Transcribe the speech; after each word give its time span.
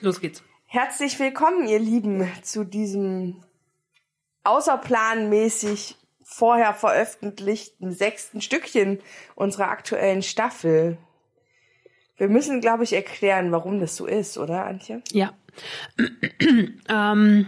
Los 0.00 0.20
geht's. 0.20 0.42
Herzlich 0.66 1.18
willkommen, 1.18 1.66
ihr 1.68 1.78
Lieben, 1.78 2.26
zu 2.42 2.64
diesem 2.64 3.42
außerplanmäßig 4.42 5.96
vorher 6.22 6.74
veröffentlichten 6.74 7.92
sechsten 7.92 8.40
Stückchen 8.40 9.00
unserer 9.34 9.68
aktuellen 9.68 10.22
Staffel. 10.22 10.98
Wir 12.16 12.28
müssen, 12.28 12.60
glaube 12.60 12.84
ich, 12.84 12.92
erklären, 12.92 13.52
warum 13.52 13.80
das 13.80 13.96
so 13.96 14.06
ist, 14.06 14.38
oder, 14.38 14.64
Antje? 14.64 15.02
Ja. 15.12 15.32
ähm, 16.88 17.46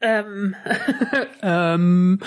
ähm, 0.00 0.56
ähm, 1.42 2.20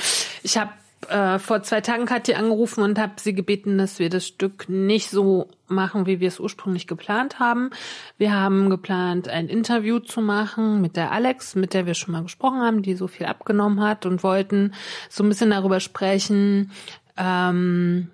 ich 0.44 0.58
habe 0.58 0.74
äh, 1.10 1.40
vor 1.40 1.64
zwei 1.64 1.82
Tagen 1.82 2.06
Katja 2.06 2.38
angerufen 2.38 2.84
und 2.84 3.00
habe 3.00 3.14
sie 3.18 3.34
gebeten, 3.34 3.78
dass 3.78 4.00
wir 4.00 4.10
das 4.10 4.26
Stück 4.28 4.70
nicht 4.70 5.10
so 5.10 5.48
machen, 5.68 6.06
wie 6.06 6.20
wir 6.20 6.28
es 6.28 6.40
ursprünglich 6.40 6.88
geplant 6.88 7.40
haben. 7.40 7.70
Wir 8.18 8.34
haben 8.34 8.70
geplant, 8.70 9.28
ein 9.28 9.48
Interview 9.48 10.00
zu 10.00 10.22
machen 10.22 10.82
mit 10.82 10.96
der 10.96 11.12
Alex, 11.12 11.56
mit 11.56 11.74
der 11.74 11.86
wir 11.86 11.94
schon 11.94 12.14
mal 12.14 12.24
gesprochen 12.24 12.62
haben, 12.62 12.82
die 12.82 12.96
so 12.96 13.08
viel 13.08 13.26
abgenommen 13.26 13.82
hat 13.82 14.06
und 14.06 14.24
wollten 14.24 14.74
so 15.10 15.24
ein 15.24 15.30
bisschen 15.30 15.50
darüber 15.50 15.80
sprechen, 15.80 16.72
ähm, 17.18 18.10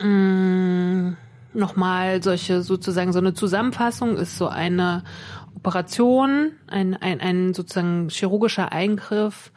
mh, 0.00 1.16
nochmal 1.52 2.22
solche 2.22 2.62
sozusagen 2.62 3.12
so 3.12 3.18
eine 3.18 3.34
Zusammenfassung 3.34 4.16
ist 4.16 4.36
so 4.36 4.48
eine 4.48 5.04
Operation, 5.56 6.52
ein, 6.66 6.94
ein, 6.94 7.20
ein 7.20 7.54
sozusagen 7.54 8.08
chirurgischer 8.08 8.72
Eingriff 8.72 9.52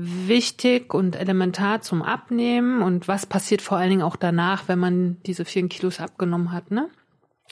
wichtig 0.00 0.94
und 0.94 1.16
elementar 1.16 1.80
zum 1.80 2.02
Abnehmen 2.02 2.82
und 2.82 3.08
was 3.08 3.26
passiert 3.26 3.62
vor 3.62 3.78
allen 3.78 3.90
Dingen 3.90 4.02
auch 4.02 4.14
danach, 4.14 4.68
wenn 4.68 4.78
man 4.78 5.20
diese 5.26 5.44
vielen 5.44 5.68
Kilos 5.68 5.98
abgenommen 5.98 6.52
hat, 6.52 6.70
ne? 6.70 6.88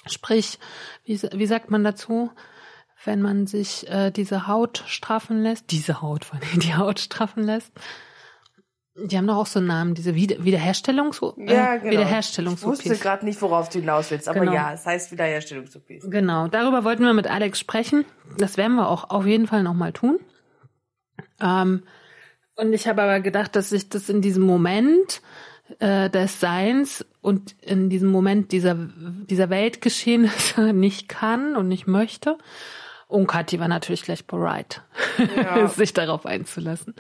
Sprich, 0.07 0.61
wie, 1.05 1.21
wie 1.21 1.47
sagt 1.47 1.73
man 1.73 1.83
dazu, 1.83 2.31
wenn 3.05 3.21
man 3.21 3.49
sich 3.49 3.89
äh, 3.91 4.13
diese 4.13 4.47
Haut 4.47 4.85
straffen 4.87 5.43
lässt, 5.43 5.73
diese 5.73 6.01
Haut, 6.03 6.25
vor 6.25 6.39
allem 6.39 6.61
die 6.61 6.75
Haut 6.77 7.01
straffen 7.01 7.43
lässt? 7.43 7.73
Die 8.95 9.19
haben 9.19 9.27
doch 9.27 9.37
auch 9.37 9.47
so 9.47 9.59
einen 9.59 9.69
Namen, 9.69 9.95
diese 9.95 10.15
Wieder 10.15 10.43
Wiederherstellungs 10.45 11.21
äh, 11.21 11.53
Ja, 11.53 11.77
genau. 11.77 11.91
Wiederherstellungs 11.91 12.61
Ich 12.61 12.67
wusste 12.67 12.97
gerade 12.97 13.25
nicht, 13.27 13.43
worauf 13.43 13.69
du 13.69 13.81
hinaus 13.81 14.11
willst, 14.13 14.29
aber 14.29 14.41
Genau. 14.41 14.53
ja, 14.55 14.73
es 14.73 14.87
heißt 14.87 15.11
Wiederherstellungs-OPs. 15.11 16.09
Genau, 16.09 16.47
darüber 16.47 16.85
wollten 16.85 17.03
wir 17.03 17.13
mit 17.13 17.27
Alex 17.27 17.59
sprechen. 17.59 18.05
Das 18.39 18.57
werden 18.57 18.77
wir 18.77 18.89
auch 18.89 19.11
auf 19.11 19.27
jeden 19.27 19.49
Fall 19.49 19.65
nochmal 19.65 19.93
tun. 19.93 20.21
Ähm, 21.41 21.83
und 22.57 22.73
ich 22.73 22.89
habe 22.89 23.03
aber 23.03 23.21
gedacht, 23.21 23.55
dass 23.57 23.73
ich 23.73 23.89
das 23.89 24.09
in 24.09 24.21
diesem 24.23 24.45
Moment 24.45 25.21
äh, 25.79 26.09
des 26.11 26.41
Seins 26.41 27.05
und 27.21 27.55
in 27.61 27.91
diesem 27.91 28.11
Moment 28.11 28.53
dieser, 28.53 28.77
dieser 28.77 29.51
Weltgeschehnisse 29.51 30.73
nicht 30.73 31.09
kann 31.09 31.57
und 31.57 31.69
nicht 31.69 31.87
möchte. 31.87 32.39
Und 33.09 33.27
Kathi 33.27 33.61
war 33.61 33.69
natürlich 33.69 34.03
gleich 34.03 34.27
bereit, 34.27 34.83
Ja. 35.37 35.69
sich 35.69 35.93
darauf 35.93 36.27
einzulassen. 36.27 36.95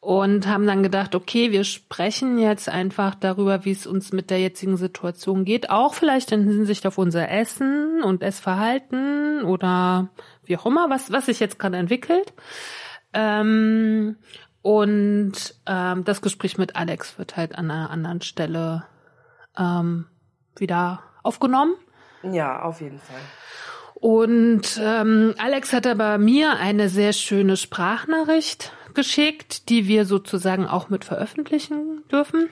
Und 0.00 0.46
haben 0.46 0.66
dann 0.66 0.82
gedacht, 0.82 1.14
okay, 1.14 1.52
wir 1.52 1.64
sprechen 1.64 2.38
jetzt 2.38 2.70
einfach 2.70 3.14
darüber, 3.14 3.66
wie 3.66 3.72
es 3.72 3.86
uns 3.86 4.12
mit 4.12 4.30
der 4.30 4.40
jetzigen 4.40 4.78
Situation 4.78 5.44
geht. 5.44 5.68
Auch 5.68 5.92
vielleicht 5.92 6.32
in 6.32 6.44
Hinsicht 6.44 6.86
auf 6.86 6.96
unser 6.96 7.30
Essen 7.30 8.02
und 8.02 8.22
Essverhalten 8.22 9.42
oder 9.42 10.08
wie 10.44 10.56
auch 10.56 10.64
immer, 10.64 10.88
was, 10.88 11.12
was 11.12 11.26
sich 11.26 11.38
jetzt 11.38 11.58
gerade 11.58 11.76
entwickelt. 11.76 12.32
Ähm, 13.12 14.16
und 14.62 15.32
ähm, 15.66 16.04
das 16.04 16.20
Gespräch 16.20 16.58
mit 16.58 16.76
Alex 16.76 17.18
wird 17.18 17.36
halt 17.36 17.56
an 17.56 17.70
einer 17.70 17.90
anderen 17.90 18.20
Stelle 18.20 18.84
ähm, 19.56 20.06
wieder 20.56 21.02
aufgenommen. 21.22 21.74
Ja, 22.22 22.62
auf 22.62 22.80
jeden 22.80 22.98
Fall. 22.98 23.20
Und 23.94 24.80
ähm, 24.82 25.34
Alex 25.38 25.72
hat 25.72 25.86
aber 25.86 26.18
mir 26.18 26.56
eine 26.56 26.88
sehr 26.88 27.12
schöne 27.12 27.56
Sprachnachricht 27.56 28.72
geschickt, 28.94 29.68
die 29.68 29.88
wir 29.88 30.06
sozusagen 30.06 30.66
auch 30.66 30.88
mit 30.88 31.04
veröffentlichen 31.04 32.02
dürfen, 32.10 32.48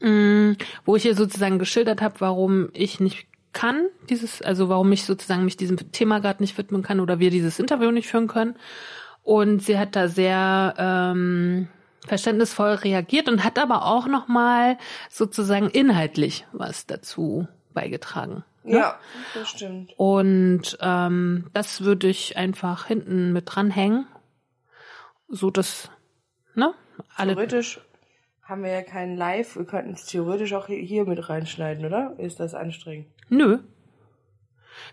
mm, 0.00 0.52
wo 0.84 0.96
ich 0.96 1.06
ihr 1.06 1.16
sozusagen 1.16 1.58
geschildert 1.58 2.00
habe, 2.02 2.20
warum 2.20 2.70
ich 2.72 3.00
nicht 3.00 3.26
kann, 3.52 3.88
dieses, 4.08 4.42
also 4.42 4.68
warum 4.68 4.90
ich 4.92 5.04
sozusagen 5.04 5.44
mich 5.44 5.56
diesem 5.56 5.92
Thema 5.92 6.20
gerade 6.20 6.42
nicht 6.42 6.56
widmen 6.56 6.82
kann 6.82 7.00
oder 7.00 7.18
wir 7.18 7.30
dieses 7.30 7.58
Interview 7.58 7.90
nicht 7.90 8.08
führen 8.08 8.28
können. 8.28 8.56
Und 9.24 9.62
sie 9.62 9.78
hat 9.78 9.96
da 9.96 10.06
sehr 10.08 10.74
ähm, 10.78 11.68
verständnisvoll 12.06 12.74
reagiert 12.74 13.28
und 13.28 13.42
hat 13.42 13.58
aber 13.58 13.86
auch 13.86 14.06
noch 14.06 14.28
mal 14.28 14.76
sozusagen 15.08 15.70
inhaltlich 15.70 16.46
was 16.52 16.86
dazu 16.86 17.48
beigetragen. 17.72 18.44
ne? 18.62 18.76
Ja, 18.78 18.98
das 19.34 19.48
stimmt. 19.48 19.92
Und 19.96 20.76
ähm, 20.80 21.50
das 21.54 21.80
würde 21.82 22.06
ich 22.08 22.36
einfach 22.36 22.86
hinten 22.86 23.32
mit 23.32 23.44
dranhängen, 23.46 24.06
so 25.28 25.50
dass 25.50 25.90
ne 26.54 26.74
alle 27.16 27.32
Theoretisch 27.34 27.80
haben 28.42 28.62
wir 28.62 28.70
ja 28.72 28.82
keinen 28.82 29.16
Live. 29.16 29.56
Wir 29.56 29.64
könnten 29.64 29.94
es 29.94 30.04
theoretisch 30.04 30.52
auch 30.52 30.66
hier- 30.66 30.82
hier 30.82 31.06
mit 31.06 31.30
reinschneiden, 31.30 31.86
oder? 31.86 32.14
Ist 32.18 32.40
das 32.40 32.54
anstrengend? 32.54 33.06
nö. 33.30 33.58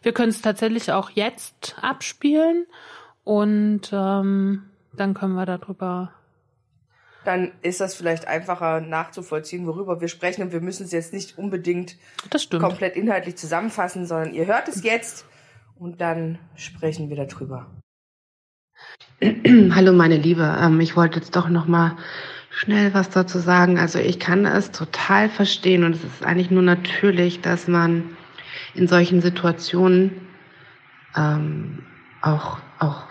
Wir 0.03 0.13
können 0.13 0.29
es 0.29 0.41
tatsächlich 0.41 0.91
auch 0.91 1.09
jetzt 1.09 1.75
abspielen 1.81 2.67
und 3.23 3.81
ähm, 3.91 4.63
dann 4.93 5.13
können 5.13 5.33
wir 5.33 5.45
darüber. 5.45 6.11
Dann 7.23 7.51
ist 7.61 7.79
das 7.81 7.93
vielleicht 7.93 8.27
einfacher 8.27 8.81
nachzuvollziehen, 8.81 9.67
worüber 9.67 10.01
wir 10.01 10.07
sprechen. 10.07 10.41
Und 10.41 10.51
wir 10.51 10.61
müssen 10.61 10.85
es 10.85 10.91
jetzt 10.91 11.13
nicht 11.13 11.37
unbedingt 11.37 11.97
komplett 12.49 12.95
inhaltlich 12.95 13.37
zusammenfassen, 13.37 14.07
sondern 14.07 14.33
ihr 14.33 14.47
hört 14.47 14.67
es 14.67 14.83
jetzt 14.83 15.25
und 15.77 16.01
dann 16.01 16.39
sprechen 16.55 17.09
wir 17.09 17.17
darüber. 17.17 17.67
Hallo 19.21 19.93
meine 19.93 20.17
Liebe, 20.17 20.57
ähm, 20.59 20.79
ich 20.79 20.95
wollte 20.95 21.19
jetzt 21.19 21.35
doch 21.35 21.47
noch 21.47 21.67
mal 21.67 21.95
schnell 22.49 22.93
was 22.95 23.09
dazu 23.09 23.37
sagen. 23.37 23.77
Also 23.77 23.99
ich 23.99 24.19
kann 24.19 24.47
es 24.47 24.71
total 24.71 25.29
verstehen 25.29 25.83
und 25.83 25.95
es 25.95 26.03
ist 26.03 26.25
eigentlich 26.25 26.49
nur 26.49 26.63
natürlich, 26.63 27.41
dass 27.41 27.67
man 27.67 28.17
in 28.73 28.87
solchen 28.87 29.21
Situationen 29.21 30.27
ähm, 31.15 31.83
auch 32.21 32.57
auch, 32.81 33.03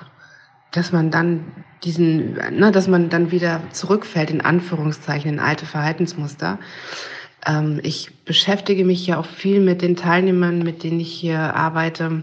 dass 0.73 0.93
man 0.93 1.11
dann 1.11 1.45
diesen, 1.85 2.35
ne, 2.35 2.71
dass 2.73 2.89
man 2.89 3.09
dann 3.09 3.31
wieder 3.31 3.61
zurückfällt 3.73 4.31
in 4.31 4.41
Anführungszeichen 4.41 5.31
in 5.31 5.41
alte 5.41 5.67
Verhaltensmuster. 5.67 6.59
Ähm, 7.47 7.81
ich 7.83 8.25
beschäftige 8.25 8.85
mich 8.85 9.07
ja 9.07 9.19
auch 9.19 9.27
viel 9.27 9.61
mit 9.61 9.83
den 9.83 9.97
Teilnehmern, 9.97 10.63
mit 10.63 10.83
denen 10.83 11.01
ich 11.01 11.13
hier 11.13 11.55
arbeite 11.55 12.23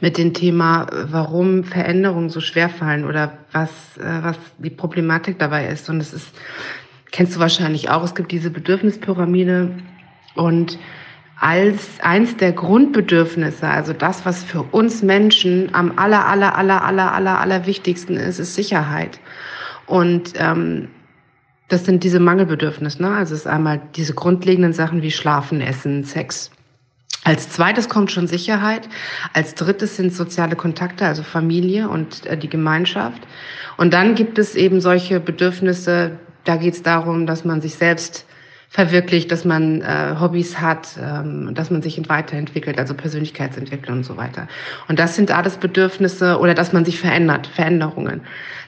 mit 0.00 0.18
dem 0.18 0.34
Thema, 0.34 0.86
warum 0.90 1.62
Veränderungen 1.64 2.30
so 2.30 2.40
schwer 2.40 2.68
fallen 2.68 3.04
oder 3.04 3.38
was, 3.52 3.70
äh, 3.96 4.22
was 4.22 4.36
die 4.58 4.70
Problematik 4.70 5.38
dabei 5.38 5.68
ist. 5.68 5.88
Und 5.88 6.00
es 6.00 6.12
ist, 6.12 6.28
kennst 7.10 7.36
du 7.36 7.40
wahrscheinlich 7.40 7.90
auch, 7.90 8.02
es 8.02 8.14
gibt 8.14 8.32
diese 8.32 8.50
Bedürfnispyramide 8.50 9.70
und 10.34 10.78
als 11.42 11.98
eins 12.02 12.36
der 12.36 12.52
Grundbedürfnisse, 12.52 13.66
also 13.66 13.92
das, 13.92 14.24
was 14.24 14.44
für 14.44 14.62
uns 14.62 15.02
Menschen 15.02 15.74
am 15.74 15.98
aller, 15.98 16.24
aller, 16.24 16.56
aller, 16.56 16.84
aller, 16.84 17.12
aller, 17.12 17.40
aller 17.40 17.66
wichtigsten 17.66 18.16
ist, 18.16 18.38
ist 18.38 18.54
Sicherheit. 18.54 19.18
Und 19.86 20.34
ähm, 20.36 20.86
das 21.66 21.84
sind 21.84 22.04
diese 22.04 22.20
Mangelbedürfnisse. 22.20 23.02
Ne? 23.02 23.12
Also 23.12 23.34
es 23.34 23.40
ist 23.40 23.46
einmal 23.48 23.82
diese 23.96 24.14
grundlegenden 24.14 24.72
Sachen 24.72 25.02
wie 25.02 25.10
Schlafen, 25.10 25.60
Essen, 25.60 26.04
Sex. 26.04 26.52
Als 27.24 27.48
zweites 27.48 27.88
kommt 27.88 28.12
schon 28.12 28.28
Sicherheit. 28.28 28.88
Als 29.32 29.56
drittes 29.56 29.96
sind 29.96 30.14
soziale 30.14 30.54
Kontakte, 30.54 31.04
also 31.06 31.24
Familie 31.24 31.88
und 31.88 32.24
äh, 32.26 32.38
die 32.38 32.48
Gemeinschaft. 32.48 33.20
Und 33.78 33.92
dann 33.92 34.14
gibt 34.14 34.38
es 34.38 34.54
eben 34.54 34.80
solche 34.80 35.18
Bedürfnisse, 35.18 36.20
da 36.44 36.54
geht 36.54 36.74
es 36.74 36.84
darum, 36.84 37.26
dass 37.26 37.44
man 37.44 37.60
sich 37.60 37.74
selbst 37.74 38.26
verwirklicht, 38.72 39.30
dass 39.30 39.44
man 39.44 39.82
äh, 39.82 40.16
Hobbys 40.18 40.58
hat, 40.58 40.96
ähm, 40.98 41.54
dass 41.54 41.70
man 41.70 41.82
sich 41.82 42.00
weiterentwickelt, 42.08 42.78
also 42.78 42.94
Persönlichkeitsentwicklung 42.94 43.98
und 43.98 44.04
so 44.04 44.16
weiter. 44.16 44.48
Und 44.88 44.98
das 44.98 45.14
sind 45.14 45.30
alles 45.30 45.58
Bedürfnisse 45.58 46.38
oder 46.38 46.54
dass 46.54 46.72
man 46.72 46.86
sich 46.86 46.98
verändert, 46.98 47.46
Veränderungen. 47.46 48.22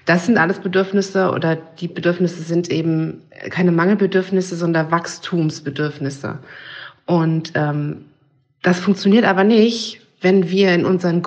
Das 0.05 0.27
sind 0.27 0.37
alles 0.37 0.59
Bedürfnisse 0.59 1.31
oder 1.31 1.57
die 1.57 1.89
Bedürfnisse 1.89 2.43
sind 2.43 2.71
eben 2.71 3.23
keine 3.49 3.73
Mangelbedürfnisse, 3.73 4.57
sondern 4.57 4.91
Wachstumsbedürfnisse. 4.91 6.39
Und 7.07 7.53
ähm, 7.55 8.05
das 8.61 8.81
funktioniert 8.81 9.25
aber 9.25 9.43
nicht, 9.43 10.03
wenn 10.21 10.51
wir 10.51 10.75
in 10.75 10.85
unseren 10.85 11.23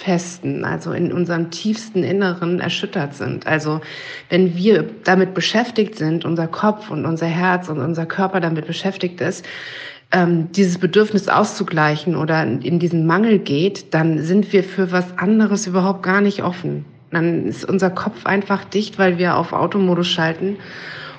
Grundfesten, 0.00 0.64
also 0.64 0.92
in 0.92 1.12
unserem 1.12 1.50
tiefsten 1.50 2.02
Inneren 2.02 2.60
erschüttert 2.60 3.14
sind. 3.14 3.46
Also 3.46 3.80
wenn 4.28 4.56
wir 4.56 4.88
damit 5.04 5.34
beschäftigt 5.34 5.96
sind, 5.96 6.24
unser 6.24 6.46
Kopf 6.46 6.90
und 6.90 7.04
unser 7.04 7.26
Herz 7.26 7.68
und 7.68 7.80
unser 7.80 8.06
Körper 8.06 8.40
damit 8.40 8.66
beschäftigt 8.66 9.20
ist, 9.20 9.44
ähm, 10.12 10.50
dieses 10.52 10.78
Bedürfnis 10.78 11.28
auszugleichen 11.28 12.16
oder 12.16 12.42
in 12.42 12.78
diesen 12.78 13.06
Mangel 13.06 13.38
geht, 13.38 13.92
dann 13.94 14.18
sind 14.20 14.52
wir 14.52 14.64
für 14.64 14.90
was 14.90 15.18
anderes 15.18 15.66
überhaupt 15.66 16.02
gar 16.02 16.20
nicht 16.20 16.42
offen. 16.42 16.84
Dann 17.10 17.46
ist 17.46 17.64
unser 17.64 17.90
Kopf 17.90 18.24
einfach 18.24 18.64
dicht, 18.64 18.98
weil 18.98 19.18
wir 19.18 19.36
auf 19.36 19.52
Automodus 19.52 20.08
schalten. 20.08 20.56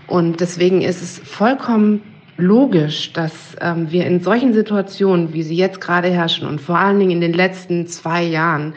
Und 0.08 0.42
deswegen 0.42 0.82
ist 0.82 1.02
es 1.02 1.20
vollkommen 1.20 2.02
logisch, 2.42 3.14
dass 3.14 3.56
ähm, 3.62 3.92
wir 3.92 4.06
in 4.06 4.22
solchen 4.22 4.54
Situationen, 4.54 5.34
wie 5.34 5.44
sie 5.44 5.56
jetzt 5.56 5.80
gerade 5.80 6.10
herrschen 6.10 6.48
und 6.48 6.60
vor 6.60 6.78
allen 6.78 7.00
Dingen 7.00 7.12
in 7.12 7.22
den 7.22 7.34
letzten 7.34 7.88
zwei 7.88 8.24
Jahren, 8.24 8.74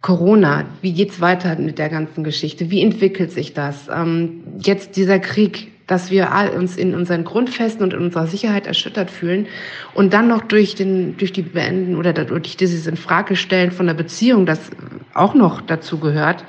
Corona, 0.00 0.64
wie 0.80 0.92
geht's 0.92 1.20
weiter 1.20 1.56
mit 1.56 1.78
der 1.78 1.88
ganzen 1.88 2.22
Geschichte? 2.22 2.70
Wie 2.70 2.82
entwickelt 2.82 3.32
sich 3.32 3.52
das? 3.52 3.88
Ähm, 3.92 4.44
jetzt 4.60 4.96
dieser 4.96 5.18
Krieg, 5.18 5.72
dass 5.88 6.10
wir 6.10 6.30
uns 6.56 6.76
in 6.76 6.94
unseren 6.94 7.24
Grundfesten 7.24 7.82
und 7.82 7.94
in 7.94 8.00
unserer 8.00 8.26
Sicherheit 8.26 8.66
erschüttert 8.66 9.10
fühlen 9.10 9.46
und 9.94 10.12
dann 10.12 10.28
noch 10.28 10.42
durch 10.42 10.74
den 10.74 11.16
durch 11.16 11.32
die 11.32 11.42
Beenden 11.42 11.96
oder 11.96 12.12
durch 12.12 12.56
dieses 12.56 12.86
Infragestellen 12.86 13.72
von 13.72 13.86
der 13.86 13.94
Beziehung, 13.94 14.46
das 14.46 14.70
auch 15.14 15.34
noch 15.34 15.62
dazu 15.62 15.98
gehört. 15.98 16.44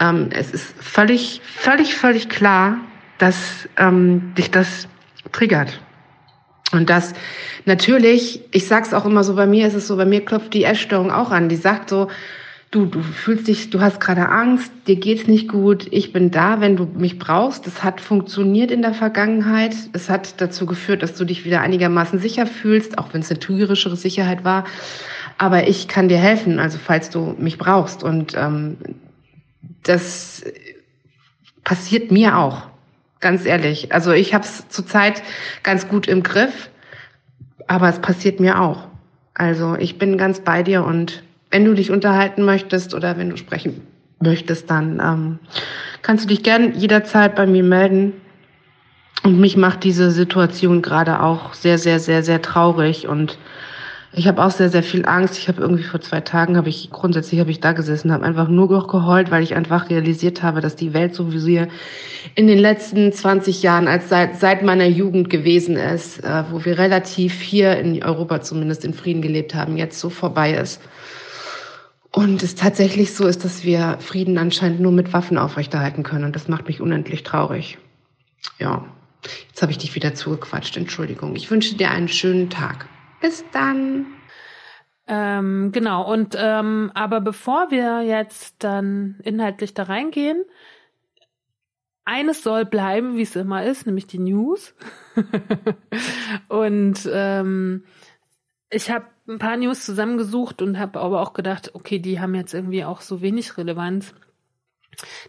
Ähm, 0.00 0.28
es 0.30 0.50
ist 0.50 0.74
völlig 0.82 1.40
völlig 1.44 1.94
völlig 1.94 2.28
klar, 2.28 2.78
dass 3.18 3.68
ähm, 3.78 4.34
dich 4.36 4.50
das 4.50 4.88
triggert. 5.32 5.80
Und 6.72 6.90
das 6.90 7.14
natürlich, 7.64 8.40
ich 8.52 8.66
sag's 8.66 8.92
auch 8.92 9.06
immer 9.06 9.24
so, 9.24 9.34
bei 9.34 9.46
mir 9.46 9.66
ist 9.66 9.74
es 9.74 9.86
so, 9.86 9.96
bei 9.96 10.04
mir 10.04 10.24
klopft 10.24 10.52
die 10.52 10.64
Essstörung 10.64 11.10
auch 11.10 11.30
an. 11.30 11.48
Die 11.48 11.56
sagt 11.56 11.88
so, 11.88 12.08
du, 12.70 12.84
du 12.84 13.00
fühlst 13.02 13.48
dich, 13.48 13.70
du 13.70 13.80
hast 13.80 14.00
gerade 14.00 14.28
Angst, 14.28 14.70
dir 14.86 14.96
geht's 14.96 15.26
nicht 15.26 15.48
gut, 15.48 15.86
ich 15.90 16.12
bin 16.12 16.30
da, 16.30 16.60
wenn 16.60 16.76
du 16.76 16.84
mich 16.84 17.18
brauchst. 17.18 17.66
Das 17.66 17.82
hat 17.82 18.00
funktioniert 18.00 18.70
in 18.70 18.82
der 18.82 18.92
Vergangenheit. 18.92 19.74
Es 19.92 20.10
hat 20.10 20.40
dazu 20.40 20.66
geführt, 20.66 21.02
dass 21.02 21.14
du 21.14 21.24
dich 21.24 21.44
wieder 21.44 21.62
einigermaßen 21.62 22.18
sicher 22.18 22.46
fühlst, 22.46 22.98
auch 22.98 23.14
wenn 23.14 23.22
es 23.22 23.30
eine 23.30 23.40
trügerischere 23.40 23.96
Sicherheit 23.96 24.44
war. 24.44 24.64
Aber 25.38 25.68
ich 25.68 25.88
kann 25.88 26.08
dir 26.08 26.18
helfen, 26.18 26.58
also 26.58 26.78
falls 26.78 27.10
du 27.10 27.34
mich 27.38 27.56
brauchst. 27.56 28.02
Und 28.02 28.34
ähm, 28.36 28.76
das 29.84 30.44
passiert 31.64 32.10
mir 32.10 32.36
auch. 32.36 32.66
Ganz 33.20 33.44
ehrlich. 33.44 33.92
Also 33.92 34.12
ich 34.12 34.34
habe 34.34 34.44
es 34.44 34.68
zurzeit 34.68 35.22
ganz 35.62 35.88
gut 35.88 36.06
im 36.06 36.22
Griff, 36.22 36.70
aber 37.66 37.88
es 37.88 38.00
passiert 38.00 38.40
mir 38.40 38.60
auch. 38.60 38.86
Also 39.34 39.76
ich 39.76 39.98
bin 39.98 40.18
ganz 40.18 40.40
bei 40.40 40.62
dir 40.62 40.84
und 40.84 41.22
wenn 41.50 41.64
du 41.64 41.74
dich 41.74 41.90
unterhalten 41.90 42.44
möchtest 42.44 42.94
oder 42.94 43.16
wenn 43.16 43.30
du 43.30 43.36
sprechen 43.36 43.86
möchtest, 44.20 44.70
dann 44.70 45.00
ähm, 45.00 45.38
kannst 46.02 46.24
du 46.24 46.28
dich 46.28 46.42
gern 46.42 46.74
jederzeit 46.74 47.34
bei 47.34 47.46
mir 47.46 47.64
melden. 47.64 48.14
Und 49.24 49.40
mich 49.40 49.56
macht 49.56 49.84
diese 49.84 50.10
Situation 50.10 50.82
gerade 50.82 51.20
auch 51.22 51.54
sehr, 51.54 51.78
sehr, 51.78 51.98
sehr, 51.98 52.22
sehr 52.22 52.40
traurig 52.40 53.08
und 53.08 53.38
ich 54.12 54.26
habe 54.26 54.42
auch 54.42 54.50
sehr, 54.50 54.70
sehr 54.70 54.82
viel 54.82 55.04
Angst. 55.06 55.36
Ich 55.38 55.48
habe 55.48 55.60
irgendwie 55.60 55.82
vor 55.82 56.00
zwei 56.00 56.20
Tagen, 56.20 56.56
habe 56.56 56.70
ich 56.70 56.90
grundsätzlich 56.90 57.40
habe 57.40 57.50
ich 57.50 57.60
da 57.60 57.72
gesessen, 57.72 58.10
habe 58.10 58.24
einfach 58.24 58.48
nur 58.48 58.86
geheult, 58.86 59.30
weil 59.30 59.42
ich 59.42 59.54
einfach 59.54 59.90
realisiert 59.90 60.42
habe, 60.42 60.60
dass 60.60 60.76
die 60.76 60.94
Welt, 60.94 61.14
so 61.14 61.32
wie 61.32 61.38
sie 61.38 61.66
in 62.34 62.46
den 62.46 62.58
letzten 62.58 63.12
20 63.12 63.62
Jahren, 63.62 63.86
als 63.86 64.08
seit, 64.08 64.40
seit 64.40 64.62
meiner 64.62 64.86
Jugend 64.86 65.28
gewesen 65.28 65.76
ist, 65.76 66.24
äh, 66.24 66.44
wo 66.50 66.64
wir 66.64 66.78
relativ 66.78 67.40
hier 67.40 67.78
in 67.78 68.02
Europa 68.02 68.40
zumindest 68.40 68.84
in 68.84 68.94
Frieden 68.94 69.20
gelebt 69.20 69.54
haben, 69.54 69.76
jetzt 69.76 70.00
so 70.00 70.08
vorbei 70.08 70.54
ist. 70.54 70.80
Und 72.10 72.42
es 72.42 72.54
tatsächlich 72.54 73.14
so 73.14 73.26
ist, 73.26 73.44
dass 73.44 73.64
wir 73.64 73.98
Frieden 74.00 74.38
anscheinend 74.38 74.80
nur 74.80 74.92
mit 74.92 75.12
Waffen 75.12 75.36
aufrechterhalten 75.36 76.02
können. 76.02 76.24
Und 76.24 76.34
das 76.34 76.48
macht 76.48 76.66
mich 76.66 76.80
unendlich 76.80 77.22
traurig. 77.22 77.76
Ja, 78.58 78.86
jetzt 79.48 79.60
habe 79.60 79.72
ich 79.72 79.78
dich 79.78 79.94
wieder 79.94 80.14
zugequatscht. 80.14 80.78
Entschuldigung. 80.78 81.36
Ich 81.36 81.50
wünsche 81.50 81.76
dir 81.76 81.90
einen 81.90 82.08
schönen 82.08 82.48
Tag. 82.48 82.88
Bis 83.20 83.44
dann. 83.52 84.06
Ähm, 85.06 85.72
genau, 85.72 86.10
und 86.10 86.36
ähm, 86.38 86.90
aber 86.94 87.20
bevor 87.20 87.70
wir 87.70 88.02
jetzt 88.02 88.56
dann 88.58 89.18
inhaltlich 89.24 89.72
da 89.72 89.84
reingehen, 89.84 90.44
eines 92.04 92.42
soll 92.42 92.64
bleiben, 92.64 93.16
wie 93.16 93.22
es 93.22 93.36
immer 93.36 93.64
ist, 93.64 93.86
nämlich 93.86 94.06
die 94.06 94.18
News. 94.18 94.74
und 96.48 97.08
ähm, 97.10 97.84
ich 98.70 98.90
habe 98.90 99.06
ein 99.28 99.38
paar 99.38 99.56
News 99.56 99.84
zusammengesucht 99.84 100.62
und 100.62 100.78
habe 100.78 101.00
aber 101.00 101.20
auch 101.20 101.32
gedacht, 101.32 101.74
okay, 101.74 101.98
die 101.98 102.20
haben 102.20 102.34
jetzt 102.34 102.54
irgendwie 102.54 102.84
auch 102.84 103.00
so 103.00 103.20
wenig 103.20 103.56
Relevanz, 103.56 104.14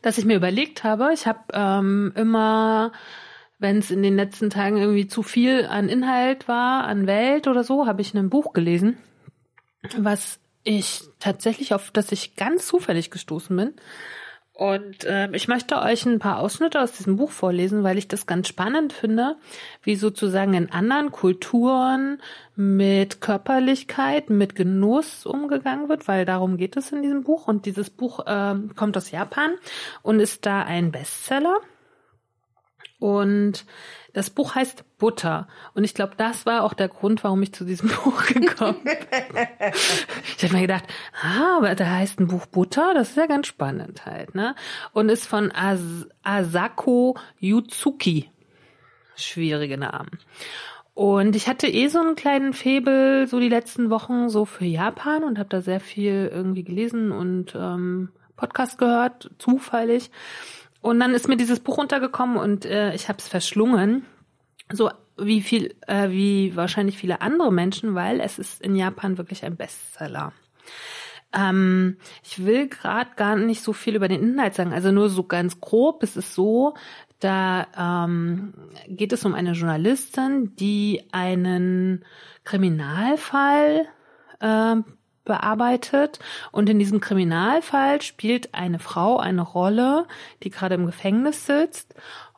dass 0.02 0.18
ich 0.18 0.26
mir 0.26 0.38
überlegt 0.38 0.84
habe, 0.84 1.12
ich 1.14 1.28
habe 1.28 1.40
ähm, 1.54 2.12
immer 2.16 2.92
wenn 3.60 3.78
es 3.78 3.92
in 3.92 4.02
den 4.02 4.16
letzten 4.16 4.50
Tagen 4.50 4.78
irgendwie 4.78 5.08
zu 5.08 5.22
viel 5.22 5.66
an 5.66 5.90
Inhalt 5.90 6.48
war, 6.48 6.86
an 6.86 7.08
Welt 7.08 7.48
oder 7.48 7.64
so, 7.64 7.86
habe 7.86 8.02
ich 8.02 8.14
ein 8.14 8.30
Buch 8.30 8.54
gelesen, 8.54 8.98
was 9.98 10.40
ich 10.64 11.04
tatsächlich 11.20 11.74
auf 11.74 11.92
das 11.92 12.12
ich 12.12 12.36
ganz 12.36 12.68
zufällig 12.68 13.12
gestoßen 13.12 13.56
bin. 13.56 13.74
Und 14.54 15.06
äh, 15.06 15.30
ich 15.32 15.48
möchte 15.48 15.82
euch 15.82 16.06
ein 16.06 16.20
paar 16.20 16.40
Ausschnitte 16.40 16.82
aus 16.82 16.92
diesem 16.92 17.16
Buch 17.16 17.32
vorlesen, 17.32 17.84
weil 17.84 17.98
ich 17.98 18.10
das 18.10 18.26
ganz 18.26 18.50
spannend 18.50 18.92
finde, 18.92 19.38
wie 19.84 19.96
sozusagen 19.96 20.54
in 20.54 20.70
anderen 20.70 21.12
Kulturen 21.12 22.22
mit 22.58 23.22
Körperlichkeit, 23.22 24.30
mit 24.30 24.56
Genuss 24.56 25.26
umgegangen 25.26 25.88
wird, 25.88 26.10
weil 26.10 26.26
darum 26.26 26.58
geht 26.58 26.76
es 26.76 26.92
in 26.92 27.02
diesem 27.02 27.24
Buch. 27.24 27.48
Und 27.48 27.66
dieses 27.66 27.90
Buch 27.90 28.28
äh, 28.28 28.56
kommt 28.76 28.98
aus 28.98 29.12
Japan 29.12 29.52
und 30.02 30.20
ist 30.20 30.46
da 30.46 30.62
ein 30.64 30.92
Bestseller. 30.92 31.56
Und 33.00 33.66
das 34.14 34.30
Buch 34.30 34.56
heißt 34.56 34.84
Butter. 34.98 35.48
Und 35.74 35.84
ich 35.86 35.94
glaube, 35.94 36.14
das 36.18 36.46
war 36.46 36.64
auch 36.64 36.74
der 36.74 36.90
Grund, 36.90 37.24
warum 37.24 37.42
ich 37.42 37.54
zu 37.54 37.64
diesem 37.64 37.90
Buch 38.04 38.26
gekommen 38.26 38.84
bin. 38.84 38.98
ich 40.38 40.44
habe 40.44 40.54
mir 40.54 40.62
gedacht, 40.62 40.84
ah, 41.22 41.58
aber 41.58 41.76
da 41.76 41.86
heißt 41.86 42.20
ein 42.20 42.28
Buch 42.28 42.46
Butter, 42.46 42.94
das 42.94 43.12
ist 43.12 43.18
ja 43.18 43.28
ganz 43.28 43.48
spannend 43.48 44.06
halt, 44.06 44.36
ne? 44.36 44.56
Und 44.92 45.10
ist 45.10 45.26
von 45.26 45.52
As 45.52 45.80
Asako 46.24 47.18
Yuzuki. 47.40 48.30
Schwierige 49.16 49.78
Namen. 49.78 50.20
Und 50.94 51.38
ich 51.38 51.48
hatte 51.48 51.68
eh 51.68 51.88
so 51.88 52.00
einen 52.00 52.16
kleinen 52.16 52.52
Febel 52.52 53.26
so 53.28 53.40
die 53.40 53.48
letzten 53.48 53.90
Wochen 53.90 54.28
so 54.28 54.44
für 54.44 54.66
Japan 54.66 55.24
und 55.24 55.40
habe 55.40 55.48
da 55.48 55.62
sehr 55.62 55.80
viel 55.80 56.30
irgendwie 56.34 56.66
gelesen 56.66 57.14
und 57.14 57.56
ähm, 57.56 58.10
Podcast 58.36 58.78
gehört, 58.78 59.32
zufällig. 59.38 60.12
Und 60.82 61.00
dann 61.00 61.14
ist 61.14 61.28
mir 61.28 61.38
dieses 61.38 61.60
Buch 61.60 61.78
untergekommen 61.78 62.38
und 62.38 62.66
äh, 62.66 62.94
ich 62.94 63.10
habe 63.10 63.20
es 63.20 63.28
verschlungen. 63.28 64.06
So 64.72 64.90
wie 65.18 65.42
viel, 65.42 65.76
äh, 65.88 66.10
wie 66.10 66.56
wahrscheinlich 66.56 66.98
viele 66.98 67.22
andere 67.22 67.52
Menschen, 67.52 67.96
weil 67.96 68.22
es 68.22 68.40
ist 68.40 68.62
in 68.62 68.76
Japan 68.76 69.18
wirklich 69.18 69.44
ein 69.44 69.58
Bestseller. 69.58 70.32
Ähm, 71.34 71.98
ich 72.24 72.46
will 72.46 72.68
gerade 72.68 73.12
gar 73.16 73.36
nicht 73.36 73.62
so 73.62 73.74
viel 73.74 73.96
über 73.96 74.08
den 74.08 74.22
Inhalt 74.22 74.56
sagen, 74.56 74.74
also 74.74 74.92
nur 74.92 75.10
so 75.10 75.24
ganz 75.24 75.60
grob. 75.60 76.02
Es 76.02 76.18
ist 76.18 76.34
so, 76.34 76.76
da 77.20 78.06
ähm, 78.06 78.54
geht 78.88 79.14
es 79.14 79.26
um 79.26 79.36
eine 79.36 79.52
Journalistin, 79.52 80.56
die 80.56 81.04
einen 81.12 82.06
Kriminalfall 82.46 83.86
äh, 84.40 84.76
bearbeitet. 85.30 86.20
Und 86.52 86.70
in 86.70 86.80
diesem 86.80 87.00
Kriminalfall 87.00 88.02
spielt 88.02 88.54
eine 88.56 88.80
Frau 88.80 89.18
eine 89.18 89.44
Rolle, 89.44 90.08
die 90.44 90.50
gerade 90.50 90.76
im 90.76 90.88
Gefängnis 90.88 91.46
sitzt 91.46 91.94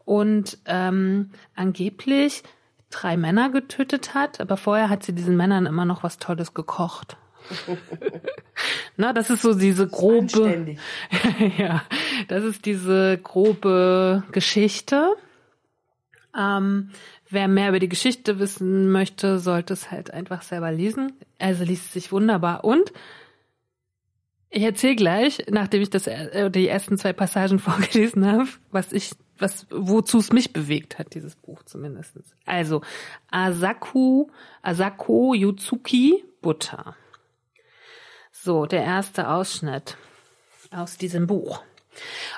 und 0.05 0.57
ähm, 0.65 1.31
angeblich 1.55 2.43
drei 2.89 3.15
Männer 3.15 3.49
getötet 3.49 4.13
hat, 4.13 4.41
aber 4.41 4.57
vorher 4.57 4.89
hat 4.89 5.03
sie 5.03 5.13
diesen 5.13 5.37
Männern 5.37 5.65
immer 5.65 5.85
noch 5.85 6.03
was 6.03 6.17
Tolles 6.17 6.53
gekocht. 6.53 7.15
Na, 8.97 9.13
das 9.13 9.29
ist 9.29 9.41
so 9.41 9.53
diese 9.53 9.87
grobe, 9.87 10.75
ja, 11.57 11.81
das 12.27 12.43
ist 12.43 12.65
diese 12.65 13.17
grobe 13.17 14.23
Geschichte. 14.33 15.15
Ähm, 16.37 16.91
Wer 17.33 17.47
mehr 17.47 17.69
über 17.69 17.79
die 17.79 17.87
Geschichte 17.87 18.39
wissen 18.39 18.91
möchte, 18.91 19.39
sollte 19.39 19.71
es 19.71 19.89
halt 19.89 20.11
einfach 20.11 20.41
selber 20.41 20.69
lesen. 20.69 21.13
Also 21.39 21.63
liest 21.63 21.85
es 21.85 21.93
sich 21.93 22.11
wunderbar. 22.11 22.65
Und 22.65 22.91
ich 24.49 24.63
erzähle 24.63 24.97
gleich, 24.97 25.45
nachdem 25.49 25.81
ich 25.81 25.89
das 25.89 26.07
äh, 26.07 26.51
die 26.51 26.67
ersten 26.67 26.97
zwei 26.97 27.13
Passagen 27.13 27.57
vorgelesen 27.59 28.27
habe, 28.29 28.49
was 28.69 28.91
ich, 28.91 29.11
was, 29.39 29.65
wozu 29.69 30.17
es 30.17 30.33
mich 30.33 30.51
bewegt 30.51 30.99
hat, 30.99 31.13
dieses 31.13 31.37
Buch 31.37 31.63
zumindest. 31.63 32.19
Also 32.45 32.81
Asaku, 33.29 34.27
Asako 34.61 35.33
Yutsuki 35.33 36.25
Butter. 36.41 36.97
So, 38.33 38.65
der 38.65 38.83
erste 38.83 39.29
Ausschnitt 39.29 39.95
aus 40.69 40.97
diesem 40.97 41.27
Buch. 41.27 41.63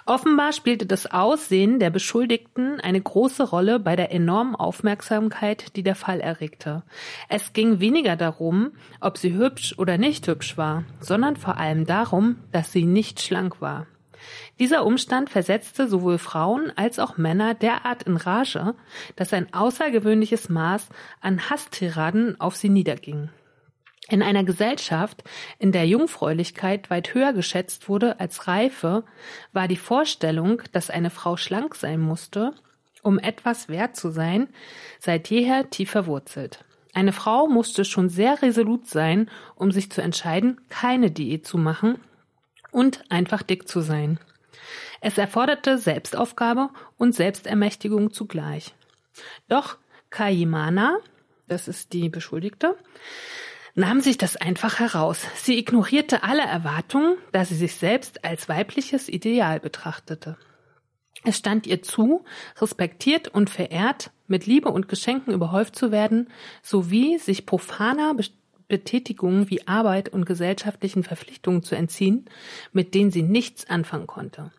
Offenbar 0.05 0.51
spielte 0.51 0.85
das 0.85 1.11
Aussehen 1.11 1.79
der 1.79 1.89
Beschuldigten 1.89 2.79
eine 2.79 2.99
große 2.99 3.43
Rolle 3.43 3.79
bei 3.79 3.95
der 3.95 4.11
enormen 4.11 4.55
Aufmerksamkeit, 4.55 5.75
die 5.75 5.83
der 5.83 5.95
Fall 5.95 6.19
erregte. 6.19 6.83
Es 7.29 7.53
ging 7.53 7.79
weniger 7.79 8.15
darum, 8.15 8.71
ob 8.99 9.17
sie 9.17 9.33
hübsch 9.33 9.75
oder 9.77 9.97
nicht 9.97 10.27
hübsch 10.27 10.57
war, 10.57 10.83
sondern 10.99 11.37
vor 11.37 11.57
allem 11.57 11.85
darum, 11.85 12.37
dass 12.51 12.71
sie 12.71 12.85
nicht 12.85 13.21
schlank 13.21 13.61
war. 13.61 13.87
Dieser 14.59 14.85
Umstand 14.85 15.29
versetzte 15.29 15.87
sowohl 15.87 16.17
Frauen 16.17 16.71
als 16.75 16.99
auch 16.99 17.17
Männer 17.17 17.53
derart 17.53 18.03
in 18.03 18.17
Rage, 18.17 18.75
dass 19.15 19.33
ein 19.33 19.53
außergewöhnliches 19.53 20.49
Maß 20.49 20.87
an 21.21 21.49
Hasstiraden 21.49 22.39
auf 22.39 22.55
sie 22.55 22.69
niederging. 22.69 23.29
In 24.09 24.21
einer 24.21 24.43
Gesellschaft, 24.43 25.23
in 25.59 25.71
der 25.71 25.87
Jungfräulichkeit 25.87 26.89
weit 26.89 27.13
höher 27.13 27.33
geschätzt 27.33 27.87
wurde 27.87 28.19
als 28.19 28.47
Reife, 28.47 29.05
war 29.53 29.67
die 29.67 29.77
Vorstellung, 29.77 30.61
dass 30.73 30.89
eine 30.89 31.09
Frau 31.09 31.37
schlank 31.37 31.75
sein 31.75 32.01
musste, 32.01 32.53
um 33.01 33.17
etwas 33.17 33.69
wert 33.69 33.95
zu 33.95 34.09
sein, 34.09 34.49
seit 34.99 35.29
jeher 35.29 35.69
tief 35.69 35.91
verwurzelt. 35.91 36.65
Eine 36.93 37.13
Frau 37.13 37.47
musste 37.47 37.85
schon 37.85 38.09
sehr 38.09 38.41
resolut 38.41 38.87
sein, 38.87 39.29
um 39.55 39.71
sich 39.71 39.89
zu 39.91 40.01
entscheiden, 40.01 40.61
keine 40.69 41.09
Diät 41.09 41.47
zu 41.47 41.57
machen 41.57 41.99
und 42.71 43.03
einfach 43.09 43.41
dick 43.41 43.67
zu 43.67 43.81
sein. 43.81 44.19
Es 45.01 45.17
erforderte 45.17 45.77
Selbstaufgabe 45.77 46.69
und 46.97 47.15
Selbstermächtigung 47.15 48.13
zugleich. 48.13 48.73
Doch 49.47 49.77
Kayimana, 50.09 50.97
das 51.47 51.67
ist 51.67 51.93
die 51.93 52.09
Beschuldigte, 52.09 52.77
nahm 53.75 54.01
sich 54.01 54.17
das 54.17 54.35
einfach 54.35 54.79
heraus. 54.79 55.21
Sie 55.35 55.57
ignorierte 55.57 56.23
alle 56.23 56.43
Erwartungen, 56.43 57.17
da 57.31 57.45
sie 57.45 57.55
sich 57.55 57.75
selbst 57.75 58.23
als 58.23 58.49
weibliches 58.49 59.09
Ideal 59.09 59.59
betrachtete. 59.59 60.37
Es 61.23 61.37
stand 61.37 61.67
ihr 61.67 61.81
zu, 61.81 62.25
respektiert 62.59 63.29
und 63.29 63.49
verehrt, 63.49 64.11
mit 64.27 64.45
Liebe 64.45 64.69
und 64.69 64.89
Geschenken 64.89 65.33
überhäuft 65.33 65.75
zu 65.75 65.91
werden, 65.91 66.29
sowie 66.61 67.17
sich 67.17 67.45
profaner 67.45 68.15
Betätigungen 68.67 69.49
wie 69.49 69.67
Arbeit 69.67 70.09
und 70.09 70.25
gesellschaftlichen 70.25 71.03
Verpflichtungen 71.03 71.63
zu 71.63 71.75
entziehen, 71.75 72.25
mit 72.71 72.93
denen 72.93 73.11
sie 73.11 73.21
nichts 73.21 73.69
anfangen 73.69 74.07
konnte. 74.07 74.51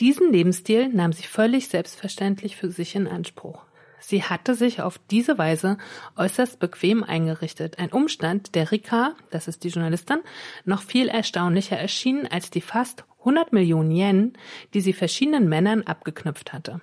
Diesen 0.00 0.32
Lebensstil 0.32 0.88
nahm 0.88 1.12
sie 1.12 1.24
völlig 1.24 1.68
selbstverständlich 1.68 2.56
für 2.56 2.70
sich 2.70 2.94
in 2.96 3.06
Anspruch. 3.06 3.64
Sie 4.00 4.24
hatte 4.24 4.54
sich 4.54 4.80
auf 4.80 4.98
diese 5.10 5.38
Weise 5.38 5.78
äußerst 6.16 6.58
bequem 6.58 7.04
eingerichtet. 7.04 7.78
Ein 7.78 7.92
Umstand, 7.92 8.54
der 8.54 8.72
Rika, 8.72 9.14
das 9.30 9.46
ist 9.46 9.64
die 9.64 9.68
Journalistin, 9.68 10.20
noch 10.64 10.82
viel 10.82 11.08
erstaunlicher 11.08 11.78
erschien 11.78 12.26
als 12.26 12.50
die 12.50 12.60
fast 12.60 13.04
100 13.20 13.52
Millionen 13.52 13.90
Yen, 13.90 14.32
die 14.74 14.80
sie 14.80 14.94
verschiedenen 14.94 15.48
Männern 15.48 15.82
abgeknüpft 15.82 16.52
hatte. 16.52 16.80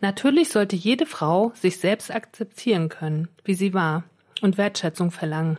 Natürlich 0.00 0.48
sollte 0.48 0.76
jede 0.76 1.06
Frau 1.06 1.52
sich 1.54 1.78
selbst 1.78 2.10
akzeptieren 2.14 2.88
können, 2.88 3.28
wie 3.44 3.54
sie 3.54 3.74
war, 3.74 4.04
und 4.40 4.58
Wertschätzung 4.58 5.10
verlangen. 5.10 5.58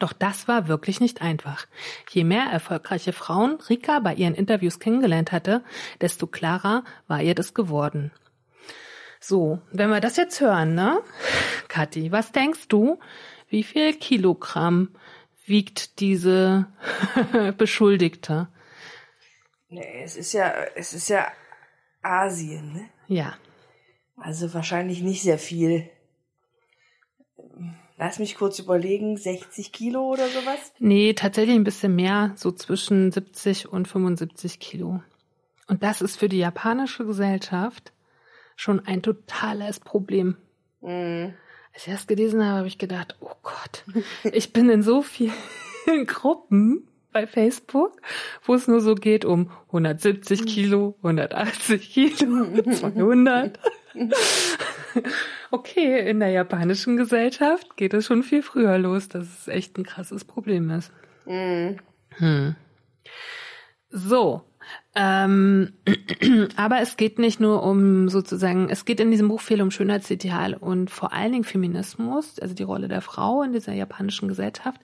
Doch 0.00 0.12
das 0.12 0.48
war 0.48 0.68
wirklich 0.68 1.00
nicht 1.00 1.22
einfach. 1.22 1.66
Je 2.10 2.24
mehr 2.24 2.44
erfolgreiche 2.44 3.12
Frauen 3.12 3.58
Rika 3.68 4.00
bei 4.00 4.14
ihren 4.14 4.34
Interviews 4.34 4.80
kennengelernt 4.80 5.32
hatte, 5.32 5.62
desto 6.00 6.26
klarer 6.26 6.84
war 7.06 7.22
ihr 7.22 7.34
das 7.34 7.54
geworden. 7.54 8.10
So, 9.20 9.60
wenn 9.72 9.90
wir 9.90 10.00
das 10.00 10.16
jetzt 10.16 10.40
hören, 10.40 10.74
ne? 10.74 11.00
Kathi, 11.68 12.12
was 12.12 12.32
denkst 12.32 12.68
du? 12.68 12.98
Wie 13.48 13.62
viel 13.62 13.94
Kilogramm 13.94 14.90
wiegt 15.44 16.00
diese 16.00 16.66
Beschuldigte? 17.58 18.48
Nee, 19.68 20.02
es 20.02 20.16
ist 20.16 20.32
ja, 20.32 20.52
es 20.76 20.94
ist 20.94 21.08
ja 21.08 21.26
Asien, 22.02 22.72
ne? 22.72 22.88
Ja. 23.08 23.34
Also 24.16 24.52
wahrscheinlich 24.54 25.02
nicht 25.02 25.22
sehr 25.22 25.38
viel. 25.38 25.88
Lass 27.96 28.18
mich 28.18 28.36
kurz 28.36 28.58
überlegen, 28.60 29.16
60 29.16 29.72
Kilo 29.72 30.12
oder 30.12 30.28
sowas? 30.28 30.72
Nee, 30.78 31.14
tatsächlich 31.14 31.56
ein 31.56 31.64
bisschen 31.64 31.96
mehr, 31.96 32.32
so 32.36 32.52
zwischen 32.52 33.10
70 33.10 33.68
und 33.68 33.88
75 33.88 34.60
Kilo. 34.60 35.02
Und 35.66 35.82
das 35.82 36.00
ist 36.00 36.16
für 36.16 36.28
die 36.28 36.38
japanische 36.38 37.04
Gesellschaft 37.04 37.92
schon 38.58 38.84
ein 38.84 39.02
totales 39.02 39.78
Problem. 39.78 40.36
Mhm. 40.80 41.34
Als 41.72 41.86
ich 41.86 41.92
das 41.92 42.06
gelesen 42.08 42.44
habe, 42.44 42.58
habe 42.58 42.68
ich 42.68 42.76
gedacht, 42.76 43.16
oh 43.20 43.30
Gott, 43.42 43.84
ich 44.24 44.52
bin 44.52 44.68
in 44.68 44.82
so 44.82 45.00
vielen 45.00 45.32
Gruppen 46.06 46.88
bei 47.12 47.26
Facebook, 47.28 48.00
wo 48.42 48.54
es 48.54 48.66
nur 48.66 48.80
so 48.80 48.96
geht 48.96 49.24
um 49.24 49.50
170 49.68 50.44
Kilo, 50.44 50.96
180 50.98 51.90
Kilo, 51.92 52.62
200. 52.72 53.60
Okay, 55.52 56.10
in 56.10 56.18
der 56.18 56.30
japanischen 56.30 56.96
Gesellschaft 56.96 57.76
geht 57.76 57.94
es 57.94 58.06
schon 58.06 58.24
viel 58.24 58.42
früher 58.42 58.76
los, 58.76 59.08
dass 59.08 59.26
es 59.40 59.48
echt 59.48 59.78
ein 59.78 59.84
krasses 59.84 60.24
Problem 60.24 60.68
ist. 60.70 60.92
Mhm. 61.26 61.78
Hm. 62.16 62.56
So, 63.90 64.42
ähm, 64.94 65.72
aber 66.56 66.80
es 66.80 66.96
geht 66.96 67.18
nicht 67.18 67.40
nur 67.40 67.62
um 67.62 68.08
sozusagen, 68.08 68.68
es 68.70 68.84
geht 68.84 69.00
in 69.00 69.10
diesem 69.10 69.28
Buch 69.28 69.40
viel 69.40 69.62
um 69.62 69.70
Schönheitsideal 69.70 70.54
und 70.54 70.90
vor 70.90 71.12
allen 71.12 71.32
Dingen 71.32 71.44
Feminismus, 71.44 72.38
also 72.38 72.54
die 72.54 72.62
Rolle 72.62 72.88
der 72.88 73.00
Frau 73.00 73.42
in 73.42 73.52
dieser 73.52 73.72
japanischen 73.72 74.28
Gesellschaft. 74.28 74.80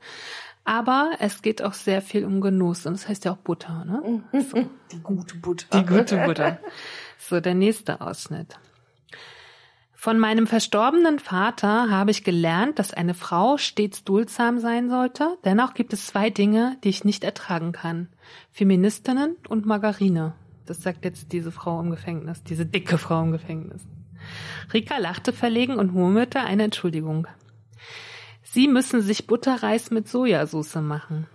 Aber 0.64 1.10
es 1.18 1.42
geht 1.42 1.62
auch 1.62 1.74
sehr 1.74 2.00
viel 2.00 2.24
um 2.24 2.40
Genuss 2.40 2.86
und 2.86 2.94
das 2.94 3.08
heißt 3.08 3.26
ja 3.26 3.32
auch 3.32 3.36
Butter, 3.36 3.84
ne? 3.84 4.22
So. 4.50 4.64
Die 4.92 5.00
gute 5.02 5.36
Butter. 5.36 5.66
Die 5.78 5.86
gute 5.86 6.16
Butter. 6.18 6.58
So, 7.16 7.40
der 7.40 7.54
nächste 7.54 8.02
Ausschnitt. 8.02 8.58
Von 10.04 10.18
meinem 10.18 10.46
verstorbenen 10.46 11.18
Vater 11.18 11.88
habe 11.88 12.10
ich 12.10 12.24
gelernt, 12.24 12.78
dass 12.78 12.92
eine 12.92 13.14
Frau 13.14 13.56
stets 13.56 14.04
duldsam 14.04 14.58
sein 14.58 14.90
sollte. 14.90 15.38
Dennoch 15.46 15.72
gibt 15.72 15.94
es 15.94 16.08
zwei 16.08 16.28
Dinge, 16.28 16.76
die 16.84 16.90
ich 16.90 17.04
nicht 17.04 17.24
ertragen 17.24 17.72
kann. 17.72 18.08
Feministinnen 18.52 19.36
und 19.48 19.64
Margarine. 19.64 20.34
Das 20.66 20.82
sagt 20.82 21.06
jetzt 21.06 21.32
diese 21.32 21.50
Frau 21.50 21.80
im 21.80 21.88
Gefängnis, 21.88 22.42
diese 22.42 22.66
dicke 22.66 22.98
Frau 22.98 23.22
im 23.22 23.32
Gefängnis. 23.32 23.80
Rika 24.74 24.98
lachte 24.98 25.32
verlegen 25.32 25.76
und 25.76 25.94
murmelte 25.94 26.40
eine 26.40 26.64
Entschuldigung. 26.64 27.26
Sie 28.42 28.68
müssen 28.68 29.00
sich 29.00 29.26
Butterreis 29.26 29.90
mit 29.90 30.06
Sojasauce 30.06 30.82
machen. 30.82 31.28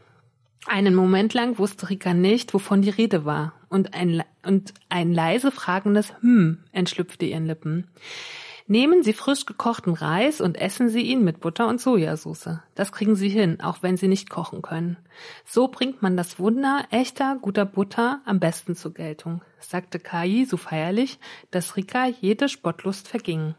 Einen 0.68 0.94
Moment 0.94 1.34
lang 1.34 1.58
wusste 1.58 1.90
Rika 1.90 2.14
nicht, 2.14 2.54
wovon 2.54 2.84
die 2.84 2.92
Rede 2.92 3.26
war, 3.26 3.54
und 3.70 3.96
ein, 3.96 4.22
und 4.46 4.76
ein 4.90 5.12
leise 5.12 5.50
fragendes 5.50 6.14
Hm 6.22 6.60
entschlüpfte 6.72 7.26
ihren 7.26 7.48
Lippen. 7.48 7.88
Nehmen 8.72 9.02
Sie 9.02 9.14
frisch 9.14 9.48
gekochten 9.48 9.96
Reis 9.96 10.42
und 10.42 10.56
essen 10.56 10.90
Sie 10.90 11.02
ihn 11.02 11.24
mit 11.24 11.40
Butter 11.40 11.68
und 11.68 11.82
Sojasauce. 11.82 12.60
Das 12.76 12.92
kriegen 12.92 13.16
Sie 13.16 13.28
hin, 13.28 13.62
auch 13.62 13.82
wenn 13.82 13.98
Sie 13.98 14.08
nicht 14.08 14.30
kochen 14.30 14.62
können. 14.62 14.96
So 15.44 15.70
bringt 15.70 16.04
man 16.04 16.16
das 16.16 16.38
Wunder 16.38 16.86
echter, 16.92 17.40
guter 17.42 17.66
Butter 17.66 18.22
am 18.26 18.40
besten 18.40 18.76
zur 18.76 18.94
Geltung, 18.94 19.42
sagte 19.60 19.98
Kai 19.98 20.46
so 20.48 20.56
feierlich, 20.56 21.18
dass 21.50 21.78
Rika 21.78 22.06
jede 22.06 22.48
Spottlust 22.48 23.08
verging. 23.08 23.56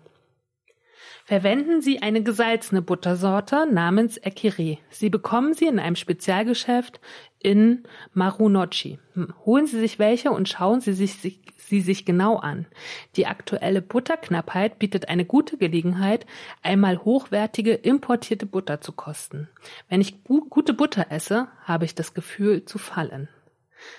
Verwenden 1.30 1.80
Sie 1.80 2.02
eine 2.02 2.24
gesalzene 2.24 2.82
Buttersorte 2.82 3.64
namens 3.72 4.18
Ekire. 4.20 4.78
Sie 4.90 5.10
bekommen 5.10 5.54
sie 5.54 5.66
in 5.66 5.78
einem 5.78 5.94
Spezialgeschäft 5.94 6.98
in 7.38 7.84
Marunouchi. 8.14 8.98
Hm, 9.14 9.32
holen 9.46 9.68
Sie 9.68 9.78
sich 9.78 10.00
welche 10.00 10.32
und 10.32 10.48
schauen 10.48 10.80
Sie 10.80 10.92
sich, 10.92 11.38
sie 11.56 11.80
sich 11.82 12.04
genau 12.04 12.38
an. 12.38 12.66
Die 13.14 13.28
aktuelle 13.28 13.80
Butterknappheit 13.80 14.80
bietet 14.80 15.08
eine 15.08 15.24
gute 15.24 15.56
Gelegenheit, 15.56 16.26
einmal 16.64 16.98
hochwertige 16.98 17.74
importierte 17.74 18.46
Butter 18.46 18.80
zu 18.80 18.90
kosten. 18.90 19.48
Wenn 19.88 20.00
ich 20.00 20.24
gute 20.24 20.74
Butter 20.74 21.12
esse, 21.12 21.46
habe 21.62 21.84
ich 21.84 21.94
das 21.94 22.12
Gefühl 22.12 22.64
zu 22.64 22.78
fallen. 22.78 23.28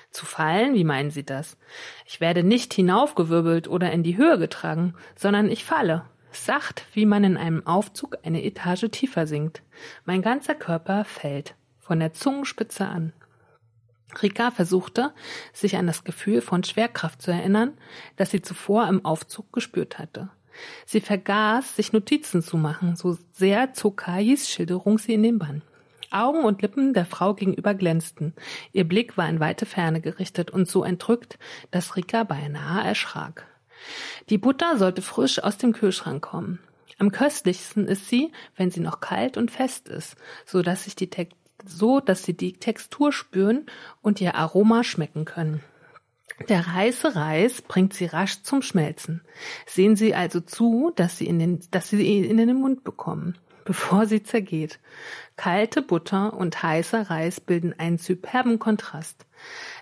Zu 0.09 0.25
fallen? 0.25 0.73
Wie 0.73 0.83
meinen 0.83 1.11
Sie 1.11 1.23
das? 1.23 1.57
Ich 2.05 2.19
werde 2.19 2.43
nicht 2.43 2.73
hinaufgewirbelt 2.73 3.69
oder 3.69 3.89
in 3.93 4.03
die 4.03 4.17
Höhe 4.17 4.37
getragen, 4.37 4.95
sondern 5.15 5.49
ich 5.49 5.63
falle. 5.63 6.03
Sacht, 6.31 6.85
wie 6.93 7.05
man 7.05 7.23
in 7.23 7.37
einem 7.37 7.65
Aufzug 7.67 8.17
eine 8.23 8.43
Etage 8.43 8.89
tiefer 8.91 9.27
sinkt. 9.27 9.61
Mein 10.05 10.21
ganzer 10.21 10.55
Körper 10.55 11.05
fällt, 11.05 11.55
von 11.79 11.99
der 11.99 12.13
Zungenspitze 12.13 12.85
an. 12.85 13.13
Rika 14.21 14.51
versuchte, 14.51 15.13
sich 15.53 15.77
an 15.77 15.87
das 15.87 16.03
Gefühl 16.03 16.41
von 16.41 16.63
Schwerkraft 16.63 17.21
zu 17.21 17.31
erinnern, 17.31 17.77
das 18.17 18.31
sie 18.31 18.41
zuvor 18.41 18.87
im 18.87 19.05
Aufzug 19.05 19.51
gespürt 19.53 19.99
hatte. 19.99 20.29
Sie 20.85 21.01
vergaß, 21.01 21.75
sich 21.75 21.93
Notizen 21.93 22.41
zu 22.41 22.57
machen, 22.57 22.95
so 22.95 23.17
sehr 23.31 23.73
zog 23.73 23.97
Kais 23.97 24.49
Schilderung 24.49 24.97
sie 24.97 25.13
in 25.13 25.23
den 25.23 25.39
Bann. 25.39 25.61
Augen 26.11 26.43
und 26.43 26.61
Lippen 26.61 26.93
der 26.93 27.05
Frau 27.05 27.33
gegenüber 27.33 27.73
glänzten. 27.73 28.33
Ihr 28.73 28.83
Blick 28.83 29.17
war 29.17 29.29
in 29.29 29.39
weite 29.39 29.65
Ferne 29.65 30.01
gerichtet 30.01 30.51
und 30.51 30.67
so 30.67 30.83
entrückt, 30.83 31.39
dass 31.71 31.95
Rika 31.95 32.25
beinahe 32.25 32.85
erschrak. 32.85 33.47
Die 34.29 34.37
Butter 34.37 34.77
sollte 34.77 35.01
frisch 35.01 35.41
aus 35.41 35.57
dem 35.57 35.73
Kühlschrank 35.73 36.21
kommen. 36.23 36.59
Am 36.97 37.11
köstlichsten 37.11 37.87
ist 37.87 38.09
sie, 38.09 38.31
wenn 38.55 38.69
sie 38.69 38.79
noch 38.79 38.99
kalt 38.99 39.37
und 39.37 39.49
fest 39.49 39.89
ist, 39.89 40.15
so 40.45 40.61
dass 40.61 40.83
sich 40.83 40.95
die 40.95 41.09
so, 41.65 41.99
dass 41.99 42.23
sie 42.23 42.35
die 42.35 42.53
Textur 42.53 43.11
spüren 43.11 43.65
und 44.01 44.21
ihr 44.21 44.35
Aroma 44.35 44.83
schmecken 44.83 45.25
können. 45.25 45.63
Der 46.49 46.73
heiße 46.73 47.15
Reis 47.15 47.61
bringt 47.61 47.93
sie 47.93 48.05
rasch 48.05 48.41
zum 48.43 48.61
Schmelzen. 48.61 49.21
Sehen 49.65 49.95
Sie 49.95 50.15
also 50.15 50.39
zu, 50.39 50.91
dass 50.95 51.17
Sie, 51.17 51.27
in 51.27 51.39
den, 51.39 51.59
dass 51.71 51.89
Sie 51.89 52.01
ihn 52.01 52.23
in 52.23 52.37
den 52.37 52.55
Mund 52.55 52.83
bekommen, 52.83 53.37
bevor 53.65 54.05
sie 54.07 54.23
zergeht. 54.23 54.79
Kalte 55.35 55.81
Butter 55.81 56.33
und 56.33 56.63
heißer 56.63 57.09
Reis 57.09 57.39
bilden 57.39 57.77
einen 57.77 57.97
superben 57.97 58.59
Kontrast. 58.59 59.25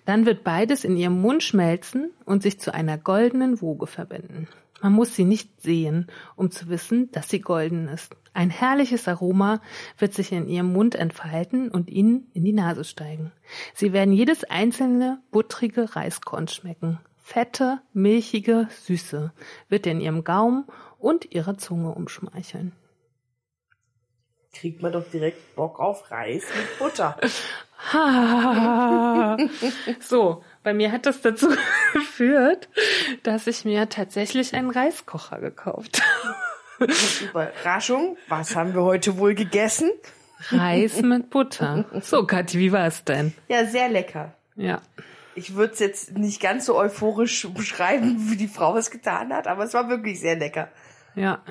Dann 0.06 0.26
wird 0.26 0.44
beides 0.44 0.84
in 0.84 0.96
Ihrem 0.98 1.22
Mund 1.22 1.44
schmelzen 1.44 2.12
und 2.26 2.44
sich 2.44 2.60
zu 2.60 2.74
einer 2.74 2.98
goldenen 2.98 3.62
Woge 3.62 3.88
verbinden. 3.88 4.48
Man 4.82 4.94
muss 4.94 5.14
sie 5.14 5.26
nicht 5.26 5.62
sehen, 5.62 6.08
um 6.36 6.52
zu 6.52 6.70
wissen, 6.70 7.12
dass 7.12 7.30
sie 7.30 7.42
golden 7.42 7.88
ist. 7.90 8.16
Ein 8.34 8.50
herrliches 8.50 9.08
Aroma 9.08 9.62
wird 9.98 10.14
sich 10.14 10.32
in 10.32 10.48
ihrem 10.48 10.72
Mund 10.72 10.96
entfalten 10.96 11.70
und 11.70 11.90
ihnen 11.90 12.30
in 12.34 12.46
die 12.46 12.54
Nase 12.54 12.86
steigen. 12.86 13.32
Sie 13.74 13.92
werden 13.92 14.14
jedes 14.14 14.44
einzelne 14.46 15.20
buttrige 15.32 15.96
Reiskorn 15.96 16.48
schmecken. 16.48 17.00
Fette, 17.18 17.82
milchige 17.94 18.68
Süße 18.84 19.34
wird 19.68 19.86
in 19.86 20.00
ihrem 20.00 20.24
Gaumen 20.24 20.66
und 20.98 21.34
ihrer 21.34 21.58
Zunge 21.58 21.94
umschmeicheln. 21.94 22.72
Kriegt 24.54 24.82
man 24.82 24.92
doch 24.92 25.10
direkt 25.10 25.56
Bock 25.56 25.80
auf 25.80 26.12
Reis 26.12 26.44
mit 26.56 26.80
Butter. 26.80 27.18
so, 30.02 30.44
bei 30.64 30.74
mir 30.74 30.92
hat 30.92 31.06
das 31.06 31.22
dazu 31.22 31.48
geführt, 31.94 32.68
dass 33.24 33.48
ich 33.48 33.64
mir 33.64 33.88
tatsächlich 33.90 34.54
einen 34.54 34.70
Reiskocher 34.70 35.40
gekauft 35.40 36.02
habe. 36.02 36.94
Überraschung, 37.24 38.18
was 38.28 38.56
haben 38.56 38.74
wir 38.74 38.84
heute 38.84 39.18
wohl 39.18 39.34
gegessen? 39.34 39.90
Reis 40.50 41.02
mit 41.02 41.30
Butter. 41.30 41.86
So, 42.02 42.26
Kathi, 42.26 42.60
wie 42.60 42.72
war 42.72 42.88
es 42.88 43.04
denn? 43.04 43.34
Ja, 43.48 43.66
sehr 43.66 43.90
lecker. 43.90 44.34
Ja. 44.56 44.82
Ich 45.36 45.56
würde 45.56 45.74
es 45.74 45.80
jetzt 45.80 46.18
nicht 46.18 46.42
ganz 46.42 46.66
so 46.66 46.78
euphorisch 46.78 47.48
beschreiben, 47.54 48.30
wie 48.30 48.38
die 48.38 48.48
Frau 48.48 48.76
es 48.78 48.92
getan 48.92 49.34
hat, 49.34 49.48
aber 49.48 49.64
es 49.64 49.74
war 49.74 49.90
wirklich 49.90 50.20
sehr 50.20 50.36
lecker. 50.36 50.70
Ja. 51.16 51.42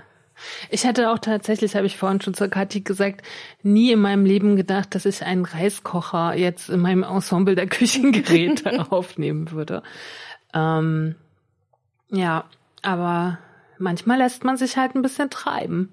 Ich 0.70 0.86
hatte 0.86 1.10
auch 1.10 1.18
tatsächlich, 1.18 1.74
habe 1.74 1.86
ich 1.86 1.96
vorhin 1.96 2.20
schon 2.20 2.34
zur 2.34 2.48
Kathi 2.48 2.80
gesagt, 2.80 3.22
nie 3.62 3.92
in 3.92 4.00
meinem 4.00 4.24
Leben 4.24 4.56
gedacht, 4.56 4.94
dass 4.94 5.06
ich 5.06 5.22
einen 5.22 5.44
Reiskocher 5.44 6.34
jetzt 6.34 6.68
in 6.68 6.80
meinem 6.80 7.02
Ensemble 7.02 7.54
der 7.54 7.66
Küchengeräte 7.66 8.86
aufnehmen 8.90 9.50
würde. 9.50 9.82
Ähm, 10.54 11.16
ja, 12.10 12.44
aber 12.82 13.38
manchmal 13.78 14.18
lässt 14.18 14.44
man 14.44 14.56
sich 14.56 14.76
halt 14.76 14.94
ein 14.94 15.02
bisschen 15.02 15.30
treiben. 15.30 15.90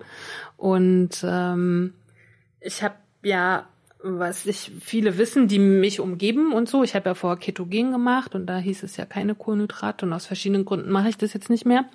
Und 0.57 1.25
ähm, 1.27 1.93
ich 2.59 2.83
habe 2.83 2.95
ja 3.23 3.67
was 4.05 4.45
ich 4.45 4.71
viele 4.81 5.17
wissen, 5.17 5.47
die 5.47 5.59
mich 5.59 5.99
umgeben 5.99 6.53
und 6.53 6.69
so. 6.69 6.83
Ich 6.83 6.95
habe 6.95 7.09
ja 7.09 7.13
vorher 7.15 7.39
Ketogen 7.39 7.91
gemacht 7.91 8.35
und 8.35 8.45
da 8.45 8.57
hieß 8.57 8.83
es 8.83 8.97
ja 8.97 9.05
keine 9.05 9.35
Kohlenhydrate 9.35 10.05
und 10.05 10.13
aus 10.13 10.25
verschiedenen 10.25 10.65
Gründen 10.65 10.91
mache 10.91 11.09
ich 11.09 11.17
das 11.17 11.33
jetzt 11.33 11.49
nicht 11.49 11.65
mehr 11.65 11.85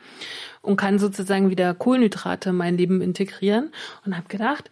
und 0.60 0.76
kann 0.76 0.98
sozusagen 0.98 1.50
wieder 1.50 1.72
Kohlenhydrate 1.74 2.50
in 2.50 2.56
mein 2.56 2.76
Leben 2.76 3.00
integrieren 3.00 3.70
und 4.04 4.16
habe 4.16 4.28
gedacht, 4.28 4.70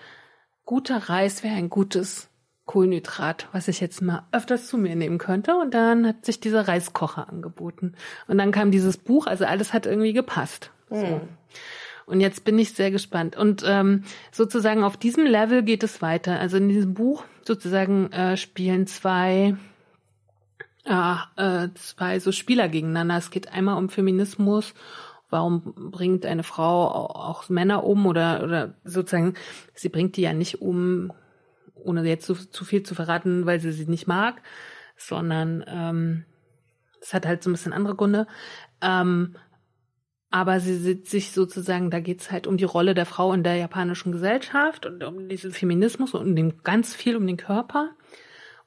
guter 0.65 0.97
Reis 1.09 1.45
wäre 1.45 1.55
ein 1.55 1.71
gutes 1.71 2.29
Kohlenhydrat, 2.67 3.49
was 3.53 3.67
ich 3.69 3.81
jetzt 3.81 4.03
mal 4.03 4.27
öfters 4.31 4.67
zu 4.67 4.77
mir 4.77 4.95
nehmen 4.95 5.19
könnte. 5.19 5.57
Und 5.57 5.73
dann 5.73 6.07
hat 6.07 6.27
sich 6.27 6.39
dieser 6.39 6.69
Reiskocher 6.69 7.29
angeboten. 7.29 7.95
Und 8.27 8.37
dann 8.39 8.53
kam 8.53 8.71
dieses 8.71 8.99
Buch, 8.99 9.27
also 9.27 9.47
alles 9.47 9.73
hat 9.73 9.87
irgendwie 9.87 10.13
gepasst. 10.13 10.71
So. 10.91 10.97
Hm. 10.97 11.21
Und 12.09 12.21
jetzt 12.21 12.45
bin 12.45 12.59
ich 12.59 12.73
sehr 12.73 12.91
gespannt. 12.91 13.37
Und 13.37 13.63
ähm, 13.67 14.05
sozusagen 14.33 14.83
auf 14.83 14.97
diesem 14.97 15.27
Level 15.27 15.63
geht 15.63 15.83
es 15.83 16.01
weiter. 16.01 16.41
Also 16.41 16.57
in 16.57 16.71
diesem 16.71 16.95
Buch 16.95 17.25
sozusagen 17.43 18.11
äh, 18.13 18.39
spielen 18.39 18.87
zwei 18.87 19.57
äh, 20.87 21.17
äh, 21.37 21.69
zwei 21.75 22.19
so 22.19 22.33
Spieler 22.33 22.71
gegeneinander. 22.71 23.19
Es 23.19 23.31
geht 23.31 23.53
einmal 23.53 23.77
um 23.77 23.91
Feminismus. 23.91 24.73
Warum 25.29 25.75
bringt 25.91 26.25
eine 26.25 26.45
Frau 26.45 26.89
auch 26.89 27.51
Männer 27.51 27.85
um 27.85 28.07
oder 28.07 28.43
oder 28.43 28.75
sozusagen 28.85 29.35
sie 29.75 29.91
bringt 29.91 30.17
die 30.17 30.23
ja 30.23 30.33
nicht 30.33 30.63
um, 30.63 31.13
ohne 31.75 32.03
jetzt 32.05 32.25
zu, 32.25 32.35
zu 32.35 32.65
viel 32.65 32.85
zu 32.85 32.95
verraten, 32.95 33.45
weil 33.45 33.61
sie 33.61 33.73
sie 33.73 33.85
nicht 33.85 34.07
mag, 34.07 34.41
sondern 34.97 35.63
ähm, 35.69 36.25
es 37.03 37.13
hat 37.13 37.27
halt 37.27 37.43
so 37.43 37.51
ein 37.51 37.53
bisschen 37.53 37.75
andere 37.75 37.95
Gründe. 37.95 38.27
Ähm, 38.81 39.37
aber 40.31 40.61
sie 40.61 40.77
sieht 40.77 41.09
sich 41.09 41.33
sozusagen, 41.33 41.91
da 41.91 42.01
geht's 42.01 42.31
halt 42.31 42.47
um 42.47 42.57
die 42.57 42.65
Rolle 42.65 42.95
der 42.95 43.07
Frau 43.07 43.33
in 43.33 43.43
der 43.43 43.57
japanischen 43.57 44.13
Gesellschaft 44.13 44.85
und 44.85 45.03
um 45.03 45.29
diesen 45.29 45.53
Feminismus 45.53 46.15
und 46.15 46.23
um 46.23 46.37
den, 46.37 46.63
ganz 46.63 46.95
viel 46.95 47.17
um 47.17 47.27
den 47.27 47.39
Körper. 47.39 47.91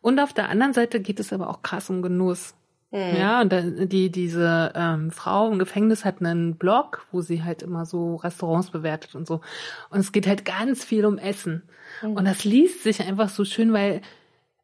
Und 0.02 0.20
auf 0.20 0.34
der 0.34 0.50
anderen 0.50 0.74
Seite 0.74 1.00
geht 1.00 1.20
es 1.20 1.32
aber 1.32 1.50
auch 1.50 1.62
krass 1.62 1.90
um 1.90 2.02
Genuss. 2.02 2.56
Mhm. 2.90 3.16
Ja, 3.18 3.42
und 3.42 3.54
die, 3.92 4.12
diese 4.12 4.74
ähm, 4.76 5.12
Frau 5.12 5.50
im 5.50 5.60
Gefängnis 5.60 6.04
hat 6.04 6.20
einen 6.20 6.56
Blog, 6.56 7.06
wo 7.12 7.22
sie 7.22 7.44
halt 7.44 7.62
immer 7.62 7.86
so 7.86 8.16
Restaurants 8.16 8.72
bewertet 8.72 9.16
und 9.16 9.28
so. 9.28 9.42
Und 9.90 10.00
es 10.00 10.12
geht 10.12 10.28
halt 10.28 10.44
ganz 10.44 10.84
viel 10.84 11.06
um 11.06 11.18
Essen. 11.18 11.62
Mhm. 12.02 12.14
Und 12.14 12.26
das 12.26 12.44
liest 12.44 12.84
sich 12.84 13.02
einfach 13.02 13.30
so 13.30 13.46
schön, 13.46 13.72
weil 13.72 14.02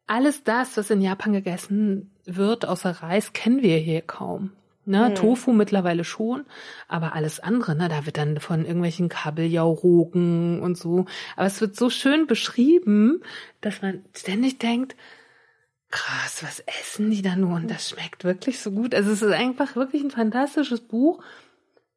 alles 0.08 0.42
das, 0.42 0.76
was 0.76 0.90
in 0.90 1.00
Japan 1.00 1.32
gegessen 1.32 2.10
wird, 2.24 2.66
außer 2.66 2.90
Reis, 2.90 3.32
kennen 3.32 3.62
wir 3.62 3.76
hier 3.76 4.02
kaum. 4.02 4.50
Ne, 4.88 5.08
hm. 5.08 5.14
Tofu 5.16 5.52
mittlerweile 5.52 6.02
schon, 6.02 6.46
aber 6.88 7.12
alles 7.12 7.40
andere, 7.40 7.76
ne, 7.76 7.90
da 7.90 8.06
wird 8.06 8.16
dann 8.16 8.40
von 8.40 8.64
irgendwelchen 8.64 9.10
Kabeljaurogen 9.10 10.62
und 10.62 10.78
so. 10.78 11.04
Aber 11.36 11.46
es 11.46 11.60
wird 11.60 11.76
so 11.76 11.90
schön 11.90 12.26
beschrieben, 12.26 13.22
dass 13.60 13.82
man 13.82 14.06
ständig 14.16 14.58
denkt, 14.58 14.96
krass, 15.90 16.42
was 16.42 16.60
essen 16.60 17.10
die 17.10 17.20
da 17.20 17.36
nur? 17.36 17.56
Und 17.56 17.70
das 17.70 17.90
schmeckt 17.90 18.24
wirklich 18.24 18.60
so 18.60 18.70
gut. 18.70 18.94
Also 18.94 19.10
es 19.10 19.20
ist 19.20 19.32
einfach 19.32 19.76
wirklich 19.76 20.02
ein 20.02 20.10
fantastisches 20.10 20.80
Buch. 20.80 21.22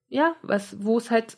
Ja, 0.10 0.36
was, 0.42 0.84
wo 0.84 0.98
es 0.98 1.12
halt 1.12 1.38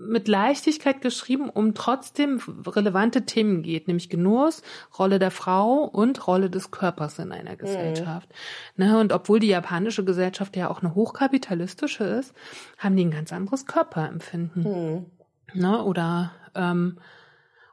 mit 0.00 0.28
Leichtigkeit 0.28 1.02
geschrieben, 1.02 1.50
um 1.50 1.74
trotzdem 1.74 2.40
relevante 2.66 3.26
Themen 3.26 3.62
geht, 3.62 3.86
nämlich 3.86 4.08
Genuss, 4.08 4.62
Rolle 4.98 5.18
der 5.18 5.30
Frau 5.30 5.84
und 5.84 6.26
Rolle 6.26 6.48
des 6.48 6.70
Körpers 6.70 7.18
in 7.18 7.32
einer 7.32 7.56
Gesellschaft. 7.56 8.28
Mhm. 8.76 8.84
Ne, 8.84 8.98
und 8.98 9.12
obwohl 9.12 9.40
die 9.40 9.48
japanische 9.48 10.04
Gesellschaft 10.04 10.56
ja 10.56 10.70
auch 10.70 10.80
eine 10.80 10.94
hochkapitalistische 10.94 12.04
ist, 12.04 12.34
haben 12.78 12.96
die 12.96 13.04
ein 13.04 13.10
ganz 13.10 13.32
anderes 13.32 13.66
Körperempfinden. 13.66 14.62
Mhm. 14.62 15.06
Ne, 15.52 15.84
oder 15.84 16.32
ähm, 16.54 16.98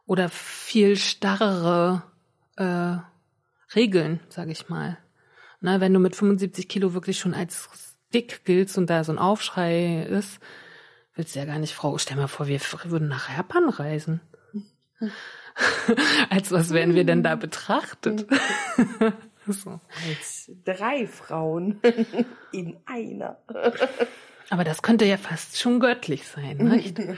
oder 0.05 0.29
viel 0.29 0.95
starrere 0.95 2.03
äh, 2.55 2.97
Regeln, 3.75 4.19
sage 4.29 4.51
ich 4.51 4.69
mal. 4.69 4.97
Ne, 5.61 5.79
wenn 5.79 5.93
du 5.93 5.99
mit 5.99 6.15
75 6.15 6.67
Kilo 6.67 6.93
wirklich 6.93 7.19
schon 7.19 7.33
als 7.33 7.69
dick 8.13 8.45
giltst 8.45 8.77
und 8.77 8.89
da 8.89 9.03
so 9.03 9.11
ein 9.11 9.17
Aufschrei 9.17 10.03
ist, 10.03 10.39
willst 11.17 11.35
du 11.35 11.39
ja 11.39 11.45
gar 11.45 11.59
nicht, 11.59 11.73
Frau, 11.73 11.97
stell 11.97 12.17
mal 12.17 12.27
vor, 12.27 12.47
wir 12.47 12.59
würden 12.85 13.07
nach 13.07 13.35
Japan 13.35 13.69
reisen. 13.69 14.21
Als 16.29 16.51
was 16.51 16.71
wären 16.71 16.95
wir 16.95 17.03
denn 17.03 17.23
da 17.23 17.35
betrachtet? 17.35 18.27
so. 19.47 19.79
Als 20.07 20.51
drei 20.63 21.07
Frauen 21.07 21.81
in 22.51 22.77
einer. 22.85 23.37
Aber 24.49 24.63
das 24.63 24.81
könnte 24.81 25.05
ja 25.05 25.17
fast 25.17 25.59
schon 25.59 25.79
göttlich 25.79 26.27
sein. 26.27 26.57
Ne? 26.57 27.17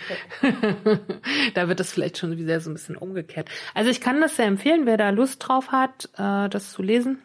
da 1.54 1.68
wird 1.68 1.80
es 1.80 1.92
vielleicht 1.92 2.18
schon 2.18 2.38
wieder 2.38 2.60
so 2.60 2.70
ein 2.70 2.74
bisschen 2.74 2.98
umgekehrt. 2.98 3.50
Also 3.74 3.92
ich 3.92 4.02
kann 4.02 4.22
das 4.22 4.38
sehr 4.38 4.46
empfehlen, 4.46 4.86
wer 4.86 4.98
da 4.98 5.10
Lust 5.10 5.48
drauf 5.48 5.72
hat, 5.72 6.10
äh, 6.18 6.50
das 6.50 6.72
zu 6.72 6.82
lesen. 6.82 7.22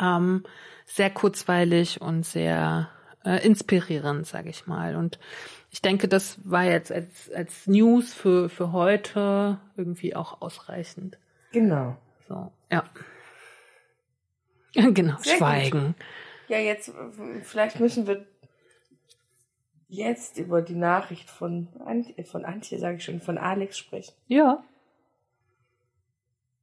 Ähm, 0.00 0.44
sehr 0.84 1.10
kurzweilig 1.10 2.00
und 2.00 2.24
sehr 2.24 2.90
äh, 3.24 3.44
inspirierend, 3.44 4.26
sage 4.26 4.50
ich 4.50 4.66
mal. 4.66 4.96
Und 4.96 5.18
ich 5.70 5.82
denke, 5.82 6.08
das 6.08 6.38
war 6.44 6.64
jetzt 6.64 6.92
als, 6.92 7.30
als 7.34 7.66
News 7.66 8.14
für, 8.14 8.48
für 8.48 8.72
heute 8.72 9.58
irgendwie 9.76 10.16
auch 10.16 10.40
ausreichend. 10.40 11.18
Genau. 11.52 11.96
So, 12.28 12.52
ja. 12.70 12.84
Genau, 14.74 15.16
Sehr 15.20 15.38
schweigen. 15.38 15.86
Gut. 15.86 16.06
Ja, 16.48 16.58
jetzt, 16.58 16.92
vielleicht 17.42 17.80
müssen 17.80 18.06
wir 18.06 18.26
jetzt 19.88 20.38
über 20.38 20.62
die 20.62 20.76
Nachricht 20.76 21.28
von 21.30 21.68
Antje, 21.84 22.22
von 22.24 22.44
Antje, 22.44 22.78
sage 22.78 22.98
ich 22.98 23.04
schon, 23.04 23.20
von 23.20 23.38
Alex 23.38 23.76
sprechen. 23.76 24.14
Ja. 24.28 24.62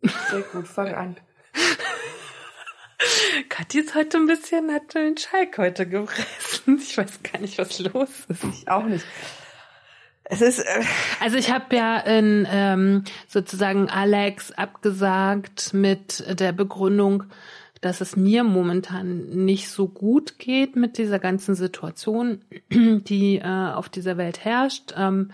Sehr 0.01 0.41
gut, 0.41 0.67
fang 0.67 0.93
an. 0.93 1.17
Kathi 3.49 3.80
ist 3.80 3.95
heute 3.95 4.17
ein 4.17 4.28
bisschen, 4.28 4.71
hat 4.71 4.93
den 4.93 5.17
Schalk 5.17 5.58
heute 5.58 5.88
gefressen. 5.88 6.80
Ich 6.80 6.97
weiß 6.97 7.19
gar 7.23 7.39
nicht, 7.41 7.58
was 7.58 7.80
los 7.80 8.10
ist. 8.28 8.43
Ich 8.43 8.67
auch 8.67 8.86
nicht. 8.86 9.06
Es 10.25 10.41
ist. 10.41 10.60
Äh 10.60 10.84
also 11.19 11.38
ich 11.38 11.51
habe 11.51 11.75
ja 11.75 11.97
in, 11.99 12.47
ähm, 12.49 13.04
sozusagen 13.28 13.89
Alex 13.89 14.51
abgesagt 14.51 15.73
mit 15.73 16.23
der 16.39 16.51
Begründung, 16.51 17.25
dass 17.82 18.01
es 18.01 18.15
mir 18.15 18.43
momentan 18.43 19.45
nicht 19.45 19.69
so 19.69 19.88
gut 19.88 20.39
geht 20.39 20.75
mit 20.75 20.97
dieser 20.97 21.19
ganzen 21.19 21.54
Situation, 21.56 22.41
die 22.71 23.38
äh, 23.38 23.71
auf 23.73 23.89
dieser 23.89 24.17
Welt 24.17 24.43
herrscht. 24.43 24.93
Ähm, 24.97 25.32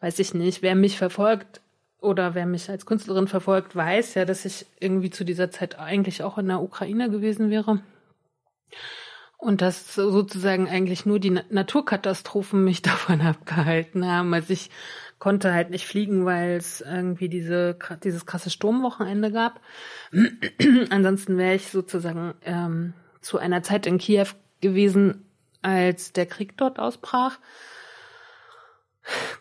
weiß 0.00 0.18
ich 0.20 0.34
nicht, 0.34 0.62
wer 0.62 0.74
mich 0.74 0.98
verfolgt, 0.98 1.60
oder 2.04 2.34
wer 2.34 2.46
mich 2.46 2.70
als 2.70 2.86
Künstlerin 2.86 3.28
verfolgt, 3.28 3.74
weiß 3.74 4.14
ja, 4.14 4.24
dass 4.24 4.44
ich 4.44 4.66
irgendwie 4.78 5.10
zu 5.10 5.24
dieser 5.24 5.50
Zeit 5.50 5.78
eigentlich 5.78 6.22
auch 6.22 6.38
in 6.38 6.48
der 6.48 6.62
Ukraine 6.62 7.10
gewesen 7.10 7.50
wäre. 7.50 7.80
Und 9.38 9.60
dass 9.60 9.94
sozusagen 9.94 10.68
eigentlich 10.68 11.04
nur 11.04 11.18
die 11.18 11.38
Naturkatastrophen 11.50 12.64
mich 12.64 12.82
davon 12.82 13.20
abgehalten 13.20 14.06
haben. 14.06 14.32
Also 14.34 14.52
ich 14.52 14.70
konnte 15.18 15.52
halt 15.52 15.70
nicht 15.70 15.86
fliegen, 15.86 16.24
weil 16.24 16.56
es 16.56 16.80
irgendwie 16.80 17.28
diese, 17.28 17.78
dieses 18.02 18.26
krasse 18.26 18.50
Sturmwochenende 18.50 19.32
gab. 19.32 19.60
Ansonsten 20.90 21.38
wäre 21.38 21.54
ich 21.54 21.68
sozusagen 21.68 22.34
ähm, 22.44 22.92
zu 23.20 23.38
einer 23.38 23.62
Zeit 23.62 23.86
in 23.86 23.98
Kiew 23.98 24.26
gewesen, 24.60 25.24
als 25.62 26.12
der 26.12 26.26
Krieg 26.26 26.56
dort 26.56 26.78
ausbrach. 26.78 27.38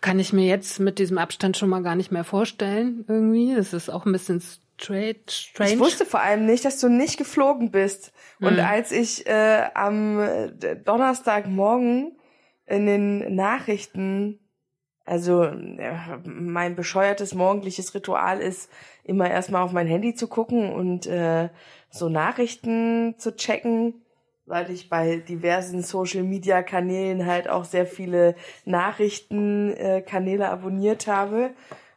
Kann 0.02 0.19
ich 0.19 0.34
mir 0.34 0.45
jetzt 0.45 0.80
mit 0.80 0.99
diesem 0.99 1.17
Abstand 1.17 1.58
schon 1.58 1.69
mal 1.69 1.84
gar 1.84 1.95
nicht 1.95 2.12
mehr 2.12 2.23
vorstellen, 2.23 3.06
irgendwie. 3.08 3.56
Das 3.56 3.73
ist 3.73 3.89
auch 3.89 4.06
ein 4.06 4.12
bisschen 4.12 4.41
strange. 4.78 5.15
Ich 5.28 5.80
wusste 5.80 6.06
vor 6.06 6.21
allem 6.21 6.45
nicht, 6.45 6.65
dass 6.65 6.80
du 6.80 6.89
nicht 6.89 7.17
geflogen 7.17 7.71
bist. 7.71 8.12
Und 8.39 8.58
hm. 8.58 8.65
als 8.65 8.91
ich 8.91 9.26
äh, 9.26 9.63
am 9.73 10.52
Donnerstagmorgen 10.84 12.17
in 12.65 12.86
den 12.86 13.36
Nachrichten, 13.36 14.39
also 15.06 15.43
äh, 15.43 15.95
mein 16.23 16.76
bescheuertes 16.76 17.34
morgendliches 17.34 17.93
Ritual 17.93 18.39
ist, 18.39 18.69
immer 19.04 19.30
erstmal 19.30 19.63
auf 19.63 19.71
mein 19.71 19.88
Handy 19.88 20.15
zu 20.15 20.28
gucken 20.28 20.71
und 20.73 21.08
äh, 21.08 21.49
so 21.89 22.10
Nachrichten 22.10 23.15
zu 23.17 23.36
checken 23.36 24.02
weil 24.45 24.69
ich 24.71 24.89
bei 24.89 25.17
diversen 25.17 25.82
Social 25.82 26.23
Media 26.23 26.63
Kanälen 26.63 27.25
halt 27.25 27.47
auch 27.49 27.65
sehr 27.65 27.86
viele 27.86 28.36
Nachrichtenkanäle 28.65 30.49
abonniert 30.49 31.08
habe 31.08 31.51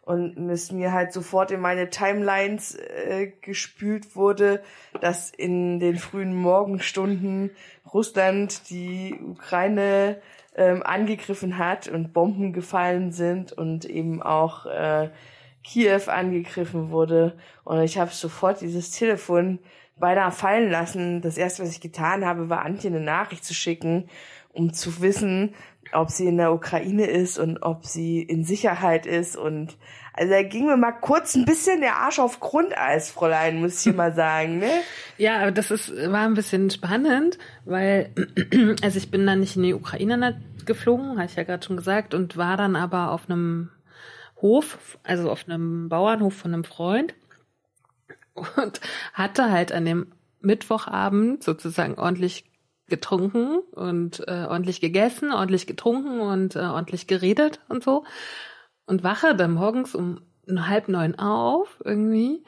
und 0.07 0.49
es 0.51 0.71
mir 0.71 0.93
halt 0.93 1.13
sofort 1.13 1.51
in 1.51 1.61
meine 1.61 1.91
Timelines 1.91 2.77
äh, 2.77 3.33
gespült 3.43 4.15
wurde, 4.15 4.63
dass 5.01 5.31
in 5.31 5.81
den 5.81 5.97
frühen 5.97 6.33
Morgenstunden 6.33 7.51
Russland 7.93 8.71
die 8.71 9.19
Ukraine 9.21 10.23
ähm, 10.55 10.85
angegriffen 10.85 11.59
hat 11.59 11.89
und 11.89 12.13
Bomben 12.13 12.53
gefallen 12.53 13.11
sind 13.11 13.53
und 13.53 13.85
eben 13.85 14.23
auch 14.23 14.67
äh, 14.67 15.11
Kiew 15.65 16.03
angegriffen 16.07 16.91
wurde. 16.91 17.37
Und 17.65 17.83
ich 17.83 17.99
habe 17.99 18.13
sofort 18.13 18.61
dieses 18.61 18.93
Telefon 18.93 19.59
beinahe 19.99 20.33
fallen 20.33 20.71
lassen. 20.71 21.21
Das 21.21 21.39
erste, 21.39 21.63
was 21.63 21.71
ich 21.71 21.81
getan 21.81 22.25
habe, 22.25 22.49
war 22.49 22.65
Antje 22.65 22.91
eine 22.91 23.01
Nachricht 23.01 23.45
zu 23.45 23.55
schicken, 23.55 24.09
um 24.53 24.73
zu 24.73 25.01
wissen, 25.01 25.55
ob 25.93 26.11
sie 26.11 26.27
in 26.27 26.37
der 26.37 26.53
Ukraine 26.53 27.07
ist 27.07 27.39
und 27.39 27.63
ob 27.63 27.87
sie 27.87 28.23
in 28.23 28.45
Sicherheit 28.45 29.07
ist. 29.07 29.37
Und 29.37 29.77
also 30.13 30.33
da 30.33 30.43
ging 30.43 30.67
mir 30.67 30.77
mal 30.77 30.93
kurz 30.93 31.35
ein 31.35 31.45
bisschen 31.45 31.81
der 31.81 31.97
Arsch 31.97 32.19
auf 32.19 32.41
Grundeis, 32.41 33.11
Fräulein, 33.11 33.61
muss 33.61 33.85
ich 33.87 33.95
mal 33.95 34.15
sagen. 34.15 34.59
Ne? 34.59 34.71
Ja, 35.19 35.41
aber 35.41 35.51
das 35.51 35.71
ist, 35.71 35.91
war 35.97 36.27
ein 36.27 36.35
bisschen 36.35 36.69
spannend, 36.69 37.39
weil 37.65 38.11
also 38.83 38.99
ich 38.99 39.11
bin 39.11 39.27
dann 39.27 39.41
nicht 39.41 39.57
in 39.57 39.63
die 39.63 39.73
Ukraine 39.73 40.43
geflogen, 40.67 41.17
habe 41.17 41.25
ich 41.25 41.37
ja 41.37 41.45
gerade 41.45 41.65
schon 41.65 41.79
gesagt, 41.79 42.13
und 42.13 42.37
war 42.37 42.59
dann 42.59 42.77
aber 42.77 43.13
auf 43.13 43.31
einem 43.31 43.71
Hof, 44.43 44.99
also 45.05 45.31
auf 45.31 45.49
einem 45.49 45.89
Bauernhof 45.89 46.35
von 46.35 46.53
einem 46.53 46.65
Freund 46.65 47.15
und 48.57 48.81
hatte 49.13 49.51
halt 49.51 49.73
an 49.73 49.85
dem 49.85 50.13
Mittwochabend 50.41 51.43
sozusagen 51.43 51.95
ordentlich 51.99 52.51
getrunken 52.89 53.59
und 53.73 54.21
äh, 54.29 54.47
ordentlich 54.49 54.81
gegessen, 54.81 55.33
ordentlich 55.33 55.67
getrunken 55.67 56.21
und 56.21 56.55
äh, 56.55 56.61
ordentlich 56.61 57.07
geredet 57.07 57.61
und 57.69 57.83
so 57.83 58.05
und 58.87 59.03
wache 59.03 59.35
dann 59.35 59.53
morgens 59.53 59.95
um 59.95 60.21
halb 60.49 60.89
neun 60.89 61.19
auf 61.19 61.81
irgendwie 61.85 62.45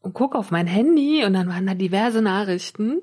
und 0.00 0.14
gucke 0.14 0.36
auf 0.36 0.50
mein 0.50 0.66
Handy 0.66 1.24
und 1.24 1.34
dann 1.34 1.48
waren 1.48 1.66
da 1.66 1.74
diverse 1.74 2.20
Nachrichten 2.20 3.00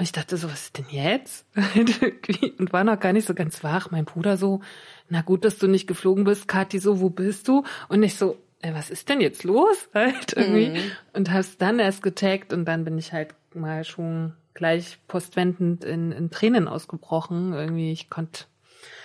und 0.00 0.04
ich 0.04 0.12
dachte 0.12 0.38
so, 0.38 0.50
was 0.50 0.62
ist 0.62 0.78
denn 0.78 0.86
jetzt? 0.88 1.44
und 2.58 2.72
war 2.72 2.84
noch 2.84 2.98
gar 2.98 3.12
nicht 3.12 3.26
so 3.26 3.34
ganz 3.34 3.62
wach. 3.62 3.90
Mein 3.90 4.06
Bruder 4.06 4.38
so, 4.38 4.62
na 5.10 5.20
gut, 5.20 5.44
dass 5.44 5.58
du 5.58 5.66
nicht 5.66 5.86
geflogen 5.86 6.24
bist. 6.24 6.48
Kathi 6.48 6.78
so, 6.78 7.02
wo 7.02 7.10
bist 7.10 7.48
du? 7.48 7.64
Und 7.90 8.02
ich 8.02 8.16
so, 8.16 8.38
ey, 8.62 8.74
was 8.74 8.90
ist 8.90 9.08
denn 9.08 9.20
jetzt 9.20 9.44
los? 9.44 9.88
Halt 9.94 10.34
irgendwie. 10.34 10.78
Mhm. 10.78 10.92
Und 11.12 11.32
hab's 11.32 11.58
dann 11.58 11.78
erst 11.78 12.02
getaggt 12.02 12.52
und 12.52 12.64
dann 12.64 12.84
bin 12.84 12.98
ich 12.98 13.12
halt 13.12 13.34
mal 13.54 13.84
schon 13.84 14.34
gleich 14.54 14.98
postwendend 15.08 15.84
in, 15.84 16.12
in 16.12 16.30
Tränen 16.30 16.68
ausgebrochen. 16.68 17.52
Irgendwie, 17.52 17.92
ich 17.92 18.10
konnte, 18.10 18.44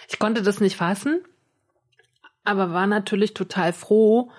ich 0.09 0.19
konnte 0.19 0.41
das 0.41 0.59
nicht 0.59 0.75
fassen, 0.75 1.21
aber 2.43 2.73
war 2.73 2.87
natürlich 2.87 3.33
total 3.33 3.73
froh, 3.73 4.31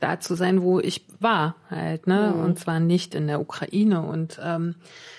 da 0.00 0.20
zu 0.20 0.34
sein, 0.34 0.62
wo 0.62 0.78
ich 0.78 1.06
war 1.18 1.56
halt, 1.70 2.06
ne? 2.06 2.32
Mhm. 2.34 2.44
Und 2.44 2.58
zwar 2.58 2.78
nicht 2.78 3.14
in 3.14 3.26
der 3.26 3.40
Ukraine. 3.40 4.02
Und 4.02 4.38
ähm, 4.42 4.76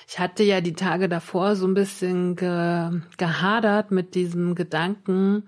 ich 0.07 0.19
hatte 0.19 0.43
ja 0.43 0.61
die 0.61 0.73
Tage 0.73 1.09
davor 1.09 1.55
so 1.55 1.67
ein 1.67 1.73
bisschen 1.73 2.35
ge 2.35 3.01
gehadert 3.17 3.91
mit 3.91 4.15
diesem 4.15 4.55
Gedanken, 4.55 5.43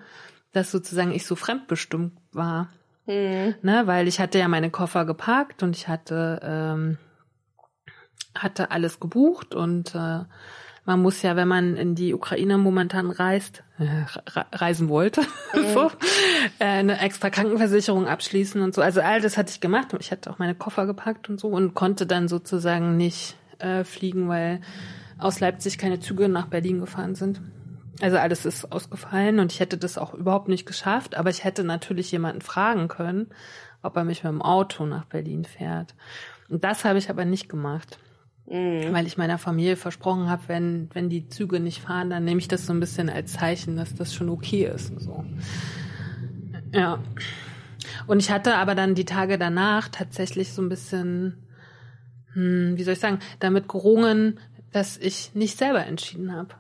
dass 0.52 0.72
sozusagen 0.72 1.14
ich 1.14 1.26
so 1.26 1.36
fremdbestimmt 1.36 2.14
war. 2.34 2.70
Mhm. 3.12 3.56
Ne, 3.62 3.88
weil 3.88 4.08
ich 4.08 4.20
hatte 4.20 4.40
ja 4.40 4.48
meine 4.48 4.70
Koffer 4.70 5.06
geparkt 5.06 5.64
und 5.64 5.76
ich 5.76 5.88
hatte, 5.88 6.40
ähm, 6.44 6.98
hatte 8.36 8.72
alles 8.72 9.00
gebucht 9.00 9.54
und 9.54 9.94
äh, 9.96 10.20
man 10.86 11.02
muss 11.02 11.22
ja, 11.22 11.36
wenn 11.36 11.48
man 11.48 11.76
in 11.76 11.94
die 11.94 12.14
Ukraine 12.14 12.58
momentan 12.58 13.12
reist, 13.12 13.64
äh, 13.78 14.06
reisen 14.52 14.90
wollte, 14.90 15.22
mhm. 15.54 15.74
so, 15.74 15.92
äh, 16.60 16.66
eine 16.66 17.00
extra 17.00 17.30
Krankenversicherung 17.30 18.08
abschließen 18.08 18.62
und 18.62 18.74
so. 18.74 18.82
Also 18.82 19.02
all 19.02 19.22
das 19.22 19.38
hatte 19.38 19.52
ich 19.52 19.62
gemacht. 19.62 19.90
Ich 20.00 20.12
hatte 20.12 20.32
auch 20.32 20.40
meine 20.40 20.56
Koffer 20.56 20.86
gepackt 20.86 21.30
und 21.30 21.40
so 21.40 21.50
und 21.50 21.76
konnte 21.76 22.08
dann 22.08 22.28
sozusagen 22.28 22.98
nicht 22.98 23.36
äh, 23.60 23.84
fliegen, 23.84 24.28
weil 24.28 24.62
aus 25.20 25.40
Leipzig 25.40 25.78
keine 25.78 26.00
Züge 26.00 26.30
nach 26.30 26.48
Berlin 26.48 26.80
gefahren 26.80 27.14
sind. 27.14 27.42
Also 28.02 28.18
alles 28.18 28.46
ist 28.46 28.72
ausgefallen 28.72 29.40
und 29.40 29.52
ich 29.52 29.60
hätte 29.60 29.78
das 29.78 29.98
auch 29.98 30.14
überhaupt 30.14 30.48
nicht 30.48 30.66
geschafft, 30.66 31.16
aber 31.16 31.30
ich 31.30 31.44
hätte 31.44 31.64
natürlich 31.64 32.12
jemanden 32.12 32.42
fragen 32.42 32.88
können, 32.88 33.28
ob 33.84 33.96
er 33.96 34.04
mich 34.04 34.24
mit 34.24 34.32
dem 34.32 34.42
Auto 34.42 34.86
nach 34.86 35.06
Berlin 35.06 35.46
fährt. 35.46 35.94
Und 36.50 36.64
das 36.64 36.84
habe 36.84 36.98
ich 36.98 37.10
aber 37.10 37.26
nicht 37.26 37.48
gemacht. 37.48 38.00
Mhm. 38.48 38.92
Weil 38.92 39.06
ich 39.06 39.18
meiner 39.18 39.38
Familie 39.38 39.78
versprochen 39.78 40.30
habe, 40.30 40.42
wenn, 40.48 40.90
wenn 40.94 41.10
die 41.10 41.30
Züge 41.30 41.60
nicht 41.60 41.82
fahren, 41.82 42.10
dann 42.10 42.26
nehme 42.26 42.40
ich 42.40 42.48
das 42.48 42.66
so 42.66 42.74
ein 42.74 42.80
bisschen 42.80 43.10
als 43.10 43.34
Zeichen, 43.34 43.78
dass 43.78 43.94
das 43.94 44.14
schon 44.14 44.30
okay 44.30 44.66
ist. 44.66 44.92
So. 45.00 45.24
Ja. 46.74 47.00
Und 48.08 48.20
ich 48.20 48.32
hatte 48.32 48.56
aber 48.56 48.76
dann 48.76 48.96
die 48.96 49.06
Tage 49.06 49.38
danach 49.38 49.90
tatsächlich 49.90 50.54
so 50.54 50.62
ein 50.62 50.70
bisschen, 50.70 51.48
hm, 52.34 52.74
wie 52.78 52.84
soll 52.84 52.94
ich 52.94 53.00
sagen, 53.00 53.20
damit 53.40 53.70
gerungen, 53.70 54.40
dass 54.72 54.98
ich 54.98 55.36
nicht 55.36 55.58
selber 55.58 55.86
entschieden 55.86 56.34
habe. 56.36 56.56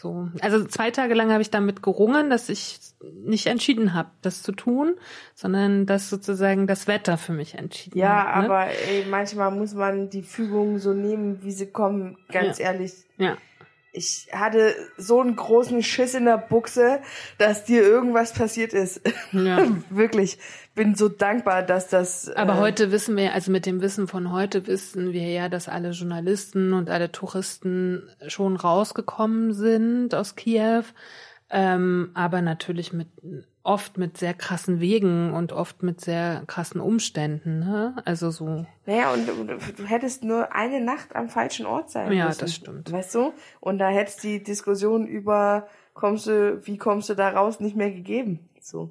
So, 0.00 0.30
also 0.40 0.64
zwei 0.64 0.90
Tage 0.90 1.12
lang 1.12 1.30
habe 1.30 1.42
ich 1.42 1.50
damit 1.50 1.82
gerungen, 1.82 2.30
dass 2.30 2.48
ich 2.48 2.78
nicht 3.22 3.46
entschieden 3.46 3.92
habe, 3.92 4.08
das 4.22 4.42
zu 4.42 4.52
tun, 4.52 4.94
sondern 5.34 5.84
dass 5.84 6.08
sozusagen 6.08 6.66
das 6.66 6.86
Wetter 6.86 7.18
für 7.18 7.34
mich 7.34 7.56
entschieden 7.56 7.98
ja, 7.98 8.08
hat. 8.08 8.34
Ja, 8.34 8.40
ne? 8.40 8.44
aber 8.46 8.66
ey, 8.88 9.04
manchmal 9.10 9.50
muss 9.50 9.74
man 9.74 10.08
die 10.08 10.22
Fügungen 10.22 10.78
so 10.78 10.94
nehmen, 10.94 11.42
wie 11.42 11.52
sie 11.52 11.70
kommen, 11.70 12.16
ganz 12.32 12.58
ja. 12.58 12.72
ehrlich. 12.72 12.94
Ja. 13.18 13.36
Ich 13.92 14.28
hatte 14.32 14.74
so 14.96 15.20
einen 15.20 15.34
großen 15.34 15.82
Schiss 15.82 16.14
in 16.14 16.24
der 16.24 16.38
Buchse, 16.38 17.00
dass 17.38 17.64
dir 17.64 17.82
irgendwas 17.82 18.32
passiert 18.32 18.72
ist. 18.72 19.00
Ja. 19.32 19.66
Wirklich. 19.90 20.38
Bin 20.74 20.94
so 20.94 21.08
dankbar, 21.08 21.62
dass 21.62 21.88
das. 21.88 22.30
Aber 22.30 22.54
äh, 22.54 22.58
heute 22.58 22.92
wissen 22.92 23.16
wir, 23.16 23.34
also 23.34 23.50
mit 23.50 23.66
dem 23.66 23.80
Wissen 23.82 24.06
von 24.06 24.30
heute 24.32 24.66
wissen 24.68 25.12
wir 25.12 25.28
ja, 25.28 25.48
dass 25.48 25.68
alle 25.68 25.90
Journalisten 25.90 26.72
und 26.72 26.88
alle 26.88 27.10
Touristen 27.10 28.08
schon 28.28 28.56
rausgekommen 28.56 29.52
sind 29.52 30.14
aus 30.14 30.36
Kiew. 30.36 30.84
Ähm, 31.50 32.10
aber 32.14 32.42
natürlich 32.42 32.92
mit 32.92 33.08
oft 33.62 33.98
mit 33.98 34.16
sehr 34.16 34.34
krassen 34.34 34.80
Wegen 34.80 35.32
und 35.32 35.52
oft 35.52 35.82
mit 35.82 36.00
sehr 36.00 36.42
krassen 36.46 36.80
Umständen, 36.80 37.60
ne? 37.60 37.94
Also 38.04 38.30
so. 38.30 38.66
Naja, 38.86 39.12
und 39.12 39.26
du, 39.26 39.84
hättest 39.84 40.24
nur 40.24 40.54
eine 40.54 40.80
Nacht 40.80 41.14
am 41.14 41.28
falschen 41.28 41.66
Ort 41.66 41.90
sein 41.90 42.12
ja, 42.12 42.26
müssen. 42.26 42.38
Ja, 42.38 42.44
das 42.44 42.54
stimmt. 42.54 42.90
Weißt 42.90 43.14
du? 43.14 43.32
Und 43.60 43.78
da 43.78 43.88
hättest 43.88 44.22
die 44.22 44.42
Diskussion 44.42 45.06
über 45.06 45.68
kommst 45.94 46.26
du, 46.26 46.60
wie 46.64 46.78
kommst 46.78 47.10
du 47.10 47.14
da 47.14 47.28
raus, 47.28 47.60
nicht 47.60 47.76
mehr 47.76 47.90
gegeben. 47.90 48.48
So. 48.60 48.90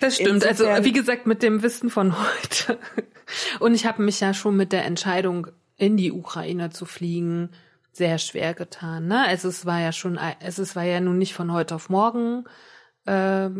Das 0.00 0.16
stimmt. 0.16 0.44
Also, 0.44 0.48
Insofern, 0.48 0.74
also 0.74 0.84
wie 0.84 0.92
gesagt, 0.92 1.26
mit 1.26 1.42
dem 1.42 1.62
Wissen 1.62 1.90
von 1.90 2.14
heute. 2.18 2.78
Und 3.60 3.74
ich 3.74 3.86
habe 3.86 4.02
mich 4.02 4.20
ja 4.20 4.34
schon 4.34 4.56
mit 4.56 4.72
der 4.72 4.84
Entscheidung, 4.84 5.46
in 5.76 5.96
die 5.96 6.12
Ukraine 6.12 6.68
zu 6.68 6.84
fliegen, 6.84 7.50
sehr 7.92 8.18
schwer 8.18 8.52
getan. 8.52 9.06
Ne? 9.06 9.26
Also 9.26 9.48
es 9.48 9.64
war 9.64 9.80
ja 9.80 9.92
schon, 9.92 10.18
es 10.40 10.76
war 10.76 10.84
ja 10.84 11.00
nun 11.00 11.16
nicht 11.16 11.32
von 11.32 11.52
heute 11.52 11.74
auf 11.74 11.88
morgen 11.88 12.44
äh, 13.06 13.50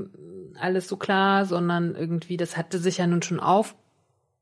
alles 0.59 0.88
so 0.88 0.96
klar, 0.96 1.46
sondern 1.46 1.94
irgendwie, 1.94 2.37
das 2.37 2.57
hatte 2.57 2.79
sich 2.79 2.98
ja 2.98 3.07
nun 3.07 3.22
schon 3.22 3.40
auf. 3.40 3.74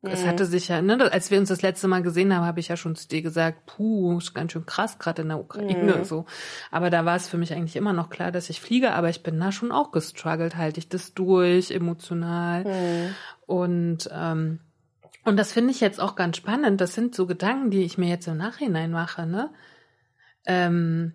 Es 0.00 0.22
mhm. 0.22 0.28
hatte 0.28 0.46
sich 0.46 0.68
ja, 0.68 0.80
ne, 0.80 1.10
als 1.10 1.32
wir 1.32 1.40
uns 1.40 1.48
das 1.48 1.62
letzte 1.62 1.88
Mal 1.88 2.02
gesehen 2.02 2.32
haben, 2.32 2.44
habe 2.44 2.60
ich 2.60 2.68
ja 2.68 2.76
schon 2.76 2.94
zu 2.94 3.08
dir 3.08 3.20
gesagt, 3.20 3.66
puh, 3.66 4.18
ist 4.18 4.32
ganz 4.32 4.52
schön 4.52 4.64
krass 4.64 5.00
gerade 5.00 5.22
in 5.22 5.28
der 5.28 5.40
Ukraine 5.40 5.96
mhm. 5.96 6.04
so. 6.04 6.24
Aber 6.70 6.88
da 6.88 7.04
war 7.04 7.16
es 7.16 7.26
für 7.26 7.36
mich 7.36 7.52
eigentlich 7.52 7.74
immer 7.74 7.92
noch 7.92 8.08
klar, 8.08 8.30
dass 8.30 8.48
ich 8.48 8.60
fliege, 8.60 8.92
aber 8.92 9.08
ich 9.08 9.24
bin 9.24 9.40
da 9.40 9.50
schon 9.50 9.72
auch 9.72 9.90
gestruggelt, 9.90 10.56
halte 10.56 10.78
ich 10.78 10.88
das 10.88 11.14
durch, 11.14 11.72
emotional. 11.72 12.64
Mhm. 12.64 13.14
Und 13.46 14.08
ähm, 14.12 14.60
und 15.24 15.36
das 15.36 15.52
finde 15.52 15.72
ich 15.72 15.80
jetzt 15.80 16.00
auch 16.00 16.14
ganz 16.14 16.38
spannend. 16.38 16.80
Das 16.80 16.94
sind 16.94 17.14
so 17.14 17.26
Gedanken, 17.26 17.70
die 17.70 17.82
ich 17.82 17.98
mir 17.98 18.08
jetzt 18.08 18.28
im 18.28 18.38
Nachhinein 18.38 18.90
mache, 18.90 19.26
ne? 19.26 19.50
Ähm, 20.46 21.12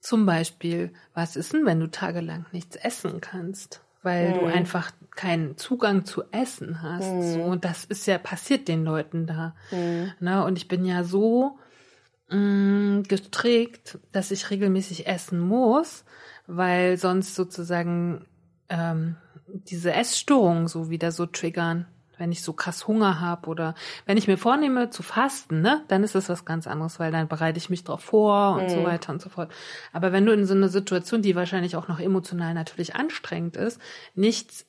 zum 0.00 0.26
Beispiel, 0.26 0.92
was 1.14 1.36
ist 1.36 1.52
denn, 1.52 1.66
wenn 1.66 1.80
du 1.80 1.90
tagelang 1.90 2.46
nichts 2.52 2.76
essen 2.76 3.20
kannst? 3.20 3.82
Weil 4.02 4.32
du 4.32 4.40
Mhm. 4.40 4.46
einfach 4.46 4.92
keinen 5.14 5.58
Zugang 5.58 6.06
zu 6.06 6.24
Essen 6.32 6.80
hast. 6.82 7.12
Mhm. 7.14 7.22
So, 7.22 7.40
und 7.42 7.64
das 7.66 7.84
ist 7.84 8.06
ja 8.06 8.16
passiert 8.18 8.66
den 8.68 8.84
Leuten 8.84 9.26
da. 9.26 9.54
Hm. 9.68 10.12
Ne? 10.20 10.42
Und 10.44 10.56
ich 10.56 10.68
bin 10.68 10.84
ja 10.86 11.04
so 11.04 11.58
mh, 12.28 13.02
gestrickt, 13.08 13.98
dass 14.12 14.30
ich 14.30 14.48
regelmäßig 14.50 15.06
essen 15.06 15.38
muss, 15.38 16.04
weil 16.46 16.96
sonst 16.96 17.34
sozusagen 17.34 18.26
ähm, 18.68 19.16
diese 19.46 19.92
Essstörungen 19.92 20.66
so 20.68 20.90
wieder 20.90 21.12
so 21.12 21.26
triggern. 21.26 21.86
Wenn 22.20 22.32
ich 22.32 22.42
so 22.42 22.52
krass 22.52 22.86
Hunger 22.86 23.18
habe 23.18 23.48
oder 23.48 23.74
wenn 24.04 24.18
ich 24.18 24.28
mir 24.28 24.36
vornehme 24.36 24.90
zu 24.90 25.02
fasten, 25.02 25.62
ne, 25.62 25.82
dann 25.88 26.04
ist 26.04 26.14
das 26.14 26.28
was 26.28 26.44
ganz 26.44 26.66
anderes, 26.66 27.00
weil 27.00 27.10
dann 27.10 27.28
bereite 27.28 27.56
ich 27.56 27.70
mich 27.70 27.82
drauf 27.82 28.02
vor 28.02 28.56
und 28.56 28.70
so 28.70 28.80
Mhm. 28.80 28.84
weiter 28.84 29.12
und 29.12 29.22
so 29.22 29.30
fort. 29.30 29.50
Aber 29.94 30.12
wenn 30.12 30.26
du 30.26 30.32
in 30.32 30.44
so 30.44 30.52
einer 30.52 30.68
Situation, 30.68 31.22
die 31.22 31.34
wahrscheinlich 31.34 31.76
auch 31.76 31.88
noch 31.88 31.98
emotional 31.98 32.52
natürlich 32.52 32.94
anstrengend 32.94 33.56
ist, 33.56 33.80
nichts, 34.14 34.66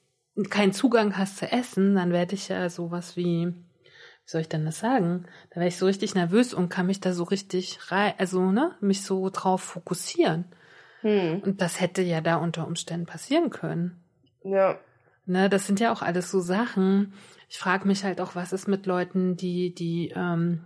keinen 0.50 0.72
Zugang 0.72 1.18
hast 1.18 1.38
zu 1.38 1.52
essen, 1.52 1.94
dann 1.96 2.14
werde 2.14 2.36
ich 2.36 2.48
ja 2.48 2.70
sowas 2.70 3.18
wie, 3.18 3.48
wie 3.48 3.54
soll 4.26 4.40
ich 4.40 4.50
denn 4.50 4.64
das 4.64 4.80
sagen? 4.80 5.26
Da 5.50 5.58
werde 5.58 5.68
ich 5.68 5.78
so 5.78 5.86
richtig 5.88 6.16
nervös 6.16 6.54
und 6.54 6.70
kann 6.70 6.86
mich 6.88 7.02
da 7.02 7.12
so 7.12 7.24
richtig 7.24 7.92
rein, 7.92 8.14
also 8.18 8.50
ne, 8.50 8.76
mich 8.80 9.04
so 9.04 9.30
drauf 9.30 9.62
fokussieren. 9.62 10.46
Hm. 11.02 11.42
Und 11.42 11.60
das 11.60 11.82
hätte 11.82 12.02
ja 12.02 12.22
da 12.22 12.38
unter 12.38 12.66
Umständen 12.66 13.08
passieren 13.08 13.50
können. 13.50 14.02
Ja. 14.42 14.80
Ne, 15.26 15.50
das 15.50 15.68
sind 15.68 15.80
ja 15.80 15.94
auch 15.94 16.02
alles 16.02 16.32
so 16.32 16.40
Sachen. 16.40 17.14
Ich 17.52 17.60
frage 17.60 17.86
mich 17.86 18.06
halt 18.06 18.22
auch, 18.22 18.34
was 18.34 18.54
ist 18.54 18.70
mit 18.70 18.86
Leuten, 18.86 19.36
die, 19.36 19.76
die 19.76 20.14
ähm, 20.16 20.62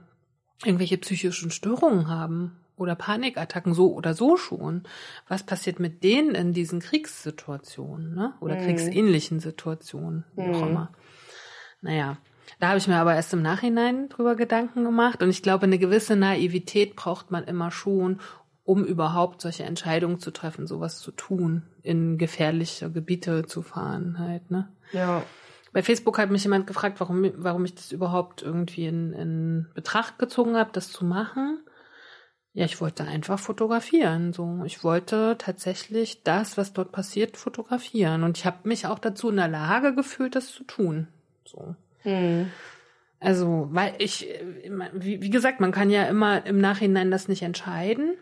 irgendwelche 0.64 1.00
psychischen 1.00 1.50
Störungen 1.50 2.10
haben 2.10 2.58
oder 2.78 2.94
Panikattacken 2.94 3.74
so 3.74 3.92
oder 3.92 4.14
so 4.14 4.38
schon. 4.38 4.84
Was 5.28 5.42
passiert 5.42 5.80
mit 5.80 6.04
denen 6.04 6.36
in 6.36 6.54
diesen 6.54 6.82
Kriegssituationen, 6.82 8.14
ne? 8.14 8.36
Oder 8.40 8.56
Mhm. 8.56 8.60
kriegsähnlichen 8.60 9.40
Situationen, 9.40 10.26
wie 10.36 10.48
auch 10.52 10.62
Mhm. 10.62 10.70
immer. 10.70 10.94
Naja, 11.82 12.18
da 12.60 12.68
habe 12.68 12.78
ich 12.78 12.88
mir 12.88 12.98
aber 12.98 13.16
erst 13.16 13.34
im 13.34 13.42
Nachhinein 13.42 14.08
drüber 14.08 14.36
Gedanken 14.36 14.84
gemacht 14.84 15.24
und 15.24 15.32
ich 15.32 15.42
glaube, 15.42 15.64
eine 15.64 15.80
gewisse 15.80 16.16
Naivität 16.16 16.96
braucht 16.96 17.32
man 17.32 17.46
immer 17.46 17.72
schon, 17.72 18.22
um 18.64 18.86
überhaupt 18.86 19.42
solche 19.42 19.64
Entscheidungen 19.64 20.20
zu 20.20 20.30
treffen, 20.30 20.68
sowas 20.68 21.00
zu 21.00 21.10
tun, 21.12 21.64
in 21.82 22.20
gefährliche 22.20 22.92
Gebiete 22.92 23.48
zu 23.48 23.64
fahren 23.64 24.20
halt, 24.20 24.52
ne? 24.52 24.72
Ja. 24.92 25.24
Bei 25.76 25.84
Facebook 25.84 26.18
hat 26.20 26.32
mich 26.32 26.44
jemand 26.44 26.68
gefragt, 26.68 27.02
warum, 27.02 27.30
warum 27.36 27.66
ich 27.66 27.76
das 27.76 27.92
überhaupt 27.92 28.42
irgendwie 28.42 28.88
in, 28.88 29.12
in 29.12 29.68
Betracht 29.74 30.18
gezogen 30.18 30.56
habe, 30.56 30.70
das 30.72 30.90
zu 30.90 31.04
machen. 31.04 31.60
Ja, 32.54 32.64
ich 32.64 32.80
wollte 32.80 33.04
einfach 33.04 33.40
fotografieren. 33.40 34.32
So, 34.32 34.62
ich 34.64 34.86
wollte 34.86 35.36
tatsächlich 35.38 36.24
das, 36.24 36.58
was 36.58 36.72
dort 36.72 36.94
passiert, 36.94 37.36
fotografieren. 37.36 38.24
Und 38.24 38.38
ich 38.38 38.46
habe 38.46 38.60
mich 38.64 38.88
auch 38.88 39.00
dazu 39.00 39.28
in 39.28 39.36
der 39.36 39.50
Lage 39.50 39.94
gefühlt, 39.94 40.38
das 40.38 40.50
zu 40.54 40.64
tun. 40.64 41.10
So. 41.44 41.76
Hm. 42.04 42.50
Also, 43.20 43.68
weil 43.72 43.96
ich, 43.98 44.30
wie, 44.94 45.22
wie 45.22 45.30
gesagt, 45.30 45.60
man 45.60 45.74
kann 45.74 45.90
ja 45.90 46.06
immer 46.06 46.46
im 46.46 46.62
Nachhinein 46.62 47.12
das 47.12 47.28
nicht 47.28 47.42
entscheiden, 47.42 48.14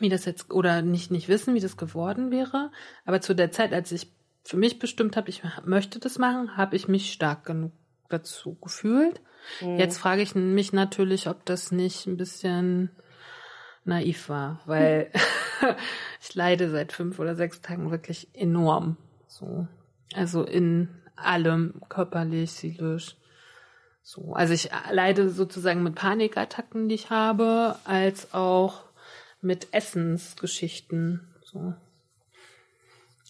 wie 0.00 0.10
das 0.10 0.26
jetzt, 0.26 0.50
oder 0.50 0.82
nicht, 0.82 1.10
nicht 1.10 1.28
wissen, 1.30 1.54
wie 1.54 1.60
das 1.60 1.78
geworden 1.78 2.30
wäre. 2.30 2.70
Aber 3.06 3.22
zu 3.22 3.34
der 3.34 3.50
Zeit, 3.52 3.72
als 3.72 3.90
ich 3.90 4.17
für 4.48 4.56
mich 4.56 4.78
bestimmt 4.78 5.14
habe, 5.18 5.28
ich 5.28 5.42
möchte 5.66 5.98
das 5.98 6.16
machen, 6.16 6.56
habe 6.56 6.74
ich 6.74 6.88
mich 6.88 7.12
stark 7.12 7.44
genug 7.44 7.72
dazu 8.08 8.54
gefühlt. 8.54 9.20
Hm. 9.58 9.76
Jetzt 9.76 9.98
frage 9.98 10.22
ich 10.22 10.34
mich 10.34 10.72
natürlich, 10.72 11.28
ob 11.28 11.44
das 11.44 11.70
nicht 11.70 12.06
ein 12.06 12.16
bisschen 12.16 12.88
naiv 13.84 14.30
war, 14.30 14.60
weil 14.64 15.10
ich 16.22 16.34
leide 16.34 16.70
seit 16.70 16.92
fünf 16.92 17.18
oder 17.18 17.34
sechs 17.34 17.60
Tagen 17.60 17.90
wirklich 17.90 18.28
enorm. 18.32 18.96
So. 19.26 19.68
Also 20.14 20.44
in 20.44 20.88
allem, 21.14 21.82
körperlich, 21.90 22.52
seelisch. 22.52 23.16
So. 24.02 24.32
Also 24.32 24.54
ich 24.54 24.70
leide 24.90 25.28
sozusagen 25.28 25.82
mit 25.82 25.94
Panikattacken, 25.94 26.88
die 26.88 26.94
ich 26.94 27.10
habe, 27.10 27.76
als 27.84 28.32
auch 28.32 28.84
mit 29.42 29.74
Essensgeschichten. 29.74 31.34
So. 31.44 31.74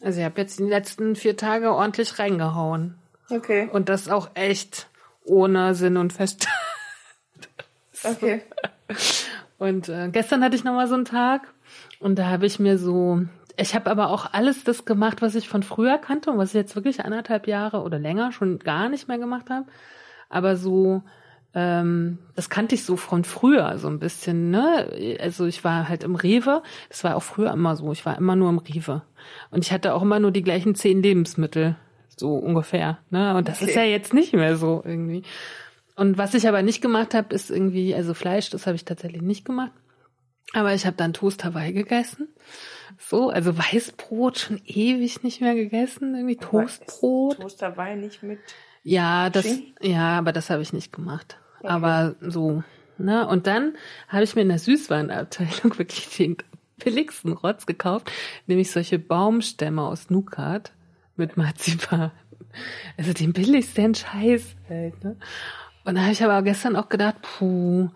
Also 0.02 0.20
ich 0.20 0.24
habe 0.24 0.40
jetzt 0.40 0.58
die 0.58 0.64
letzten 0.64 1.16
vier 1.16 1.36
Tage 1.36 1.72
ordentlich 1.72 2.18
reingehauen. 2.18 2.96
Okay. 3.30 3.68
Und 3.72 3.88
das 3.88 4.08
auch 4.08 4.30
echt 4.34 4.88
ohne 5.24 5.74
Sinn 5.74 5.96
und 5.96 6.12
Verstand. 6.12 6.48
Okay. 8.04 8.42
Und 9.58 9.88
äh, 9.88 10.08
gestern 10.10 10.44
hatte 10.44 10.54
ich 10.54 10.62
nochmal 10.62 10.86
so 10.86 10.94
einen 10.94 11.04
Tag 11.04 11.52
und 11.98 12.16
da 12.16 12.26
habe 12.26 12.46
ich 12.46 12.60
mir 12.60 12.78
so, 12.78 13.22
ich 13.56 13.74
habe 13.74 13.90
aber 13.90 14.10
auch 14.10 14.32
alles 14.32 14.62
das 14.62 14.84
gemacht, 14.84 15.20
was 15.20 15.34
ich 15.34 15.48
von 15.48 15.64
früher 15.64 15.98
kannte 15.98 16.30
und 16.30 16.38
was 16.38 16.50
ich 16.50 16.54
jetzt 16.54 16.76
wirklich 16.76 17.04
anderthalb 17.04 17.48
Jahre 17.48 17.82
oder 17.82 17.98
länger 17.98 18.30
schon 18.30 18.60
gar 18.60 18.88
nicht 18.88 19.08
mehr 19.08 19.18
gemacht 19.18 19.50
habe. 19.50 19.66
Aber 20.28 20.54
so, 20.54 21.02
ähm, 21.58 22.18
das 22.36 22.48
kannte 22.48 22.76
ich 22.76 22.84
so 22.84 22.96
von 22.96 23.24
früher 23.24 23.78
so 23.78 23.88
ein 23.88 23.98
bisschen, 23.98 24.50
ne? 24.50 25.18
Also 25.20 25.46
ich 25.46 25.64
war 25.64 25.88
halt 25.88 26.04
im 26.04 26.14
Rewe, 26.14 26.62
das 26.88 27.02
war 27.02 27.16
auch 27.16 27.22
früher 27.22 27.50
immer 27.52 27.74
so, 27.74 27.90
ich 27.90 28.06
war 28.06 28.16
immer 28.16 28.36
nur 28.36 28.48
im 28.50 28.58
Rewe. 28.58 29.02
Und 29.50 29.64
ich 29.64 29.72
hatte 29.72 29.92
auch 29.94 30.02
immer 30.02 30.20
nur 30.20 30.30
die 30.30 30.42
gleichen 30.42 30.76
zehn 30.76 31.02
Lebensmittel, 31.02 31.76
so 32.16 32.34
ungefähr, 32.36 32.98
ne? 33.10 33.36
Und 33.36 33.48
das 33.48 33.60
Okay. 33.60 33.70
ist 33.70 33.76
ja 33.76 33.82
jetzt 33.82 34.14
nicht 34.14 34.32
mehr 34.34 34.56
so 34.56 34.82
irgendwie. 34.84 35.22
Und 35.96 36.16
was 36.16 36.34
ich 36.34 36.46
aber 36.46 36.62
nicht 36.62 36.80
gemacht 36.80 37.12
habe, 37.14 37.34
ist 37.34 37.50
irgendwie, 37.50 37.92
also 37.92 38.14
Fleisch, 38.14 38.50
das 38.50 38.66
habe 38.66 38.76
ich 38.76 38.84
tatsächlich 38.84 39.22
nicht 39.22 39.44
gemacht. 39.44 39.72
Aber 40.54 40.72
ich 40.72 40.86
habe 40.86 40.96
dann 40.96 41.12
Toast 41.12 41.44
Hawaii 41.44 41.72
gegessen. 41.72 42.28
So, 42.98 43.30
also 43.30 43.58
Weißbrot 43.58 44.38
schon 44.38 44.60
ewig 44.64 45.22
nicht 45.24 45.40
mehr 45.40 45.54
gegessen, 45.54 46.14
irgendwie 46.14 46.36
Toastbrot. 46.36 47.36
Toast 47.36 47.60
dabei 47.60 47.96
nicht 47.96 48.22
mit. 48.22 48.38
Ja, 48.84 49.28
das, 49.28 49.44
Schinken? 49.44 49.74
ja, 49.82 50.16
aber 50.18 50.32
das 50.32 50.48
habe 50.50 50.62
ich 50.62 50.72
nicht 50.72 50.92
gemacht. 50.92 51.38
Aber 51.62 52.14
so, 52.20 52.62
ne? 52.98 53.26
Und 53.26 53.46
dann 53.46 53.74
habe 54.08 54.24
ich 54.24 54.34
mir 54.34 54.42
in 54.42 54.48
der 54.48 54.58
Süßwarenabteilung 54.58 55.78
wirklich 55.78 56.16
den 56.16 56.36
billigsten 56.82 57.32
Rotz 57.32 57.66
gekauft, 57.66 58.10
nämlich 58.46 58.70
solche 58.70 58.98
Baumstämme 58.98 59.82
aus 59.82 60.10
Nukat 60.10 60.72
mit 61.16 61.36
Marzipan. 61.36 62.12
Also 62.96 63.12
den 63.12 63.32
billigsten 63.32 63.94
Scheiß 63.94 64.56
halt, 64.68 65.04
ne? 65.04 65.16
Und 65.84 65.94
da 65.94 66.02
habe 66.02 66.12
ich 66.12 66.22
aber 66.22 66.42
gestern 66.42 66.76
auch 66.76 66.88
gedacht, 66.88 67.16
puh, 67.22 67.88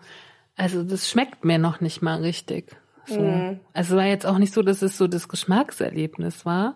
also 0.55 0.83
das 0.83 1.09
schmeckt 1.09 1.45
mir 1.45 1.59
noch 1.59 1.79
nicht 1.79 2.01
mal 2.01 2.21
richtig. 2.21 2.75
So. 3.05 3.19
Mhm. 3.19 3.59
Also 3.73 3.95
war 3.97 4.05
jetzt 4.05 4.25
auch 4.25 4.37
nicht 4.37 4.53
so, 4.53 4.61
dass 4.61 4.81
es 4.81 4.97
so 4.97 5.07
das 5.07 5.27
Geschmackserlebnis 5.27 6.45
war. 6.45 6.75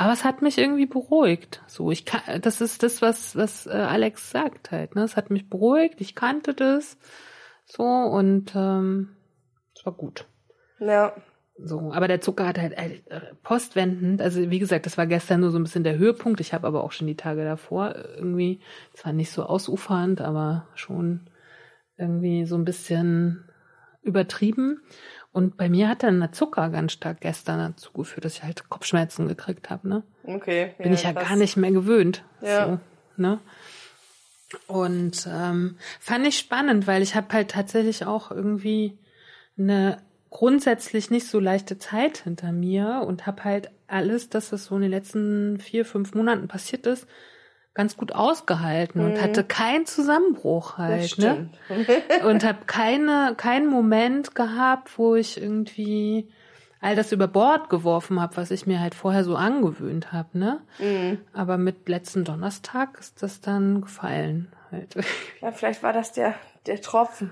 Aber 0.00 0.14
es 0.14 0.24
hat 0.24 0.40
mich 0.40 0.56
irgendwie 0.56 0.86
beruhigt. 0.86 1.62
So, 1.66 1.90
ich 1.90 2.06
kann, 2.06 2.40
das 2.40 2.62
ist 2.62 2.82
das, 2.82 3.02
was, 3.02 3.36
was 3.36 3.66
äh, 3.66 3.72
Alex 3.72 4.30
sagt 4.30 4.70
halt. 4.70 4.94
Ne? 4.94 5.02
Es 5.02 5.14
hat 5.14 5.28
mich 5.28 5.50
beruhigt, 5.50 6.00
ich 6.00 6.14
kannte 6.14 6.54
das. 6.54 6.96
So, 7.66 7.82
und 7.84 8.54
ähm, 8.56 9.10
es 9.76 9.84
war 9.84 9.92
gut. 9.92 10.24
Ja. 10.78 11.12
So, 11.58 11.92
aber 11.92 12.08
der 12.08 12.22
Zucker 12.22 12.46
hat 12.46 12.58
halt 12.58 12.72
äh, 12.78 13.20
postwendend, 13.42 14.22
also 14.22 14.50
wie 14.50 14.58
gesagt, 14.58 14.86
das 14.86 14.96
war 14.96 15.06
gestern 15.06 15.40
nur 15.40 15.50
so 15.50 15.58
ein 15.58 15.64
bisschen 15.64 15.84
der 15.84 15.98
Höhepunkt. 15.98 16.40
Ich 16.40 16.54
habe 16.54 16.66
aber 16.66 16.82
auch 16.82 16.92
schon 16.92 17.06
die 17.06 17.16
Tage 17.16 17.44
davor 17.44 17.94
irgendwie, 18.16 18.62
zwar 18.94 19.12
nicht 19.12 19.30
so 19.30 19.42
ausufernd, 19.42 20.22
aber 20.22 20.66
schon 20.76 21.28
irgendwie 21.98 22.46
so 22.46 22.56
ein 22.56 22.64
bisschen 22.64 23.44
übertrieben. 24.00 24.80
Und 25.32 25.56
bei 25.56 25.68
mir 25.68 25.88
hat 25.88 26.02
dann 26.02 26.20
der 26.20 26.32
Zucker 26.32 26.70
ganz 26.70 26.92
stark 26.92 27.20
gestern 27.20 27.58
dazu 27.58 27.92
geführt, 27.92 28.24
dass 28.24 28.34
ich 28.34 28.42
halt 28.42 28.68
Kopfschmerzen 28.68 29.28
gekriegt 29.28 29.70
habe. 29.70 29.88
Ne? 29.88 30.02
Okay. 30.24 30.74
Bin 30.78 30.92
ich 30.92 31.04
ja 31.04 31.12
krass. 31.12 31.28
gar 31.28 31.36
nicht 31.36 31.56
mehr 31.56 31.70
gewöhnt. 31.70 32.24
Ja. 32.40 32.66
So, 32.66 32.80
ne? 33.16 33.38
Und 34.66 35.28
ähm, 35.30 35.76
fand 36.00 36.26
ich 36.26 36.36
spannend, 36.36 36.88
weil 36.88 37.02
ich 37.02 37.14
habe 37.14 37.32
halt 37.32 37.52
tatsächlich 37.52 38.04
auch 38.04 38.32
irgendwie 38.32 38.98
eine 39.56 39.98
grundsätzlich 40.30 41.10
nicht 41.10 41.26
so 41.26 41.38
leichte 41.38 41.78
Zeit 41.78 42.18
hinter 42.18 42.50
mir 42.50 43.04
und 43.06 43.26
habe 43.26 43.44
halt 43.44 43.70
alles, 43.86 44.28
das, 44.28 44.52
was 44.52 44.64
so 44.64 44.76
in 44.76 44.82
den 44.82 44.90
letzten 44.90 45.60
vier, 45.60 45.84
fünf 45.84 46.14
Monaten 46.14 46.48
passiert 46.48 46.86
ist, 46.86 47.06
ganz 47.74 47.96
gut 47.96 48.12
ausgehalten 48.12 49.00
und 49.00 49.20
hatte 49.22 49.44
keinen 49.44 49.86
Zusammenbruch 49.86 50.76
Mhm. 50.78 50.82
Halt, 50.82 51.18
ne? 51.18 51.50
Und 52.24 52.44
habe 52.44 52.58
keine, 52.66 53.34
keinen 53.36 53.68
Moment 53.68 54.34
gehabt, 54.34 54.98
wo 54.98 55.14
ich 55.14 55.40
irgendwie 55.40 56.28
all 56.80 56.96
das 56.96 57.12
über 57.12 57.28
Bord 57.28 57.70
geworfen 57.70 58.20
habe, 58.20 58.36
was 58.36 58.50
ich 58.50 58.66
mir 58.66 58.80
halt 58.80 58.94
vorher 58.94 59.22
so 59.22 59.36
angewöhnt 59.36 60.12
habe, 60.12 60.36
ne? 60.38 60.60
Mhm. 60.78 61.18
Aber 61.32 61.58
mit 61.58 61.88
letzten 61.88 62.24
Donnerstag 62.24 62.98
ist 62.98 63.22
das 63.22 63.40
dann 63.40 63.82
gefallen 63.82 64.52
halt. 64.70 64.96
Ja, 65.40 65.52
vielleicht 65.52 65.82
war 65.82 65.92
das 65.92 66.12
der, 66.12 66.34
der 66.66 66.80
Tropfen, 66.80 67.30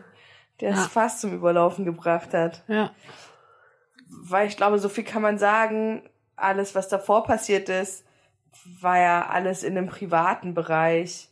der 0.60 0.70
Ja. 0.70 0.76
es 0.82 0.86
fast 0.86 1.20
zum 1.20 1.32
Überlaufen 1.34 1.84
gebracht 1.84 2.32
hat. 2.34 2.62
ja. 2.68 2.90
Weil 4.10 4.48
ich 4.48 4.56
glaube, 4.56 4.78
so 4.78 4.88
viel 4.88 5.04
kann 5.04 5.20
man 5.20 5.36
sagen, 5.38 6.08
alles, 6.34 6.74
was 6.74 6.88
davor 6.88 7.24
passiert 7.24 7.68
ist, 7.68 8.04
war 8.80 8.98
ja 8.98 9.26
alles 9.28 9.62
in 9.62 9.76
einem 9.76 9.88
privaten 9.88 10.54
Bereich. 10.54 11.28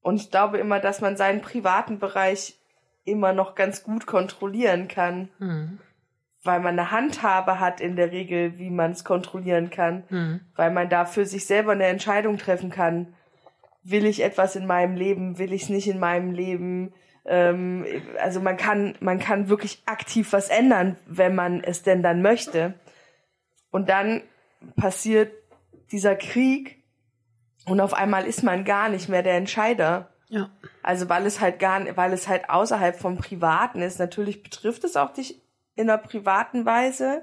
Und 0.00 0.16
ich 0.16 0.30
glaube 0.30 0.58
immer, 0.58 0.80
dass 0.80 1.00
man 1.00 1.16
seinen 1.16 1.40
privaten 1.40 1.98
Bereich 1.98 2.58
immer 3.04 3.32
noch 3.32 3.54
ganz 3.54 3.82
gut 3.82 4.06
kontrollieren 4.06 4.88
kann. 4.88 5.28
Hm. 5.38 5.78
weil 6.44 6.60
man 6.60 6.78
eine 6.78 6.92
Handhabe 6.92 7.58
hat 7.60 7.80
in 7.80 7.96
der 7.96 8.12
Regel, 8.12 8.58
wie 8.58 8.70
man 8.70 8.92
es 8.92 9.04
kontrollieren 9.04 9.70
kann, 9.70 10.04
Mhm. 10.08 10.40
weil 10.54 10.70
man 10.70 10.88
da 10.88 11.04
für 11.04 11.26
sich 11.26 11.44
selber 11.46 11.72
eine 11.72 11.86
Entscheidung 11.86 12.38
treffen 12.38 12.70
kann. 12.70 13.12
Will 13.82 14.06
ich 14.06 14.22
etwas 14.22 14.54
in 14.56 14.64
meinem 14.64 14.94
Leben? 14.94 15.38
Will 15.38 15.52
ich 15.52 15.64
es 15.64 15.68
nicht 15.68 15.88
in 15.88 15.98
meinem 15.98 16.30
Leben? 16.32 16.94
Ähm, 17.26 17.84
also 18.22 18.40
man 18.40 18.56
kann, 18.56 18.94
man 19.00 19.18
kann 19.18 19.48
wirklich 19.48 19.82
aktiv 19.84 20.32
was 20.32 20.48
ändern, 20.48 20.96
wenn 21.06 21.34
man 21.34 21.62
es 21.62 21.82
denn 21.82 22.02
dann 22.04 22.22
möchte. 22.22 22.74
Und 23.70 23.88
dann 23.90 24.22
passiert 24.76 25.32
dieser 25.92 26.16
Krieg 26.16 26.82
und 27.66 27.80
auf 27.80 27.94
einmal 27.94 28.26
ist 28.26 28.42
man 28.42 28.64
gar 28.64 28.88
nicht 28.88 29.08
mehr 29.08 29.22
der 29.22 29.36
Entscheider. 29.36 30.10
Ja. 30.28 30.50
Also 30.82 31.08
weil 31.08 31.26
es 31.26 31.40
halt 31.40 31.58
gar, 31.58 31.96
weil 31.96 32.12
es 32.12 32.28
halt 32.28 32.50
außerhalb 32.50 32.96
vom 32.96 33.16
Privaten 33.16 33.80
ist. 33.80 33.98
Natürlich 33.98 34.42
betrifft 34.42 34.84
es 34.84 34.96
auch 34.96 35.12
dich 35.12 35.40
in 35.74 35.88
einer 35.88 35.98
privaten 35.98 36.66
Weise 36.66 37.22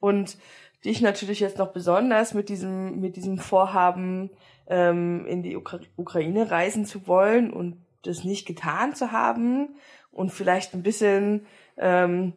und 0.00 0.38
dich 0.84 1.00
natürlich 1.00 1.40
jetzt 1.40 1.58
noch 1.58 1.72
besonders 1.72 2.34
mit 2.34 2.48
diesem 2.48 3.00
mit 3.00 3.16
diesem 3.16 3.38
Vorhaben 3.38 4.30
ähm, 4.68 5.26
in 5.26 5.42
die 5.42 5.56
Ukra 5.56 5.80
Ukraine 5.96 6.50
reisen 6.50 6.84
zu 6.86 7.06
wollen 7.06 7.52
und 7.52 7.84
das 8.02 8.24
nicht 8.24 8.46
getan 8.46 8.94
zu 8.94 9.12
haben 9.12 9.76
und 10.12 10.30
vielleicht 10.30 10.74
ein 10.74 10.82
bisschen 10.82 11.46
ähm, 11.76 12.32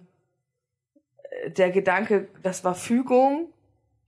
der 1.58 1.72
Gedanke, 1.72 2.28
das 2.42 2.64
war 2.64 2.76
Fügung, 2.76 3.50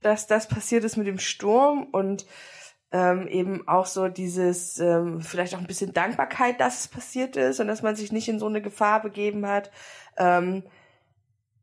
dass 0.02 0.26
das 0.26 0.48
passiert 0.48 0.84
ist 0.84 0.96
mit 0.96 1.06
dem 1.06 1.18
Sturm 1.18 1.84
und 1.92 2.26
ähm, 2.92 3.26
eben 3.26 3.66
auch 3.66 3.86
so 3.86 4.08
dieses, 4.08 4.78
ähm, 4.78 5.20
vielleicht 5.22 5.54
auch 5.54 5.60
ein 5.60 5.66
bisschen 5.66 5.94
Dankbarkeit, 5.94 6.60
dass 6.60 6.80
es 6.80 6.88
passiert 6.88 7.36
ist 7.36 7.58
und 7.58 7.68
dass 7.68 7.82
man 7.82 7.96
sich 7.96 8.12
nicht 8.12 8.28
in 8.28 8.38
so 8.38 8.46
eine 8.46 8.60
Gefahr 8.60 9.00
begeben 9.00 9.46
hat. 9.46 9.70
Ähm, 10.18 10.62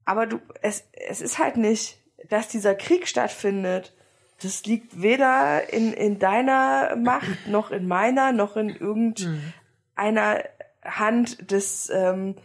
aber 0.06 0.25
du, 0.25 0.39
es, 0.62 0.86
es 0.91 1.21
ist 1.21 1.38
halt 1.38 1.56
nicht, 1.56 1.99
dass 2.30 2.47
dieser 2.47 2.73
Krieg 2.73 3.08
stattfindet. 3.08 3.95
Das 4.41 4.65
liegt 4.65 5.02
weder 5.02 5.71
in, 5.71 5.93
in 5.93 6.17
deiner 6.17 6.95
Macht, 6.95 7.47
noch 7.47 7.69
in 7.69 7.88
meiner, 7.88 8.32
noch 8.32 8.58
in 8.58 8.69
irgendeiner 8.69 10.43
Hand 10.84 11.52
des 11.52 11.91
ähm, 11.93 12.36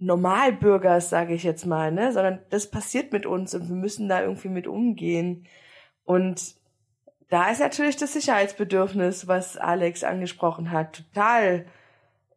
Normalbürgers, 0.00 1.10
sage 1.10 1.34
ich 1.34 1.42
jetzt 1.44 1.66
mal, 1.66 1.92
ne? 1.92 2.12
Sondern 2.12 2.40
das 2.50 2.70
passiert 2.70 3.12
mit 3.12 3.26
uns 3.26 3.54
und 3.54 3.68
wir 3.68 3.76
müssen 3.76 4.08
da 4.08 4.22
irgendwie 4.22 4.48
mit 4.48 4.66
umgehen. 4.66 5.46
Und 6.04 6.54
da 7.28 7.50
ist 7.50 7.60
natürlich 7.60 7.96
das 7.96 8.14
Sicherheitsbedürfnis, 8.14 9.28
was 9.28 9.56
Alex 9.56 10.02
angesprochen 10.02 10.72
hat, 10.72 11.04
total 11.12 11.66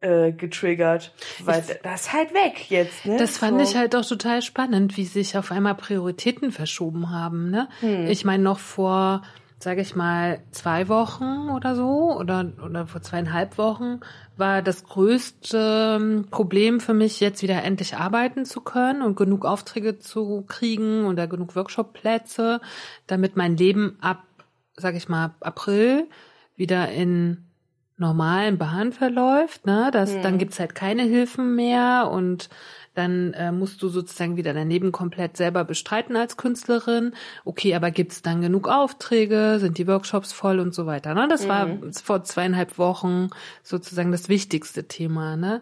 äh, 0.02 0.32
getriggert. 0.32 1.14
Weil 1.42 1.64
das 1.82 2.02
ist 2.02 2.12
halt 2.12 2.34
weg 2.34 2.70
jetzt, 2.70 3.06
ne? 3.06 3.16
Das 3.16 3.38
fand 3.38 3.58
So. 3.58 3.64
ich 3.64 3.76
halt 3.76 3.96
auch 3.96 4.04
total 4.04 4.42
spannend, 4.42 4.96
wie 4.98 5.06
sich 5.06 5.36
auf 5.38 5.50
einmal 5.50 5.74
Prioritäten 5.74 6.52
verschoben 6.52 7.10
haben. 7.10 7.50
Ne? 7.50 7.68
Hm. 7.80 8.06
Ich 8.06 8.24
meine, 8.24 8.42
noch 8.42 8.58
vor, 8.58 9.22
sage 9.64 9.80
ich 9.80 9.96
mal, 9.96 10.40
zwei 10.50 10.88
Wochen 10.88 11.48
oder 11.48 11.74
so 11.74 12.14
oder, 12.16 12.52
oder 12.62 12.86
vor 12.86 13.00
zweieinhalb 13.00 13.56
Wochen 13.56 14.00
war 14.36 14.60
das 14.60 14.84
größte 14.84 15.98
ähm, 16.00 16.26
Problem 16.30 16.80
für 16.80 16.92
mich, 16.92 17.18
jetzt 17.18 17.42
wieder 17.42 17.64
endlich 17.64 17.96
arbeiten 17.96 18.44
zu 18.44 18.60
können 18.60 19.00
und 19.00 19.16
genug 19.16 19.46
Aufträge 19.46 19.98
zu 19.98 20.44
kriegen 20.46 21.06
oder 21.06 21.26
genug 21.26 21.56
Workshopplätze, 21.56 22.60
damit 23.06 23.36
mein 23.36 23.56
Leben 23.56 23.96
ab, 24.02 24.22
sage 24.76 24.98
ich 24.98 25.08
mal, 25.08 25.34
April 25.40 26.08
wieder 26.56 26.90
in 26.90 27.46
normalen 27.96 28.58
Bahn 28.58 28.92
verläuft, 28.92 29.66
ne? 29.66 29.90
Das, 29.92 30.20
dann 30.20 30.36
gibt's 30.36 30.60
halt 30.60 30.74
keine 30.74 31.04
Hilfen 31.04 31.54
mehr 31.54 32.10
und 32.12 32.50
dann 32.94 33.32
äh, 33.32 33.50
musst 33.50 33.82
du 33.82 33.88
sozusagen 33.88 34.36
wieder 34.36 34.54
dein 34.54 34.70
Leben 34.70 34.92
komplett 34.92 35.36
selber 35.36 35.64
bestreiten 35.64 36.16
als 36.16 36.36
Künstlerin. 36.36 37.14
Okay, 37.44 37.74
aber 37.74 37.90
gibt's 37.90 38.22
dann 38.22 38.40
genug 38.40 38.68
Aufträge? 38.68 39.58
Sind 39.58 39.78
die 39.78 39.88
Workshops 39.88 40.32
voll 40.32 40.60
und 40.60 40.74
so 40.74 40.86
weiter? 40.86 41.14
Ne? 41.14 41.26
Das 41.28 41.48
war 41.48 41.68
vor 42.02 42.22
zweieinhalb 42.22 42.78
Wochen 42.78 43.30
sozusagen 43.62 44.12
das 44.12 44.28
wichtigste 44.28 44.84
Thema. 44.84 45.36
Ne? 45.36 45.60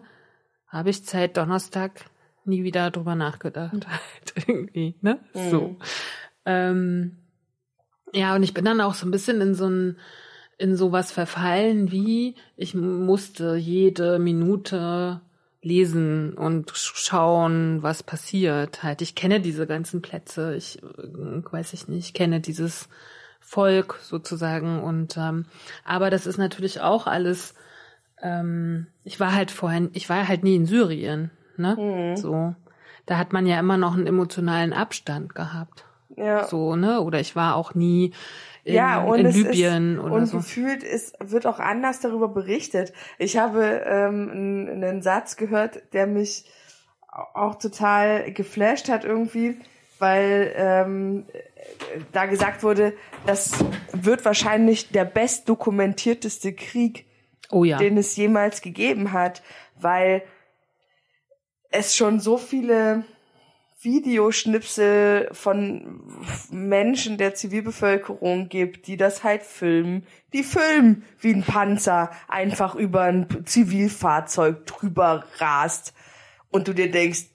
Habe 0.67 0.91
ich 0.91 1.05
Zeit 1.05 1.37
Donnerstag 1.37 2.05
nie 2.45 2.63
wieder 2.63 2.91
drüber 2.91 3.15
nachgedacht. 3.15 3.73
Halt 3.73 4.33
irgendwie, 4.47 4.95
ne? 5.01 5.19
So. 5.33 5.77
Ähm, 6.45 7.17
ja, 8.13 8.35
und 8.35 8.43
ich 8.43 8.53
bin 8.53 8.65
dann 8.65 8.81
auch 8.81 8.93
so 8.93 9.07
ein 9.07 9.11
bisschen 9.11 9.41
in 9.41 9.55
so 9.55 9.67
ein 9.67 9.97
in 10.59 10.75
sowas 10.75 11.11
verfallen 11.11 11.91
wie 11.91 12.35
ich 12.55 12.75
musste 12.75 13.55
jede 13.55 14.19
Minute 14.19 15.21
lesen 15.63 16.33
und 16.33 16.71
schauen, 16.75 17.81
was 17.81 18.03
passiert. 18.03 18.83
Halt, 18.83 19.01
ich 19.01 19.15
kenne 19.15 19.39
diese 19.39 19.65
ganzen 19.65 20.01
Plätze, 20.01 20.55
ich 20.55 20.83
äh, 20.83 21.51
weiß 21.51 21.73
ich 21.73 21.87
nicht, 21.87 22.07
ich 22.07 22.13
kenne 22.13 22.41
dieses 22.41 22.89
Volk 23.39 23.99
sozusagen 24.01 24.81
und 24.83 25.17
ähm, 25.17 25.45
aber 25.85 26.09
das 26.09 26.27
ist 26.27 26.37
natürlich 26.37 26.81
auch 26.81 27.07
alles. 27.07 27.55
Ähm, 28.21 28.87
ich 29.03 29.19
war 29.19 29.33
halt 29.33 29.51
vorhin, 29.51 29.89
ich 29.93 30.09
war 30.09 30.27
halt 30.27 30.43
nie 30.43 30.55
in 30.55 30.65
Syrien, 30.65 31.31
ne? 31.57 31.75
So, 32.17 32.55
da 33.05 33.17
hat 33.17 33.33
man 33.33 33.45
ja 33.45 33.59
immer 33.59 33.77
noch 33.77 33.93
einen 33.93 34.07
emotionalen 34.07 34.73
Abstand 34.73 35.33
gehabt, 35.35 35.85
ja. 36.15 36.45
so 36.45 36.75
ne? 36.75 37.01
Oder 37.01 37.19
ich 37.19 37.35
war 37.35 37.55
auch 37.55 37.73
nie 37.73 38.13
in, 38.63 38.75
ja, 38.75 39.03
und 39.03 39.19
in 39.19 39.31
Libyen 39.31 39.95
ist, 39.95 40.03
oder 40.03 40.13
und 40.13 40.25
so. 40.27 40.37
gefühlt 40.37 40.83
ist, 40.83 41.15
wird 41.19 41.45
auch 41.45 41.59
anders 41.59 41.99
darüber 41.99 42.29
berichtet. 42.29 42.93
Ich 43.17 43.37
habe 43.37 43.83
ähm, 43.85 44.29
einen, 44.31 44.83
einen 44.83 45.01
Satz 45.01 45.35
gehört, 45.35 45.81
der 45.93 46.07
mich 46.07 46.45
auch 47.33 47.55
total 47.55 48.31
geflasht 48.31 48.89
hat 48.89 49.03
irgendwie, 49.03 49.57
weil 49.99 50.53
ähm, 50.55 51.25
da 52.11 52.25
gesagt 52.25 52.63
wurde, 52.63 52.93
das 53.25 53.63
wird 53.91 54.25
wahrscheinlich 54.25 54.89
der 54.89 55.05
bestdokumentierteste 55.05 56.53
Krieg, 56.53 57.05
Oh 57.51 57.63
ja. 57.63 57.77
den 57.77 57.97
es 57.97 58.15
jemals 58.15 58.61
gegeben 58.61 59.11
hat, 59.13 59.43
weil 59.79 60.23
es 61.69 61.95
schon 61.95 62.19
so 62.19 62.37
viele 62.37 63.03
Videoschnipsel 63.83 65.29
von 65.31 66.01
Menschen 66.51 67.17
der 67.17 67.35
Zivilbevölkerung 67.35 68.49
gibt, 68.49 68.87
die 68.87 68.97
das 68.97 69.23
halt 69.23 69.43
filmen. 69.43 70.05
Die 70.33 70.43
filmen, 70.43 71.03
wie 71.19 71.33
ein 71.33 71.43
Panzer 71.43 72.11
einfach 72.27 72.75
über 72.75 73.03
ein 73.03 73.45
Zivilfahrzeug 73.45 74.65
drüber 74.65 75.25
rast. 75.37 75.93
Und 76.49 76.67
du 76.67 76.73
dir 76.73 76.91
denkst, 76.91 77.25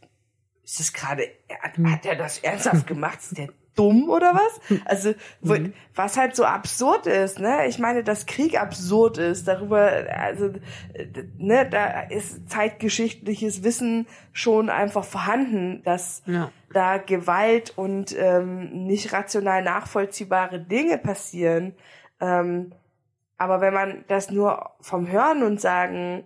ist 0.64 0.80
das 0.80 0.92
gerade, 0.92 1.28
hat, 1.62 1.78
hat 1.78 2.06
er 2.06 2.16
das 2.16 2.38
ernsthaft 2.38 2.86
gemacht? 2.86 3.20
Ist 3.20 3.38
der 3.38 3.48
dumm 3.78 4.08
oder 4.10 4.34
was? 4.34 4.80
Also, 4.84 5.14
wo, 5.40 5.54
was 5.94 6.16
halt 6.16 6.34
so 6.34 6.44
absurd 6.44 7.06
ist, 7.06 7.38
ne? 7.38 7.66
Ich 7.66 7.78
meine, 7.78 8.02
dass 8.02 8.26
Krieg 8.26 8.60
absurd 8.60 9.18
ist, 9.18 9.46
darüber, 9.46 9.90
also, 10.16 10.52
ne, 11.38 11.68
da 11.68 12.00
ist 12.02 12.50
zeitgeschichtliches 12.50 13.62
Wissen 13.62 14.06
schon 14.32 14.70
einfach 14.70 15.04
vorhanden, 15.04 15.82
dass 15.84 16.22
Ja. 16.26 16.50
da 16.72 16.98
Gewalt 16.98 17.72
und 17.76 18.14
ähm, 18.18 18.84
nicht 18.86 19.12
rational 19.12 19.62
nachvollziehbare 19.62 20.60
Dinge 20.60 20.98
passieren. 20.98 21.74
Ähm, 22.20 22.72
aber 23.36 23.60
wenn 23.60 23.72
man 23.74 24.04
das 24.08 24.30
nur 24.30 24.70
vom 24.80 25.08
Hören 25.10 25.42
und 25.44 25.60
Sagen 25.60 26.24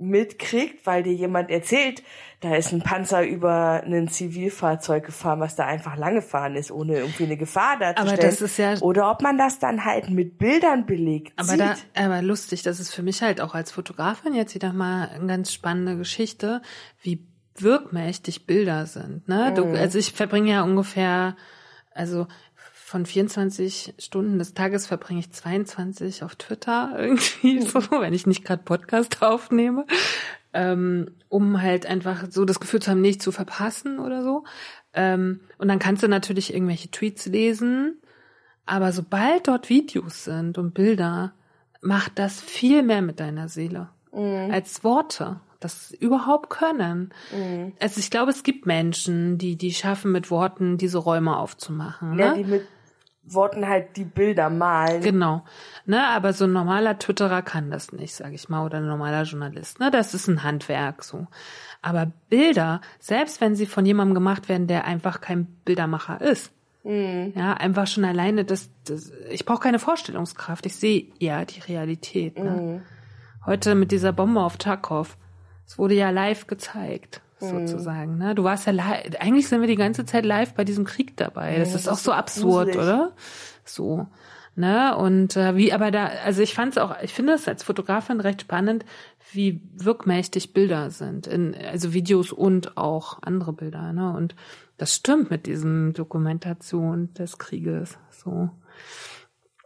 mitkriegt, 0.00 0.86
weil 0.86 1.02
dir 1.02 1.12
jemand 1.12 1.50
erzählt, 1.50 2.02
da 2.40 2.54
ist 2.56 2.72
ein 2.72 2.80
Panzer 2.82 3.22
über 3.26 3.82
ein 3.84 4.08
Zivilfahrzeug 4.08 5.04
gefahren, 5.04 5.40
was 5.40 5.56
da 5.56 5.66
einfach 5.66 5.96
lang 5.96 6.14
gefahren 6.14 6.56
ist, 6.56 6.70
ohne 6.70 6.98
irgendwie 7.00 7.24
eine 7.24 7.36
Gefahr 7.36 7.78
darzustellen. 7.78 8.18
Aber 8.18 8.26
das 8.26 8.40
ist 8.40 8.56
ja- 8.56 8.78
Oder 8.80 9.10
ob 9.10 9.20
man 9.22 9.36
das 9.36 9.58
dann 9.58 9.84
halt 9.84 10.08
mit 10.08 10.38
Bildern 10.38 10.86
belegt 10.86 11.34
Aber 11.36 11.48
sieht. 11.48 11.60
da, 11.60 11.74
aber 11.94 12.22
lustig, 12.22 12.62
das 12.62 12.80
ist 12.80 12.94
für 12.94 13.02
mich 13.02 13.20
halt 13.22 13.40
auch 13.42 13.54
als 13.54 13.70
Fotografin 13.72 14.34
jetzt 14.34 14.54
wieder 14.54 14.72
mal 14.72 15.08
eine 15.10 15.26
ganz 15.26 15.52
spannende 15.52 15.96
Geschichte, 15.98 16.62
wie 17.02 17.26
wirkmächtig 17.56 18.46
Bilder 18.46 18.86
sind. 18.86 19.28
Ne? 19.28 19.52
Du, 19.54 19.64
also 19.76 19.98
ich 19.98 20.12
verbringe 20.12 20.50
ja 20.50 20.62
ungefähr, 20.62 21.36
also 21.92 22.26
von 22.90 23.06
24 23.06 23.94
Stunden 23.98 24.40
des 24.40 24.52
Tages 24.52 24.88
verbringe 24.88 25.20
ich 25.20 25.30
22 25.30 26.24
auf 26.24 26.34
Twitter 26.34 26.92
irgendwie 26.98 27.60
so, 27.60 27.80
wenn 27.92 28.12
ich 28.12 28.26
nicht 28.26 28.44
gerade 28.44 28.64
Podcast 28.64 29.22
aufnehme, 29.22 29.86
ähm, 30.52 31.12
um 31.28 31.62
halt 31.62 31.86
einfach 31.86 32.24
so 32.30 32.44
das 32.44 32.58
Gefühl 32.58 32.82
zu 32.82 32.90
haben, 32.90 33.00
nichts 33.00 33.22
zu 33.22 33.30
verpassen 33.30 34.00
oder 34.00 34.24
so. 34.24 34.42
Ähm, 34.92 35.38
und 35.58 35.68
dann 35.68 35.78
kannst 35.78 36.02
du 36.02 36.08
natürlich 36.08 36.52
irgendwelche 36.52 36.90
Tweets 36.90 37.26
lesen, 37.26 37.96
aber 38.66 38.90
sobald 38.90 39.46
dort 39.46 39.68
Videos 39.68 40.24
sind 40.24 40.58
und 40.58 40.74
Bilder, 40.74 41.32
macht 41.82 42.18
das 42.18 42.40
viel 42.40 42.82
mehr 42.82 43.02
mit 43.02 43.20
deiner 43.20 43.48
Seele 43.48 43.88
als 44.50 44.82
Worte. 44.82 45.38
Das 45.60 45.92
überhaupt 45.92 46.50
können. 46.50 47.12
Also 47.78 48.00
ich 48.00 48.10
glaube, 48.10 48.30
es 48.30 48.42
gibt 48.42 48.66
Menschen, 48.66 49.38
die 49.38 49.56
die 49.56 49.72
schaffen, 49.74 50.10
mit 50.10 50.30
Worten 50.30 50.78
diese 50.78 50.98
Räume 50.98 51.36
aufzumachen. 51.36 52.18
ja, 52.18 52.34
Ne? 52.34 52.42
die 52.42 52.50
mit 52.50 52.66
wollten 53.22 53.68
halt 53.68 53.96
die 53.96 54.04
Bilder 54.04 54.50
malen. 54.50 55.02
Genau. 55.02 55.44
Ne, 55.86 56.06
aber 56.08 56.32
so 56.32 56.44
ein 56.44 56.52
normaler 56.52 56.98
Twitterer 56.98 57.42
kann 57.42 57.70
das 57.70 57.92
nicht, 57.92 58.14
sag 58.14 58.32
ich 58.32 58.48
mal, 58.48 58.64
oder 58.64 58.78
ein 58.78 58.86
normaler 58.86 59.22
Journalist. 59.22 59.80
Ne, 59.80 59.90
das 59.90 60.14
ist 60.14 60.28
ein 60.28 60.42
Handwerk 60.42 61.04
so. 61.04 61.26
Aber 61.82 62.10
Bilder, 62.28 62.80
selbst 62.98 63.40
wenn 63.40 63.54
sie 63.54 63.66
von 63.66 63.86
jemandem 63.86 64.14
gemacht 64.14 64.48
werden, 64.48 64.66
der 64.66 64.84
einfach 64.84 65.20
kein 65.20 65.46
Bildermacher 65.64 66.20
ist, 66.20 66.52
mhm. 66.82 67.32
ja, 67.34 67.54
einfach 67.54 67.86
schon 67.86 68.04
alleine, 68.04 68.44
das, 68.44 68.70
das 68.84 69.12
ich 69.30 69.44
brauche 69.44 69.60
keine 69.60 69.78
Vorstellungskraft. 69.78 70.66
Ich 70.66 70.76
sehe 70.76 71.06
ja 71.18 71.44
die 71.44 71.60
Realität. 71.60 72.38
Ne? 72.38 72.50
Mhm. 72.50 72.82
Heute 73.46 73.74
mit 73.74 73.92
dieser 73.92 74.12
Bombe 74.12 74.40
auf 74.40 74.58
Tarkov, 74.58 75.16
es 75.66 75.78
wurde 75.78 75.94
ja 75.94 76.10
live 76.10 76.46
gezeigt. 76.46 77.22
Sozusagen. 77.40 78.18
Ne? 78.18 78.34
Du 78.34 78.44
warst 78.44 78.66
ja 78.66 78.72
live, 78.72 79.10
eigentlich 79.18 79.48
sind 79.48 79.60
wir 79.60 79.68
die 79.68 79.76
ganze 79.76 80.04
Zeit 80.04 80.24
live 80.24 80.54
bei 80.54 80.64
diesem 80.64 80.84
Krieg 80.84 81.16
dabei. 81.16 81.58
Das, 81.58 81.72
das 81.72 81.82
ist 81.82 81.88
auch 81.88 81.98
so 81.98 82.12
absurd, 82.12 82.72
gruselig. 82.72 82.76
oder? 82.76 83.12
So. 83.64 84.06
Ne? 84.56 84.96
Und 84.96 85.36
äh, 85.36 85.56
wie, 85.56 85.72
aber 85.72 85.90
da, 85.90 86.06
also 86.24 86.42
ich 86.42 86.54
fand 86.54 86.72
es 86.72 86.78
auch, 86.78 86.94
ich 87.02 87.14
finde 87.14 87.32
es 87.32 87.48
als 87.48 87.62
Fotografin 87.62 88.20
recht 88.20 88.42
spannend, 88.42 88.84
wie 89.32 89.62
wirkmächtig 89.74 90.52
Bilder 90.52 90.90
sind, 90.90 91.26
in, 91.26 91.54
also 91.54 91.92
Videos 91.92 92.32
und 92.32 92.76
auch 92.76 93.22
andere 93.22 93.52
Bilder. 93.52 93.92
Ne? 93.92 94.12
Und 94.12 94.34
das 94.76 94.94
stimmt 94.94 95.30
mit 95.30 95.46
diesem 95.46 95.92
Dokumentation 95.92 97.14
des 97.14 97.38
Krieges. 97.38 97.98
So. 98.10 98.50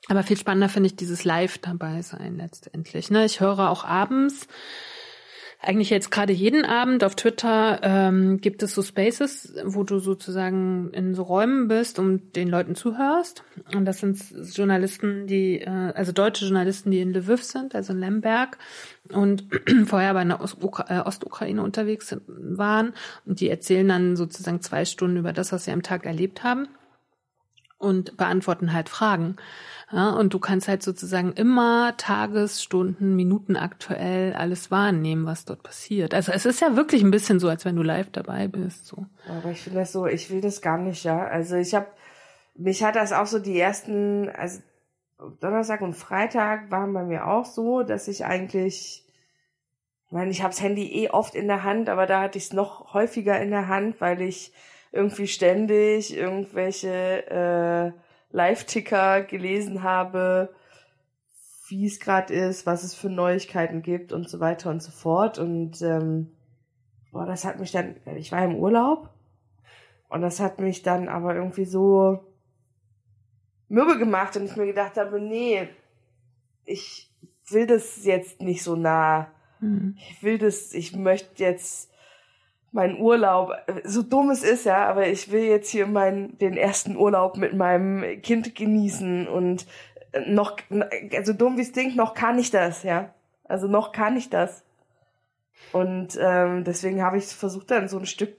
Aber 0.09 0.23
viel 0.23 0.37
spannender 0.37 0.69
finde 0.69 0.89
ich 0.89 0.97
dieses 0.97 1.25
Live 1.25 1.59
dabei 1.59 2.03
sein 2.03 2.37
letztendlich. 2.37 3.11
Ne? 3.11 3.25
Ich 3.25 3.41
höre 3.41 3.71
auch 3.71 3.85
abends 3.85 4.47
eigentlich 5.65 5.91
jetzt 5.91 6.11
gerade 6.11 6.33
jeden 6.33 6.65
Abend 6.65 7.05
auf 7.05 7.15
Twitter 7.15 7.81
ähm, 7.83 8.41
gibt 8.41 8.63
es 8.63 8.75
so 8.75 8.83
Spaces, 8.83 9.55
wo 9.65 9.83
du 9.83 9.99
sozusagen 9.99 10.91
in 10.93 11.15
so 11.15 11.23
Räumen 11.23 11.69
bist 11.69 11.99
und 11.99 12.37
den 12.37 12.49
Leuten 12.49 12.75
zuhörst. 12.75 13.45
Und 13.75 13.85
das 13.85 13.99
sind 13.99 14.21
Journalisten, 14.55 15.27
die, 15.27 15.61
äh, 15.61 15.93
also 15.95 16.13
deutsche 16.13 16.45
Journalisten, 16.45 16.91
die 16.91 17.01
in 17.01 17.13
Lviv 17.13 17.43
sind, 17.43 17.75
also 17.75 17.93
in 17.93 18.01
Lemberg 18.01 18.59
und 19.13 19.45
vorher 19.87 20.15
bei 20.15 20.21
einer 20.21 20.41
äh, 20.41 20.99
Ostukraine 21.01 21.63
unterwegs 21.63 22.17
waren. 22.27 22.93
Und 23.25 23.41
die 23.41 23.49
erzählen 23.49 23.89
dann 23.89 24.17
sozusagen 24.17 24.61
zwei 24.61 24.85
Stunden 24.85 25.17
über 25.17 25.33
das, 25.33 25.53
was 25.53 25.65
sie 25.65 25.73
am 25.73 25.83
Tag 25.83 26.05
erlebt 26.05 26.45
haben 26.45 26.69
und 27.79 28.17
beantworten 28.17 28.73
halt 28.73 28.89
Fragen. 28.89 29.37
Ja, 29.95 30.11
und 30.11 30.35
du 30.35 30.41
kannst 30.41 30.67
halt 30.67 30.83
sozusagen 30.83 31.33
immer 31.35 31.97
Tages, 31.97 32.61
Stunden, 32.61 33.15
Minuten 33.15 33.57
aktuell 33.57 34.33
alles 34.33 34.73
wahrnehmen, 34.73 35.25
was 35.25 35.45
dort 35.45 35.63
passiert. 35.63 36.15
Also 36.15 36.33
es 36.33 36.45
ist 36.47 36.61
ja 36.61 36.75
wirklich 36.75 37.03
ein 37.03 37.13
bisschen 37.13 37.39
so, 37.39 37.49
als 37.49 37.65
wenn 37.65 37.77
du 37.77 37.83
live 37.83 38.11
dabei 38.11 38.49
bist. 38.49 38.87
So. 38.87 39.07
Aber 39.29 39.51
ich 39.53 39.61
finde 39.61 39.79
das 39.81 39.93
so, 39.93 40.07
ich 40.07 40.31
will 40.31 40.41
das 40.41 40.61
gar 40.61 40.79
nicht, 40.79 41.05
ja. 41.05 41.25
Also 41.25 41.55
ich 41.55 41.77
habe, 41.77 41.87
mich 42.57 42.83
hat 42.83 42.97
das 42.97 43.13
auch 43.13 43.27
so 43.27 43.39
die 43.39 43.57
ersten, 43.57 44.29
also 44.31 44.63
Donnerstag 45.41 45.81
und 45.81 45.95
Freitag 45.95 46.73
waren 46.73 46.93
bei 46.93 47.05
mir 47.05 47.29
auch 47.29 47.45
so, 47.45 47.85
dass 47.85 48.09
ich 48.09 48.25
eigentlich, 48.25 49.05
ich 50.07 50.13
meine, 50.13 50.33
ich 50.33 50.43
habe 50.43 50.51
das 50.53 50.61
Handy 50.61 51.05
eh 51.05 51.11
oft 51.11 51.37
in 51.37 51.47
der 51.47 51.63
Hand, 51.63 51.89
aber 51.89 52.07
da 52.07 52.21
hatte 52.21 52.37
ich 52.39 52.47
es 52.47 52.53
noch 52.53 52.95
häufiger 52.95 53.41
in 53.41 53.51
der 53.51 53.69
Hand, 53.69 54.01
weil 54.01 54.23
ich 54.23 54.53
irgendwie 54.91 55.29
ständig 55.29 56.17
irgendwelche 56.17 57.93
äh, 57.95 58.04
Live-Ticker 58.35 59.23
gelesen 59.23 59.85
habe, 59.85 60.53
wie 61.69 61.87
es 61.87 62.01
gerade 62.01 62.35
ist, 62.35 62.67
was 62.67 62.83
es 62.83 62.95
für 62.95 63.09
Neuigkeiten 63.09 63.81
gibt 63.81 64.13
und 64.13 64.29
so 64.29 64.41
weiter 64.41 64.71
und 64.71 64.83
so 64.83 64.91
fort. 64.91 65.39
Und 65.39 65.81
ähm, 65.83 66.33
boah, 67.13 67.27
das 67.27 67.45
hat 67.45 67.61
mich 67.61 67.71
dann, 67.71 67.95
ich 68.17 68.33
war 68.33 68.45
im 68.45 68.57
Urlaub 68.57 69.09
und 70.09 70.21
das 70.21 70.41
hat 70.41 70.59
mich 70.59 70.83
dann 70.83 71.09
aber 71.09 71.37
irgendwie 71.37 71.65
so 71.65 72.25
mürbe 73.69 73.99
gemacht 73.99 74.37
und 74.37 74.47
ich 74.47 74.57
mir 74.57 74.67
gedacht 74.67 74.97
habe, 74.97 75.21
nee, 75.21 75.69
ich 76.65 77.13
will 77.49 77.69
das 77.69 78.05
jetzt 78.05 78.43
nicht 78.43 78.65
so 78.65 78.75
nah. 78.75 79.31
Mhm. 79.61 79.97
Ich 79.97 80.23
will 80.25 80.39
das, 80.39 80.75
ich 80.75 80.97
möchte 80.97 81.43
jetzt 81.45 81.89
meinen 82.75 83.01
Urlaub, 83.01 83.53
so 83.85 84.03
dumm 84.03 84.31
es 84.31 84.43
ist, 84.43 84.67
ja, 84.67 84.89
aber 84.89 85.07
ich 85.07 85.31
will 85.31 85.45
jetzt 85.45 85.71
hier 85.71 85.87
meinen, 85.87 86.37
den 86.39 86.57
ersten 86.57 86.97
Urlaub 86.97 87.37
mit 87.37 87.55
meinem 87.55 88.21
Kind 88.21 88.55
genießen 88.55 89.29
und 89.29 89.67
noch, 90.27 90.57
also 91.17 91.33
dumm 91.33 91.57
wie 91.57 91.63
es 91.63 91.73
klingt, 91.73 91.97
noch 91.97 92.15
kann 92.15 92.39
ich 92.39 92.51
das, 92.51 92.83
ja. 92.83 93.15
Also 93.45 93.69
noch 93.69 93.93
kann 93.93 94.17
ich 94.17 94.29
das. 94.29 94.65
Und 95.73 96.19
ähm, 96.21 96.65
deswegen 96.65 97.03
habe 97.03 97.17
ich 97.17 97.27
versucht, 97.27 97.71
dann 97.71 97.89
so 97.89 97.99
ein 97.99 98.07
Stück 98.07 98.37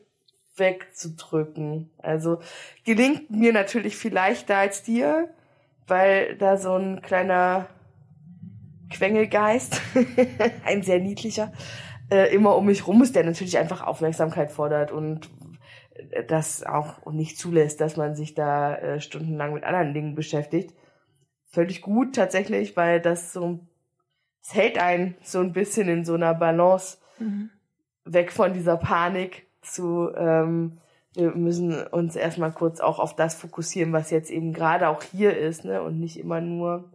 wegzudrücken. 0.58 1.90
Also 1.98 2.40
gelingt 2.84 3.30
mir 3.30 3.54
natürlich 3.54 3.96
viel 3.96 4.14
leichter 4.14 4.58
als 4.58 4.84
dir, 4.84 5.30
weil 5.88 6.36
da 6.38 6.58
so 6.58 6.76
ein 6.76 7.02
kleiner 7.02 7.68
Quengelgeist, 8.90 9.82
ein 10.66 10.84
sehr 10.84 11.00
niedlicher, 11.00 11.52
äh, 12.10 12.34
immer 12.34 12.56
um 12.56 12.66
mich 12.66 12.88
rum 12.88 13.02
ist, 13.02 13.16
der 13.16 13.24
natürlich 13.24 13.58
einfach 13.58 13.86
Aufmerksamkeit 13.86 14.52
fordert 14.52 14.92
und 14.92 15.30
äh, 16.12 16.24
das 16.24 16.64
auch 16.64 17.12
nicht 17.12 17.38
zulässt, 17.38 17.82
dass 17.82 17.98
man 17.98 18.16
sich 18.16 18.36
da 18.36 18.76
äh, 18.76 19.00
stundenlang 19.00 19.54
mit 19.54 19.64
anderen 19.64 19.94
Dingen 19.94 20.16
beschäftigt. 20.16 20.74
Völlig 21.48 21.82
gut 21.82 22.16
tatsächlich, 22.16 22.76
weil 22.76 23.00
das 23.00 23.34
so, 23.34 23.60
es 24.44 24.54
hält 24.54 24.78
einen 24.78 25.16
so 25.24 25.40
ein 25.40 25.54
bisschen 25.54 25.88
in 25.88 26.06
so 26.06 26.14
einer 26.14 26.34
Balance 26.34 26.98
mhm. 27.18 27.50
weg 28.04 28.32
von 28.32 28.54
dieser 28.54 28.78
Panik 28.78 29.48
zu, 29.62 30.12
ähm, 30.16 30.78
wir 31.16 31.32
müssen 31.32 31.88
uns 31.88 32.16
erstmal 32.16 32.52
kurz 32.52 32.82
auch 32.82 33.00
auf 33.00 33.16
das 33.16 33.36
fokussieren, 33.36 33.94
was 33.94 34.12
jetzt 34.12 34.30
eben 34.30 34.54
gerade 34.54 34.90
auch 34.90 35.02
hier 35.02 35.36
ist, 35.38 35.64
ne, 35.64 35.82
und 35.82 36.00
nicht 36.00 36.20
immer 36.20 36.42
nur 36.42 36.92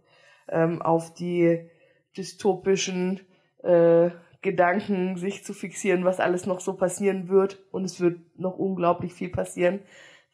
ähm, 0.48 0.82
auf 0.82 1.14
die 1.14 1.70
dystopischen 2.16 3.20
äh, 3.62 4.11
Gedanken 4.43 5.16
sich 5.16 5.45
zu 5.45 5.53
fixieren, 5.53 6.05
was 6.05 6.20
alles 6.20 6.47
noch 6.47 6.61
so 6.61 6.74
passieren 6.74 7.28
wird. 7.28 7.59
Und 7.70 7.84
es 7.84 8.01
wird 8.01 8.20
noch 8.38 8.59
unglaublich 8.59 9.12
viel 9.12 9.28
passieren, 9.28 9.80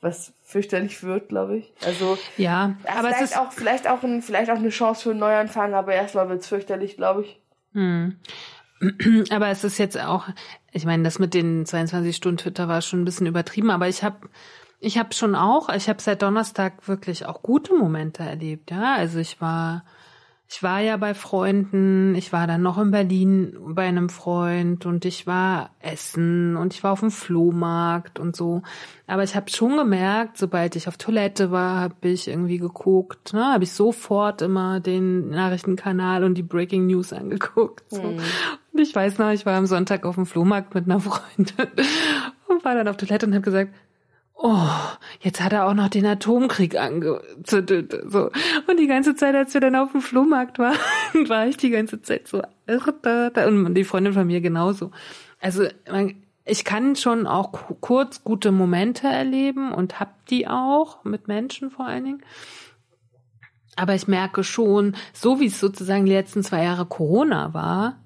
was 0.00 0.32
fürchterlich 0.44 1.02
wird, 1.02 1.28
glaube 1.28 1.58
ich. 1.58 1.72
Also 1.84 2.18
ja, 2.36 2.76
aber 2.84 3.08
vielleicht 3.08 3.22
es 3.22 3.30
ist 3.30 3.38
auch 3.38 3.52
vielleicht 3.52 3.88
auch 3.88 4.02
ein, 4.02 4.22
vielleicht 4.22 4.50
auch 4.50 4.56
eine 4.56 4.68
Chance 4.68 5.02
für 5.02 5.10
einen 5.10 5.20
Neuanfang, 5.20 5.74
aber 5.74 5.92
erstmal 5.92 6.28
wird's 6.28 6.48
fürchterlich, 6.48 6.96
glaube 6.96 7.22
ich. 7.22 7.40
Hm. 7.72 8.16
Aber 9.30 9.48
es 9.48 9.64
ist 9.64 9.78
jetzt 9.78 9.98
auch, 9.98 10.26
ich 10.70 10.84
meine, 10.84 11.02
das 11.02 11.18
mit 11.18 11.32
den 11.32 11.64
22 11.64 12.14
Stunden 12.14 12.36
Twitter 12.36 12.68
war 12.68 12.82
schon 12.82 13.00
ein 13.00 13.04
bisschen 13.06 13.26
übertrieben, 13.26 13.70
aber 13.70 13.88
ich 13.88 14.04
habe 14.04 14.28
ich 14.80 14.98
habe 14.98 15.14
schon 15.14 15.34
auch, 15.34 15.70
ich 15.70 15.88
habe 15.88 16.02
seit 16.02 16.20
Donnerstag 16.20 16.86
wirklich 16.86 17.24
auch 17.24 17.42
gute 17.42 17.74
Momente 17.74 18.22
erlebt, 18.22 18.70
ja. 18.70 18.94
Also 18.94 19.18
ich 19.18 19.40
war 19.40 19.84
ich 20.48 20.62
war 20.62 20.80
ja 20.80 20.96
bei 20.96 21.12
Freunden, 21.12 22.14
ich 22.14 22.32
war 22.32 22.46
dann 22.46 22.62
noch 22.62 22.78
in 22.78 22.92
Berlin 22.92 23.56
bei 23.60 23.82
einem 23.82 24.08
Freund 24.08 24.86
und 24.86 25.04
ich 25.04 25.26
war 25.26 25.70
essen 25.80 26.56
und 26.56 26.72
ich 26.72 26.84
war 26.84 26.92
auf 26.92 27.00
dem 27.00 27.10
Flohmarkt 27.10 28.20
und 28.20 28.36
so. 28.36 28.62
Aber 29.08 29.24
ich 29.24 29.34
habe 29.34 29.50
schon 29.50 29.76
gemerkt, 29.76 30.38
sobald 30.38 30.76
ich 30.76 30.86
auf 30.86 30.98
Toilette 30.98 31.50
war, 31.50 31.80
habe 31.80 32.08
ich 32.08 32.28
irgendwie 32.28 32.58
geguckt, 32.58 33.32
ne, 33.32 33.44
habe 33.44 33.64
ich 33.64 33.72
sofort 33.72 34.40
immer 34.40 34.78
den 34.78 35.30
Nachrichtenkanal 35.30 36.22
und 36.22 36.34
die 36.34 36.44
Breaking 36.44 36.86
News 36.86 37.12
angeguckt. 37.12 37.90
So. 37.90 38.02
Mhm. 38.02 38.20
Und 38.72 38.80
ich 38.80 38.94
weiß 38.94 39.18
noch, 39.18 39.30
ich 39.30 39.46
war 39.46 39.56
am 39.56 39.66
Sonntag 39.66 40.06
auf 40.06 40.14
dem 40.14 40.26
Flohmarkt 40.26 40.74
mit 40.76 40.84
einer 40.84 41.00
Freundin 41.00 41.66
und 42.48 42.64
war 42.64 42.74
dann 42.76 42.86
auf 42.86 42.96
Toilette 42.96 43.26
und 43.26 43.34
habe 43.34 43.42
gesagt, 43.42 43.74
oh, 44.36 44.68
jetzt 45.20 45.42
hat 45.42 45.52
er 45.52 45.66
auch 45.66 45.74
noch 45.74 45.88
den 45.88 46.06
Atomkrieg 46.06 46.76
angezündet. 46.78 47.94
So. 48.06 48.30
Und 48.66 48.78
die 48.78 48.86
ganze 48.86 49.14
Zeit, 49.14 49.34
als 49.34 49.54
wir 49.54 49.60
dann 49.60 49.74
auf 49.74 49.92
dem 49.92 50.02
Flohmarkt 50.02 50.58
waren, 50.58 50.78
war 51.28 51.46
ich 51.46 51.56
die 51.56 51.70
ganze 51.70 52.02
Zeit 52.02 52.28
so, 52.28 52.42
und 52.66 53.74
die 53.74 53.84
Freundin 53.84 54.12
von 54.12 54.26
mir 54.26 54.40
genauso. 54.40 54.90
Also 55.40 55.66
ich 56.44 56.64
kann 56.64 56.96
schon 56.96 57.26
auch 57.26 57.52
kurz 57.80 58.22
gute 58.22 58.52
Momente 58.52 59.08
erleben 59.08 59.72
und 59.72 59.98
hab 59.98 60.26
die 60.26 60.46
auch 60.46 61.02
mit 61.04 61.28
Menschen 61.28 61.70
vor 61.70 61.86
allen 61.86 62.04
Dingen. 62.04 62.22
Aber 63.74 63.94
ich 63.94 64.08
merke 64.08 64.42
schon, 64.42 64.96
so 65.12 65.40
wie 65.40 65.46
es 65.46 65.60
sozusagen 65.60 66.06
die 66.06 66.12
letzten 66.12 66.42
zwei 66.42 66.62
Jahre 66.62 66.86
Corona 66.86 67.52
war, 67.52 67.98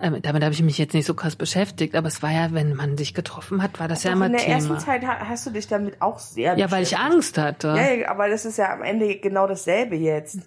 ähm, 0.00 0.22
damit 0.22 0.44
habe 0.44 0.54
ich 0.54 0.62
mich 0.62 0.78
jetzt 0.78 0.94
nicht 0.94 1.06
so 1.06 1.14
krass 1.14 1.34
beschäftigt, 1.34 1.96
aber 1.96 2.06
es 2.06 2.22
war 2.22 2.30
ja, 2.30 2.52
wenn 2.52 2.74
man 2.74 2.96
sich 2.96 3.14
getroffen 3.14 3.62
hat, 3.62 3.80
war 3.80 3.88
das 3.88 4.02
Doch 4.02 4.10
ja 4.10 4.12
immer 4.12 4.26
Thema. 4.26 4.38
In 4.38 4.46
der 4.46 4.58
Thema. 4.58 4.74
ersten 4.74 4.78
Zeit 4.78 5.04
hast 5.04 5.46
du 5.46 5.50
dich 5.50 5.66
damit 5.66 6.00
auch 6.00 6.18
sehr 6.20 6.56
Ja, 6.56 6.70
weil 6.70 6.84
ich 6.84 6.96
Angst 6.96 7.36
hatte. 7.36 7.74
Ja, 7.76 8.08
aber 8.10 8.28
das 8.28 8.44
ist 8.44 8.58
ja 8.58 8.72
am 8.72 8.82
Ende 8.82 9.18
genau 9.18 9.46
dasselbe 9.48 9.96
jetzt. 9.96 10.38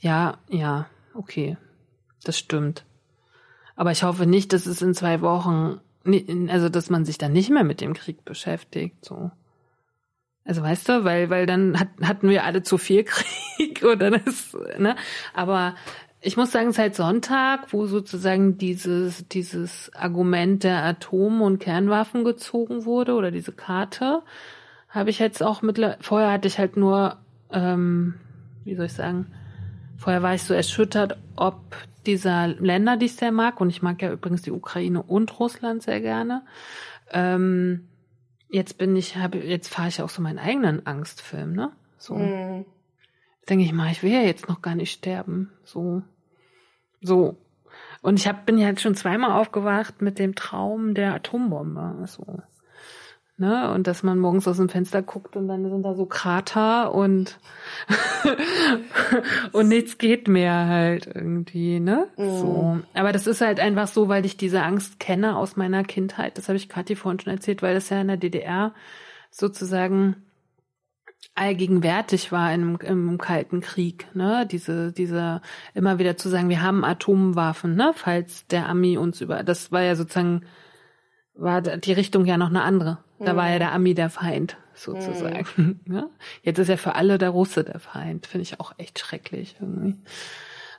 Ja, 0.00 0.38
ja, 0.48 0.86
okay. 1.14 1.56
Das 2.24 2.36
stimmt. 2.38 2.84
Aber 3.76 3.92
ich 3.92 4.02
hoffe 4.02 4.26
nicht, 4.26 4.52
dass 4.52 4.66
es 4.66 4.82
in 4.82 4.94
zwei 4.94 5.20
Wochen, 5.20 5.80
also 6.48 6.68
dass 6.68 6.90
man 6.90 7.04
sich 7.04 7.16
dann 7.16 7.32
nicht 7.32 7.50
mehr 7.50 7.64
mit 7.64 7.80
dem 7.80 7.94
Krieg 7.94 8.24
beschäftigt, 8.24 9.04
so. 9.04 9.30
Also 10.44 10.62
weißt 10.62 10.88
du, 10.88 11.04
weil, 11.04 11.30
weil 11.30 11.46
dann 11.46 11.78
hat, 11.78 11.88
hatten 12.02 12.28
wir 12.28 12.44
alle 12.44 12.62
zu 12.62 12.76
viel 12.76 13.04
Krieg 13.56 13.84
oder 13.84 14.10
das, 14.10 14.56
ne? 14.78 14.96
Aber 15.32 15.76
ich 16.20 16.36
muss 16.36 16.50
sagen, 16.50 16.72
seit 16.72 16.94
Sonntag, 16.94 17.72
wo 17.72 17.86
sozusagen 17.86 18.58
dieses, 18.58 19.26
dieses 19.28 19.90
Argument 19.94 20.64
der 20.64 20.84
Atom- 20.84 21.42
und 21.42 21.58
Kernwaffen 21.58 22.24
gezogen 22.24 22.84
wurde 22.84 23.14
oder 23.14 23.30
diese 23.30 23.52
Karte, 23.52 24.22
habe 24.88 25.10
ich 25.10 25.18
jetzt 25.18 25.42
auch 25.42 25.62
mit, 25.62 25.80
vorher 26.00 26.32
hatte 26.32 26.48
ich 26.48 26.58
halt 26.58 26.76
nur 26.76 27.16
ähm, 27.52 28.14
wie 28.64 28.74
soll 28.74 28.86
ich 28.86 28.92
sagen, 28.92 29.26
vorher 29.96 30.22
war 30.22 30.34
ich 30.34 30.42
so 30.42 30.54
erschüttert, 30.54 31.18
ob 31.36 31.60
dieser 32.06 32.48
Länder, 32.48 32.96
die 32.96 33.06
ich 33.06 33.16
sehr 33.16 33.32
mag, 33.32 33.60
und 33.60 33.70
ich 33.70 33.82
mag 33.82 34.00
ja 34.02 34.12
übrigens 34.12 34.42
die 34.42 34.52
Ukraine 34.52 35.02
und 35.02 35.38
Russland 35.38 35.82
sehr 35.82 36.00
gerne, 36.00 36.42
ähm, 37.10 37.88
jetzt 38.48 38.78
bin 38.78 38.96
ich, 38.96 39.16
habe, 39.16 39.38
jetzt 39.38 39.68
fahre 39.68 39.88
ich 39.88 40.02
auch 40.02 40.08
so 40.08 40.22
meinen 40.22 40.38
eigenen 40.38 40.86
Angstfilm, 40.86 41.52
ne? 41.52 41.72
So. 41.98 42.14
Mhm. 42.14 42.64
Denke 43.48 43.64
ich 43.64 43.72
mal, 43.72 43.90
ich 43.90 44.02
will 44.02 44.12
ja 44.12 44.22
jetzt 44.22 44.48
noch 44.48 44.62
gar 44.62 44.74
nicht 44.74 44.92
sterben. 44.92 45.50
So. 45.64 46.02
So. 47.00 47.36
Und 48.02 48.18
ich 48.18 48.26
hab, 48.26 48.46
bin 48.46 48.58
ja 48.58 48.66
halt 48.66 48.80
schon 48.80 48.94
zweimal 48.94 49.32
aufgewacht 49.32 50.00
mit 50.00 50.18
dem 50.18 50.34
Traum 50.34 50.94
der 50.94 51.14
Atombombe. 51.14 52.06
So. 52.06 52.24
Ne? 53.36 53.72
Und 53.72 53.86
dass 53.86 54.02
man 54.02 54.18
morgens 54.18 54.46
aus 54.46 54.58
dem 54.58 54.68
Fenster 54.68 55.00
guckt 55.00 55.34
und 55.34 55.48
dann 55.48 55.68
sind 55.68 55.82
da 55.82 55.94
so 55.94 56.04
Krater 56.04 56.92
und 56.94 57.38
und 59.52 59.68
nichts 59.68 59.96
geht 59.96 60.28
mehr 60.28 60.66
halt 60.66 61.06
irgendwie, 61.06 61.80
ne? 61.80 62.08
So. 62.18 62.80
Aber 62.92 63.12
das 63.12 63.26
ist 63.26 63.40
halt 63.40 63.58
einfach 63.58 63.88
so, 63.88 64.08
weil 64.08 64.26
ich 64.26 64.36
diese 64.36 64.62
Angst 64.62 65.00
kenne 65.00 65.36
aus 65.36 65.56
meiner 65.56 65.84
Kindheit. 65.84 66.36
Das 66.36 66.48
habe 66.48 66.58
ich 66.58 66.68
Kathi 66.68 66.96
vorhin 66.96 67.18
schon 67.18 67.32
erzählt, 67.32 67.62
weil 67.62 67.72
das 67.72 67.88
ja 67.88 68.02
in 68.02 68.08
der 68.08 68.18
DDR 68.18 68.74
sozusagen 69.30 70.16
allgegenwärtig 71.34 72.32
war 72.32 72.52
im, 72.52 72.78
im 72.80 73.18
Kalten 73.18 73.60
Krieg, 73.60 74.06
ne? 74.14 74.46
Diese, 74.50 74.92
diese 74.92 75.40
immer 75.74 75.98
wieder 75.98 76.16
zu 76.16 76.28
sagen, 76.28 76.48
wir 76.48 76.62
haben 76.62 76.84
Atomwaffen, 76.84 77.76
ne? 77.76 77.92
Falls 77.94 78.46
der 78.48 78.68
Ami 78.68 78.98
uns 78.98 79.20
über, 79.20 79.42
das 79.42 79.72
war 79.72 79.82
ja 79.82 79.96
sozusagen, 79.96 80.42
war 81.34 81.62
die 81.62 81.92
Richtung 81.92 82.24
ja 82.26 82.36
noch 82.36 82.48
eine 82.48 82.62
andere. 82.62 82.98
Da 83.22 83.36
war 83.36 83.50
ja 83.50 83.58
der 83.58 83.72
Ami 83.72 83.92
der 83.92 84.08
Feind, 84.08 84.56
sozusagen. 84.74 85.80
Ja? 85.86 86.06
Jetzt 86.42 86.58
ist 86.58 86.68
ja 86.68 86.78
für 86.78 86.94
alle 86.94 87.18
der 87.18 87.28
Russe 87.28 87.64
der 87.64 87.78
Feind. 87.78 88.26
Finde 88.26 88.42
ich 88.42 88.60
auch 88.60 88.72
echt 88.78 88.98
schrecklich 88.98 89.56
irgendwie. 89.60 89.96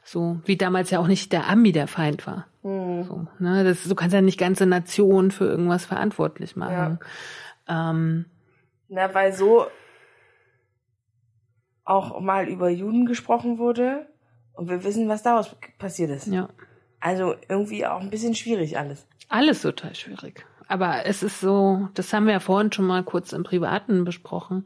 So, 0.04 0.40
wie 0.46 0.58
damals 0.58 0.90
ja 0.90 0.98
auch 1.00 1.08
nicht 1.08 1.32
der 1.34 1.48
Ami 1.48 1.72
der 1.72 1.88
Feind 1.88 2.26
war. 2.26 2.48
So, 2.64 3.28
ne? 3.38 3.64
das, 3.64 3.84
du 3.84 3.94
kannst 3.94 4.16
ja 4.16 4.22
nicht 4.22 4.40
ganze 4.40 4.66
Nationen 4.66 5.30
für 5.30 5.46
irgendwas 5.46 5.86
verantwortlich 5.86 6.56
machen. 6.56 7.00
Ähm, 7.68 8.26
Na, 8.90 9.14
weil 9.14 9.34
so 9.34 9.68
auch 11.92 12.20
mal 12.22 12.48
über 12.48 12.70
Juden 12.70 13.06
gesprochen 13.06 13.58
wurde 13.58 14.08
und 14.54 14.70
wir 14.70 14.84
wissen, 14.84 15.08
was 15.08 15.24
daraus 15.24 15.56
passiert 15.78 16.10
ist. 16.10 16.28
ja. 16.28 16.50
Also 17.04 17.34
irgendwie 17.50 17.88
auch 17.88 18.00
ein 18.00 18.12
bisschen 18.12 18.36
schwierig 18.36 18.78
alles. 18.78 19.08
Alles 19.28 19.64
total 19.64 19.96
schwierig. 19.96 20.46
Aber 20.68 21.06
es 21.08 21.24
ist 21.24 21.42
so, 21.42 21.90
das 21.96 22.14
haben 22.14 22.28
wir 22.28 22.34
ja 22.34 22.40
vorhin 22.40 22.72
schon 22.72 22.86
mal 22.86 23.04
kurz 23.04 23.34
im 23.34 23.44
Privaten 23.44 24.06
besprochen, 24.06 24.66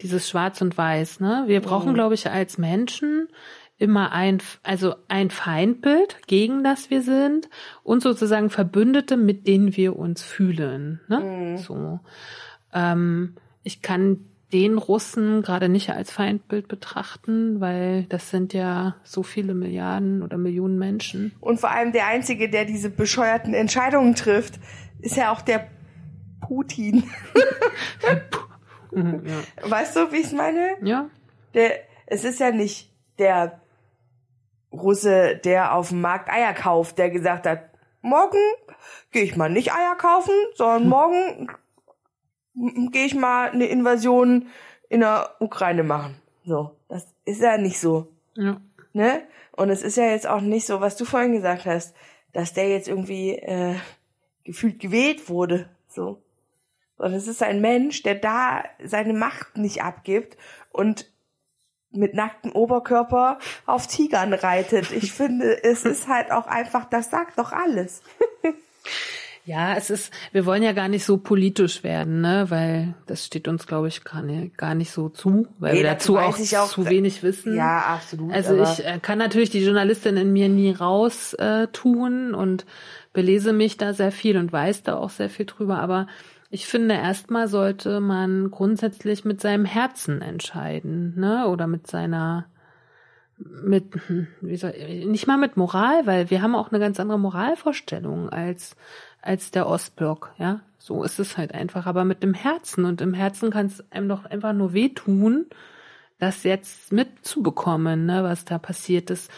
dieses 0.00 0.28
Schwarz 0.28 0.62
und 0.62 0.78
Weiß, 0.78 1.18
ne? 1.18 1.44
Wir 1.46 1.60
brauchen, 1.60 1.94
glaube 1.94 2.14
ich, 2.14 2.30
als 2.30 2.58
Menschen 2.58 3.28
immer 3.76 4.12
ein, 4.12 4.38
also 4.62 4.94
ein 5.08 5.30
Feindbild, 5.30 6.18
gegen 6.28 6.62
das 6.62 6.90
wir 6.90 7.02
sind 7.02 7.48
und 7.82 8.02
sozusagen 8.02 8.50
Verbündete, 8.50 9.16
mit 9.16 9.48
denen 9.48 9.76
wir 9.76 9.96
uns 9.96 10.22
fühlen, 10.22 11.00
ne? 11.08 11.58
So. 11.58 11.98
Ähm, 12.72 13.34
ich 13.64 13.82
kann 13.82 14.24
den 14.54 14.78
Russen 14.78 15.42
gerade 15.42 15.68
nicht 15.68 15.90
als 15.90 16.12
Feindbild 16.12 16.68
betrachten, 16.68 17.60
weil 17.60 18.04
das 18.04 18.30
sind 18.30 18.54
ja 18.54 18.94
so 19.02 19.24
viele 19.24 19.52
Milliarden 19.52 20.22
oder 20.22 20.38
Millionen 20.38 20.78
Menschen. 20.78 21.34
Und 21.40 21.58
vor 21.58 21.72
allem 21.72 21.90
der 21.90 22.06
Einzige, 22.06 22.48
der 22.48 22.64
diese 22.64 22.88
bescheuerten 22.88 23.52
Entscheidungen 23.52 24.14
trifft, 24.14 24.60
ist 25.00 25.16
ja 25.16 25.32
auch 25.32 25.42
der 25.42 25.66
Putin. 26.40 27.02
Mhm, 28.92 29.22
ja. 29.26 29.70
Weißt 29.70 29.96
du, 29.96 30.12
wie 30.12 30.18
ich 30.18 30.26
es 30.26 30.32
meine? 30.32 30.76
ja, 30.82 31.10
Der, 31.54 31.80
es 32.06 32.22
ist 32.22 32.38
ja 32.38 32.52
nicht 32.52 32.92
der 33.18 33.60
Russe, 34.72 35.40
der 35.44 35.74
auf 35.74 35.88
dem 35.88 36.00
Markt 36.00 36.30
Eier 36.30 36.54
kauft, 36.54 36.98
der 36.98 37.10
gesagt 37.10 37.46
hat, 37.48 37.70
morgen 38.02 38.38
gehe 39.10 39.24
ich 39.24 39.34
mal 39.36 39.50
nicht 39.50 39.72
Eier 39.72 39.96
kaufen, 39.96 40.34
sondern 40.54 40.88
morgen 40.88 41.48
gehe 42.54 43.06
ich 43.06 43.14
mal 43.14 43.50
eine 43.50 43.66
Invasion 43.66 44.48
in 44.88 45.00
der 45.00 45.36
Ukraine 45.40 45.82
machen. 45.82 46.16
So, 46.44 46.76
das 46.88 47.06
ist 47.24 47.40
ja 47.40 47.58
nicht 47.58 47.78
so. 47.78 48.08
ja. 48.34 48.60
ne? 48.92 49.22
Und 49.56 49.70
es 49.70 49.82
ist 49.82 49.96
ja 49.96 50.06
jetzt 50.06 50.26
auch 50.26 50.40
nicht 50.40 50.66
so, 50.66 50.80
was 50.80 50.96
du 50.96 51.04
vorhin 51.04 51.32
gesagt 51.32 51.64
hast, 51.64 51.94
dass 52.32 52.52
der 52.52 52.68
jetzt 52.68 52.88
irgendwie 52.88 53.36
äh, 53.36 53.76
gefühlt 54.42 54.80
gewählt 54.80 55.28
wurde, 55.28 55.68
so. 55.88 56.22
Sondern 56.96 57.18
es 57.18 57.28
ist 57.28 57.42
ein 57.42 57.60
Mensch, 57.60 58.02
der 58.02 58.16
da 58.16 58.64
seine 58.82 59.14
Macht 59.14 59.56
nicht 59.56 59.82
abgibt 59.82 60.36
und 60.70 61.12
mit 61.90 62.14
nacktem 62.14 62.52
Oberkörper 62.52 63.38
auf 63.66 63.86
Tigern 63.86 64.32
reitet. 64.32 64.90
Ich 64.92 65.12
finde, 65.12 65.62
es 65.62 65.84
ist 65.84 66.08
halt 66.08 66.30
auch 66.32 66.46
einfach, 66.46 66.84
das 66.84 67.10
sagt 67.10 67.38
doch 67.38 67.52
alles. 67.52 68.02
Ja, 69.46 69.74
es 69.76 69.90
ist, 69.90 70.12
wir 70.32 70.46
wollen 70.46 70.62
ja 70.62 70.72
gar 70.72 70.88
nicht 70.88 71.04
so 71.04 71.18
politisch 71.18 71.84
werden, 71.84 72.22
ne, 72.22 72.46
weil 72.48 72.94
das 73.06 73.26
steht 73.26 73.46
uns, 73.46 73.66
glaube 73.66 73.88
ich, 73.88 74.02
gar 74.02 74.22
nicht, 74.22 74.56
gar 74.56 74.74
nicht 74.74 74.90
so 74.90 75.10
zu, 75.10 75.46
weil 75.58 75.74
Nee, 75.74 75.82
wir 75.82 75.90
dazu 75.90 76.16
auch, 76.16 76.38
auch, 76.38 76.68
zu 76.68 76.88
wenig 76.88 77.22
wissen. 77.22 77.54
Ja, 77.54 77.80
absolut. 77.80 78.32
Also 78.32 78.62
ich 78.62 78.86
äh, 78.86 78.98
kann 79.02 79.18
natürlich 79.18 79.50
die 79.50 79.62
Journalistin 79.62 80.16
in 80.16 80.32
mir 80.32 80.48
nie 80.48 80.70
raus 80.72 81.34
äh, 81.34 81.66
tun 81.68 82.34
und 82.34 82.64
belese 83.12 83.52
mich 83.52 83.76
da 83.76 83.92
sehr 83.92 84.12
viel 84.12 84.38
und 84.38 84.50
weiß 84.50 84.82
da 84.82 84.96
auch 84.96 85.10
sehr 85.10 85.28
viel 85.28 85.44
drüber, 85.46 85.78
aber 85.78 86.06
ich 86.50 86.66
finde, 86.66 86.94
erstmal 86.94 87.48
sollte 87.48 88.00
man 88.00 88.50
grundsätzlich 88.50 89.24
mit 89.24 89.40
seinem 89.40 89.64
Herzen 89.64 90.22
entscheiden, 90.22 91.18
ne? 91.18 91.48
Oder 91.48 91.66
mit 91.66 91.88
seiner 91.88 92.46
mit 93.36 93.92
hm, 94.06 94.28
wie 94.40 94.56
soll 94.56 94.72
nicht 95.06 95.26
mal 95.26 95.36
mit 95.36 95.56
Moral, 95.56 96.06
weil 96.06 96.30
wir 96.30 96.40
haben 96.42 96.54
auch 96.54 96.70
eine 96.70 96.78
ganz 96.78 97.00
andere 97.00 97.18
Moralvorstellung 97.18 98.28
als 98.28 98.76
als 99.24 99.50
der 99.50 99.66
Ostblock, 99.66 100.34
ja? 100.38 100.60
So 100.78 101.02
ist 101.02 101.18
es 101.18 101.38
halt 101.38 101.54
einfach, 101.54 101.86
aber 101.86 102.04
mit 102.04 102.22
dem 102.22 102.34
Herzen 102.34 102.84
und 102.84 103.00
im 103.00 103.14
Herzen 103.14 103.50
kann 103.50 103.66
es 103.66 103.82
einem 103.90 104.08
doch 104.08 104.26
einfach 104.26 104.52
nur 104.52 104.74
wehtun, 104.74 105.46
das 106.18 106.42
jetzt 106.42 106.92
mitzubekommen, 106.92 108.06
ne, 108.06 108.22
was 108.22 108.44
da 108.44 108.58
passiert 108.58 109.10
ist. 109.10 109.30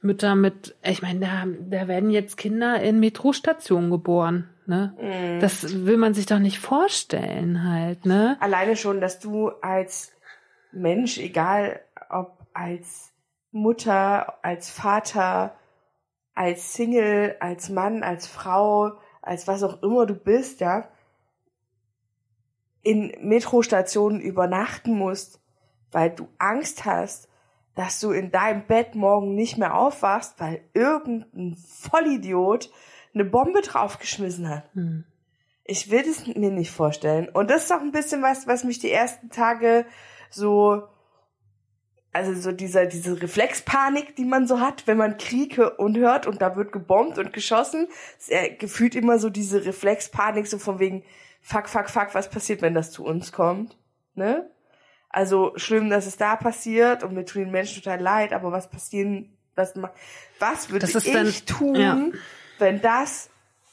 Mütter 0.00 0.34
mit, 0.34 0.74
ich 0.82 1.02
meine, 1.02 1.20
da, 1.20 1.44
da 1.68 1.88
werden 1.88 2.10
jetzt 2.10 2.36
Kinder 2.36 2.80
in 2.80 3.00
Metrostationen 3.00 3.90
geboren, 3.90 4.48
ne? 4.66 4.94
Mhm. 5.00 5.40
Das 5.40 5.84
will 5.84 5.96
man 5.96 6.14
sich 6.14 6.26
doch 6.26 6.38
nicht 6.38 6.58
vorstellen 6.58 7.68
halt, 7.68 8.06
ne? 8.06 8.36
alleine 8.40 8.76
schon, 8.76 9.00
dass 9.00 9.18
du 9.18 9.48
als 9.62 10.12
Mensch, 10.72 11.18
egal 11.18 11.80
ob 12.10 12.38
als 12.52 13.12
Mutter, 13.50 14.44
als 14.44 14.70
Vater, 14.70 15.56
als 16.34 16.74
Single, 16.74 17.36
als 17.40 17.70
Mann, 17.70 18.02
als 18.02 18.26
Frau, 18.26 18.98
als 19.26 19.48
was 19.48 19.62
auch 19.62 19.82
immer 19.82 20.06
du 20.06 20.14
bist, 20.14 20.60
ja, 20.60 20.88
in 22.82 23.12
Metrostationen 23.20 24.20
übernachten 24.20 24.94
musst, 24.96 25.40
weil 25.90 26.10
du 26.10 26.28
Angst 26.38 26.84
hast, 26.84 27.28
dass 27.74 27.98
du 28.00 28.12
in 28.12 28.30
deinem 28.30 28.66
Bett 28.66 28.94
morgen 28.94 29.34
nicht 29.34 29.58
mehr 29.58 29.74
aufwachst, 29.74 30.34
weil 30.38 30.62
irgendein 30.72 31.56
Vollidiot 31.56 32.70
eine 33.12 33.24
Bombe 33.24 33.60
draufgeschmissen 33.60 34.48
hat. 34.48 34.72
Hm. 34.74 35.04
Ich 35.64 35.90
will 35.90 36.08
es 36.08 36.26
mir 36.26 36.52
nicht 36.52 36.70
vorstellen. 36.70 37.28
Und 37.28 37.50
das 37.50 37.64
ist 37.64 37.72
auch 37.72 37.80
ein 37.80 37.90
bisschen 37.90 38.22
was, 38.22 38.46
was 38.46 38.62
mich 38.62 38.78
die 38.78 38.92
ersten 38.92 39.30
Tage 39.30 39.84
so, 40.30 40.84
also 42.16 42.32
so 42.32 42.50
dieser, 42.50 42.86
diese 42.86 43.20
Reflexpanik, 43.20 44.16
die 44.16 44.24
man 44.24 44.46
so 44.46 44.58
hat, 44.58 44.86
wenn 44.86 44.96
man 44.96 45.18
Krieg 45.18 45.60
und 45.76 45.98
hört 45.98 46.26
und 46.26 46.40
da 46.40 46.56
wird 46.56 46.72
gebombt 46.72 47.18
und 47.18 47.34
geschossen, 47.34 47.88
ja 48.26 48.48
gefühlt 48.58 48.94
immer 48.94 49.18
so 49.18 49.28
diese 49.28 49.66
Reflexpanik, 49.66 50.46
so 50.46 50.58
von 50.58 50.78
wegen, 50.78 51.04
fuck, 51.42 51.68
fuck, 51.68 51.90
fuck, 51.90 52.14
was 52.14 52.30
passiert, 52.30 52.62
wenn 52.62 52.72
das 52.72 52.90
zu 52.90 53.04
uns 53.04 53.32
kommt, 53.32 53.76
ne? 54.14 54.50
Also 55.10 55.52
schlimm, 55.56 55.90
dass 55.90 56.06
es 56.06 56.16
da 56.16 56.36
passiert 56.36 57.04
und 57.04 57.12
mir 57.12 57.26
tun 57.26 57.44
den 57.44 57.50
Menschen 57.52 57.82
total 57.82 58.00
leid, 58.00 58.32
aber 58.32 58.50
was 58.50 58.70
passieren, 58.70 59.36
was, 59.54 59.74
was 60.38 60.70
würde 60.70 60.86
ich 60.86 61.12
dann- 61.12 61.58
tun, 61.58 61.74
ja. 61.74 61.98
wenn 62.58 62.80
das 62.80 63.28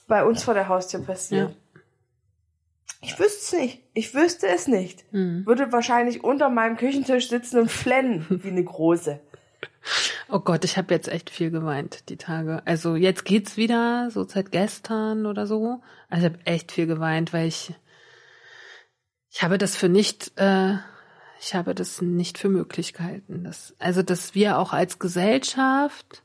bei 0.07 0.25
uns 0.25 0.43
vor 0.43 0.53
der 0.53 0.67
Haustür 0.67 1.01
passiert? 1.01 1.51
Ja. 1.51 1.55
Ich 3.03 3.19
wüsste 3.19 3.55
es 3.57 3.61
nicht. 3.61 3.83
Ich 3.93 4.13
wüsste 4.15 4.47
es 4.47 4.67
nicht. 4.67 5.03
Hm. 5.11 5.45
Würde 5.45 5.71
wahrscheinlich 5.71 6.23
unter 6.23 6.49
meinem 6.49 6.77
Küchentisch 6.77 7.29
sitzen 7.29 7.59
und 7.59 7.71
flennen 7.71 8.25
wie 8.29 8.49
eine 8.49 8.63
große. 8.63 9.19
Oh 10.29 10.39
Gott, 10.39 10.63
ich 10.63 10.77
habe 10.77 10.93
jetzt 10.93 11.09
echt 11.09 11.29
viel 11.29 11.51
geweint 11.51 12.09
die 12.09 12.17
Tage. 12.17 12.61
Also 12.65 12.95
jetzt 12.95 13.25
geht's 13.25 13.57
wieder, 13.57 14.09
so 14.09 14.23
seit 14.23 14.51
gestern 14.51 15.25
oder 15.25 15.45
so. 15.45 15.81
Also 16.09 16.25
ich 16.25 16.33
habe 16.33 16.45
echt 16.45 16.71
viel 16.71 16.87
geweint, 16.87 17.33
weil 17.33 17.47
ich 17.47 17.73
ich 19.33 19.41
habe 19.41 19.57
das 19.57 19.75
für 19.75 19.89
nicht, 19.89 20.31
äh, 20.39 20.75
ich 21.39 21.55
habe 21.55 21.73
das 21.73 22.01
nicht 22.01 22.37
für 22.37 22.49
möglich 22.49 22.93
gehalten. 22.93 23.43
Dass, 23.43 23.73
also 23.79 24.03
dass 24.03 24.35
wir 24.35 24.59
auch 24.59 24.73
als 24.73 24.99
Gesellschaft, 24.99 26.21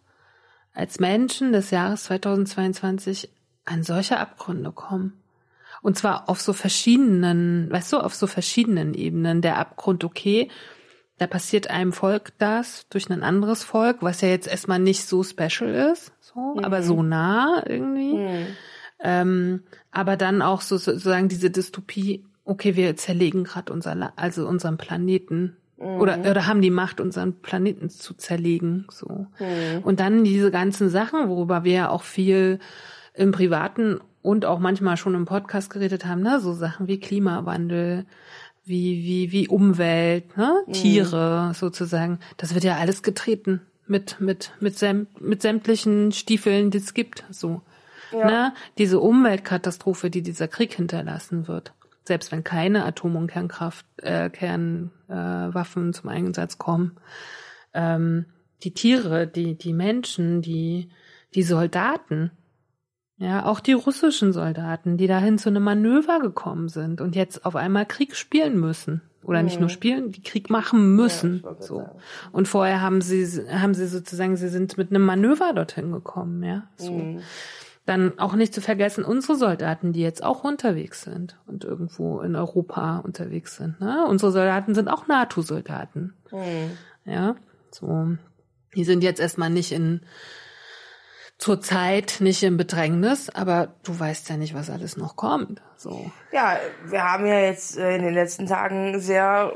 als 0.74 1.00
Menschen 1.00 1.52
des 1.52 1.70
Jahres 1.70 2.04
2022 2.04 3.30
an 3.64 3.82
solche 3.82 4.18
Abgründe 4.18 4.72
kommen. 4.72 5.22
Und 5.82 5.96
zwar 5.96 6.28
auf 6.28 6.40
so 6.40 6.52
verschiedenen, 6.52 7.70
weißt 7.70 7.92
du, 7.92 7.98
auf 7.98 8.14
so 8.14 8.26
verschiedenen 8.26 8.94
Ebenen. 8.94 9.42
Der 9.42 9.58
Abgrund, 9.58 10.04
okay, 10.04 10.48
da 11.18 11.26
passiert 11.26 11.68
einem 11.68 11.92
Volk 11.92 12.32
das 12.38 12.86
durch 12.90 13.10
ein 13.10 13.22
anderes 13.22 13.64
Volk, 13.64 13.98
was 14.00 14.20
ja 14.20 14.28
jetzt 14.28 14.48
erstmal 14.48 14.78
nicht 14.78 15.04
so 15.04 15.22
special 15.22 15.92
ist, 15.92 16.12
so, 16.20 16.54
mhm. 16.56 16.64
aber 16.64 16.82
so 16.82 17.02
nah 17.02 17.62
irgendwie. 17.66 18.14
Mhm. 18.14 18.46
Ähm, 19.00 19.62
aber 19.90 20.16
dann 20.16 20.42
auch 20.42 20.60
so, 20.60 20.76
sozusagen 20.76 21.28
diese 21.28 21.50
Dystopie, 21.50 22.24
okay, 22.44 22.76
wir 22.76 22.96
zerlegen 22.96 23.44
gerade 23.44 23.72
unser, 23.72 24.12
also 24.16 24.46
unseren 24.46 24.78
Planeten 24.78 25.56
mhm. 25.76 26.00
oder, 26.00 26.18
oder 26.18 26.46
haben 26.46 26.62
die 26.62 26.70
Macht, 26.70 27.00
unseren 27.00 27.40
Planeten 27.40 27.90
zu 27.90 28.14
zerlegen, 28.14 28.86
so. 28.90 29.26
Mhm. 29.38 29.82
Und 29.82 30.00
dann 30.00 30.24
diese 30.24 30.50
ganzen 30.50 30.88
Sachen, 30.88 31.28
worüber 31.28 31.64
wir 31.64 31.72
ja 31.72 31.90
auch 31.90 32.02
viel 32.02 32.60
im 33.14 33.32
Privaten 33.32 33.98
und 34.22 34.44
auch 34.44 34.58
manchmal 34.58 34.96
schon 34.96 35.14
im 35.14 35.24
Podcast 35.24 35.70
geredet 35.70 36.04
haben, 36.04 36.22
ne, 36.22 36.40
so 36.40 36.52
Sachen 36.52 36.88
wie 36.88 37.00
Klimawandel, 37.00 38.06
wie, 38.64 39.02
wie, 39.04 39.32
wie 39.32 39.48
Umwelt, 39.48 40.36
ne? 40.36 40.62
Mhm. 40.66 40.72
Tiere 40.72 41.52
sozusagen. 41.54 42.18
Das 42.36 42.54
wird 42.54 42.64
ja 42.64 42.76
alles 42.76 43.02
getreten 43.02 43.62
mit, 43.86 44.20
mit, 44.20 44.52
mit, 44.60 44.78
säm 44.78 45.06
mit 45.18 45.42
sämtlichen 45.42 46.12
Stiefeln, 46.12 46.70
die 46.70 46.78
es 46.78 46.94
gibt, 46.94 47.24
so. 47.30 47.62
Ja. 48.12 48.26
Ne? 48.26 48.54
Diese 48.78 49.00
Umweltkatastrophe, 49.00 50.10
die 50.10 50.22
dieser 50.22 50.48
Krieg 50.48 50.74
hinterlassen 50.74 51.48
wird. 51.48 51.72
Selbst 52.04 52.32
wenn 52.32 52.44
keine 52.44 52.84
Atom- 52.84 53.16
und 53.16 53.26
Kernkraft, 53.26 53.84
äh, 53.98 54.30
Kernwaffen 54.30 55.90
äh, 55.90 55.92
zum 55.92 56.08
Einsatz 56.08 56.56
kommen. 56.56 56.96
Ähm, 57.74 58.26
die 58.62 58.72
Tiere, 58.72 59.26
die, 59.26 59.56
die 59.56 59.74
Menschen, 59.74 60.40
die, 60.40 60.90
die 61.34 61.42
Soldaten, 61.42 62.30
ja, 63.18 63.44
auch 63.44 63.58
die 63.58 63.72
russischen 63.72 64.32
Soldaten, 64.32 64.96
die 64.96 65.08
dahin 65.08 65.38
zu 65.38 65.48
einem 65.48 65.64
Manöver 65.64 66.20
gekommen 66.20 66.68
sind 66.68 67.00
und 67.00 67.16
jetzt 67.16 67.44
auf 67.44 67.56
einmal 67.56 67.84
Krieg 67.84 68.14
spielen 68.14 68.58
müssen. 68.58 69.02
Oder 69.24 69.40
mhm. 69.40 69.44
nicht 69.46 69.58
nur 69.58 69.68
mhm. 69.68 69.72
spielen, 69.72 70.12
die 70.12 70.22
Krieg 70.22 70.50
machen 70.50 70.94
müssen. 70.94 71.42
Ja, 71.44 71.56
so. 71.58 71.88
Und 72.30 72.46
vorher 72.46 72.80
haben 72.80 73.00
sie, 73.00 73.26
haben 73.50 73.74
sie 73.74 73.88
sozusagen, 73.88 74.36
sie 74.36 74.48
sind 74.48 74.78
mit 74.78 74.90
einem 74.90 75.04
Manöver 75.04 75.52
dorthin 75.52 75.90
gekommen, 75.90 76.44
ja. 76.44 76.68
So. 76.76 76.92
Mhm. 76.92 77.20
Dann 77.86 78.18
auch 78.18 78.34
nicht 78.34 78.54
zu 78.54 78.60
vergessen, 78.60 79.02
unsere 79.02 79.34
Soldaten, 79.34 79.92
die 79.92 80.02
jetzt 80.02 80.22
auch 80.22 80.44
unterwegs 80.44 81.02
sind 81.02 81.38
und 81.46 81.64
irgendwo 81.64 82.20
in 82.20 82.36
Europa 82.36 82.98
unterwegs 82.98 83.56
sind. 83.56 83.80
Ne? 83.80 84.04
Unsere 84.06 84.30
Soldaten 84.30 84.74
sind 84.74 84.88
auch 84.88 85.08
NATO-Soldaten. 85.08 86.14
Mhm. 86.30 86.70
Ja, 87.04 87.34
so. 87.72 88.16
Die 88.76 88.84
sind 88.84 89.02
jetzt 89.02 89.20
erstmal 89.20 89.50
nicht 89.50 89.72
in 89.72 90.02
zurzeit 91.38 92.16
nicht 92.20 92.42
im 92.42 92.56
Bedrängnis, 92.56 93.30
aber 93.30 93.68
du 93.84 93.98
weißt 93.98 94.28
ja 94.28 94.36
nicht, 94.36 94.54
was 94.54 94.70
alles 94.70 94.96
noch 94.96 95.14
kommt. 95.14 95.62
So. 95.76 96.10
Ja, 96.32 96.58
wir 96.84 97.04
haben 97.04 97.24
ja 97.26 97.40
jetzt 97.40 97.78
äh, 97.78 97.94
in 97.94 98.02
den 98.02 98.12
letzten 98.12 98.46
Tagen 98.46 98.98
sehr 98.98 99.54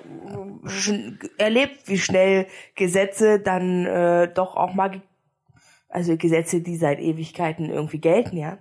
erlebt, 1.38 1.88
wie 1.88 1.98
schnell 1.98 2.46
Gesetze 2.76 3.40
dann 3.40 3.84
äh, 3.84 4.32
doch 4.32 4.56
auch 4.56 4.74
mal, 4.74 5.02
also 5.88 6.16
Gesetze, 6.16 6.60
die 6.60 6.76
seit 6.76 7.00
Ewigkeiten 7.00 7.68
irgendwie 7.68 7.98
gelten, 7.98 8.36
ja, 8.36 8.58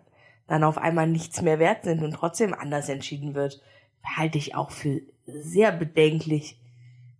dann 0.48 0.64
auf 0.64 0.80
einmal 0.80 1.08
nichts 1.08 1.44
mehr 1.44 1.60
wert 1.60 1.84
sind 1.84 2.04
und 2.04 2.14
trotzdem 2.14 2.56
anders 2.56 2.90
entschieden 2.90 3.36
wird, 3.36 3.62
halte 4.04 4.40
ich 4.40 4.56
auch 4.56 4.72
für 4.72 5.02
sehr 5.28 5.72
bedenklich, 5.72 6.60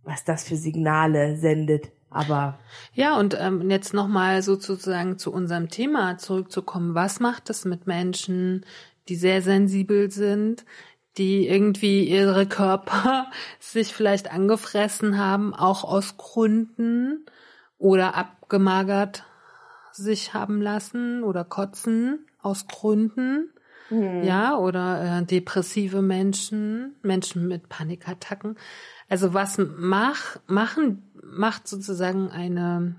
was 0.02 0.24
das 0.24 0.42
für 0.42 0.56
Signale 0.56 1.36
sendet. 1.36 1.92
Aber 2.12 2.58
ja, 2.94 3.18
und 3.18 3.36
ähm, 3.38 3.70
jetzt 3.70 3.94
nochmal 3.94 4.42
sozusagen 4.42 5.18
zu 5.18 5.32
unserem 5.32 5.68
Thema 5.68 6.18
zurückzukommen. 6.18 6.94
Was 6.94 7.20
macht 7.20 7.50
es 7.50 7.64
mit 7.64 7.86
Menschen, 7.86 8.64
die 9.08 9.16
sehr 9.16 9.42
sensibel 9.42 10.10
sind, 10.10 10.64
die 11.18 11.46
irgendwie 11.48 12.08
ihre 12.08 12.46
Körper 12.46 13.26
sich 13.60 13.94
vielleicht 13.94 14.30
angefressen 14.30 15.18
haben, 15.18 15.54
auch 15.54 15.84
aus 15.84 16.16
Gründen 16.16 17.26
oder 17.78 18.14
abgemagert 18.14 19.24
sich 19.92 20.34
haben 20.34 20.62
lassen 20.62 21.22
oder 21.22 21.44
kotzen 21.44 22.26
aus 22.40 22.66
Gründen? 22.66 23.52
Mhm. 23.90 24.22
Ja, 24.22 24.56
oder 24.56 25.18
äh, 25.18 25.24
depressive 25.24 26.00
Menschen, 26.00 26.96
Menschen 27.02 27.46
mit 27.46 27.68
Panikattacken. 27.68 28.56
Also 29.08 29.34
was 29.34 29.58
mach, 29.58 30.38
machen, 30.46 31.11
macht 31.22 31.68
sozusagen 31.68 32.30
eine 32.30 32.96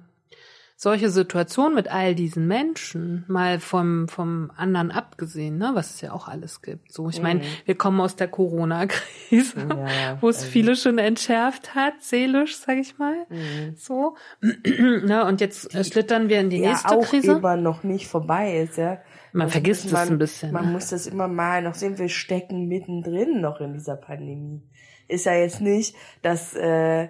solche 0.84 1.10
Situation 1.10 1.74
mit 1.74 1.88
all 1.88 2.14
diesen 2.14 2.46
Menschen, 2.46 3.24
mal 3.28 3.60
vom, 3.62 4.10
vom 4.10 4.52
anderen 4.58 4.92
abgesehen, 4.92 5.58
ne, 5.58 5.72
was 5.74 5.96
es 5.96 6.02
ja 6.02 6.12
auch 6.12 6.28
alles 6.28 6.62
gibt. 6.62 6.92
So, 6.92 7.08
ich 7.08 7.18
mhm. 7.18 7.24
meine, 7.24 7.42
wir 7.66 7.76
kommen 7.76 8.02
aus 8.02 8.18
der 8.18 8.28
Corona-Krise, 8.28 9.68
ja, 9.70 10.22
wo 10.22 10.28
es 10.28 10.40
also. 10.40 10.50
viele 10.50 10.76
schon 10.76 10.98
entschärft 10.98 11.74
hat, 11.74 12.02
seelisch, 12.02 12.58
sag 12.58 12.78
ich 12.78 12.98
mal. 12.98 13.26
Mhm. 13.30 13.76
So. 13.78 14.18
ne, 14.42 15.26
und 15.26 15.40
jetzt 15.40 15.74
die, 15.74 15.84
schlittern 15.86 16.28
wir 16.28 16.42
in 16.42 16.50
die 16.50 16.60
ja, 16.60 16.72
nächste 16.72 16.90
auch 16.90 17.06
Krise. 17.06 17.34
immer 17.34 17.56
noch 17.56 17.84
nicht 17.84 18.08
vorbei 18.08 18.60
ist, 18.60 18.78
ja. 18.78 19.00
Man 19.32 19.44
also 19.44 19.54
vergisst 19.54 19.86
es 19.86 19.96
ein 19.96 20.18
bisschen. 20.18 20.52
Man 20.52 20.72
muss 20.72 20.90
das 20.90 21.08
immer 21.08 21.28
mal 21.28 21.64
noch 21.64 21.76
sehen, 21.76 21.98
wir 21.98 22.10
stecken 22.10 22.68
mittendrin 22.68 23.40
noch 23.42 23.62
in 23.62 23.74
dieser 23.74 23.96
Pandemie 23.96 24.62
ist 25.08 25.26
ja 25.26 25.34
jetzt 25.34 25.62
nicht, 25.62 25.96
dass, 26.22 26.56
äh, 26.56 27.10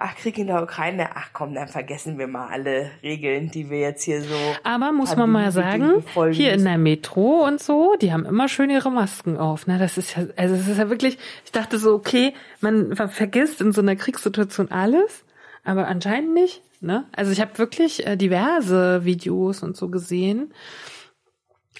ach, 0.00 0.14
Krieg 0.16 0.38
in 0.38 0.46
der 0.46 0.62
Ukraine, 0.62 1.10
ach 1.14 1.30
komm, 1.32 1.54
dann 1.54 1.68
vergessen 1.68 2.18
wir 2.18 2.26
mal 2.26 2.48
alle 2.48 2.90
Regeln, 3.02 3.50
die 3.50 3.68
wir 3.68 3.80
jetzt 3.80 4.04
hier 4.04 4.22
so. 4.22 4.34
Aber 4.62 4.92
muss 4.92 5.16
man 5.16 5.30
mal 5.30 5.50
sagen, 5.52 6.04
hier 6.32 6.52
in 6.52 6.64
der 6.64 6.78
Metro 6.78 7.44
und 7.46 7.60
so, 7.60 7.96
die 8.00 8.12
haben 8.12 8.24
immer 8.24 8.48
schön 8.48 8.70
ihre 8.70 8.90
Masken 8.90 9.36
auf. 9.36 9.66
Ne? 9.66 9.78
Das 9.78 9.98
ist 9.98 10.16
ja, 10.16 10.24
also 10.36 10.54
es 10.54 10.68
ist 10.68 10.78
ja 10.78 10.88
wirklich, 10.88 11.18
ich 11.44 11.52
dachte 11.52 11.78
so, 11.78 11.94
okay, 11.94 12.34
man 12.60 12.94
vergisst 12.94 13.60
in 13.60 13.72
so 13.72 13.80
einer 13.80 13.96
Kriegssituation 13.96 14.70
alles, 14.70 15.24
aber 15.64 15.88
anscheinend 15.88 16.34
nicht. 16.34 16.62
Ne? 16.80 17.06
Also 17.14 17.32
ich 17.32 17.40
habe 17.40 17.58
wirklich 17.58 18.06
äh, 18.06 18.16
diverse 18.16 19.04
Videos 19.04 19.62
und 19.62 19.76
so 19.76 19.88
gesehen, 19.88 20.52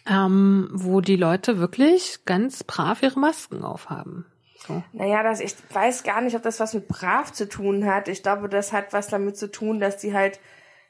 ähm, 0.07 0.69
wo 0.73 1.01
die 1.01 1.16
Leute 1.16 1.59
wirklich 1.59 2.21
ganz 2.25 2.64
brav 2.64 3.03
ihre 3.03 3.21
Masken 3.21 3.62
aufhaben. 3.62 4.27
So. 4.69 4.83
Naja, 4.93 5.23
das, 5.23 5.41
ich 5.41 5.55
weiß 5.73 6.05
gar 6.05 6.21
nicht, 6.21 6.37
ob 6.37 6.43
das 6.43 6.61
was 6.61 6.75
mit 6.75 6.87
brav 6.87 7.33
zu 7.33 7.49
tun 7.49 7.87
hat. 7.87 8.09
Ich 8.09 8.23
glaube, 8.23 8.49
das 8.49 8.73
hat 8.73 8.93
was 8.93 9.09
damit 9.09 9.37
zu 9.37 9.51
tun, 9.51 9.81
dass 9.81 9.97
die 9.97 10.14
halt, 10.14 10.39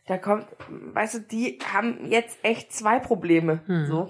da 0.07 0.19
kommt, 0.19 0.47
weißt 0.69 1.15
du, 1.15 1.19
die 1.21 1.59
haben 1.73 2.11
jetzt 2.11 2.39
echt 2.43 2.73
zwei 2.73 2.99
Probleme. 2.99 3.61
Hm. 3.67 3.87
So. 3.87 4.09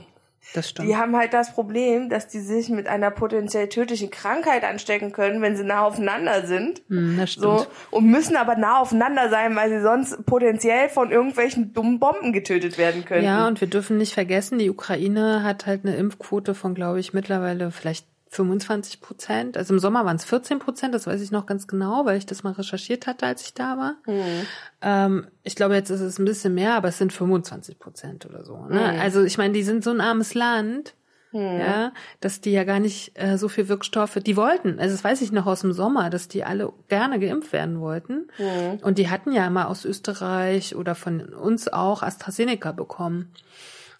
Das 0.55 0.71
stimmt. 0.71 0.89
Die 0.89 0.97
haben 0.97 1.15
halt 1.17 1.35
das 1.35 1.53
Problem, 1.53 2.09
dass 2.09 2.29
die 2.29 2.41
sich 2.41 2.71
mit 2.71 2.87
einer 2.87 3.11
potenziell 3.11 3.69
tödlichen 3.69 4.11
Krankheit 4.11 4.65
anstecken 4.65 5.13
können, 5.13 5.43
wenn 5.43 5.57
sie 5.57 5.65
nah 5.65 5.83
aufeinander 5.83 6.47
sind. 6.47 6.81
Hm, 6.89 7.19
das 7.19 7.33
stimmt. 7.33 7.45
So, 7.45 7.67
und 7.91 8.07
müssen 8.07 8.37
aber 8.37 8.57
nah 8.57 8.81
aufeinander 8.81 9.29
sein, 9.29 9.55
weil 9.57 9.69
sie 9.69 9.83
sonst 9.83 10.25
potenziell 10.25 10.89
von 10.89 11.11
irgendwelchen 11.11 11.75
dummen 11.75 11.99
Bomben 11.99 12.33
getötet 12.33 12.79
werden 12.79 13.05
können. 13.05 13.25
Ja, 13.25 13.47
und 13.47 13.61
wir 13.61 13.69
dürfen 13.69 13.99
nicht 13.99 14.15
vergessen, 14.15 14.59
die 14.59 14.71
Ukraine 14.71 15.43
hat 15.43 15.67
halt 15.67 15.85
eine 15.85 15.97
Impfquote 15.97 16.55
von, 16.55 16.75
glaube 16.75 17.01
ich, 17.01 17.13
mittlerweile 17.13 17.71
vielleicht 17.71 18.07
25 18.31 19.01
Prozent. 19.01 19.57
Also 19.57 19.75
im 19.75 19.81
Sommer 19.81 20.05
waren 20.05 20.17
es 20.17 20.25
14 20.25 20.59
Prozent, 20.59 20.95
das 20.95 21.07
weiß 21.07 21.21
ich 21.21 21.31
noch 21.31 21.47
ganz 21.47 21.67
genau, 21.67 22.05
weil 22.05 22.19
ich 22.19 22.27
das 22.27 22.43
mal 22.43 22.53
recherchiert 22.53 23.07
hatte, 23.07 23.27
als 23.27 23.43
ich 23.43 23.55
da 23.55 23.77
war. 23.77 23.95
Mhm. 24.07 24.47
Ähm, 24.83 25.27
ich 25.45 25.57
glaube, 25.57 25.75
jetzt 25.75 25.91
ist 25.91 26.01
es 26.01 26.19
ein 26.19 26.25
bisschen 26.25 26.55
mehr, 26.55 26.75
aber 26.75 26.89
es 26.89 26.99
sind 26.99 27.13
25 27.13 27.79
Prozent 27.79 28.27
oder 28.27 28.45
so. 28.45 28.57
Ne? 28.67 28.93
Mhm. 28.93 29.01
Also 29.01 29.23
ich 29.25 29.39
meine, 29.39 29.55
die 29.55 29.63
sind 29.63 29.83
so 29.83 29.91
ein 29.91 30.01
armes 30.01 30.35
Land. 30.35 30.95
Mhm. 31.33 31.61
Ja, 31.61 31.93
dass 32.21 32.41
die 32.41 32.53
ja 32.53 32.65
gar 32.65 32.81
nicht 32.81 33.13
äh, 33.15 33.37
so 33.37 33.49
viel 33.49 33.69
Wirkstoffe, 33.69 34.15
die 34.15 34.35
wollten, 34.37 34.79
also 34.79 34.95
das 34.95 35.05
weiß 35.05 35.21
ich 35.21 35.31
noch 35.31 35.45
aus 35.45 35.61
dem 35.61 35.75
Sommer, 35.75 36.09
dass 36.09 36.29
die 36.29 36.43
alle 36.43 36.73
gerne 36.89 37.19
geimpft 37.21 37.53
werden 37.53 37.81
wollten. 37.81 38.29
Mhm. 38.39 38.79
Und 38.81 38.97
die 38.97 39.11
hatten 39.11 39.33
ja 39.33 39.47
immer 39.47 39.69
aus 39.69 39.85
Österreich 39.85 40.75
oder 40.75 40.95
von 40.95 41.21
uns 41.35 41.69
auch 41.69 42.03
AstraZeneca 42.03 42.73
bekommen. 42.73 43.31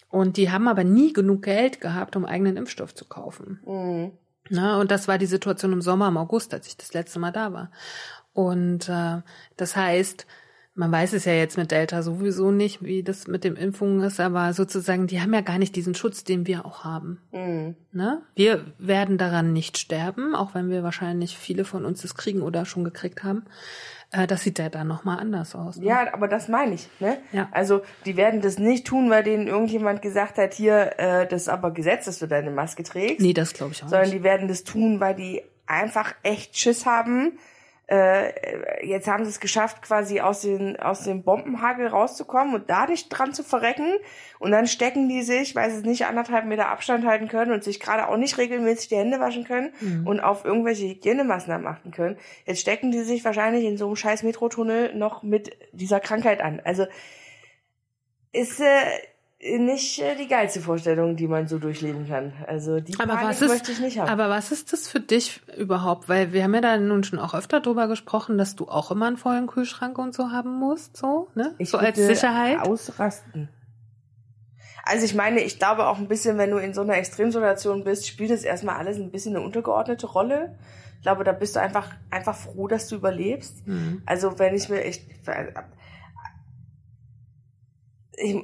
Und 0.09 0.37
die 0.37 0.51
haben 0.51 0.67
aber 0.67 0.83
nie 0.83 1.13
genug 1.13 1.43
Geld 1.43 1.81
gehabt, 1.81 2.15
um 2.15 2.25
eigenen 2.25 2.57
Impfstoff 2.57 2.95
zu 2.95 3.05
kaufen. 3.05 3.59
Mhm. 3.65 4.11
Na, 4.49 4.79
und 4.79 4.89
das 4.89 5.07
war 5.07 5.17
die 5.17 5.27
Situation 5.27 5.73
im 5.73 5.81
Sommer, 5.81 6.07
im 6.07 6.17
August, 6.17 6.53
als 6.53 6.67
ich 6.67 6.75
das 6.75 6.93
letzte 6.93 7.19
Mal 7.19 7.31
da 7.31 7.53
war. 7.53 7.71
Und 8.33 8.89
äh, 8.89 9.21
das 9.57 9.75
heißt, 9.75 10.25
man 10.79 10.91
weiß 10.91 11.11
es 11.13 11.25
ja 11.25 11.33
jetzt 11.33 11.57
mit 11.57 11.71
Delta 11.71 12.01
sowieso 12.01 12.51
nicht, 12.51 12.81
wie 12.81 13.03
das 13.03 13.27
mit 13.27 13.43
dem 13.43 13.57
Impfungen 13.57 14.01
ist, 14.01 14.19
aber 14.19 14.53
sozusagen, 14.53 15.07
die 15.07 15.21
haben 15.21 15.33
ja 15.33 15.41
gar 15.41 15.59
nicht 15.59 15.75
diesen 15.75 15.93
Schutz, 15.93 16.23
den 16.23 16.47
wir 16.47 16.65
auch 16.65 16.85
haben. 16.85 17.21
Mhm. 17.31 17.75
Ne? 17.91 18.21
Wir 18.33 18.65
werden 18.77 19.17
daran 19.17 19.51
nicht 19.51 19.77
sterben, 19.77 20.35
auch 20.35 20.55
wenn 20.55 20.69
wir 20.69 20.81
wahrscheinlich 20.81 21.37
viele 21.37 21.65
von 21.65 21.83
uns 21.83 22.01
das 22.01 22.15
kriegen 22.15 22.41
oder 22.41 22.65
schon 22.65 22.85
gekriegt 22.85 23.23
haben. 23.23 23.43
Äh, 24.11 24.27
das 24.27 24.41
sieht 24.41 24.57
ja 24.59 24.69
dann 24.69 24.87
nochmal 24.87 25.19
anders 25.19 25.55
aus. 25.55 25.77
Ne? 25.77 25.85
Ja, 25.85 26.13
aber 26.13 26.27
das 26.27 26.47
meine 26.47 26.75
ich. 26.75 26.89
Ne? 26.99 27.17
Ja. 27.31 27.47
Also 27.51 27.81
die 28.05 28.17
werden 28.17 28.41
das 28.41 28.57
nicht 28.57 28.87
tun, 28.87 29.09
weil 29.09 29.23
denen 29.23 29.47
irgendjemand 29.47 30.01
gesagt 30.01 30.37
hat, 30.37 30.53
hier, 30.53 30.93
äh, 30.97 31.27
das 31.27 31.43
ist 31.43 31.49
aber 31.49 31.71
Gesetz, 31.71 32.05
dass 32.05 32.19
du 32.19 32.27
deine 32.27 32.49
Maske 32.51 32.83
trägst. 32.83 33.19
Nee, 33.19 33.33
das 33.33 33.53
glaube 33.53 33.73
ich 33.73 33.83
auch 33.83 33.89
sondern 33.89 34.09
nicht. 34.09 34.19
die 34.19 34.23
werden 34.23 34.47
das 34.47 34.63
tun, 34.63 34.99
weil 34.99 35.15
die 35.15 35.43
einfach 35.67 36.15
echt 36.23 36.57
Schiss 36.57 36.85
haben, 36.85 37.37
äh, 37.89 38.85
jetzt 38.85 39.07
haben 39.07 39.23
sie 39.23 39.31
es 39.31 39.39
geschafft, 39.39 39.81
quasi 39.81 40.19
aus, 40.19 40.41
den, 40.41 40.79
aus 40.79 41.03
dem 41.03 41.23
Bombenhagel 41.23 41.87
rauszukommen 41.87 42.53
und 42.53 42.69
da 42.69 42.85
nicht 42.85 43.09
dran 43.09 43.33
zu 43.33 43.43
verrecken. 43.43 43.95
Und 44.37 44.51
dann 44.51 44.67
stecken 44.67 45.09
die 45.09 45.23
sich, 45.23 45.55
weil 45.55 45.71
sie 45.71 45.87
nicht 45.87 46.05
anderthalb 46.05 46.45
Meter 46.45 46.69
Abstand 46.69 47.05
halten 47.05 47.27
können 47.27 47.51
und 47.51 47.63
sich 47.63 47.79
gerade 47.79 48.07
auch 48.07 48.17
nicht 48.17 48.37
regelmäßig 48.37 48.89
die 48.89 48.97
Hände 48.97 49.19
waschen 49.19 49.43
können 49.43 49.71
mhm. 49.79 50.05
und 50.05 50.19
auf 50.19 50.45
irgendwelche 50.45 50.87
Hygienemaßnahmen 50.87 51.65
achten 51.65 51.89
können. 51.89 52.17
Jetzt 52.45 52.61
stecken 52.61 52.91
die 52.91 53.01
sich 53.01 53.25
wahrscheinlich 53.25 53.65
in 53.65 53.77
so 53.77 53.87
einem 53.87 53.95
scheiß 53.95 54.21
Metrotunnel 54.21 54.93
noch 54.95 55.23
mit 55.23 55.57
dieser 55.71 55.99
Krankheit 55.99 56.41
an. 56.41 56.61
Also 56.63 56.85
ist 58.31 58.59
äh, 58.59 58.85
nicht 59.41 60.01
äh, 60.01 60.15
die 60.15 60.27
geilste 60.27 60.59
Vorstellung, 60.59 61.15
die 61.15 61.27
man 61.27 61.47
so 61.47 61.59
durchleben 61.59 62.07
kann. 62.07 62.33
Also 62.47 62.81
die 62.81 62.99
aber 62.99 63.13
was 63.13 63.41
ist, 63.41 63.47
möchte 63.47 63.71
ich 63.71 63.79
nicht 63.79 63.97
haben. 63.97 64.09
Aber 64.09 64.29
was 64.29 64.51
ist 64.51 64.73
das 64.73 64.87
für 64.89 64.99
dich 64.99 65.41
überhaupt? 65.57 66.09
Weil 66.09 66.33
wir 66.33 66.43
haben 66.43 66.53
ja 66.53 66.61
da 66.61 66.77
nun 66.77 67.03
schon 67.03 67.19
auch 67.19 67.33
öfter 67.33 67.61
drüber 67.61 67.87
gesprochen, 67.87 68.37
dass 68.37 68.55
du 68.57 68.67
auch 68.67 68.91
immer 68.91 69.07
einen 69.07 69.17
vollen 69.17 69.47
Kühlschrank 69.47 69.97
und 69.97 70.13
so 70.13 70.31
haben 70.31 70.59
musst, 70.59 70.97
so, 70.97 71.29
ne? 71.35 71.55
Ich 71.57 71.69
so 71.69 71.77
als 71.77 71.97
Sicherheit. 71.97 72.59
Ausrasten. 72.59 73.47
Also 74.83 75.05
ich 75.05 75.13
meine, 75.13 75.41
ich 75.41 75.57
glaube 75.57 75.87
auch 75.87 75.99
ein 75.99 76.07
bisschen, 76.07 76.37
wenn 76.37 76.51
du 76.51 76.57
in 76.57 76.73
so 76.73 76.81
einer 76.81 76.97
Extremsituation 76.97 77.83
bist, 77.83 78.07
spielt 78.07 78.31
es 78.31 78.43
erstmal 78.43 78.75
alles 78.75 78.97
ein 78.97 79.11
bisschen 79.11 79.35
eine 79.35 79.45
untergeordnete 79.45 80.07
Rolle. 80.07 80.57
Ich 80.97 81.03
glaube, 81.03 81.23
da 81.23 81.31
bist 81.31 81.55
du 81.55 81.61
einfach 81.61 81.95
einfach 82.09 82.35
froh, 82.35 82.67
dass 82.67 82.89
du 82.89 82.95
überlebst. 82.95 83.65
Mhm. 83.65 84.01
Also 84.05 84.37
wenn 84.37 84.53
ich 84.53 84.67
mir 84.67 84.83
echt 84.83 85.03
ich, 88.17 88.43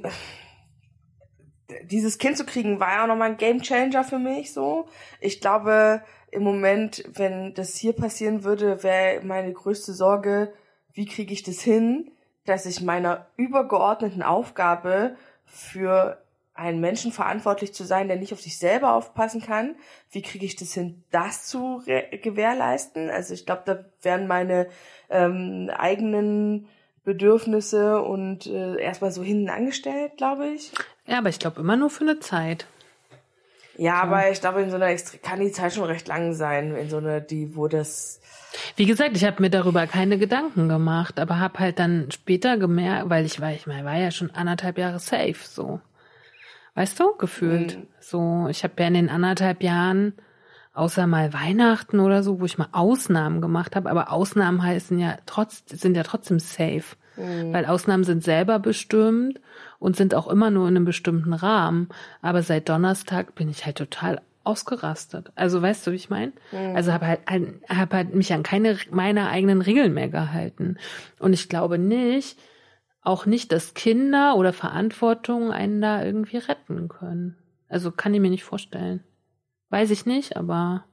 dieses 1.84 2.18
Kind 2.18 2.36
zu 2.36 2.44
kriegen 2.44 2.80
war 2.80 2.92
ja 2.92 3.02
auch 3.02 3.08
nochmal 3.08 3.30
ein 3.30 3.36
Game 3.36 3.62
Changer 3.62 4.04
für 4.04 4.18
mich 4.18 4.52
so. 4.52 4.88
Ich 5.20 5.40
glaube, 5.40 6.02
im 6.30 6.42
Moment, 6.42 7.04
wenn 7.14 7.54
das 7.54 7.76
hier 7.76 7.92
passieren 7.92 8.44
würde, 8.44 8.82
wäre 8.82 9.24
meine 9.24 9.52
größte 9.52 9.92
Sorge, 9.92 10.52
wie 10.92 11.06
kriege 11.06 11.32
ich 11.32 11.42
das 11.42 11.60
hin, 11.60 12.10
dass 12.44 12.66
ich 12.66 12.82
meiner 12.82 13.26
übergeordneten 13.36 14.22
Aufgabe 14.22 15.16
für 15.44 16.22
einen 16.54 16.80
Menschen 16.80 17.12
verantwortlich 17.12 17.74
zu 17.74 17.84
sein, 17.84 18.08
der 18.08 18.16
nicht 18.16 18.32
auf 18.32 18.40
sich 18.40 18.58
selber 18.58 18.94
aufpassen 18.94 19.42
kann. 19.42 19.76
Wie 20.10 20.22
kriege 20.22 20.46
ich 20.46 20.56
das 20.56 20.72
hin, 20.72 21.04
das 21.10 21.46
zu 21.46 21.82
gewährleisten? 21.84 23.10
Also 23.10 23.34
ich 23.34 23.44
glaube, 23.44 23.62
da 23.66 23.84
wären 24.02 24.26
meine 24.26 24.68
ähm, 25.10 25.70
eigenen 25.76 26.68
Bedürfnisse 27.04 28.00
und 28.02 28.46
äh, 28.46 28.80
erstmal 28.80 29.12
so 29.12 29.22
hinten 29.22 29.50
angestellt, 29.50 30.16
glaube 30.16 30.48
ich. 30.48 30.72
Ja, 31.06 31.18
aber 31.18 31.28
ich 31.28 31.38
glaube 31.38 31.60
immer 31.60 31.76
nur 31.76 31.90
für 31.90 32.02
eine 32.02 32.20
Zeit. 32.20 32.66
Ja, 33.78 33.96
so. 33.96 34.02
aber 34.02 34.30
ich 34.30 34.40
glaube, 34.40 34.62
in 34.62 34.70
so 34.70 34.76
einer 34.76 34.88
Extre 34.88 35.18
kann 35.18 35.40
die 35.40 35.52
Zeit 35.52 35.74
schon 35.74 35.84
recht 35.84 36.08
lang 36.08 36.32
sein, 36.32 36.74
in 36.74 36.88
so 36.88 36.98
einer, 36.98 37.20
die, 37.20 37.56
wo 37.56 37.68
das. 37.68 38.20
Wie 38.76 38.86
gesagt, 38.86 39.16
ich 39.16 39.24
habe 39.24 39.42
mir 39.42 39.50
darüber 39.50 39.86
keine 39.86 40.18
Gedanken 40.18 40.68
gemacht, 40.68 41.20
aber 41.20 41.38
habe 41.38 41.58
halt 41.58 41.78
dann 41.78 42.10
später 42.10 42.56
gemerkt, 42.56 43.10
weil 43.10 43.26
ich 43.26 43.40
war, 43.40 43.52
ich 43.52 43.66
meine, 43.66 43.84
war 43.84 43.96
ja 43.96 44.10
schon 44.10 44.30
anderthalb 44.30 44.78
Jahre 44.78 44.98
safe, 44.98 45.36
so. 45.42 45.80
Weißt 46.74 46.98
du, 47.00 47.14
gefühlt. 47.16 47.78
Mhm. 47.78 47.86
So, 48.00 48.48
ich 48.50 48.62
habe 48.64 48.74
ja 48.78 48.86
in 48.86 48.94
den 48.94 49.08
anderthalb 49.08 49.62
Jahren, 49.62 50.14
außer 50.74 51.06
mal 51.06 51.32
Weihnachten 51.32 52.00
oder 52.00 52.22
so, 52.22 52.40
wo 52.40 52.44
ich 52.44 52.58
mal 52.58 52.68
Ausnahmen 52.72 53.40
gemacht 53.40 53.76
habe, 53.76 53.90
aber 53.90 54.12
Ausnahmen 54.12 54.62
heißen 54.62 54.98
ja 54.98 55.16
trotz, 55.26 55.64
sind 55.66 55.96
ja 55.96 56.02
trotzdem 56.02 56.38
safe. 56.38 56.96
Mhm. 57.16 57.52
Weil 57.52 57.66
Ausnahmen 57.66 58.04
sind 58.04 58.24
selber 58.24 58.58
bestimmt 58.58 59.40
und 59.78 59.96
sind 59.96 60.14
auch 60.14 60.28
immer 60.28 60.50
nur 60.50 60.68
in 60.68 60.76
einem 60.76 60.84
bestimmten 60.84 61.32
Rahmen. 61.32 61.88
Aber 62.22 62.42
seit 62.42 62.68
Donnerstag 62.68 63.34
bin 63.34 63.48
ich 63.48 63.66
halt 63.66 63.76
total 63.76 64.20
ausgerastet. 64.44 65.32
Also 65.34 65.60
weißt 65.60 65.86
du, 65.86 65.92
wie 65.92 65.96
ich 65.96 66.10
meine? 66.10 66.32
Mhm. 66.52 66.76
Also 66.76 66.92
habe 66.92 67.06
halt, 67.06 67.20
hab 67.68 67.92
halt 67.92 68.14
mich 68.14 68.32
an 68.32 68.42
keine 68.42 68.78
meiner 68.90 69.28
eigenen 69.28 69.60
Regeln 69.60 69.92
mehr 69.92 70.08
gehalten. 70.08 70.76
Und 71.18 71.32
ich 71.32 71.48
glaube 71.48 71.78
nicht, 71.78 72.38
auch 73.02 73.26
nicht, 73.26 73.52
dass 73.52 73.74
Kinder 73.74 74.36
oder 74.36 74.52
Verantwortung 74.52 75.52
einen 75.52 75.80
da 75.80 76.04
irgendwie 76.04 76.38
retten 76.38 76.88
können. 76.88 77.36
Also 77.68 77.90
kann 77.90 78.14
ich 78.14 78.20
mir 78.20 78.30
nicht 78.30 78.44
vorstellen. 78.44 79.02
Weiß 79.70 79.90
ich 79.90 80.06
nicht, 80.06 80.36
aber 80.36 80.84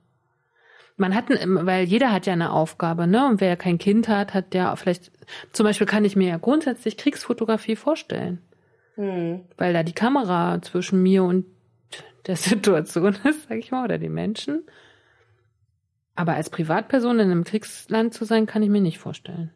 man 0.96 1.16
hat, 1.16 1.26
weil 1.30 1.86
jeder 1.86 2.12
hat 2.12 2.26
ja 2.26 2.34
eine 2.34 2.52
Aufgabe, 2.52 3.08
ne? 3.08 3.28
Und 3.28 3.42
wer 3.42 3.50
ja 3.50 3.56
kein 3.56 3.78
Kind 3.78 4.08
hat, 4.08 4.34
hat 4.34 4.54
ja 4.54 4.76
vielleicht, 4.76 5.12
zum 5.52 5.64
Beispiel 5.64 5.88
kann 5.88 6.06
ich 6.06 6.16
mir 6.16 6.28
ja 6.28 6.38
grundsätzlich 6.38 6.98
Kriegsfotografie 6.98 7.76
vorstellen. 7.76 8.42
Hm. 8.96 9.46
Weil 9.58 9.74
da 9.74 9.84
die 9.84 9.94
Kamera 9.94 10.62
zwischen 10.62 11.02
mir 11.02 11.24
und 11.24 11.46
der 12.28 12.36
Situation 12.36 13.18
ist, 13.24 13.48
sag 13.48 13.58
ich 13.58 13.72
mal, 13.72 13.84
oder 13.84 13.98
den 13.98 14.14
Menschen. 14.14 14.64
Aber 16.16 16.34
als 16.34 16.50
Privatperson 16.50 17.20
in 17.20 17.32
einem 17.32 17.44
Kriegsland 17.44 18.14
zu 18.14 18.26
sein, 18.26 18.46
kann 18.46 18.62
ich 18.62 18.70
mir 18.70 18.82
nicht 18.82 19.00
vorstellen. 19.00 19.52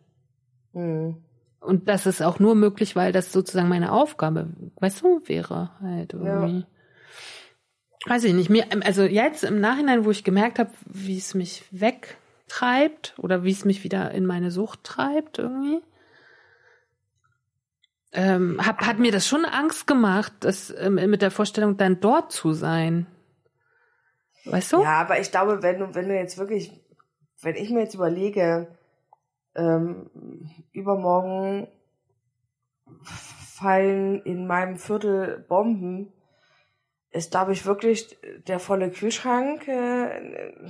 Hm. 0.73 1.17
Und 1.59 1.89
das 1.89 2.05
ist 2.05 2.21
auch 2.21 2.39
nur 2.39 2.55
möglich, 2.55 2.95
weil 2.95 3.11
das 3.11 3.31
sozusagen 3.31 3.67
meine 3.67 3.91
Aufgabe, 3.91 4.47
weißt 4.79 5.01
du, 5.01 5.21
wäre 5.25 5.71
halt 5.81 6.13
irgendwie. 6.13 6.59
Ja. 6.59 6.67
Weiß 8.05 8.23
ich 8.23 8.33
nicht. 8.33 8.49
Mir, 8.49 8.65
also 8.85 9.03
jetzt 9.03 9.43
im 9.43 9.59
Nachhinein, 9.59 10.05
wo 10.05 10.11
ich 10.11 10.23
gemerkt 10.23 10.59
habe, 10.59 10.71
wie 10.85 11.17
es 11.17 11.33
mich 11.33 11.65
wegtreibt 11.71 13.15
oder 13.17 13.43
wie 13.43 13.51
es 13.51 13.65
mich 13.65 13.83
wieder 13.83 14.11
in 14.11 14.25
meine 14.25 14.51
Sucht 14.51 14.83
treibt 14.83 15.39
irgendwie, 15.39 15.81
ähm, 18.13 18.59
hab, 18.65 18.85
hat 18.85 18.99
mir 18.99 19.11
das 19.11 19.27
schon 19.27 19.45
Angst 19.45 19.87
gemacht, 19.87 20.33
das 20.41 20.73
ähm, 20.77 20.95
mit 20.95 21.21
der 21.21 21.31
Vorstellung, 21.31 21.77
dann 21.77 21.99
dort 21.99 22.31
zu 22.31 22.53
sein. 22.53 23.07
Weißt 24.45 24.73
du? 24.73 24.81
Ja, 24.81 25.01
aber 25.01 25.19
ich 25.19 25.31
glaube, 25.31 25.61
wenn 25.61 25.79
du, 25.79 25.95
wenn 25.95 26.07
du 26.07 26.15
jetzt 26.15 26.37
wirklich, 26.37 26.71
wenn 27.41 27.55
ich 27.55 27.69
mir 27.69 27.81
jetzt 27.81 27.95
überlege, 27.95 28.77
ähm, 29.55 30.09
übermorgen 30.71 31.67
fallen 33.03 34.21
in 34.21 34.47
meinem 34.47 34.77
Viertel 34.77 35.45
Bomben, 35.47 36.13
ist, 37.11 37.31
glaube 37.31 37.53
ich, 37.53 37.65
wirklich 37.65 38.17
der 38.47 38.59
volle 38.59 38.91
Kühlschrank 38.91 39.67
äh, 39.67 40.69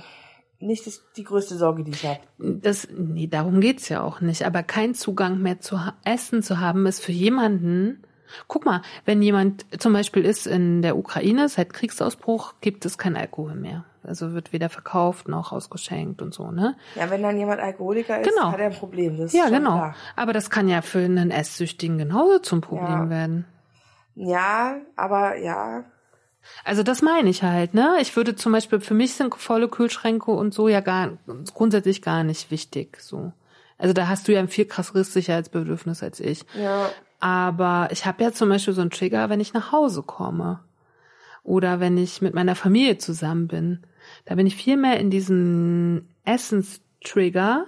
nicht 0.60 0.86
das, 0.86 1.04
die 1.16 1.24
größte 1.24 1.56
Sorge, 1.56 1.84
die 1.84 1.92
ich 1.92 2.04
habe. 2.04 2.20
Das, 2.38 2.88
nee, 2.90 3.26
darum 3.26 3.60
geht's 3.60 3.88
ja 3.88 4.02
auch 4.02 4.20
nicht. 4.20 4.44
Aber 4.44 4.62
kein 4.62 4.94
Zugang 4.94 5.40
mehr 5.40 5.60
zu 5.60 5.78
Essen 6.04 6.42
zu 6.42 6.60
haben, 6.60 6.86
ist 6.86 7.04
für 7.04 7.12
jemanden, 7.12 8.02
guck 8.48 8.64
mal, 8.64 8.82
wenn 9.04 9.22
jemand 9.22 9.66
zum 9.80 9.92
Beispiel 9.92 10.24
ist 10.24 10.46
in 10.46 10.82
der 10.82 10.96
Ukraine, 10.96 11.48
seit 11.48 11.72
Kriegsausbruch 11.72 12.54
gibt 12.60 12.84
es 12.86 12.98
kein 12.98 13.16
Alkohol 13.16 13.54
mehr. 13.54 13.84
Also 14.02 14.32
wird 14.32 14.52
weder 14.52 14.68
verkauft 14.68 15.28
noch 15.28 15.52
ausgeschenkt 15.52 16.22
und 16.22 16.32
so, 16.32 16.50
ne? 16.50 16.76
Ja, 16.94 17.10
wenn 17.10 17.22
dann 17.22 17.36
jemand 17.36 17.60
Alkoholiker 17.60 18.20
ist, 18.20 18.30
genau. 18.30 18.52
hat 18.52 18.58
er 18.58 18.66
ein 18.66 18.72
Problem. 18.72 19.18
Das 19.18 19.32
ja, 19.32 19.48
genau. 19.48 19.76
Klar. 19.76 19.94
Aber 20.16 20.32
das 20.32 20.50
kann 20.50 20.68
ja 20.68 20.82
für 20.82 21.00
einen 21.00 21.30
Esssüchtigen 21.30 21.98
genauso 21.98 22.38
zum 22.38 22.60
Problem 22.62 23.04
ja. 23.04 23.10
werden. 23.10 23.44
Ja, 24.14 24.76
aber 24.96 25.36
ja, 25.36 25.84
also 26.64 26.82
das 26.82 27.02
meine 27.02 27.30
ich 27.30 27.42
halt, 27.42 27.74
ne? 27.74 27.96
Ich 28.00 28.16
würde 28.16 28.36
zum 28.36 28.52
Beispiel, 28.52 28.80
für 28.80 28.94
mich 28.94 29.14
sind 29.14 29.34
volle 29.34 29.68
Kühlschränke 29.68 30.30
und 30.30 30.54
so 30.54 30.68
ja 30.68 30.80
gar 30.80 31.18
grundsätzlich 31.54 32.02
gar 32.02 32.24
nicht 32.24 32.50
wichtig. 32.50 33.00
So. 33.00 33.32
Also 33.78 33.94
da 33.94 34.08
hast 34.08 34.28
du 34.28 34.32
ja 34.32 34.40
ein 34.40 34.48
viel 34.48 34.64
krasseres 34.64 35.12
Sicherheitsbedürfnis 35.12 36.02
als 36.02 36.20
ich. 36.20 36.44
Ja. 36.54 36.90
Aber 37.20 37.88
ich 37.90 38.06
habe 38.06 38.22
ja 38.22 38.32
zum 38.32 38.48
Beispiel 38.48 38.74
so 38.74 38.80
einen 38.80 38.90
Trigger, 38.90 39.28
wenn 39.30 39.40
ich 39.40 39.54
nach 39.54 39.72
Hause 39.72 40.02
komme. 40.02 40.60
Oder 41.42 41.80
wenn 41.80 41.96
ich 41.96 42.20
mit 42.20 42.34
meiner 42.34 42.54
Familie 42.54 42.98
zusammen 42.98 43.48
bin. 43.48 43.82
Da 44.24 44.34
bin 44.34 44.46
ich 44.46 44.56
viel 44.56 44.76
mehr 44.76 45.00
in 45.00 45.10
diesen 45.10 46.08
Essenstrigger, 46.24 47.66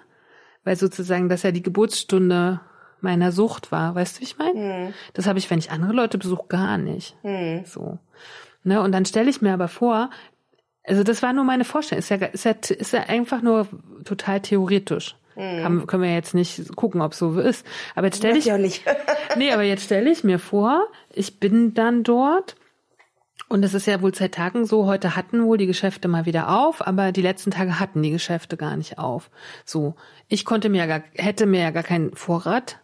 weil 0.64 0.76
sozusagen 0.76 1.28
das 1.28 1.42
ja 1.42 1.50
die 1.50 1.62
Geburtsstunde 1.62 2.60
meiner 3.00 3.32
Sucht 3.32 3.72
war. 3.72 3.94
Weißt 3.94 4.16
du, 4.16 4.20
wie 4.20 4.24
ich 4.24 4.38
meine? 4.38 4.86
Hm. 4.86 4.94
Das 5.14 5.26
habe 5.26 5.38
ich, 5.38 5.50
wenn 5.50 5.58
ich 5.58 5.70
andere 5.70 5.92
Leute 5.92 6.18
besuche, 6.18 6.46
gar 6.48 6.76
nicht. 6.76 7.16
Hm. 7.22 7.64
So. 7.64 7.98
Ne? 8.62 8.80
Und 8.80 8.92
dann 8.92 9.04
stelle 9.04 9.30
ich 9.30 9.40
mir 9.40 9.52
aber 9.52 9.68
vor, 9.68 10.10
also 10.84 11.02
das 11.02 11.22
war 11.22 11.32
nur 11.32 11.44
meine 11.44 11.64
Vorstellung, 11.64 12.00
ist 12.00 12.08
ja, 12.10 12.16
ist 12.16 12.44
ja, 12.44 12.52
ist 12.52 12.92
ja 12.92 13.00
einfach 13.04 13.42
nur 13.42 13.68
total 14.04 14.40
theoretisch. 14.40 15.16
Mhm. 15.36 15.64
Haben, 15.64 15.86
können 15.86 16.02
wir 16.02 16.12
jetzt 16.12 16.34
nicht 16.34 16.74
gucken, 16.76 17.00
ob 17.00 17.14
so 17.14 17.38
ist. 17.38 17.66
Aber 17.94 18.06
jetzt 18.08 18.18
stelle 18.18 18.38
ich, 18.38 18.46
ja 18.46 18.58
nicht. 18.58 18.84
nee, 19.36 19.52
aber 19.52 19.62
jetzt 19.62 19.84
stelle 19.84 20.10
ich 20.10 20.24
mir 20.24 20.38
vor, 20.38 20.86
ich 21.12 21.38
bin 21.38 21.74
dann 21.74 22.02
dort 22.02 22.56
und 23.48 23.64
es 23.64 23.74
ist 23.74 23.86
ja 23.86 24.00
wohl 24.00 24.14
seit 24.14 24.34
Tagen 24.34 24.64
so, 24.64 24.86
heute 24.86 25.16
hatten 25.16 25.44
wohl 25.44 25.58
die 25.58 25.66
Geschäfte 25.66 26.08
mal 26.08 26.26
wieder 26.26 26.56
auf, 26.56 26.86
aber 26.86 27.10
die 27.10 27.22
letzten 27.22 27.50
Tage 27.50 27.80
hatten 27.80 28.02
die 28.02 28.12
Geschäfte 28.12 28.56
gar 28.56 28.76
nicht 28.76 28.98
auf. 28.98 29.30
So, 29.64 29.94
ich 30.28 30.44
konnte 30.44 30.68
mir 30.68 30.78
ja 30.78 30.86
gar, 30.86 31.02
hätte 31.14 31.46
mir 31.46 31.60
ja 31.60 31.70
gar 31.70 31.82
keinen 31.82 32.14
Vorrat 32.14 32.78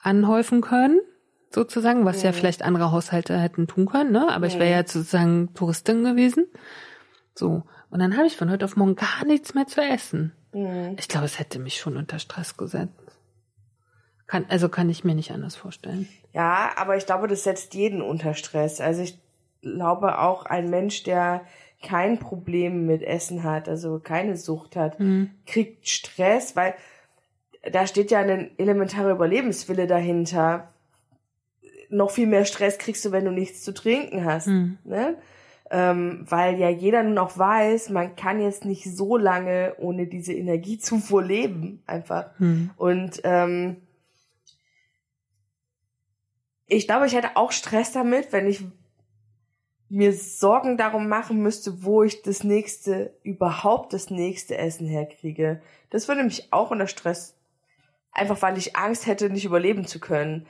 anhäufen 0.00 0.60
können 0.60 1.00
sozusagen, 1.54 2.04
was 2.04 2.18
mhm. 2.18 2.24
ja 2.24 2.32
vielleicht 2.32 2.62
andere 2.62 2.92
Haushalte 2.92 3.38
hätten 3.38 3.66
tun 3.66 3.86
können, 3.86 4.12
ne? 4.12 4.28
Aber 4.28 4.46
mhm. 4.46 4.52
ich 4.52 4.58
wäre 4.58 4.70
ja 4.70 4.86
sozusagen 4.86 5.54
Touristin 5.54 6.04
gewesen. 6.04 6.46
So. 7.34 7.62
Und 7.90 8.00
dann 8.00 8.16
habe 8.16 8.26
ich 8.26 8.36
von 8.36 8.50
heute 8.50 8.64
auf 8.64 8.76
morgen 8.76 8.96
gar 8.96 9.24
nichts 9.24 9.54
mehr 9.54 9.66
zu 9.66 9.80
essen. 9.80 10.32
Mhm. 10.52 10.96
Ich 10.98 11.08
glaube, 11.08 11.26
es 11.26 11.38
hätte 11.38 11.58
mich 11.58 11.78
schon 11.78 11.96
unter 11.96 12.18
Stress 12.18 12.56
gesetzt. 12.56 12.92
Kann, 14.26 14.46
also 14.48 14.68
kann 14.68 14.88
ich 14.88 15.04
mir 15.04 15.14
nicht 15.14 15.32
anders 15.32 15.54
vorstellen. 15.54 16.08
Ja, 16.32 16.70
aber 16.76 16.96
ich 16.96 17.06
glaube, 17.06 17.28
das 17.28 17.44
setzt 17.44 17.74
jeden 17.74 18.02
unter 18.02 18.34
Stress. 18.34 18.80
Also 18.80 19.02
ich 19.02 19.18
glaube 19.60 20.18
auch 20.18 20.46
ein 20.46 20.70
Mensch, 20.70 21.02
der 21.02 21.42
kein 21.82 22.18
Problem 22.18 22.86
mit 22.86 23.02
Essen 23.02 23.44
hat, 23.44 23.68
also 23.68 24.00
keine 24.00 24.36
Sucht 24.36 24.74
hat, 24.74 24.98
Mhm. 24.98 25.30
kriegt 25.46 25.88
Stress, 25.88 26.56
weil 26.56 26.74
da 27.70 27.86
steht 27.86 28.10
ja 28.10 28.20
ein 28.20 28.50
elementarer 28.58 29.10
Überlebenswille 29.10 29.86
dahinter. 29.86 30.73
Noch 31.90 32.10
viel 32.10 32.26
mehr 32.26 32.44
Stress 32.44 32.78
kriegst 32.78 33.04
du, 33.04 33.12
wenn 33.12 33.24
du 33.24 33.30
nichts 33.30 33.62
zu 33.62 33.72
trinken 33.72 34.24
hast. 34.24 34.46
Mhm. 34.46 34.78
Ne? 34.84 35.16
Ähm, 35.70 36.26
weil 36.28 36.58
ja 36.58 36.68
jeder 36.68 37.02
nun 37.02 37.18
auch 37.18 37.38
weiß, 37.38 37.90
man 37.90 38.16
kann 38.16 38.40
jetzt 38.40 38.64
nicht 38.64 38.84
so 38.84 39.16
lange 39.16 39.74
ohne 39.78 40.06
diese 40.06 40.32
Energiezufuhr 40.32 41.22
leben, 41.22 41.82
einfach. 41.86 42.30
Mhm. 42.38 42.70
Und 42.76 43.20
ähm, 43.24 43.78
ich 46.66 46.86
glaube, 46.86 47.06
ich 47.06 47.14
hätte 47.14 47.36
auch 47.36 47.52
Stress 47.52 47.92
damit, 47.92 48.32
wenn 48.32 48.46
ich 48.46 48.62
mir 49.88 50.12
Sorgen 50.12 50.76
darum 50.76 51.08
machen 51.08 51.40
müsste, 51.40 51.84
wo 51.84 52.02
ich 52.02 52.22
das 52.22 52.42
nächste, 52.42 53.14
überhaupt 53.22 53.92
das 53.92 54.10
nächste 54.10 54.58
Essen 54.58 54.86
herkriege. 54.86 55.62
Das 55.90 56.08
würde 56.08 56.24
mich 56.24 56.52
auch 56.52 56.70
unter 56.70 56.86
Stress, 56.86 57.36
einfach 58.10 58.42
weil 58.42 58.58
ich 58.58 58.76
Angst 58.76 59.06
hätte, 59.06 59.30
nicht 59.30 59.44
überleben 59.44 59.86
zu 59.86 60.00
können. 60.00 60.46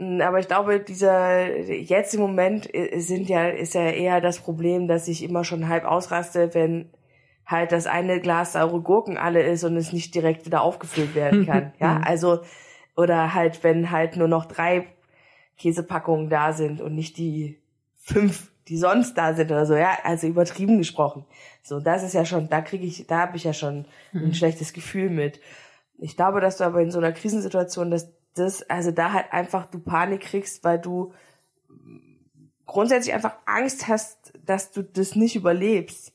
Aber 0.00 0.38
ich 0.38 0.48
glaube, 0.48 0.80
dieser, 0.80 1.58
jetzt 1.58 2.14
im 2.14 2.20
Moment 2.20 2.74
äh, 2.74 2.98
sind 3.00 3.28
ja, 3.28 3.48
ist 3.48 3.74
ja 3.74 3.90
eher 3.90 4.22
das 4.22 4.38
Problem, 4.38 4.88
dass 4.88 5.08
ich 5.08 5.22
immer 5.22 5.44
schon 5.44 5.68
halb 5.68 5.84
ausraste, 5.84 6.54
wenn 6.54 6.90
halt 7.44 7.72
das 7.72 7.86
eine 7.86 8.20
Glas 8.20 8.54
saure 8.54 8.80
Gurken 8.80 9.18
alle 9.18 9.42
ist 9.42 9.62
und 9.64 9.76
es 9.76 9.92
nicht 9.92 10.14
direkt 10.14 10.46
wieder 10.46 10.62
aufgefüllt 10.62 11.14
werden 11.14 11.44
kann. 11.46 11.74
ja, 11.78 12.00
also, 12.02 12.40
oder 12.96 13.34
halt, 13.34 13.62
wenn 13.62 13.90
halt 13.90 14.16
nur 14.16 14.28
noch 14.28 14.46
drei 14.46 14.86
Käsepackungen 15.58 16.30
da 16.30 16.54
sind 16.54 16.80
und 16.80 16.94
nicht 16.94 17.18
die 17.18 17.60
fünf, 17.96 18.50
die 18.68 18.78
sonst 18.78 19.18
da 19.18 19.34
sind 19.34 19.50
oder 19.50 19.66
so, 19.66 19.74
ja, 19.74 19.98
also 20.04 20.26
übertrieben 20.26 20.78
gesprochen. 20.78 21.26
So, 21.62 21.78
das 21.78 22.02
ist 22.02 22.14
ja 22.14 22.24
schon, 22.24 22.48
da 22.48 22.62
kriege 22.62 22.86
ich, 22.86 23.06
da 23.06 23.18
habe 23.18 23.36
ich 23.36 23.44
ja 23.44 23.52
schon 23.52 23.84
ein 24.14 24.32
schlechtes 24.32 24.72
Gefühl 24.72 25.10
mit. 25.10 25.40
Ich 25.98 26.16
glaube, 26.16 26.40
dass 26.40 26.56
du 26.56 26.64
aber 26.64 26.80
in 26.80 26.90
so 26.90 26.98
einer 26.98 27.12
Krisensituation, 27.12 27.90
dass 27.90 28.10
das, 28.34 28.62
also 28.68 28.90
da 28.90 29.12
halt 29.12 29.32
einfach 29.32 29.66
du 29.66 29.78
Panik 29.78 30.20
kriegst, 30.20 30.64
weil 30.64 30.78
du 30.78 31.12
grundsätzlich 32.66 33.14
einfach 33.14 33.34
Angst 33.46 33.88
hast, 33.88 34.32
dass 34.44 34.70
du 34.70 34.82
das 34.82 35.16
nicht 35.16 35.36
überlebst. 35.36 36.12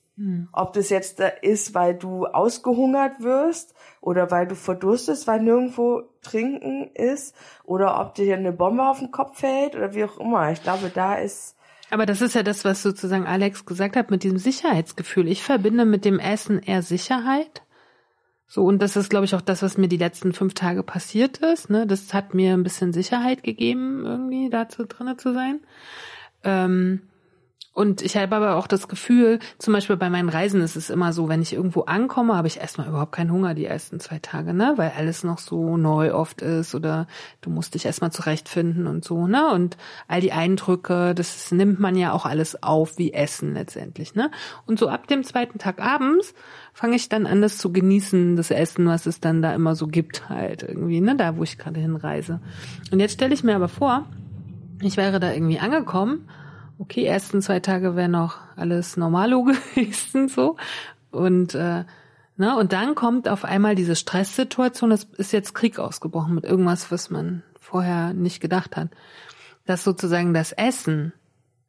Ob 0.54 0.72
das 0.72 0.90
jetzt 0.90 1.20
da 1.20 1.28
ist, 1.28 1.74
weil 1.74 1.94
du 1.94 2.26
ausgehungert 2.26 3.20
wirst 3.20 3.74
oder 4.00 4.32
weil 4.32 4.48
du 4.48 4.56
verdurstest, 4.56 5.28
weil 5.28 5.42
nirgendwo 5.42 6.04
trinken 6.22 6.90
ist 6.94 7.36
oder 7.66 8.00
ob 8.00 8.16
dir 8.16 8.34
eine 8.34 8.54
Bombe 8.54 8.88
auf 8.88 9.00
den 9.00 9.12
Kopf 9.12 9.40
fällt 9.40 9.76
oder 9.76 9.94
wie 9.94 10.06
auch 10.06 10.18
immer. 10.18 10.50
Ich 10.54 10.64
glaube, 10.64 10.90
da 10.90 11.16
ist 11.16 11.58
Aber 11.92 12.06
das 12.06 12.22
ist 12.22 12.34
ja 12.34 12.44
das, 12.44 12.64
was 12.64 12.82
sozusagen 12.82 13.28
Alex 13.28 13.66
gesagt 13.66 13.98
hat 13.98 14.10
mit 14.10 14.24
diesem 14.24 14.38
Sicherheitsgefühl. 14.38 15.28
Ich 15.28 15.44
verbinde 15.44 15.84
mit 15.84 16.06
dem 16.06 16.20
Essen 16.20 16.60
eher 16.60 16.82
Sicherheit. 16.82 17.64
So, 18.56 18.64
und 18.64 18.82
das 18.82 18.96
ist, 18.96 19.10
glaube 19.10 19.26
ich, 19.26 19.36
auch 19.36 19.42
das, 19.42 19.64
was 19.64 19.78
mir 19.78 19.90
die 19.90 19.98
letzten 19.98 20.32
fünf 20.32 20.54
Tage 20.54 20.82
passiert 20.82 21.40
ist. 21.40 21.70
Ne? 21.70 21.86
Das 21.86 22.14
hat 22.14 22.34
mir 22.34 22.54
ein 22.54 22.64
bisschen 22.64 22.94
Sicherheit 22.94 23.44
gegeben, 23.44 24.06
irgendwie 24.06 24.50
dazu 24.50 24.86
drinne 24.86 25.18
zu 25.18 25.34
sein. 25.34 25.60
Ähm, 26.46 27.02
und 27.76 28.02
ich 28.02 28.16
habe 28.16 28.38
aber 28.38 28.56
auch 28.56 28.68
das 28.68 28.88
Gefühl, 28.88 29.40
zum 29.58 29.74
Beispiel 29.74 29.98
bei 29.98 30.10
meinen 30.10 30.30
Reisen 30.30 30.62
ist 30.62 30.78
es 30.78 30.90
immer 30.90 31.12
so, 31.12 31.28
wenn 31.28 31.42
ich 31.42 31.52
irgendwo 31.52 31.82
ankomme, 31.82 32.38
habe 32.38 32.48
ich 32.48 32.62
erstmal 32.62 32.88
überhaupt 32.88 33.12
keinen 33.12 33.34
Hunger 33.34 33.54
die 33.54 33.66
ersten 33.66 34.00
zwei 34.00 34.20
Tage, 34.20 34.54
ne? 34.54 34.76
Weil 34.78 34.94
alles 34.98 35.26
noch 35.26 35.40
so 35.40 35.76
neu 35.76 36.14
oft 36.14 36.42
ist 36.42 36.74
oder 36.74 37.06
du 37.42 37.50
musst 37.50 37.74
dich 37.74 37.86
erstmal 37.86 38.14
zurechtfinden 38.14 38.88
und 38.88 39.04
so, 39.04 39.28
ne? 39.28 39.52
Und 39.52 39.76
all 40.08 40.22
die 40.22 40.32
Eindrücke, 40.32 41.14
das 41.14 41.52
nimmt 41.52 41.82
man 41.82 41.98
ja 41.98 42.14
auch 42.14 42.26
alles 42.26 42.64
auf 42.64 42.98
wie 42.98 43.12
Essen 43.12 43.56
letztendlich, 43.56 44.16
ne? 44.16 44.32
Und 44.66 44.80
so 44.80 44.88
ab 44.88 45.08
dem 45.08 45.26
zweiten 45.26 45.60
Tag 45.60 45.82
abends 45.82 46.34
fange 46.72 46.96
ich 46.96 47.10
dann 47.10 47.26
an, 47.26 47.42
das 47.42 47.58
zu 47.58 47.74
genießen, 47.74 48.38
das 48.38 48.52
Essen, 48.52 48.86
was 48.86 49.06
es 49.06 49.20
dann 49.20 49.42
da 49.42 49.54
immer 49.54 49.76
so 49.76 49.88
gibt, 49.88 50.30
halt 50.30 50.64
irgendwie, 50.64 51.02
ne? 51.02 51.18
Da, 51.18 51.36
wo 51.36 51.44
ich 51.44 51.58
gerade 51.58 51.82
hinreise. 51.82 52.40
Und 52.94 53.02
jetzt 53.02 53.16
stelle 53.16 53.34
ich 53.34 53.44
mir 53.44 53.58
aber 53.58 53.68
vor, 53.68 54.06
ich 54.80 54.96
wäre 54.96 55.20
da 55.20 55.34
irgendwie 55.34 55.60
angekommen 55.60 56.30
okay, 56.80 57.06
ersten 57.06 57.42
zwei 57.42 57.60
Tage 57.60 57.96
wäre 57.96 58.10
noch 58.10 58.38
alles 58.56 58.98
normalo 58.98 59.44
gewesen 59.76 60.28
so 60.28 60.58
und 61.12 61.56
äh, 61.56 61.86
ne, 62.38 62.58
und 62.58 62.74
dann 62.74 62.96
kommt 62.96 63.28
auf 63.30 63.46
einmal 63.46 63.76
diese 63.76 63.96
Stresssituation, 63.96 64.92
es 64.92 65.06
ist 65.18 65.34
jetzt 65.34 65.56
Krieg 65.56 65.80
ausgebrochen 65.80 66.36
mit 66.36 66.44
irgendwas, 66.44 66.92
was 66.92 67.10
man 67.10 67.44
vorher 67.60 68.14
nicht 68.14 68.42
gedacht 68.42 68.76
hat, 68.76 68.90
dass 69.66 69.84
sozusagen 69.84 70.34
das 70.34 70.52
Essen 70.52 71.14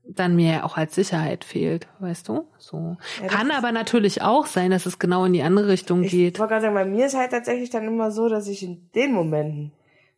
dann 0.08 0.36
mir 0.36 0.64
auch 0.64 0.76
als 0.76 0.94
Sicherheit 0.94 1.44
fehlt, 1.44 1.88
weißt 1.98 2.28
du? 2.28 2.46
So 2.58 2.96
Ja, 3.20 3.26
kann 3.26 3.50
aber 3.50 3.72
natürlich 3.72 4.22
auch 4.22 4.46
sein, 4.46 4.70
dass 4.70 4.86
es 4.86 4.98
genau 4.98 5.24
in 5.24 5.32
die 5.32 5.42
andere 5.42 5.68
Richtung 5.68 6.04
Ich 6.04 6.12
geht. 6.12 6.38
wollte 6.38 6.52
gerade 6.52 6.62
sagen, 6.62 6.74
bei 6.74 6.84
mir 6.84 7.06
ist 7.06 7.16
halt 7.16 7.32
tatsächlich 7.32 7.70
dann 7.70 7.86
immer 7.86 8.10
so, 8.10 8.28
dass 8.28 8.46
ich 8.46 8.62
in 8.62 8.88
den 8.94 9.12
Momenten, 9.12 9.72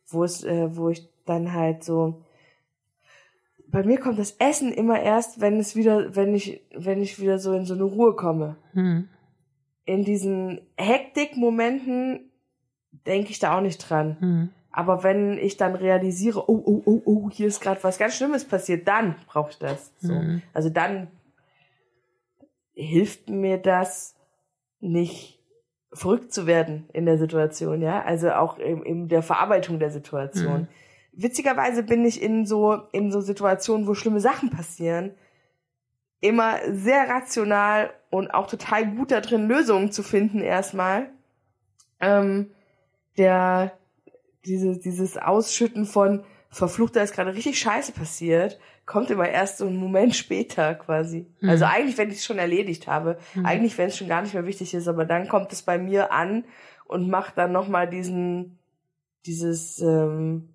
wo 0.07 0.23
es, 0.23 0.43
äh, 0.43 0.75
wo 0.75 0.89
ich 0.89 1.07
dann 1.25 1.53
halt 1.53 1.83
so, 1.83 2.21
bei 3.71 3.83
mir 3.83 3.99
kommt 3.99 4.19
das 4.19 4.31
Essen 4.39 4.71
immer 4.71 5.01
erst, 5.01 5.41
wenn 5.41 5.59
es 5.59 5.75
wieder, 5.75 6.15
wenn 6.15 6.33
ich, 6.33 6.61
wenn 6.75 7.01
ich 7.01 7.19
wieder 7.19 7.39
so 7.39 7.53
in 7.53 7.65
so 7.65 7.73
eine 7.73 7.83
Ruhe 7.83 8.15
komme. 8.15 8.55
Hm. 8.73 9.07
In 9.85 10.03
diesen 10.03 10.61
Hektikmomenten 10.77 12.31
denke 13.05 13.31
ich 13.31 13.39
da 13.39 13.57
auch 13.57 13.61
nicht 13.61 13.77
dran. 13.77 14.17
Hm. 14.19 14.49
Aber 14.71 15.03
wenn 15.03 15.37
ich 15.37 15.57
dann 15.57 15.75
realisiere, 15.75 16.49
oh, 16.49 16.61
oh, 16.65 16.81
oh, 16.85 17.01
oh, 17.05 17.29
hier 17.31 17.47
ist 17.47 17.59
gerade 17.59 17.83
was 17.83 17.97
ganz 17.97 18.15
Schlimmes 18.15 18.45
passiert, 18.45 18.87
dann 18.87 19.15
brauche 19.27 19.51
ich 19.51 19.57
das. 19.57 19.91
So. 19.99 20.13
Mhm. 20.13 20.41
Also 20.53 20.69
dann 20.69 21.07
hilft 22.73 23.29
mir 23.29 23.57
das 23.57 24.15
nicht 24.79 25.39
verrückt 25.91 26.31
zu 26.31 26.45
werden 26.45 26.87
in 26.93 27.05
der 27.05 27.17
Situation, 27.17 27.81
ja. 27.81 28.03
Also 28.03 28.31
auch 28.31 28.59
in, 28.59 28.83
in 28.83 29.07
der 29.07 29.23
Verarbeitung 29.23 29.79
der 29.79 29.89
Situation. 29.89 30.67
Witzigerweise 31.11 31.83
bin 31.83 32.05
ich 32.05 32.21
in 32.21 32.45
so 32.45 32.73
in 32.91 33.11
so 33.11 33.21
Situationen, 33.21 33.87
wo 33.87 33.93
schlimme 33.93 34.19
Sachen 34.19 34.49
passieren, 34.49 35.15
immer 36.21 36.59
sehr 36.71 37.09
rational 37.09 37.91
und 38.09 38.31
auch 38.31 38.47
total 38.47 38.85
gut 38.95 39.11
da 39.11 39.21
drin, 39.21 39.47
Lösungen 39.47 39.91
zu 39.91 40.03
finden 40.03 40.41
erstmal. 40.41 41.09
Ähm, 41.99 42.51
der 43.17 43.77
diese, 44.45 44.79
dieses 44.79 45.17
Ausschütten 45.17 45.85
von 45.85 46.23
verflucht, 46.49 46.95
da 46.95 47.01
ist 47.01 47.13
gerade 47.13 47.35
richtig 47.35 47.59
Scheiße 47.59 47.91
passiert, 47.91 48.59
kommt 48.85 49.11
immer 49.11 49.27
erst 49.27 49.57
so 49.59 49.67
einen 49.67 49.77
Moment 49.77 50.15
später 50.15 50.73
quasi. 50.75 51.27
Mhm. 51.41 51.49
Also 51.49 51.65
eigentlich, 51.65 51.97
wenn 51.97 52.09
ich 52.09 52.17
es 52.17 52.25
schon 52.25 52.39
erledigt 52.39 52.87
habe, 52.87 53.19
Mhm. 53.35 53.45
eigentlich, 53.45 53.77
wenn 53.77 53.89
es 53.89 53.97
schon 53.97 54.07
gar 54.07 54.21
nicht 54.21 54.33
mehr 54.33 54.45
wichtig 54.45 54.73
ist, 54.73 54.87
aber 54.87 55.05
dann 55.05 55.27
kommt 55.27 55.51
es 55.51 55.61
bei 55.61 55.77
mir 55.77 56.11
an 56.11 56.45
und 56.85 57.09
macht 57.09 57.37
dann 57.37 57.51
nochmal 57.51 57.87
diesen, 57.87 58.57
dieses, 59.25 59.79
ähm, 59.79 60.48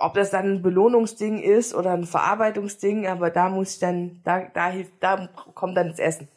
ob 0.00 0.14
das 0.14 0.30
dann 0.30 0.46
ein 0.46 0.62
Belohnungsding 0.62 1.42
ist 1.42 1.74
oder 1.74 1.92
ein 1.92 2.04
Verarbeitungsding, 2.04 3.06
aber 3.06 3.30
da 3.30 3.48
muss 3.48 3.74
ich 3.74 3.78
dann, 3.80 4.20
da, 4.24 4.42
da 4.52 4.68
hilft, 4.68 4.92
da 5.00 5.28
kommt 5.54 5.76
dann 5.76 5.88
das 5.88 5.98
Essen. 5.98 6.28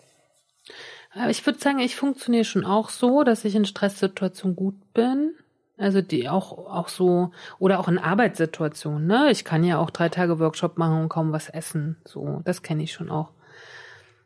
Aber 1.13 1.29
ich 1.29 1.45
würde 1.45 1.59
sagen, 1.59 1.79
ich 1.79 1.95
funktioniere 1.95 2.45
schon 2.45 2.65
auch 2.65 2.89
so, 2.89 3.23
dass 3.23 3.45
ich 3.45 3.55
in 3.55 3.65
Stresssituationen 3.65 4.55
gut 4.55 4.93
bin. 4.93 5.33
Also 5.77 6.01
die 6.01 6.27
auch, 6.27 6.57
auch 6.57 6.87
so, 6.87 7.31
oder 7.59 7.79
auch 7.79 7.87
in 7.87 7.99
Arbeitssituationen, 7.99 9.05
ne? 9.05 9.29
Ich 9.29 9.45
kann 9.45 9.63
ja 9.63 9.77
auch 9.77 9.91
drei 9.91 10.09
Tage 10.09 10.39
Workshop 10.39 10.79
machen 10.79 11.01
und 11.01 11.09
kaum 11.09 11.31
was 11.31 11.49
essen. 11.49 11.97
So, 12.03 12.41
das 12.45 12.63
kenne 12.63 12.81
ich 12.81 12.93
schon 12.93 13.11
auch. 13.11 13.29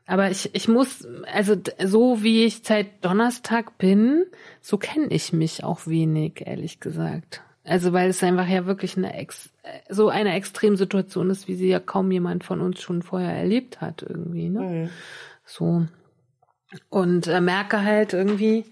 Aber 0.07 0.32
ich, 0.32 0.53
ich 0.55 0.67
muss, 0.67 1.05
also 1.32 1.55
so 1.84 2.23
wie 2.23 2.45
ich 2.45 2.61
seit 2.63 3.03
Donnerstag 3.03 3.77
bin, 3.77 4.25
so 4.61 4.77
kenne 4.77 5.07
ich 5.07 5.34
mich 5.34 5.63
auch 5.63 5.88
wenig, 5.88 6.43
ehrlich 6.45 6.79
gesagt. 6.79 7.41
Also 7.64 7.93
weil 7.93 8.09
es 8.09 8.24
einfach 8.24 8.47
ja 8.47 8.66
wirklich 8.66 8.97
eine 8.97 9.14
ex, 9.16 9.51
so 9.89 10.09
eine 10.09 10.34
Extremsituation 10.34 11.30
ist, 11.30 11.47
wie 11.47 11.55
sie 11.55 11.68
ja 11.68 11.80
kaum 11.80 12.12
jemand 12.12 12.43
von 12.43 12.59
uns 12.59 12.82
schon 12.82 13.03
vorher 13.03 13.36
erlebt 13.36 13.82
hat, 13.82 14.01
irgendwie, 14.01 14.49
ne? 14.49 14.62
Mhm. 14.62 14.89
So. 15.45 15.86
Und 16.89 17.28
äh, 17.28 17.41
merke 17.41 17.84
halt 17.84 18.14
irgendwie, 18.14 18.66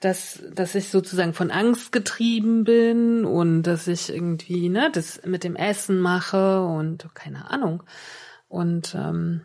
dass, 0.00 0.42
dass 0.52 0.74
ich 0.74 0.88
sozusagen 0.88 1.32
von 1.32 1.50
Angst 1.50 1.92
getrieben 1.92 2.64
bin 2.64 3.24
und 3.24 3.62
dass 3.62 3.86
ich 3.86 4.10
irgendwie, 4.12 4.68
ne, 4.68 4.90
das 4.92 5.24
mit 5.24 5.44
dem 5.44 5.56
Essen 5.56 5.98
mache 6.00 6.64
und 6.64 7.06
keine 7.14 7.50
Ahnung. 7.50 7.82
Und 8.48 8.94
ähm, 8.94 9.40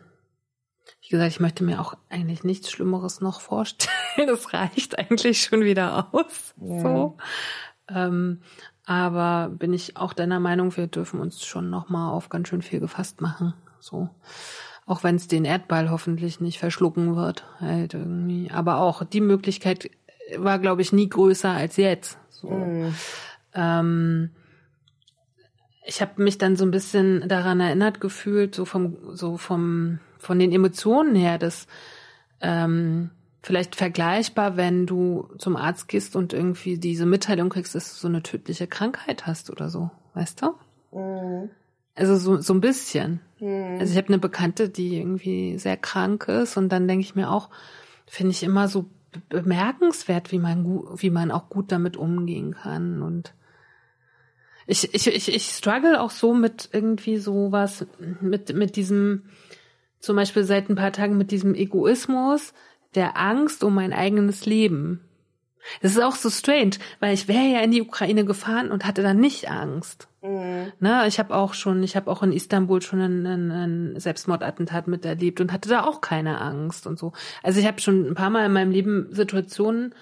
wie 1.00 1.08
gesagt, 1.08 1.32
ich 1.32 1.40
möchte 1.40 1.64
mir 1.64 1.80
auch 1.80 1.94
eigentlich 2.10 2.44
nichts 2.44 2.70
Schlimmeres 2.70 3.20
noch 3.20 3.40
vorstellen. 3.40 3.90
Das 4.26 4.52
reicht 4.52 4.98
eigentlich 4.98 5.40
schon 5.40 5.62
wieder 5.62 6.12
aus. 6.12 6.54
Ja. 6.60 6.80
So. 6.80 7.16
Ähm, 7.94 8.40
aber 8.84 9.50
bin 9.50 9.72
ich 9.72 9.96
auch 9.96 10.12
deiner 10.12 10.40
Meinung, 10.40 10.76
wir 10.76 10.86
dürfen 10.86 11.20
uns 11.20 11.44
schon 11.44 11.70
noch 11.70 11.88
mal 11.88 12.10
auf 12.10 12.28
ganz 12.28 12.48
schön 12.48 12.62
viel 12.62 12.80
gefasst 12.80 13.20
machen. 13.20 13.54
So. 13.80 14.08
Auch 14.86 15.04
wenn 15.04 15.16
es 15.16 15.28
den 15.28 15.44
Erdball 15.44 15.90
hoffentlich 15.90 16.40
nicht 16.40 16.58
verschlucken 16.58 17.14
wird, 17.14 17.44
halt 17.60 17.94
irgendwie. 17.94 18.50
Aber 18.50 18.78
auch 18.78 19.04
die 19.04 19.20
Möglichkeit 19.20 19.90
war, 20.36 20.58
glaube 20.58 20.82
ich, 20.82 20.92
nie 20.92 21.08
größer 21.08 21.50
als 21.50 21.76
jetzt. 21.76 22.18
So. 22.30 22.50
Mhm. 22.50 22.94
Ähm, 23.54 24.30
ich 25.84 26.00
habe 26.00 26.22
mich 26.22 26.38
dann 26.38 26.56
so 26.56 26.64
ein 26.64 26.70
bisschen 26.70 27.28
daran 27.28 27.60
erinnert 27.60 28.00
gefühlt, 28.00 28.54
so 28.54 28.64
vom, 28.64 28.96
so 29.14 29.36
vom, 29.36 29.98
von 30.18 30.38
den 30.38 30.52
Emotionen 30.52 31.14
her, 31.14 31.38
dass 31.38 31.66
ähm, 32.40 33.10
vielleicht 33.42 33.76
vergleichbar, 33.76 34.56
wenn 34.56 34.86
du 34.86 35.28
zum 35.38 35.56
Arzt 35.56 35.88
gehst 35.88 36.16
und 36.16 36.32
irgendwie 36.32 36.78
diese 36.78 37.06
Mitteilung 37.06 37.48
kriegst, 37.48 37.74
dass 37.74 37.92
du 37.92 38.00
so 38.00 38.08
eine 38.08 38.22
tödliche 38.22 38.66
Krankheit 38.66 39.26
hast 39.26 39.50
oder 39.50 39.68
so, 39.68 39.90
weißt 40.14 40.42
du? 40.42 40.98
Mhm. 40.98 41.50
Also 41.94 42.16
so, 42.16 42.40
so 42.40 42.54
ein 42.54 42.60
bisschen. 42.60 43.20
Mhm. 43.40 43.78
Also 43.80 43.92
ich 43.92 43.98
habe 43.98 44.08
eine 44.08 44.18
Bekannte, 44.18 44.68
die 44.68 44.96
irgendwie 44.96 45.58
sehr 45.58 45.76
krank 45.76 46.28
ist 46.28 46.56
und 46.56 46.70
dann 46.70 46.86
denke 46.88 47.04
ich 47.04 47.14
mir 47.14 47.30
auch, 47.30 47.50
finde 48.06 48.32
ich 48.32 48.42
immer 48.42 48.68
so 48.68 48.86
bemerkenswert, 49.28 50.32
wie 50.32 50.38
man 50.38 50.64
wie 50.96 51.10
man 51.10 51.30
auch 51.30 51.50
gut 51.50 51.70
damit 51.70 51.98
umgehen 51.98 52.54
kann 52.54 53.02
und 53.02 53.34
ich, 54.66 54.94
ich, 54.94 55.06
ich, 55.06 55.34
ich 55.34 55.44
struggle 55.44 56.00
auch 56.00 56.10
so 56.10 56.34
mit 56.34 56.68
irgendwie 56.72 57.18
sowas, 57.18 57.86
mit, 58.20 58.54
mit 58.54 58.76
diesem, 58.76 59.24
zum 59.98 60.16
Beispiel 60.16 60.44
seit 60.44 60.68
ein 60.68 60.76
paar 60.76 60.92
Tagen 60.92 61.18
mit 61.18 61.30
diesem 61.30 61.54
Egoismus, 61.54 62.54
der 62.94 63.16
Angst 63.16 63.64
um 63.64 63.74
mein 63.74 63.92
eigenes 63.92 64.46
Leben. 64.46 65.00
Das 65.80 65.92
ist 65.92 66.02
auch 66.02 66.16
so 66.16 66.28
strange, 66.28 66.72
weil 67.00 67.14
ich 67.14 67.28
wäre 67.28 67.46
ja 67.46 67.60
in 67.60 67.70
die 67.70 67.82
Ukraine 67.82 68.24
gefahren 68.24 68.70
und 68.70 68.84
hatte 68.84 69.02
dann 69.02 69.18
nicht 69.18 69.48
Angst. 69.48 70.08
Mhm. 70.22 70.72
Ne, 70.80 71.04
ich 71.06 71.18
habe 71.18 71.34
auch 71.34 71.54
schon, 71.54 71.82
ich 71.82 71.96
habe 71.96 72.10
auch 72.10 72.22
in 72.22 72.32
Istanbul 72.32 72.82
schon 72.82 73.00
ein, 73.00 73.26
ein, 73.26 73.50
ein 73.50 74.00
Selbstmordattentat 74.00 74.88
miterlebt 74.88 75.40
und 75.40 75.52
hatte 75.52 75.68
da 75.68 75.84
auch 75.84 76.00
keine 76.00 76.40
Angst 76.40 76.86
und 76.86 76.98
so. 76.98 77.12
Also 77.42 77.60
ich 77.60 77.66
habe 77.66 77.80
schon 77.80 78.06
ein 78.06 78.14
paar 78.14 78.30
Mal 78.30 78.46
in 78.46 78.52
meinem 78.52 78.72
Leben 78.72 79.08
Situationen 79.12 79.94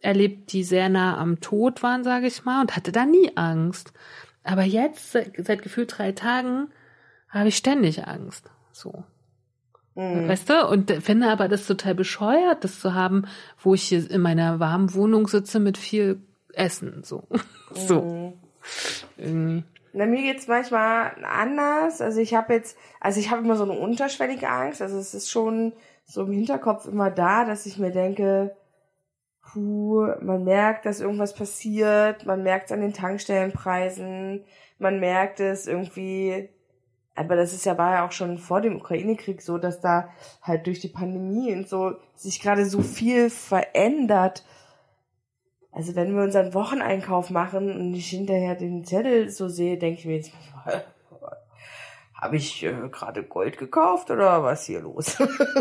erlebt, 0.00 0.52
die 0.52 0.64
sehr 0.64 0.88
nah 0.88 1.16
am 1.18 1.40
Tod 1.40 1.82
waren, 1.82 2.04
sage 2.04 2.26
ich 2.26 2.44
mal, 2.44 2.60
und 2.60 2.74
hatte 2.76 2.92
da 2.92 3.04
nie 3.04 3.36
Angst. 3.36 3.92
Aber 4.44 4.62
jetzt, 4.62 5.12
seit, 5.12 5.32
seit 5.38 5.62
gefühlt 5.62 5.96
drei 5.96 6.12
Tagen, 6.12 6.68
habe 7.28 7.48
ich 7.48 7.56
ständig 7.56 8.06
Angst. 8.06 8.50
So. 8.72 9.04
Mhm. 9.94 10.28
Weißt 10.28 10.48
du? 10.48 10.66
Und 10.68 10.90
finde 10.90 11.28
aber 11.28 11.48
das 11.48 11.66
total 11.66 11.94
bescheuert, 11.94 12.64
das 12.64 12.80
zu 12.80 12.94
haben, 12.94 13.26
wo 13.58 13.74
ich 13.74 13.82
hier 13.84 14.10
in 14.10 14.20
meiner 14.20 14.60
warmen 14.60 14.94
Wohnung 14.94 15.28
sitze 15.28 15.60
mit 15.60 15.78
viel 15.78 16.20
Essen. 16.52 17.02
So. 17.04 17.24
Mhm. 17.72 17.86
so. 17.88 18.32
Irgendwie. 19.16 19.64
Na, 19.94 20.04
mir 20.04 20.20
geht's 20.20 20.46
manchmal 20.46 21.12
anders. 21.24 22.02
Also 22.02 22.20
ich 22.20 22.34
habe 22.34 22.52
jetzt, 22.52 22.76
also 23.00 23.18
ich 23.18 23.30
habe 23.30 23.42
immer 23.42 23.56
so 23.56 23.64
eine 23.64 23.72
unterschwellige 23.72 24.48
Angst. 24.48 24.82
Also 24.82 24.98
es 24.98 25.14
ist 25.14 25.30
schon 25.30 25.72
so 26.04 26.24
im 26.24 26.32
Hinterkopf 26.32 26.86
immer 26.86 27.10
da, 27.10 27.44
dass 27.44 27.64
ich 27.64 27.78
mir 27.78 27.90
denke, 27.90 28.54
puh, 29.52 30.06
man 30.20 30.44
merkt, 30.44 30.86
dass 30.86 31.00
irgendwas 31.00 31.34
passiert, 31.34 32.26
man 32.26 32.42
merkt 32.42 32.66
es 32.66 32.72
an 32.72 32.80
den 32.80 32.92
Tankstellenpreisen, 32.92 34.44
man 34.78 35.00
merkt 35.00 35.40
es 35.40 35.66
irgendwie, 35.66 36.48
aber 37.14 37.36
das 37.36 37.52
ist 37.52 37.66
ja, 37.66 37.76
war 37.76 37.92
ja 37.92 38.06
auch 38.06 38.12
schon 38.12 38.38
vor 38.38 38.60
dem 38.60 38.76
Ukraine-Krieg 38.76 39.42
so, 39.42 39.58
dass 39.58 39.80
da 39.80 40.08
halt 40.42 40.66
durch 40.66 40.80
die 40.80 40.88
Pandemie 40.88 41.52
und 41.52 41.68
so 41.68 41.96
sich 42.14 42.40
gerade 42.40 42.64
so 42.64 42.80
viel 42.80 43.28
verändert. 43.28 44.44
Also 45.70 45.94
wenn 45.94 46.14
wir 46.14 46.22
unseren 46.22 46.54
Wocheneinkauf 46.54 47.30
machen 47.30 47.74
und 47.74 47.94
ich 47.94 48.08
hinterher 48.10 48.54
den 48.54 48.84
Zettel 48.84 49.30
so 49.30 49.48
sehe, 49.48 49.78
denke 49.78 50.00
ich 50.00 50.06
mir 50.06 50.16
jetzt, 50.16 50.32
habe 52.14 52.36
ich 52.36 52.62
äh, 52.62 52.88
gerade 52.90 53.24
Gold 53.24 53.58
gekauft 53.58 54.10
oder 54.10 54.42
was 54.42 54.64
hier 54.64 54.80
los? 54.80 55.16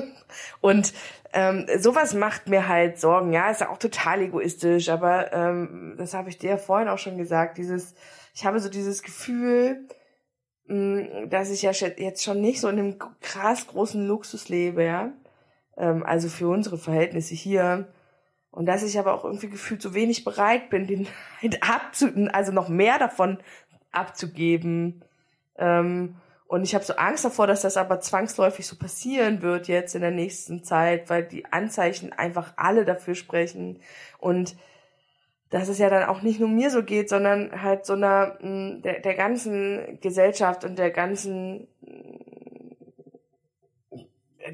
und 0.62 0.94
ähm, 1.34 1.66
sowas 1.80 2.14
macht 2.14 2.48
mir 2.48 2.68
halt 2.68 3.00
Sorgen. 3.00 3.34
Ja, 3.34 3.50
ist 3.50 3.62
ja 3.62 3.70
auch 3.70 3.78
total 3.78 4.22
egoistisch, 4.22 4.90
aber 4.90 5.34
ähm, 5.34 5.96
das 5.98 6.14
habe 6.14 6.30
ich 6.30 6.38
dir 6.38 6.58
vorhin 6.58 6.88
auch 6.88 7.00
schon 7.00 7.18
gesagt. 7.18 7.58
Dieses, 7.58 7.96
ich 8.34 8.46
habe 8.46 8.60
so 8.60 8.70
dieses 8.70 9.02
Gefühl, 9.02 9.88
dass 11.30 11.50
ich 11.50 11.64
ja 11.64 11.72
jetzt 11.72 12.24
schon 12.24 12.42
nicht 12.42 12.62
so 12.62 12.70
in 12.70 12.80
einem 12.80 13.00
krass 13.20 13.68
großen 13.68 14.06
Luxus 14.08 14.50
lebe, 14.50 14.84
ja. 14.84 15.12
Ähm, 15.78 16.04
also 16.04 16.30
für 16.30 16.48
unsere 16.48 16.78
Verhältnisse 16.78 17.36
hier. 17.36 17.88
Und 18.52 18.66
dass 18.66 18.84
ich 18.84 19.00
aber 19.00 19.14
auch 19.14 19.26
irgendwie 19.26 19.50
gefühlt 19.50 19.82
so 19.82 19.94
wenig 19.94 20.24
bereit 20.24 20.70
bin, 20.70 20.88
den 20.88 21.08
halt 21.42 21.64
abzu, 21.64 22.08
also 22.32 22.52
noch 22.52 22.70
mehr 22.70 23.00
davon 23.00 23.40
abzugeben. 23.92 25.04
Ähm, 25.58 26.16
und 26.48 26.64
ich 26.64 26.76
habe 26.76 26.84
so 26.84 26.96
Angst 26.96 27.24
davor, 27.24 27.48
dass 27.48 27.62
das 27.62 27.78
aber 27.78 28.02
zwangsläufig 28.02 28.68
so 28.68 28.76
passieren 28.76 29.42
wird 29.42 29.70
jetzt 29.70 29.96
in 29.96 30.02
der 30.02 30.12
nächsten 30.12 30.64
Zeit, 30.64 31.10
weil 31.10 31.24
die 31.24 31.46
Anzeichen 31.46 32.12
einfach 32.12 32.54
alle 32.58 32.84
dafür 32.84 33.16
sprechen. 33.16 33.80
Und 34.20 34.58
dass 35.52 35.70
es 35.70 35.78
ja 35.78 35.90
dann 35.90 36.10
auch 36.10 36.24
nicht 36.24 36.40
nur 36.40 36.50
mir 36.50 36.72
so 36.72 36.82
geht, 36.82 37.10
sondern 37.10 37.62
halt 37.62 37.86
so 37.86 37.94
einer 37.94 38.38
mm, 38.42 38.82
der, 38.82 39.02
der 39.02 39.14
ganzen 39.14 40.00
Gesellschaft 40.02 40.66
und 40.66 40.80
der 40.80 40.90
ganzen 40.90 41.68
mm, 41.82 42.22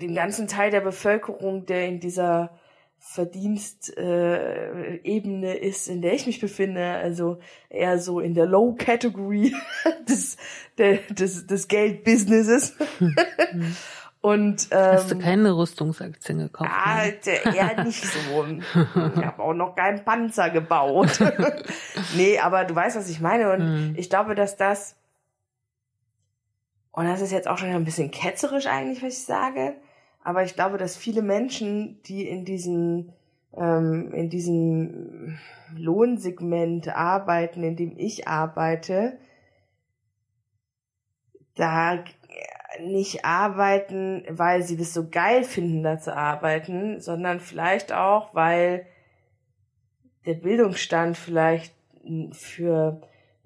dem 0.02 0.14
ganzen 0.14 0.48
Teil 0.48 0.72
der 0.72 0.82
Bevölkerung, 0.82 1.66
der 1.66 1.88
in 1.88 2.00
dieser 2.00 2.52
Verdienstebene 3.00 5.56
äh, 5.56 5.68
ist, 5.68 5.88
in 5.88 6.02
der 6.02 6.14
ich 6.14 6.26
mich 6.26 6.42
befinde, 6.42 6.84
also 6.84 7.38
eher 7.70 8.00
so 8.00 8.20
in 8.20 8.34
der 8.34 8.48
Low 8.48 8.76
Category 8.76 9.54
des, 10.10 10.38
der, 10.78 10.98
des, 11.10 11.48
des 11.48 11.68
Geldbusinesses. 11.68 12.76
Und, 14.28 14.68
ähm, 14.72 14.78
Hast 14.78 15.12
du 15.12 15.18
keine 15.18 15.56
Rüstungsaktien 15.56 16.40
gekauft? 16.40 16.70
Ja, 16.70 17.06
ne? 17.06 17.56
eher 17.56 17.84
nicht 17.86 18.04
so. 18.04 18.46
Ich 19.16 19.26
habe 19.26 19.42
auch 19.42 19.54
noch 19.54 19.76
keinen 19.76 20.04
Panzer 20.04 20.50
gebaut. 20.50 21.20
nee, 22.16 22.38
aber 22.40 22.66
du 22.66 22.76
weißt, 22.76 22.98
was 22.98 23.10
ich 23.10 23.22
meine. 23.22 23.54
Und 23.54 23.62
hm. 23.62 23.94
ich 23.96 24.10
glaube, 24.10 24.36
dass 24.36 24.58
das, 24.58 24.98
und 26.92 27.06
das 27.06 27.22
ist 27.22 27.32
jetzt 27.32 27.48
auch 27.48 27.58
schon 27.58 27.70
ein 27.70 27.86
bisschen 27.86 28.12
ketzerisch 28.12 28.68
eigentlich, 28.68 29.02
was 29.02 29.14
ich 29.14 29.24
sage, 29.24 29.76
aber 30.24 30.44
ich 30.44 30.56
glaube, 30.56 30.78
dass 30.78 30.98
viele 30.98 31.22
Menschen, 31.22 32.02
die 32.04 32.28
in 32.28 32.44
diesem, 32.44 33.14
ähm, 33.56 34.12
in 34.14 34.30
diesem 34.30 35.40
Lohnsegment 35.74 36.90
arbeiten, 36.90 37.64
in 37.64 37.78
dem 37.78 37.98
ich 37.98 38.28
arbeite, 38.28 39.20
da 41.56 42.04
nicht 42.82 43.26
arbeiten, 43.26 44.24
weil 44.30 44.64
sie 44.64 44.78
das 44.78 44.94
so 44.94 45.10
geil 45.10 45.44
finden, 45.44 45.84
da 45.84 46.00
zu 46.00 46.16
arbeiten, 46.16 47.00
sondern 47.00 47.40
vielleicht 47.40 47.94
auch, 47.94 48.34
weil 48.34 48.86
der 50.26 50.36
Bildungsstand 50.36 51.18
vielleicht 51.18 51.74
für 52.32 53.02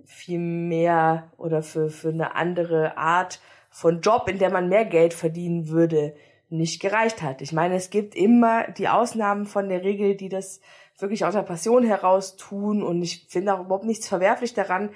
viel 0.05 0.39
mehr 0.39 1.31
oder 1.37 1.63
für, 1.63 1.89
für 1.89 2.09
eine 2.09 2.35
andere 2.35 2.97
Art 2.97 3.39
von 3.69 4.01
Job, 4.01 4.27
in 4.27 4.39
der 4.39 4.49
man 4.49 4.69
mehr 4.69 4.85
Geld 4.85 5.13
verdienen 5.13 5.69
würde, 5.69 6.13
nicht 6.49 6.81
gereicht 6.81 7.21
hat. 7.21 7.41
Ich 7.41 7.53
meine, 7.53 7.75
es 7.75 7.89
gibt 7.89 8.15
immer 8.15 8.69
die 8.71 8.89
Ausnahmen 8.89 9.45
von 9.45 9.69
der 9.69 9.83
Regel, 9.83 10.15
die 10.15 10.27
das 10.27 10.59
wirklich 10.97 11.23
aus 11.25 11.33
der 11.33 11.43
Passion 11.43 11.83
heraus 11.83 12.35
tun 12.35 12.83
und 12.83 13.01
ich 13.01 13.25
finde 13.29 13.53
auch 13.53 13.61
überhaupt 13.61 13.85
nichts 13.85 14.07
verwerflich 14.07 14.53
daran, 14.53 14.89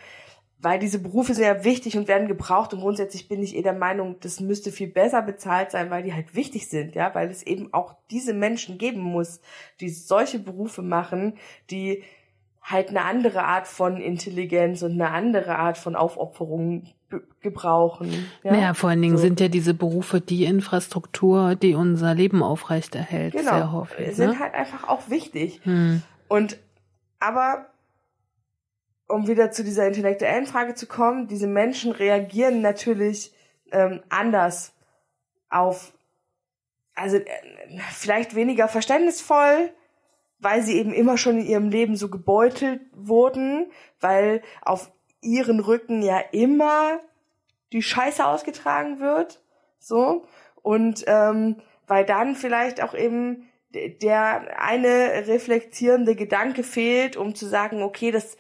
weil 0.59 0.79
diese 0.79 0.99
Berufe 0.99 1.33
sind 1.33 1.45
ja 1.45 1.63
wichtig 1.63 1.97
und 1.97 2.07
werden 2.07 2.27
gebraucht 2.27 2.73
und 2.73 2.79
grundsätzlich 2.79 3.27
bin 3.27 3.43
ich 3.43 3.55
eh 3.55 3.61
der 3.61 3.73
Meinung, 3.73 4.15
das 4.21 4.39
müsste 4.39 4.71
viel 4.71 4.87
besser 4.87 5.21
bezahlt 5.21 5.71
sein, 5.71 5.89
weil 5.89 6.03
die 6.03 6.13
halt 6.13 6.35
wichtig 6.35 6.69
sind, 6.69 6.95
ja, 6.95 7.13
weil 7.13 7.29
es 7.29 7.43
eben 7.43 7.73
auch 7.73 7.95
diese 8.09 8.33
Menschen 8.33 8.77
geben 8.77 9.01
muss, 9.01 9.41
die 9.79 9.89
solche 9.89 10.39
Berufe 10.39 10.81
machen, 10.81 11.37
die 11.69 12.03
halt 12.61 12.89
eine 12.89 13.03
andere 13.03 13.43
Art 13.43 13.67
von 13.67 13.97
Intelligenz 13.97 14.81
und 14.81 14.93
eine 14.93 15.11
andere 15.11 15.57
Art 15.57 15.77
von 15.77 15.95
Aufopferung 15.95 16.87
gebrauchen. 17.41 18.11
Ja, 18.43 18.51
naja, 18.51 18.73
vor 18.73 18.89
allen 18.89 19.01
Dingen 19.01 19.17
so. 19.17 19.23
sind 19.23 19.39
ja 19.39 19.47
diese 19.47 19.75
Berufe 19.75 20.19
die 20.19 20.45
Infrastruktur, 20.45 21.55
die 21.55 21.75
unser 21.75 22.15
Leben 22.15 22.41
aufrechterhält, 22.41 23.33
genau. 23.33 23.51
sehr 23.51 23.71
häufig. 23.71 24.07
Ne? 24.07 24.13
Sind 24.13 24.39
halt 24.39 24.55
einfach 24.55 24.87
auch 24.87 25.09
wichtig. 25.09 25.59
Hm. 25.63 26.01
Und 26.27 26.57
aber 27.19 27.67
um 29.07 29.27
wieder 29.27 29.51
zu 29.51 29.63
dieser 29.63 29.87
intellektuellen 29.87 30.45
Frage 30.45 30.75
zu 30.75 30.87
kommen, 30.87 31.27
diese 31.27 31.47
Menschen 31.47 31.91
reagieren 31.91 32.61
natürlich 32.61 33.33
ähm, 33.71 34.01
anders 34.09 34.73
auf, 35.49 35.93
also 36.95 37.17
äh, 37.17 37.25
vielleicht 37.91 38.35
weniger 38.35 38.67
verständnisvoll, 38.67 39.71
weil 40.39 40.61
sie 40.61 40.77
eben 40.77 40.93
immer 40.93 41.17
schon 41.17 41.39
in 41.39 41.45
ihrem 41.45 41.69
Leben 41.69 41.95
so 41.95 42.09
gebeutelt 42.09 42.81
wurden, 42.93 43.71
weil 43.99 44.41
auf 44.61 44.91
ihren 45.21 45.59
Rücken 45.59 46.01
ja 46.01 46.19
immer 46.31 46.99
die 47.73 47.81
Scheiße 47.81 48.25
ausgetragen 48.25 48.99
wird, 48.99 49.41
so. 49.79 50.25
Und 50.61 51.03
ähm, 51.07 51.57
weil 51.87 52.05
dann 52.05 52.35
vielleicht 52.35 52.81
auch 52.81 52.93
eben 52.95 53.47
der 54.01 54.61
eine 54.61 55.27
reflektierende 55.27 56.15
Gedanke 56.15 56.63
fehlt, 56.63 57.17
um 57.17 57.35
zu 57.35 57.45
sagen, 57.45 57.83
okay, 57.83 58.11
das 58.11 58.37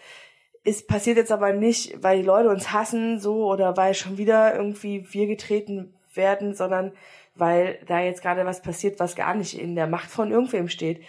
ist 0.65 0.87
passiert 0.87 1.17
jetzt 1.17 1.31
aber 1.31 1.53
nicht, 1.53 2.03
weil 2.03 2.17
die 2.17 2.25
Leute 2.25 2.49
uns 2.49 2.73
hassen, 2.73 3.19
so 3.19 3.45
oder 3.45 3.77
weil 3.77 3.93
schon 3.93 4.17
wieder 4.17 4.55
irgendwie 4.55 5.05
wir 5.11 5.27
getreten 5.27 5.93
werden, 6.13 6.55
sondern 6.55 6.91
weil 7.35 7.79
da 7.87 8.01
jetzt 8.01 8.21
gerade 8.21 8.45
was 8.45 8.61
passiert, 8.61 8.99
was 8.99 9.15
gar 9.15 9.35
nicht 9.35 9.59
in 9.59 9.75
der 9.75 9.87
Macht 9.87 10.09
von 10.09 10.31
irgendwem 10.31 10.67
steht. 10.67 11.01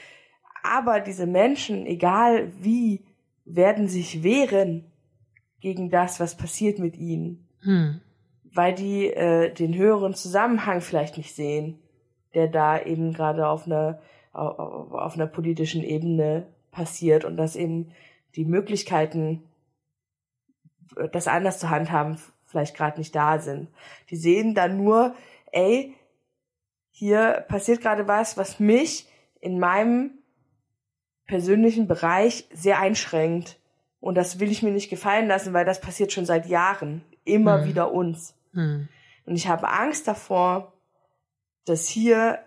Aber 0.62 1.00
diese 1.00 1.26
Menschen, 1.26 1.86
egal 1.86 2.52
wie, 2.61 3.04
werden 3.44 3.88
sich 3.88 4.22
wehren 4.22 4.90
gegen 5.61 5.88
das, 5.88 6.20
was 6.20 6.36
passiert 6.36 6.78
mit 6.78 6.96
ihnen. 6.96 7.48
Hm. 7.61 8.00
Weil 8.52 8.74
die 8.74 9.07
äh, 9.07 9.52
den 9.54 9.74
höheren 9.74 10.14
Zusammenhang 10.14 10.80
vielleicht 10.82 11.16
nicht 11.16 11.34
sehen, 11.34 11.78
der 12.34 12.48
da 12.48 12.78
eben 12.80 13.14
gerade 13.14 13.48
auf 13.48 13.66
einer, 13.66 14.00
auf, 14.32 14.92
auf 14.92 15.14
einer 15.14 15.26
politischen 15.26 15.82
Ebene 15.82 16.46
passiert 16.72 17.24
und 17.24 17.38
dass 17.38 17.57
eben 17.57 17.92
die 18.37 18.45
Möglichkeiten, 18.45 19.43
das 21.12 21.26
anders 21.26 21.59
zu 21.59 21.70
handhaben, 21.70 22.18
vielleicht 22.47 22.76
gerade 22.76 22.99
nicht 22.99 23.14
da 23.14 23.39
sind. 23.39 23.68
Die 24.11 24.16
sehen 24.16 24.55
dann 24.55 24.76
nur, 24.76 25.14
ey, 25.53 25.95
hier 26.91 27.45
passiert 27.49 27.80
gerade 27.80 28.07
was, 28.07 28.37
was 28.37 28.61
mich 28.61 29.09
in 29.41 29.59
meinem 29.59 30.12
persönlichen 31.26 31.89
Bereich 31.89 32.49
sehr 32.53 32.78
einschränkt. 32.78 33.59
Und 34.01 34.14
das 34.14 34.39
will 34.39 34.51
ich 34.51 34.62
mir 34.62 34.70
nicht 34.70 34.89
gefallen 34.89 35.26
lassen, 35.26 35.53
weil 35.53 35.64
das 35.64 35.80
passiert 35.80 36.12
schon 36.12 36.26
seit 36.26 36.47
Jahren. 36.47 37.03
Immer 37.24 37.61
hm. 37.61 37.68
wieder 37.68 37.93
uns. 37.93 38.34
Hm. 38.53 38.89
Und 39.24 39.34
ich 39.34 39.49
habe 39.49 39.68
Angst 39.68 40.07
davor, 40.07 40.72
dass 41.64 41.89
hier 41.89 42.39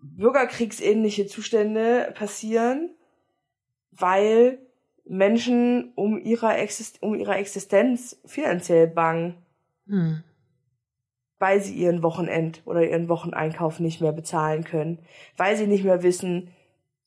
bürgerkriegsähnliche 0.00 1.26
Zustände 1.26 2.12
passieren, 2.14 2.94
weil 3.98 4.58
Menschen 5.04 5.92
um 5.94 6.18
ihrer, 6.18 6.58
Exist 6.58 7.02
um 7.02 7.14
ihrer 7.14 7.38
Existenz 7.38 8.20
finanziell 8.24 8.86
bangen. 8.86 9.34
Hm. 9.86 10.22
Weil 11.38 11.60
sie 11.60 11.74
ihren 11.74 12.02
Wochenend 12.02 12.62
oder 12.64 12.82
ihren 12.82 13.08
Wocheneinkauf 13.08 13.80
nicht 13.80 14.00
mehr 14.00 14.12
bezahlen 14.12 14.64
können. 14.64 14.98
Weil 15.36 15.56
sie 15.56 15.66
nicht 15.66 15.84
mehr 15.84 16.02
wissen, 16.02 16.50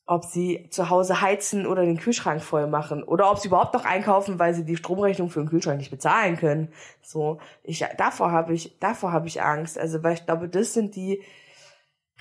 ob 0.05 0.25
sie 0.25 0.67
zu 0.71 0.89
Hause 0.89 1.21
heizen 1.21 1.65
oder 1.65 1.85
den 1.85 1.97
Kühlschrank 1.97 2.41
voll 2.41 2.67
machen 2.67 3.03
oder 3.03 3.31
ob 3.31 3.39
sie 3.39 3.47
überhaupt 3.47 3.73
noch 3.73 3.85
einkaufen, 3.85 4.39
weil 4.39 4.53
sie 4.53 4.65
die 4.65 4.75
Stromrechnung 4.75 5.29
für 5.29 5.41
den 5.41 5.49
Kühlschrank 5.49 5.77
nicht 5.77 5.91
bezahlen 5.91 6.37
können. 6.37 6.69
So, 7.01 7.39
ich 7.63 7.85
davor 7.97 8.31
habe 8.31 8.53
ich 8.53 8.77
davor 8.79 9.11
habe 9.11 9.27
ich 9.27 9.41
Angst. 9.41 9.77
Also 9.77 10.03
weil 10.03 10.15
ich 10.15 10.25
glaube, 10.25 10.49
das 10.49 10.73
sind 10.73 10.95
die 10.95 11.21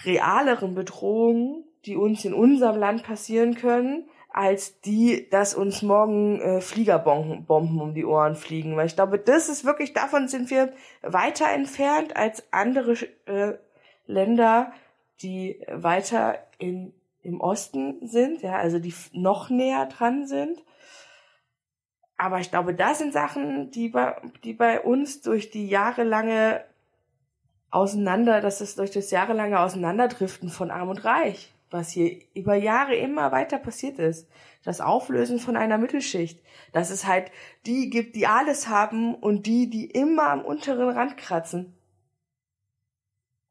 realeren 0.05 0.75
Bedrohungen, 0.75 1.65
die 1.85 1.97
uns 1.97 2.25
in 2.25 2.35
unserem 2.35 2.77
Land 2.77 3.03
passieren 3.03 3.55
können, 3.55 4.05
als 4.33 4.81
die, 4.81 5.29
dass 5.29 5.55
uns 5.55 5.83
morgen 5.83 6.41
äh, 6.41 6.61
Fliegerbomben 6.61 7.81
um 7.81 7.95
die 7.95 8.05
Ohren 8.05 8.37
fliegen. 8.37 8.77
Weil 8.77 8.87
ich 8.87 8.95
glaube, 8.95 9.19
das 9.19 9.49
ist 9.49 9.65
wirklich, 9.65 9.93
davon 9.93 10.29
sind 10.29 10.51
wir 10.51 10.73
weiter 11.03 11.49
entfernt 11.51 12.17
als 12.17 12.45
andere 12.53 12.95
äh, 13.27 13.55
Länder, 14.07 14.73
die 15.23 15.61
weiter 15.69 16.39
in, 16.59 16.93
im 17.23 17.41
Osten 17.41 18.07
sind, 18.07 18.43
ja, 18.43 18.57
also 18.57 18.79
die 18.79 18.95
noch 19.13 19.51
näher 19.51 19.87
dran 19.87 20.27
sind. 20.27 20.63
Aber 22.17 22.39
ich 22.39 22.51
glaube, 22.51 22.75
das 22.75 22.99
sind 22.99 23.13
Sachen, 23.13 23.71
die 23.71 23.89
bei, 23.89 24.17
die 24.45 24.53
bei 24.53 24.81
uns 24.81 25.23
durch 25.23 25.51
die 25.51 25.69
jahrelange 25.69 26.63
auseinander, 27.71 28.41
das 28.41 28.61
ist 28.61 28.79
durch 28.79 28.91
das 28.91 29.11
jahrelange 29.11 29.59
Auseinanderdriften 29.59 30.51
von 30.51 30.71
Arm 30.71 30.89
und 30.89 31.05
Reich 31.05 31.53
was 31.71 31.91
hier 31.91 32.17
über 32.35 32.55
Jahre 32.55 32.95
immer 32.95 33.33
weiter 33.33 33.59
passiert 33.59 33.99
ist. 33.99 34.29
Das 34.65 34.81
Auflösen 34.81 35.39
von 35.39 35.57
einer 35.57 35.79
Mittelschicht. 35.79 36.41
Dass 36.73 36.91
es 36.91 37.07
halt 37.07 37.31
die 37.67 37.91
gibt, 37.91 38.17
die 38.17 38.27
alles 38.27 38.69
haben 38.69 39.15
und 39.15 39.47
die, 39.47 39.71
die 39.71 39.87
immer 39.87 40.31
am 40.31 40.45
unteren 40.45 40.91
Rand 40.91 41.17
kratzen. 41.17 41.75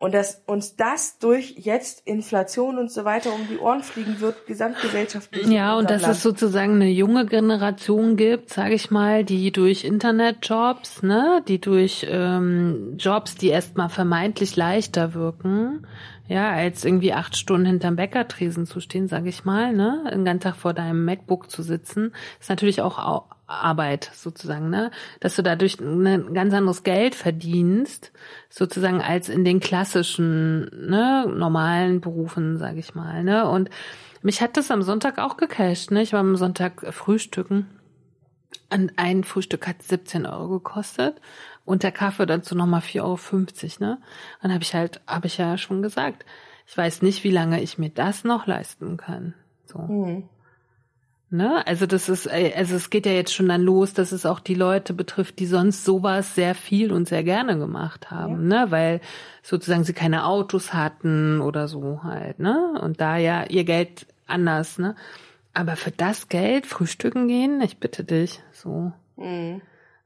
Und 0.02 0.14
dass 0.14 0.42
uns 0.46 0.78
das 0.78 1.20
durch 1.20 1.56
jetzt 1.58 2.08
Inflation 2.08 2.78
und 2.78 2.90
so 2.90 3.04
weiter 3.04 3.34
um 3.34 3.50
die 3.50 3.58
Ohren 3.58 3.84
fliegen 3.84 4.22
wird, 4.22 4.48
gesamtgesellschaftlich. 4.48 5.46
Ja, 5.48 5.78
und 5.78 5.90
dass 5.90 6.04
Land. 6.04 6.16
es 6.16 6.24
sozusagen 6.24 6.76
eine 6.76 6.88
junge 6.88 7.26
Generation 7.26 8.16
gibt, 8.16 8.50
sage 8.50 8.76
ich 8.76 8.92
mal, 8.92 9.26
die 9.26 9.52
durch 9.52 9.84
Internetjobs, 9.84 11.04
ne, 11.04 11.44
die 11.50 11.60
durch 11.60 12.08
ähm, 12.10 12.96
Jobs, 12.98 13.36
die 13.36 13.50
erstmal 13.50 13.90
vermeintlich 13.90 14.56
leichter 14.56 15.14
wirken, 15.14 15.86
ja, 16.30 16.52
als 16.52 16.86
irgendwie 16.86 17.12
acht 17.12 17.36
Stunden 17.36 17.66
hinterm 17.66 17.96
Bäckertresen 17.96 18.68
zu 18.68 18.80
stehen, 18.80 19.08
sage 19.08 19.30
ich 19.30 19.46
mal, 19.46 19.74
ne, 19.74 20.04
den 20.14 20.26
ganzen 20.26 20.42
Tag 20.42 20.56
vor 20.56 20.74
deinem 20.74 21.04
MacBook 21.04 21.50
zu 21.50 21.64
sitzen, 21.64 22.14
ist 22.40 22.52
natürlich 22.52 22.82
auch 22.82 23.26
Arbeit 23.48 24.12
sozusagen, 24.14 24.70
ne, 24.70 24.92
dass 25.20 25.36
du 25.36 25.42
dadurch 25.42 25.80
ein 25.80 26.36
ganz 26.36 26.54
anderes 26.54 26.84
Geld 26.84 27.16
verdienst, 27.16 28.12
sozusagen 28.48 29.02
als 29.02 29.28
in 29.28 29.44
den 29.44 29.60
klassischen, 29.60 30.70
ne, 30.88 31.26
normalen 31.28 32.00
Berufen, 32.00 32.60
sage 32.60 32.78
ich 32.78 32.94
mal, 32.94 33.24
ne, 33.24 33.50
und 33.50 33.72
mich 34.22 34.40
hat 34.40 34.56
das 34.56 34.70
am 34.70 34.84
Sonntag 34.84 35.18
auch 35.18 35.36
gecasht, 35.36 35.90
ne, 35.90 36.04
ich 36.04 36.14
war 36.14 36.20
am 36.20 36.36
Sonntag 36.36 36.94
frühstücken 36.94 37.66
und 38.72 38.92
ein 38.98 39.24
Frühstück 39.24 39.68
hat 39.68 39.82
17 39.82 40.28
Euro 40.28 40.50
gekostet 40.50 41.20
und 41.70 41.84
der 41.84 41.92
Kaffee 41.92 42.26
dazu 42.26 42.56
nochmal 42.56 42.82
4,50 42.82 43.02
Euro, 43.04 43.92
ne? 43.92 44.02
Dann 44.42 44.52
habe 44.52 44.64
ich 44.64 44.74
halt, 44.74 45.02
habe 45.06 45.28
ich 45.28 45.38
ja 45.38 45.56
schon 45.60 45.84
gesagt, 45.84 46.26
ich 46.66 46.76
weiß 46.76 47.04
nicht, 47.04 47.24
wie 47.24 47.30
lange 47.30 47.62
ich 47.62 47.78
mir 47.78 47.90
das 47.90 48.24
noch 48.24 48.48
leisten 48.48 48.98
kann. 48.98 49.36
So. 49.66 49.78
Mhm. 49.78 50.30
Ne? 51.30 51.66
Also 51.68 51.86
das 51.86 52.10
ist, 52.10 52.26
äh, 52.26 52.54
also 52.56 52.76
es 52.76 52.90
geht 52.90 53.06
ja 53.06 53.12
jetzt 53.12 53.36
schon 53.36 53.50
dann 53.50 53.62
los, 53.62 53.94
dass 53.94 54.12
es 54.12 54.26
auch 54.26 54.40
die 54.40 54.56
Leute 54.56 54.96
betrifft, 54.96 55.38
die 55.38 55.46
sonst 55.46 55.86
sowas 55.86 56.34
sehr 56.34 56.56
viel 56.56 56.92
und 56.92 57.08
sehr 57.08 57.24
gerne 57.24 57.60
gemacht 57.60 58.10
haben, 58.10 58.50
ja. 58.50 58.66
ne? 58.66 58.72
Weil 58.72 59.00
sozusagen 59.44 59.84
sie 59.84 59.94
keine 59.94 60.26
Autos 60.26 60.74
hatten 60.74 61.40
oder 61.40 61.68
so 61.68 62.02
halt, 62.02 62.40
ne? 62.40 62.82
Und 62.82 63.00
da 63.00 63.18
ja 63.18 63.44
ihr 63.44 63.64
Geld 63.64 64.08
anders, 64.26 64.80
ne? 64.80 64.96
Aber 65.54 65.76
für 65.76 65.92
das 65.92 66.30
Geld 66.30 66.66
frühstücken 66.66 67.28
gehen, 67.28 67.62
ich 67.62 67.78
bitte 67.78 68.04
dich, 68.04 68.42
so. 68.54 68.92
Mhm. 69.18 69.62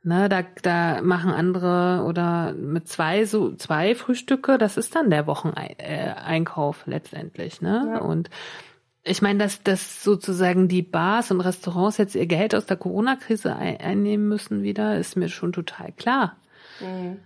Ne, 0.06 0.28
da, 0.28 0.43
da 0.62 1.01
machen 1.01 1.32
andere 1.32 2.04
oder 2.06 2.51
mit 2.51 2.89
zwei 2.89 3.24
so 3.24 3.56
zwei 3.56 3.95
Frühstücke, 3.95 4.58
das 4.58 4.76
ist 4.76 4.97
dann 4.97 5.10
der 5.10 5.28
Wocheneinkauf 5.28 6.84
letztendlich, 6.88 7.62
ne? 7.62 7.93
Ja. 7.93 8.01
Und 8.01 8.30
ich 9.04 9.22
meine, 9.22 9.39
dass, 9.39 9.64
dass 9.64 10.04
sozusagen 10.04 10.68
die 10.68 10.82
Bars 10.82 11.32
und 11.32 11.39
Restaurants 11.39 11.97
jetzt 11.97 12.16
ihr 12.16 12.26
Geld 12.26 12.54
aus 12.54 12.66
der 12.66 12.76
Corona-Krise 12.76 13.56
ein, 13.56 13.78
einnehmen 13.78 14.28
müssen 14.28 14.62
wieder, 14.62 14.97
ist 14.97 15.16
mir 15.16 15.30
schon 15.30 15.54
total 15.54 15.93
klar. 15.93 16.36
Mhm. 16.82 17.20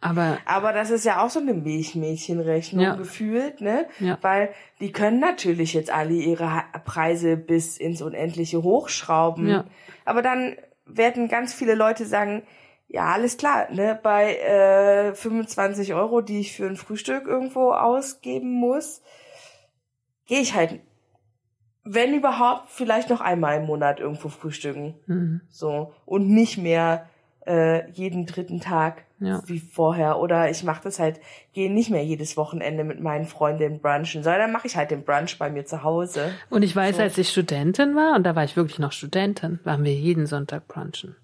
Aber, 0.00 0.38
aber 0.44 0.74
das 0.74 0.90
ist 0.90 1.06
ja 1.06 1.22
auch 1.24 1.30
so 1.30 1.40
eine 1.40 1.54
Milchmädchenrechnung 1.54 2.84
ja. 2.84 2.94
gefühlt, 2.94 3.62
ne? 3.62 3.86
Ja. 4.00 4.18
Weil 4.20 4.50
die 4.80 4.92
können 4.92 5.18
natürlich 5.18 5.72
jetzt 5.72 5.90
alle 5.90 6.12
ihre 6.12 6.62
Preise 6.84 7.38
bis 7.38 7.78
ins 7.78 8.02
Unendliche 8.02 8.62
hochschrauben. 8.62 9.48
Ja. 9.48 9.64
Aber 10.04 10.20
dann 10.20 10.56
werden 10.86 11.28
ganz 11.28 11.54
viele 11.54 11.74
Leute 11.74 12.06
sagen, 12.06 12.42
ja, 12.88 13.12
alles 13.12 13.36
klar, 13.36 13.70
ne, 13.72 13.98
bei 14.00 14.36
äh, 14.36 15.14
25 15.14 15.94
Euro, 15.94 16.20
die 16.20 16.40
ich 16.40 16.56
für 16.56 16.66
ein 16.66 16.76
Frühstück 16.76 17.26
irgendwo 17.26 17.72
ausgeben 17.72 18.52
muss, 18.52 19.02
gehe 20.26 20.40
ich 20.40 20.54
halt, 20.54 20.80
wenn 21.82 22.14
überhaupt, 22.14 22.68
vielleicht 22.68 23.10
noch 23.10 23.20
einmal 23.20 23.58
im 23.58 23.66
Monat 23.66 24.00
irgendwo 24.00 24.28
frühstücken. 24.28 24.94
Mhm. 25.06 25.40
So. 25.48 25.92
Und 26.06 26.28
nicht 26.28 26.56
mehr 26.56 27.08
äh, 27.46 27.90
jeden 27.90 28.26
dritten 28.26 28.60
Tag 28.60 29.03
ja. 29.20 29.42
wie 29.46 29.60
vorher. 29.60 30.18
Oder 30.18 30.50
ich 30.50 30.64
mache 30.64 30.82
das 30.84 30.98
halt, 30.98 31.20
gehe 31.52 31.72
nicht 31.72 31.90
mehr 31.90 32.04
jedes 32.04 32.36
Wochenende 32.36 32.84
mit 32.84 33.00
meinen 33.00 33.26
Freundinnen 33.26 33.80
brunchen, 33.80 34.22
sondern 34.22 34.52
mache 34.52 34.66
ich 34.66 34.76
halt 34.76 34.90
den 34.90 35.04
Brunch 35.04 35.38
bei 35.38 35.50
mir 35.50 35.64
zu 35.64 35.82
Hause. 35.82 36.32
Und 36.50 36.62
ich 36.62 36.74
weiß, 36.74 36.96
so. 36.96 37.02
als 37.02 37.18
ich 37.18 37.30
Studentin 37.30 37.94
war, 37.94 38.16
und 38.16 38.24
da 38.24 38.36
war 38.36 38.44
ich 38.44 38.56
wirklich 38.56 38.78
noch 38.78 38.92
Studentin, 38.92 39.60
waren 39.64 39.84
wir 39.84 39.94
jeden 39.94 40.26
Sonntag 40.26 40.68
brunchen. 40.68 41.16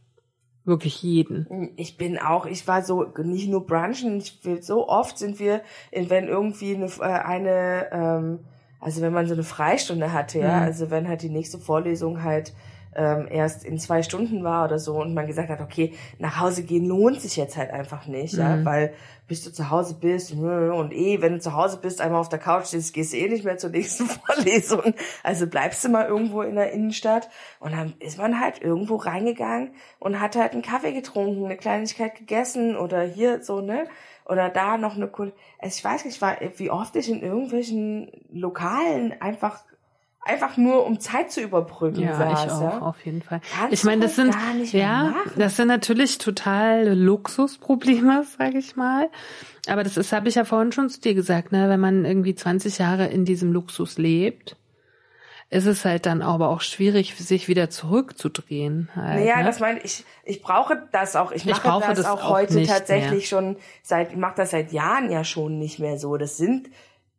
Wirklich 0.64 1.02
jeden. 1.02 1.72
Ich 1.76 1.96
bin 1.96 2.18
auch, 2.18 2.46
ich 2.46 2.68
war 2.68 2.82
so, 2.82 3.06
nicht 3.22 3.48
nur 3.48 3.66
brunchen, 3.66 4.18
ich 4.18 4.44
will, 4.44 4.62
so 4.62 4.88
oft 4.88 5.18
sind 5.18 5.38
wir, 5.38 5.62
wenn 5.90 6.28
irgendwie 6.28 6.74
eine, 6.74 6.86
äh, 6.86 7.02
eine 7.02 7.88
ähm, 7.92 8.38
also 8.80 9.02
wenn 9.02 9.12
man 9.12 9.26
so 9.26 9.34
eine 9.34 9.42
Freistunde 9.42 10.12
hatte, 10.12 10.38
ja, 10.38 10.56
mhm. 10.56 10.62
also 10.62 10.90
wenn 10.90 11.06
halt 11.06 11.22
die 11.22 11.28
nächste 11.28 11.58
Vorlesung 11.58 12.22
halt 12.22 12.54
ähm, 12.94 13.28
erst 13.30 13.64
in 13.64 13.78
zwei 13.78 14.02
Stunden 14.02 14.42
war 14.42 14.64
oder 14.64 14.78
so 14.78 15.00
und 15.00 15.14
man 15.14 15.26
gesagt 15.26 15.48
hat, 15.48 15.60
okay, 15.60 15.94
nach 16.18 16.40
Hause 16.40 16.64
gehen 16.64 16.86
lohnt 16.86 17.20
sich 17.20 17.36
jetzt 17.36 17.56
halt 17.56 17.70
einfach 17.70 18.06
nicht, 18.06 18.34
mhm. 18.34 18.40
ja, 18.40 18.64
weil 18.64 18.94
bis 19.28 19.44
du 19.44 19.52
zu 19.52 19.70
Hause 19.70 19.94
bist 19.94 20.32
und 20.32 20.92
eh, 20.92 21.22
wenn 21.22 21.34
du 21.34 21.40
zu 21.40 21.54
Hause 21.54 21.78
bist, 21.80 22.00
einmal 22.00 22.20
auf 22.20 22.28
der 22.28 22.40
Couch 22.40 22.64
sitzt, 22.64 22.92
gehst 22.94 23.12
du 23.12 23.16
eh 23.16 23.28
nicht 23.28 23.44
mehr 23.44 23.58
zur 23.58 23.70
nächsten 23.70 24.06
Vorlesung. 24.26 24.92
Also 25.22 25.46
bleibst 25.46 25.84
du 25.84 25.88
mal 25.88 26.06
irgendwo 26.06 26.42
in 26.42 26.56
der 26.56 26.72
Innenstadt 26.72 27.28
und 27.60 27.72
dann 27.72 27.94
ist 28.00 28.18
man 28.18 28.40
halt 28.40 28.60
irgendwo 28.60 28.96
reingegangen 28.96 29.70
und 30.00 30.18
hat 30.18 30.34
halt 30.34 30.52
einen 30.52 30.62
Kaffee 30.62 30.92
getrunken, 30.92 31.44
eine 31.44 31.56
Kleinigkeit 31.56 32.16
gegessen 32.16 32.76
oder 32.76 33.02
hier 33.02 33.40
so, 33.44 33.60
ne? 33.60 33.86
Oder 34.24 34.48
da 34.48 34.78
noch 34.78 34.96
eine 34.96 35.10
cool. 35.18 35.32
Also 35.58 35.76
ich 35.76 35.84
weiß 35.84 36.04
nicht, 36.04 36.20
wie 36.58 36.70
oft 36.70 36.94
ich 36.96 37.08
in 37.08 37.22
irgendwelchen 37.22 38.10
Lokalen 38.32 39.14
einfach 39.20 39.62
einfach 40.22 40.56
nur 40.56 40.84
um 40.86 41.00
Zeit 41.00 41.32
zu 41.32 41.40
überbrücken 41.40 42.00
ja, 42.00 42.16
saß, 42.16 42.44
ich 42.44 42.50
auch, 42.52 42.60
ja? 42.60 42.78
auf 42.80 43.04
jeden 43.04 43.22
Fall. 43.22 43.40
Kannst 43.56 43.72
ich 43.72 43.84
meine, 43.84 44.02
das 44.02 44.16
sind 44.16 44.34
ja, 44.72 45.14
das 45.36 45.56
sind 45.56 45.68
natürlich 45.68 46.18
total 46.18 46.94
Luxusprobleme, 46.94 48.24
sage 48.38 48.58
ich 48.58 48.76
mal. 48.76 49.08
Aber 49.66 49.82
das 49.82 49.96
ist, 49.96 50.12
habe 50.12 50.28
ich 50.28 50.34
ja 50.34 50.44
vorhin 50.44 50.72
schon 50.72 50.88
zu 50.88 51.00
dir 51.00 51.14
gesagt, 51.14 51.52
ne, 51.52 51.68
wenn 51.68 51.80
man 51.80 52.04
irgendwie 52.04 52.34
20 52.34 52.78
Jahre 52.78 53.06
in 53.06 53.24
diesem 53.24 53.52
Luxus 53.52 53.98
lebt, 53.98 54.56
ist 55.50 55.66
es 55.66 55.84
halt 55.84 56.06
dann 56.06 56.22
aber 56.22 56.48
auch 56.48 56.60
schwierig, 56.60 57.16
sich 57.16 57.48
wieder 57.48 57.70
zurückzudrehen. 57.70 58.88
Halt, 58.94 59.20
Naja, 59.20 59.38
ne? 59.38 59.44
das 59.44 59.58
meine 59.58 59.80
ich, 59.80 60.04
ich 60.24 60.42
brauche 60.42 60.86
das 60.92 61.16
auch, 61.16 61.32
ich 61.32 61.44
Ich 61.44 61.50
mache 61.50 61.68
brauche 61.68 61.88
das, 61.88 61.98
das 61.98 62.06
auch 62.06 62.28
heute 62.30 62.62
tatsächlich 62.62 63.28
schon 63.28 63.56
seit, 63.82 64.12
ich 64.12 64.16
mache 64.16 64.34
das 64.36 64.52
seit 64.52 64.72
Jahren 64.72 65.10
ja 65.10 65.24
schon 65.24 65.58
nicht 65.58 65.80
mehr 65.80 65.98
so. 65.98 66.16
Das 66.16 66.36
sind 66.36 66.68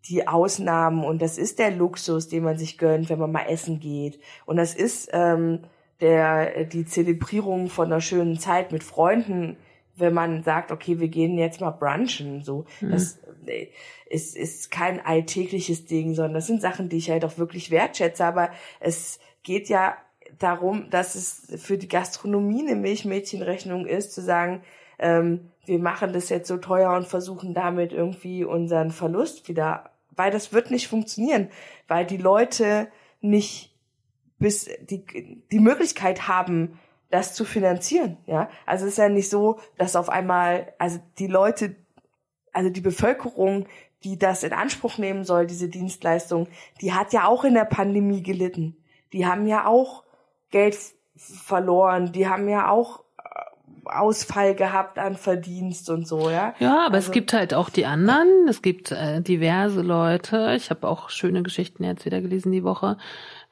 die 0.10 0.28
Ausnahmen 0.28 1.04
und 1.04 1.22
das 1.22 1.38
ist 1.38 1.60
der 1.60 1.72
Luxus, 1.72 2.28
den 2.28 2.44
man 2.44 2.58
sich 2.58 2.78
gönnt, 2.78 3.10
wenn 3.10 3.20
man 3.20 3.32
mal 3.32 3.46
essen 3.48 3.80
geht. 3.80 4.20
Und 4.46 4.58
das 4.58 4.74
ist 4.74 5.10
ähm, 5.14 5.60
der 6.00 6.66
die 6.66 6.86
Zelebrierung 6.86 7.70
von 7.70 7.86
einer 7.86 8.02
schönen 8.02 8.40
Zeit 8.40 8.72
mit 8.72 8.84
Freunden, 8.84 9.58
wenn 9.96 10.14
man 10.14 10.44
sagt, 10.44 10.72
okay, 10.72 11.00
wir 11.00 11.08
gehen 11.08 11.38
jetzt 11.38 11.62
mal 11.62 11.72
brunchen. 11.72 12.44
So, 12.44 12.66
das 12.82 13.20
äh, 13.46 13.68
ist, 14.10 14.36
ist 14.36 14.72
kein 14.72 15.06
alltägliches 15.06 15.86
Ding, 15.86 16.16
sondern 16.16 16.34
das 16.34 16.48
sind 16.48 16.62
Sachen, 16.62 16.90
die 16.90 16.98
ich 16.98 17.10
halt 17.12 17.24
auch 17.24 17.38
wirklich 17.38 17.72
wertschätze. 17.72 18.26
Aber 18.26 18.50
es 18.80 19.20
geht 19.44 19.70
ja 19.70 19.96
darum, 20.40 20.90
dass 20.90 21.16
es 21.16 21.62
für 21.64 21.78
die 21.78 21.88
Gastronomie 21.88 22.62
eine 22.62 22.76
Milchmädchenrechnung 22.76 23.86
ist, 23.86 24.14
zu 24.14 24.22
sagen, 24.22 24.64
ähm, 24.98 25.52
wir 25.66 25.80
machen 25.80 26.14
das 26.14 26.30
jetzt 26.30 26.48
so 26.48 26.58
teuer 26.58 26.96
und 26.96 27.08
versuchen 27.08 27.54
damit 27.54 27.94
irgendwie 27.94 28.44
unseren 28.44 28.92
Verlust 28.92 29.48
wieder, 29.48 29.91
weil 30.22 30.30
das 30.30 30.54
wird 30.54 30.70
nicht 30.70 30.88
funktionieren, 30.88 31.50
weil 31.88 32.06
die 32.06 32.18
Leute 32.18 32.92
nicht 33.22 33.76
bis 34.38 34.70
die, 34.82 35.04
die 35.52 35.60
Möglichkeit 35.60 36.28
haben, 36.28 36.80
das 37.10 37.34
zu 37.34 37.44
finanzieren, 37.44 38.18
ja. 38.28 38.48
Also 38.68 38.86
es 38.86 38.92
ist 38.92 38.98
ja 39.00 39.10
nicht 39.10 39.32
so, 39.32 39.60
dass 39.80 39.96
auf 39.96 40.10
einmal, 40.10 40.74
also 40.78 41.00
die 41.18 41.26
Leute, 41.26 41.76
also 42.54 42.70
die 42.70 42.82
Bevölkerung, 42.82 43.66
die 44.04 44.20
das 44.20 44.44
in 44.44 44.54
Anspruch 44.54 45.00
nehmen 45.00 45.24
soll, 45.24 45.48
diese 45.48 45.70
Dienstleistung, 45.70 46.48
die 46.82 46.94
hat 46.94 47.14
ja 47.14 47.26
auch 47.26 47.44
in 47.44 47.56
der 47.56 47.66
Pandemie 47.66 48.22
gelitten. 48.22 48.78
Die 49.14 49.26
haben 49.26 49.48
ja 49.48 49.66
auch 49.66 50.04
Geld 50.52 50.78
verloren, 51.16 52.12
die 52.12 52.28
haben 52.28 52.48
ja 52.48 52.70
auch 52.70 53.04
Ausfall 53.92 54.56
gehabt 54.56 54.98
an 55.00 55.16
Verdienst 55.16 55.90
und 55.90 56.08
so, 56.08 56.30
ja. 56.30 56.54
Ja, 56.60 56.86
aber 56.86 56.96
Also- 56.96 57.08
es 57.08 57.12
gibt 57.12 57.34
halt 57.34 57.54
auch 57.54 57.70
die 57.70 57.86
anderen. 57.86 58.28
Es 58.50 58.62
gibt 58.62 58.92
äh, 58.92 59.22
diverse 59.22 59.82
Leute. 59.82 60.54
Ich 60.56 60.70
habe 60.70 60.88
auch 60.88 61.10
schöne 61.10 61.44
Geschichten 61.44 61.84
jetzt 61.84 62.06
wieder 62.06 62.22
gelesen 62.22 62.52
die 62.52 62.64
Woche, 62.64 62.98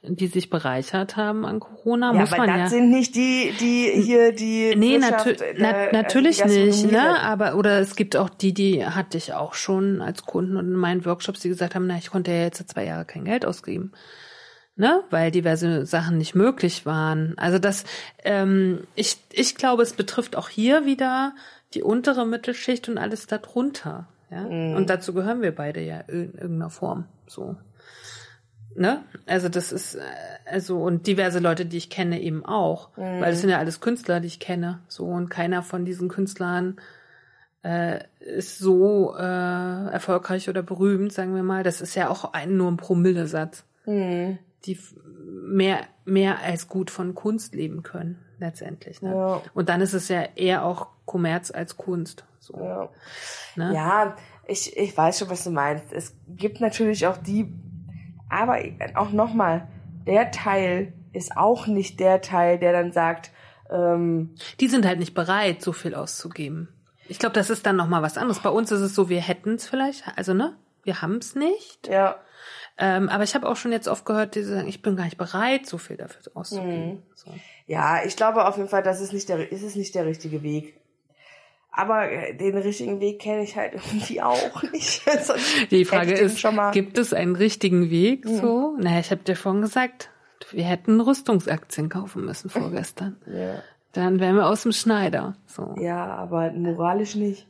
die 0.02 0.28
sich 0.28 0.49
bereichert 0.49 1.18
haben 1.18 1.45
an 1.45 1.60
Corona. 1.60 2.14
Ja, 2.14 2.20
Muss 2.22 2.32
aber 2.34 2.45
man 2.45 2.60
das 2.61 2.72
ja. 2.72 2.78
sind 2.78 2.90
nicht 2.90 3.16
die, 3.16 3.53
die 3.60 4.02
hier 4.02 4.32
die 4.34 4.74
Nee, 4.78 5.02
Wirtschaft, 5.02 5.26
natü 5.26 5.44
äh, 5.44 5.56
na 5.57 5.70
also 5.72 5.90
natürlich 5.95 6.41
die 6.41 6.66
nicht, 6.66 6.91
ne? 6.91 7.20
Aber 7.22 7.56
oder 7.56 7.80
es 7.80 7.95
gibt 7.98 8.16
auch 8.16 8.30
die, 8.30 8.53
die 8.53 8.86
hatte 8.86 9.18
ich 9.18 9.34
auch 9.34 9.53
schon 9.53 10.02
als 10.02 10.24
Kunden 10.26 10.56
und 10.56 10.68
in 10.68 10.76
meinen 10.76 11.03
Workshops, 11.06 11.41
die 11.41 11.49
gesagt 11.49 11.76
haben, 11.76 11.88
na, 11.88 11.98
ich 11.98 12.10
konnte 12.11 12.32
ja 12.32 12.44
jetzt 12.44 12.66
zwei 12.70 12.86
Jahre 12.86 13.03
kein 13.06 13.26
Geld 13.26 13.45
ausgeben. 13.45 13.91
Ne? 14.80 15.03
Weil 15.10 15.30
diverse 15.30 15.85
Sachen 15.85 16.18
nicht 16.18 16.35
möglich 16.35 16.85
waren. 16.85 17.38
Also 17.38 17.60
das, 17.60 17.84
ähm, 18.23 18.88
ich, 18.95 19.18
ich 19.34 19.56
glaube, 19.56 19.84
es 19.84 19.91
betrifft 19.91 20.38
auch 20.38 20.47
hier 20.47 20.85
wieder 20.85 21.35
die 21.73 21.84
untere 21.84 22.26
Mittelschicht 22.26 22.88
und 22.88 22.97
alles 22.97 23.27
darunter. 23.27 24.07
Ja? 24.31 24.45
Und 24.77 24.89
dazu 24.89 25.14
gehören 25.14 25.41
wir 25.41 25.53
beide 25.53 25.81
ja 25.81 25.99
in 26.07 26.34
irgendeiner 26.34 26.69
Form. 26.69 27.03
So. 27.27 27.57
Ne? 28.73 29.03
Also 29.26 29.49
das 29.49 29.73
ist, 29.73 29.95
äh, 29.95 30.01
also, 30.45 30.81
und 30.81 31.07
diverse 31.07 31.39
Leute, 31.39 31.65
die 31.65 31.76
ich 31.76 31.89
kenne, 31.89 32.22
eben 32.22 32.45
auch. 32.45 32.91
Weil 32.95 33.34
es 33.34 33.41
sind 33.41 33.49
ja 33.49 33.57
alles 33.57 33.81
Künstler, 33.81 34.22
die 34.22 34.27
ich 34.27 34.39
kenne. 34.39 34.80
So, 34.88 35.07
und 35.07 35.27
keiner 35.27 35.61
von 35.61 35.84
diesen 35.84 36.07
Künstlern 36.07 36.77
äh, 37.64 37.99
ist 38.22 38.60
so 38.60 39.14
äh, 39.18 39.91
erfolgreich 39.91 40.47
oder 40.47 40.64
berühmt, 40.64 41.11
sagen 41.11 41.35
wir 41.35 41.43
mal. 41.43 41.64
Das 41.64 41.81
ist 41.81 41.95
ja 41.95 42.10
auch 42.10 42.31
ein, 42.31 42.56
nur 42.56 42.72
ein 42.72 42.77
Promillesatz. 42.77 43.65
Die 44.65 44.77
mehr, 45.26 45.81
mehr 46.06 46.40
als 46.40 46.68
gut 46.68 46.91
von 46.91 47.15
Kunst 47.15 47.56
leben 47.56 47.81
können, 47.84 48.19
letztendlich. 48.40 49.02
Ne? 49.02 49.11
Ja. 49.15 49.41
Und 49.53 49.69
dann 49.69 49.81
ist 49.81 49.94
es 49.94 50.07
ja 50.10 50.23
eher 50.36 50.65
auch 50.65 50.88
Kommerz 51.06 51.52
als 51.52 51.77
Kunst. 51.77 52.26
So, 52.40 52.57
Ja. 52.57 52.90
ne? 53.56 53.73
Ja, 53.73 54.15
ich, 54.48 54.76
ich 54.77 54.95
weiß 54.98 55.19
schon, 55.19 55.30
was 55.30 55.44
du 55.44 55.52
meinst. 55.52 55.94
Es 55.94 56.15
gibt 56.27 56.60
natürlich 56.61 57.07
auch 57.07 57.18
die, 57.18 57.53
aber 58.30 58.57
auch 58.95 59.11
nochmal, 59.11 59.68
der 60.06 60.31
Teil 60.31 60.94
ist 61.14 61.38
auch 61.38 61.68
nicht 61.68 61.99
der 61.99 62.22
Teil, 62.22 62.60
der 62.60 62.73
dann 62.73 62.91
sagt, 62.91 63.31
ähm, 63.69 64.36
Die 64.60 64.68
sind 64.68 64.86
halt 64.86 64.99
nicht 64.99 65.14
bereit, 65.14 65.61
so 65.61 65.72
viel 65.72 65.95
auszugeben. 65.95 66.69
Ich 67.07 67.18
glaube, 67.18 67.34
das 67.34 67.49
ist 67.49 67.65
dann 67.65 67.76
noch 67.76 67.88
mal 67.88 68.02
was 68.02 68.18
anderes. 68.18 68.40
Bei 68.40 68.49
uns 68.49 68.72
ist 68.72 68.81
es 68.81 68.94
so, 68.94 69.10
wir 69.10 69.22
hätten 69.22 69.56
es 69.56 69.68
vielleicht, 69.68 70.03
also 70.15 70.34
ne, 70.34 70.56
wir 70.84 71.02
haben 71.02 71.18
es 71.18 71.34
nicht. 71.36 71.88
ja, 71.88 72.15
Ähm, 72.81 73.10
aber 73.10 73.26
ich 73.26 73.35
habe 73.35 73.47
auch 73.47 73.57
schon 73.57 73.73
jetzt 73.73 73.89
oft 73.89 74.06
gehört, 74.06 74.35
die 74.35 74.43
sagen, 74.43 74.68
ich 74.68 74.81
bin 74.81 74.95
gar 74.95 75.03
nicht 75.03 75.18
bereit, 75.18 75.65
so 75.65 75.77
viel 75.77 75.97
dafür 75.97 76.22
auszugeben. 76.34 77.03
So. 77.14 77.30
ja, 77.68 78.06
ich 78.06 78.15
glaube 78.15 78.47
auf 78.47 78.56
jeden 78.56 78.69
Fall, 78.69 78.84
das 78.84 79.01
ist 79.01 79.11
nicht 79.11 79.27
der, 79.27 79.51
ist 79.51 79.64
es 79.64 79.76
nicht 79.76 79.93
der 79.95 80.06
richtige 80.06 80.41
Weg. 80.43 80.80
Aber 81.72 82.10
äh, 82.10 82.35
den 82.35 82.57
richtigen 82.57 82.99
Weg 82.99 83.19
kenne 83.19 83.43
ich 83.43 83.57
halt 83.57 83.73
irgendwie 83.91 84.22
auch 84.22 84.64
nicht. 84.72 85.03
Die 85.72 85.85
Frage 85.85 86.14
ist, 86.14 86.39
schon 86.39 86.56
mal, 86.56 86.72
gibt 86.72 86.97
es 86.97 87.14
einen 87.14 87.35
richtigen 87.35 87.89
Weg? 87.89 88.26
So, 88.26 88.77
naja, 88.80 88.99
ich 88.99 89.11
habe 89.11 89.23
dir 89.23 89.35
vorhin 89.35 89.61
gesagt, 89.61 90.10
wir 90.51 90.64
hätten 90.64 91.01
Rüstungsaktien 91.01 91.89
kaufen 91.89 92.26
müssen 92.26 92.49
vorgestern. 92.49 93.18
ja, 93.27 93.61
Dann 93.91 94.22
wären 94.22 94.35
wir 94.35 94.47
aus 94.47 94.64
dem 94.64 94.72
Schneider. 94.72 95.35
So. 95.47 95.76
ja, 95.80 96.06
aber 96.06 96.51
moralisch 96.51 97.15
nicht. 97.15 97.45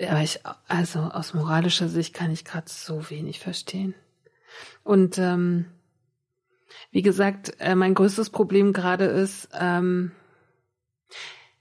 Aber 0.00 0.22
ich, 0.22 0.40
also 0.68 1.00
aus 1.00 1.34
moralischer 1.34 1.88
Sicht 1.88 2.14
kann 2.14 2.30
ich 2.30 2.44
gerade 2.44 2.68
so 2.68 3.10
wenig 3.10 3.40
verstehen. 3.40 3.94
Und 4.84 5.18
ähm, 5.18 5.66
wie 6.90 7.02
gesagt, 7.02 7.54
äh, 7.58 7.74
mein 7.74 7.94
größtes 7.94 8.30
Problem 8.30 8.72
gerade 8.72 9.04
ist, 9.04 9.48
ähm, 9.58 10.12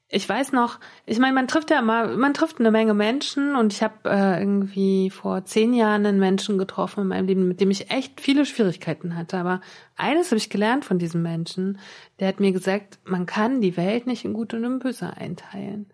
ich 0.10 0.28
weiß 0.28 0.54
noch, 0.54 0.80
ich 1.06 1.20
meine, 1.20 1.34
man 1.34 1.50
trifft 1.50 1.70
ja 1.70 1.80
immer, 1.80 2.08
man 2.16 2.34
trifft 2.34 2.60
eine 2.60 2.72
Menge 2.72 2.94
Menschen 2.94 3.58
und 3.58 3.74
ich 3.74 3.84
habe 3.84 4.10
äh, 4.10 4.40
irgendwie 4.40 5.10
vor 5.10 5.44
zehn 5.44 5.74
Jahren 5.74 6.06
einen 6.06 6.20
Menschen 6.20 6.58
getroffen 6.58 7.02
in 7.02 7.08
meinem 7.10 7.28
Leben, 7.28 7.48
mit 7.48 7.60
dem 7.60 7.72
ich 7.72 7.92
echt 7.92 8.22
viele 8.22 8.46
Schwierigkeiten 8.46 9.18
hatte. 9.18 9.38
Aber 9.38 9.60
eines 9.98 10.28
habe 10.28 10.38
ich 10.38 10.50
gelernt 10.50 10.86
von 10.86 10.98
diesem 10.98 11.24
Menschen, 11.24 11.80
der 12.20 12.30
hat 12.30 12.40
mir 12.40 12.54
gesagt, 12.54 13.00
man 13.04 13.26
kann 13.26 13.60
die 13.60 13.76
Welt 13.76 14.08
nicht 14.08 14.24
in 14.24 14.34
Gut 14.34 14.54
und 14.54 14.64
in 14.64 14.80
Böse 14.80 15.18
einteilen. 15.18 15.88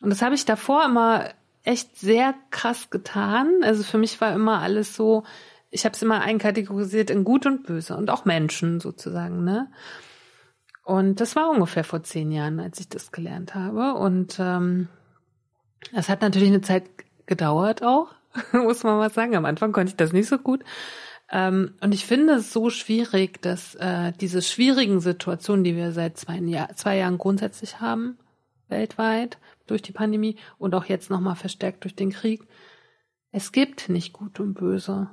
Und 0.00 0.10
das 0.10 0.20
habe 0.20 0.34
ich 0.34 0.44
davor 0.44 0.84
immer 0.84 1.30
echt 1.64 1.98
sehr 1.98 2.34
krass 2.50 2.90
getan. 2.90 3.60
Also 3.62 3.82
für 3.82 3.98
mich 3.98 4.20
war 4.20 4.32
immer 4.34 4.60
alles 4.60 4.94
so, 4.94 5.24
ich 5.70 5.84
habe 5.84 5.94
es 5.94 6.02
immer 6.02 6.20
einkategorisiert 6.20 7.10
in 7.10 7.24
Gut 7.24 7.46
und 7.46 7.66
Böse 7.66 7.96
und 7.96 8.10
auch 8.10 8.24
Menschen 8.24 8.80
sozusagen, 8.80 9.42
ne? 9.42 9.70
Und 10.84 11.20
das 11.20 11.34
war 11.34 11.48
ungefähr 11.48 11.82
vor 11.82 12.02
zehn 12.02 12.30
Jahren, 12.30 12.60
als 12.60 12.78
ich 12.78 12.90
das 12.90 13.10
gelernt 13.10 13.54
habe. 13.54 13.94
Und 13.94 14.36
ähm, 14.38 14.88
das 15.94 16.10
hat 16.10 16.20
natürlich 16.20 16.50
eine 16.50 16.60
Zeit 16.60 16.84
gedauert 17.24 17.82
auch, 17.82 18.08
muss 18.52 18.84
man 18.84 18.98
mal 18.98 19.10
sagen. 19.10 19.34
Am 19.34 19.46
Anfang 19.46 19.72
konnte 19.72 19.90
ich 19.90 19.96
das 19.96 20.12
nicht 20.12 20.28
so 20.28 20.36
gut. 20.36 20.62
Ähm, 21.32 21.74
und 21.80 21.94
ich 21.94 22.04
finde 22.04 22.34
es 22.34 22.52
so 22.52 22.68
schwierig, 22.68 23.40
dass 23.40 23.74
äh, 23.76 24.12
diese 24.20 24.42
schwierigen 24.42 25.00
Situationen, 25.00 25.64
die 25.64 25.74
wir 25.74 25.92
seit 25.92 26.18
zwei, 26.18 26.36
Jahr, 26.36 26.74
zwei 26.76 26.98
Jahren 26.98 27.16
grundsätzlich 27.16 27.80
haben, 27.80 28.18
weltweit 28.68 29.38
durch 29.66 29.82
die 29.82 29.92
Pandemie 29.92 30.36
und 30.58 30.74
auch 30.74 30.84
jetzt 30.84 31.10
nochmal 31.10 31.36
verstärkt 31.36 31.84
durch 31.84 31.94
den 31.94 32.10
Krieg, 32.10 32.46
es 33.30 33.52
gibt 33.52 33.88
nicht 33.88 34.12
Gut 34.12 34.38
und 34.40 34.54
Böse. 34.54 35.10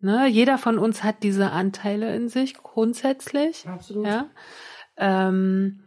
Ne? 0.00 0.26
Jeder 0.26 0.58
von 0.58 0.78
uns 0.78 1.04
hat 1.04 1.22
diese 1.22 1.50
Anteile 1.50 2.14
in 2.16 2.28
sich 2.28 2.54
grundsätzlich. 2.54 3.68
Absolut. 3.68 4.06
Ja. 4.06 4.26
Ähm, 4.96 5.84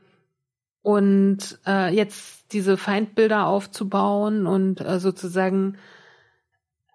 und 0.81 1.59
äh, 1.65 1.93
jetzt 1.93 2.53
diese 2.53 2.77
Feindbilder 2.77 3.47
aufzubauen 3.47 4.45
und 4.47 4.81
äh, 4.81 4.99
sozusagen 4.99 5.77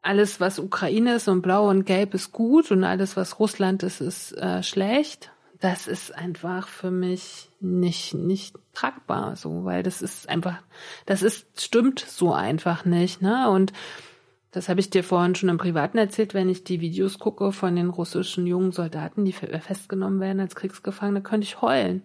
alles, 0.02 0.40
was 0.40 0.58
Ukraine 0.58 1.16
ist 1.16 1.28
und 1.28 1.42
blau 1.42 1.68
und 1.68 1.84
gelb 1.84 2.14
ist 2.14 2.32
gut 2.32 2.70
und 2.70 2.84
alles, 2.84 3.16
was 3.16 3.38
Russland 3.40 3.82
ist, 3.82 4.00
ist 4.00 4.32
äh, 4.32 4.62
schlecht. 4.62 5.32
Das 5.60 5.88
ist 5.88 6.14
einfach 6.14 6.68
für 6.68 6.90
mich 6.92 7.50
nicht 7.60 8.14
nicht 8.14 8.56
tragbar, 8.74 9.34
so, 9.34 9.64
weil 9.64 9.82
das 9.82 10.02
ist 10.02 10.28
einfach, 10.28 10.58
das 11.06 11.22
ist 11.22 11.60
stimmt 11.60 11.98
so 11.98 12.32
einfach 12.32 12.84
nicht, 12.84 13.22
ne? 13.22 13.50
Und 13.50 13.72
das 14.52 14.68
habe 14.68 14.80
ich 14.80 14.88
dir 14.88 15.02
vorhin 15.04 15.34
schon 15.34 15.48
im 15.48 15.58
Privaten 15.58 15.98
erzählt, 15.98 16.32
wenn 16.32 16.48
ich 16.48 16.64
die 16.64 16.80
Videos 16.80 17.18
gucke 17.18 17.52
von 17.52 17.74
den 17.76 17.90
russischen 17.90 18.46
jungen 18.46 18.72
Soldaten, 18.72 19.24
die 19.24 19.32
fe- 19.32 19.60
festgenommen 19.60 20.20
werden 20.20 20.40
als 20.40 20.54
Kriegsgefangene, 20.54 21.22
könnte 21.22 21.44
ich 21.44 21.60
heulen. 21.60 22.02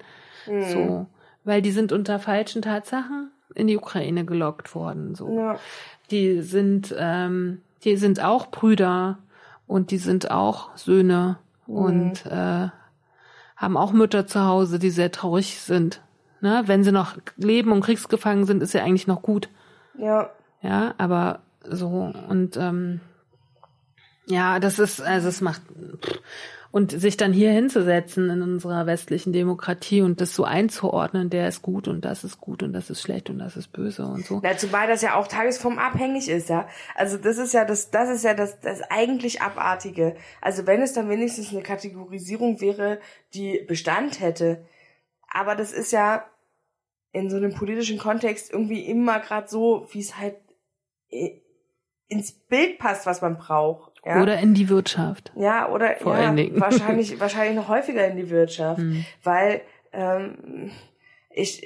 So, 0.71 1.07
weil 1.45 1.61
die 1.61 1.71
sind 1.71 1.91
unter 1.91 2.19
falschen 2.19 2.61
Tatsachen 2.61 3.31
in 3.55 3.67
die 3.67 3.77
Ukraine 3.77 4.25
gelockt 4.25 4.73
worden. 4.75 5.15
So, 5.15 5.37
Ja. 5.37 5.59
die 6.11 6.41
sind, 6.41 6.93
ähm, 6.97 7.61
die 7.83 7.95
sind 7.97 8.21
auch 8.21 8.47
Brüder 8.47 9.19
und 9.67 9.91
die 9.91 9.97
sind 9.99 10.31
auch 10.31 10.75
Söhne 10.75 11.37
und 11.65 12.25
äh, 12.25 12.67
haben 13.55 13.77
auch 13.77 13.91
Mütter 13.91 14.27
zu 14.27 14.45
Hause, 14.45 14.79
die 14.79 14.89
sehr 14.89 15.11
traurig 15.11 15.59
sind. 15.59 16.01
Ne? 16.41 16.63
Wenn 16.65 16.83
sie 16.83 16.91
noch 16.91 17.17
leben 17.37 17.71
und 17.71 17.81
kriegsgefangen 17.81 18.45
sind, 18.45 18.61
ist 18.61 18.73
ja 18.73 18.83
eigentlich 18.83 19.07
noch 19.07 19.21
gut. 19.21 19.49
Ja. 19.97 20.29
Ja, 20.61 20.93
aber 20.97 21.41
so 21.63 22.11
und 22.29 22.57
ähm, 22.57 23.01
ja, 24.25 24.59
das 24.59 24.79
ist, 24.79 25.01
also 25.01 25.27
es 25.27 25.41
macht 25.41 25.61
Und 26.73 26.89
sich 26.89 27.17
dann 27.17 27.33
hier 27.33 27.51
hinzusetzen 27.51 28.31
in 28.31 28.41
unserer 28.41 28.87
westlichen 28.87 29.31
Demokratie 29.31 30.01
und 30.01 30.19
das 30.19 30.33
so 30.33 30.43
einzuordnen, 30.43 31.29
der 31.29 31.47
ist 31.47 31.61
gut 31.61 31.87
und 31.87 32.03
das 32.03 32.23
ist 32.23 32.41
gut 32.41 32.63
und 32.63 32.73
das 32.73 32.89
ist 32.89 32.99
schlecht 32.99 33.29
und 33.29 33.37
das 33.37 33.55
ist 33.55 33.67
böse 33.67 34.03
und 34.07 34.25
so. 34.25 34.41
Ja, 34.43 34.57
zumal 34.57 34.87
das 34.87 35.03
ja 35.03 35.13
auch 35.13 35.27
tagesformabhängig 35.27 36.27
ist, 36.29 36.49
ja. 36.49 36.67
Also 36.95 37.17
das 37.17 37.37
ist 37.37 37.53
ja 37.53 37.63
das, 37.63 37.91
das 37.91 38.09
ist 38.09 38.23
ja 38.23 38.33
das, 38.33 38.59
das 38.59 38.81
eigentlich 38.89 39.39
Abartige. 39.43 40.15
Also 40.41 40.65
wenn 40.65 40.81
es 40.81 40.93
dann 40.93 41.09
wenigstens 41.09 41.51
eine 41.51 41.61
Kategorisierung 41.61 42.59
wäre, 42.59 42.99
die 43.35 43.63
Bestand 43.67 44.19
hätte. 44.19 44.65
Aber 45.31 45.53
das 45.55 45.73
ist 45.73 45.91
ja 45.91 46.25
in 47.11 47.29
so 47.29 47.37
einem 47.37 47.53
politischen 47.53 47.99
Kontext 47.99 48.51
irgendwie 48.51 48.83
immer 48.83 49.19
gerade 49.19 49.47
so, 49.47 49.87
wie 49.91 49.99
es 49.99 50.17
halt 50.17 50.37
ins 52.07 52.31
Bild 52.31 52.79
passt, 52.79 53.05
was 53.05 53.21
man 53.21 53.37
braucht. 53.37 53.92
Ja? 54.05 54.21
Oder 54.21 54.39
in 54.39 54.53
die 54.53 54.69
Wirtschaft. 54.69 55.31
Ja, 55.35 55.69
oder 55.69 55.95
Vor 55.95 56.13
ja, 56.13 56.27
allen 56.27 56.35
Dingen. 56.35 56.59
wahrscheinlich, 56.59 57.19
wahrscheinlich 57.19 57.55
noch 57.55 57.69
häufiger 57.69 58.05
in 58.07 58.17
die 58.17 58.29
Wirtschaft. 58.29 58.79
Hm. 58.79 59.05
Weil 59.23 59.61
ähm, 59.93 60.71
ich 61.29 61.61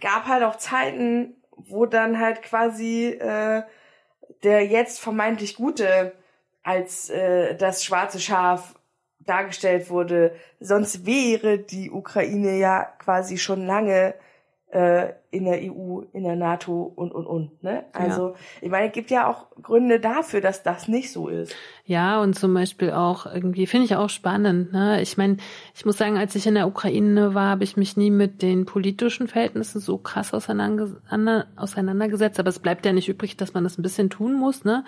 gab 0.00 0.26
halt 0.26 0.42
auch 0.42 0.56
Zeiten, 0.56 1.36
wo 1.56 1.86
dann 1.86 2.18
halt 2.18 2.42
quasi 2.42 3.06
äh, 3.06 3.62
der 4.42 4.66
jetzt 4.66 5.00
vermeintlich 5.00 5.54
Gute 5.54 6.12
als 6.62 7.10
äh, 7.10 7.54
das 7.56 7.84
schwarze 7.84 8.20
Schaf 8.20 8.74
dargestellt 9.20 9.88
wurde. 9.90 10.34
Sonst 10.60 11.06
wäre 11.06 11.58
die 11.58 11.90
Ukraine 11.90 12.56
ja 12.58 12.84
quasi 12.98 13.38
schon 13.38 13.66
lange 13.66 14.14
äh, 14.72 15.12
in 15.30 15.44
der 15.44 15.60
EU, 15.62 16.00
in 16.14 16.24
der 16.24 16.34
NATO 16.34 16.90
und 16.96 17.12
und 17.12 17.26
und. 17.26 17.62
Ne? 17.62 17.84
Also 17.92 18.34
ich 18.62 18.70
meine, 18.70 18.86
es 18.86 18.92
gibt 18.92 19.10
ja 19.10 19.28
auch 19.28 19.46
Gründe 19.62 20.00
dafür, 20.00 20.40
dass 20.40 20.62
das 20.62 20.88
nicht 20.88 21.12
so 21.12 21.28
ist. 21.28 21.54
Ja, 21.84 22.22
und 22.22 22.38
zum 22.38 22.54
Beispiel 22.54 22.90
auch 22.90 23.26
irgendwie, 23.26 23.66
finde 23.66 23.84
ich 23.84 23.96
auch 23.96 24.08
spannend. 24.08 24.72
Ne? 24.72 25.02
Ich 25.02 25.18
meine, 25.18 25.36
ich 25.74 25.84
muss 25.84 25.98
sagen, 25.98 26.16
als 26.16 26.34
ich 26.36 26.46
in 26.46 26.54
der 26.54 26.66
Ukraine 26.66 27.34
war, 27.34 27.50
habe 27.50 27.64
ich 27.64 27.76
mich 27.76 27.98
nie 27.98 28.10
mit 28.10 28.40
den 28.40 28.64
politischen 28.64 29.28
Verhältnissen 29.28 29.80
so 29.80 29.98
krass 29.98 30.32
auseinander, 30.32 30.88
auseinandergesetzt. 31.56 32.40
Aber 32.40 32.48
es 32.48 32.58
bleibt 32.58 32.86
ja 32.86 32.94
nicht 32.94 33.10
übrig, 33.10 33.36
dass 33.36 33.52
man 33.52 33.64
das 33.64 33.78
ein 33.78 33.82
bisschen 33.82 34.08
tun 34.08 34.32
muss. 34.32 34.64
Ne? 34.64 34.84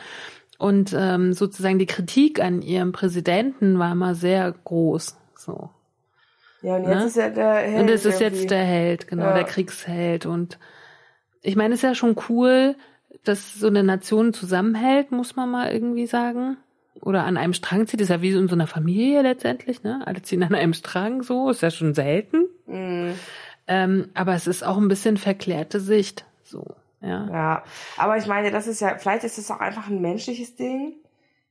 Und 0.56 0.94
ähm, 0.98 1.34
sozusagen 1.34 1.78
die 1.78 1.86
Kritik 1.86 2.42
an 2.42 2.62
ihrem 2.62 2.92
Präsidenten 2.92 3.78
war 3.78 3.92
immer 3.92 4.14
sehr 4.14 4.50
groß. 4.64 5.18
So. 5.36 5.68
Ja, 6.64 6.76
und 6.76 6.84
jetzt 6.84 6.94
Ne? 6.98 7.04
ist 7.04 7.16
ja 7.16 7.28
der 7.30 7.54
Held 7.56 7.80
Und 7.82 7.88
es 7.90 8.04
ist 8.06 8.20
irgendwie. 8.20 8.38
jetzt 8.40 8.50
der 8.50 8.64
Held, 8.64 9.06
genau, 9.08 9.24
Ja. 9.24 9.34
der 9.34 9.44
Kriegsheld. 9.44 10.24
Und 10.26 10.58
ich 11.42 11.56
meine, 11.56 11.74
es 11.74 11.80
ist 11.80 11.84
ja 11.88 11.94
schon 11.94 12.16
cool, 12.28 12.74
dass 13.24 13.54
so 13.54 13.66
eine 13.66 13.82
Nation 13.82 14.32
zusammenhält, 14.32 15.12
muss 15.12 15.36
man 15.36 15.50
mal 15.50 15.70
irgendwie 15.72 16.06
sagen. 16.06 16.56
Oder 17.02 17.24
an 17.24 17.36
einem 17.36 17.52
Strang 17.52 17.86
zieht. 17.86 18.00
Das 18.00 18.06
ist 18.06 18.10
ja 18.14 18.22
wie 18.22 18.32
so 18.32 18.38
in 18.38 18.48
so 18.48 18.54
einer 18.54 18.66
Familie 18.66 19.20
letztendlich, 19.22 19.82
ne? 19.82 20.02
Alle 20.06 20.22
ziehen 20.22 20.42
an 20.42 20.54
einem 20.54 20.72
Strang 20.74 21.22
so, 21.22 21.50
ist 21.50 21.60
ja 21.60 21.70
schon 21.70 21.92
selten. 21.92 22.44
Mhm. 22.66 23.14
Ähm, 23.66 24.08
aber 24.14 24.34
es 24.34 24.46
ist 24.46 24.62
auch 24.64 24.76
ein 24.78 24.88
bisschen 24.88 25.16
verklärte 25.16 25.80
Sicht. 25.80 26.24
So, 26.44 26.64
ja. 27.00 27.28
Ja, 27.30 27.64
aber 27.98 28.16
ich 28.16 28.26
meine, 28.26 28.50
das 28.50 28.66
ist 28.66 28.80
ja, 28.80 28.96
vielleicht 28.96 29.24
ist 29.24 29.38
es 29.38 29.50
auch 29.50 29.60
einfach 29.60 29.88
ein 29.88 30.00
menschliches 30.00 30.54
Ding, 30.56 30.94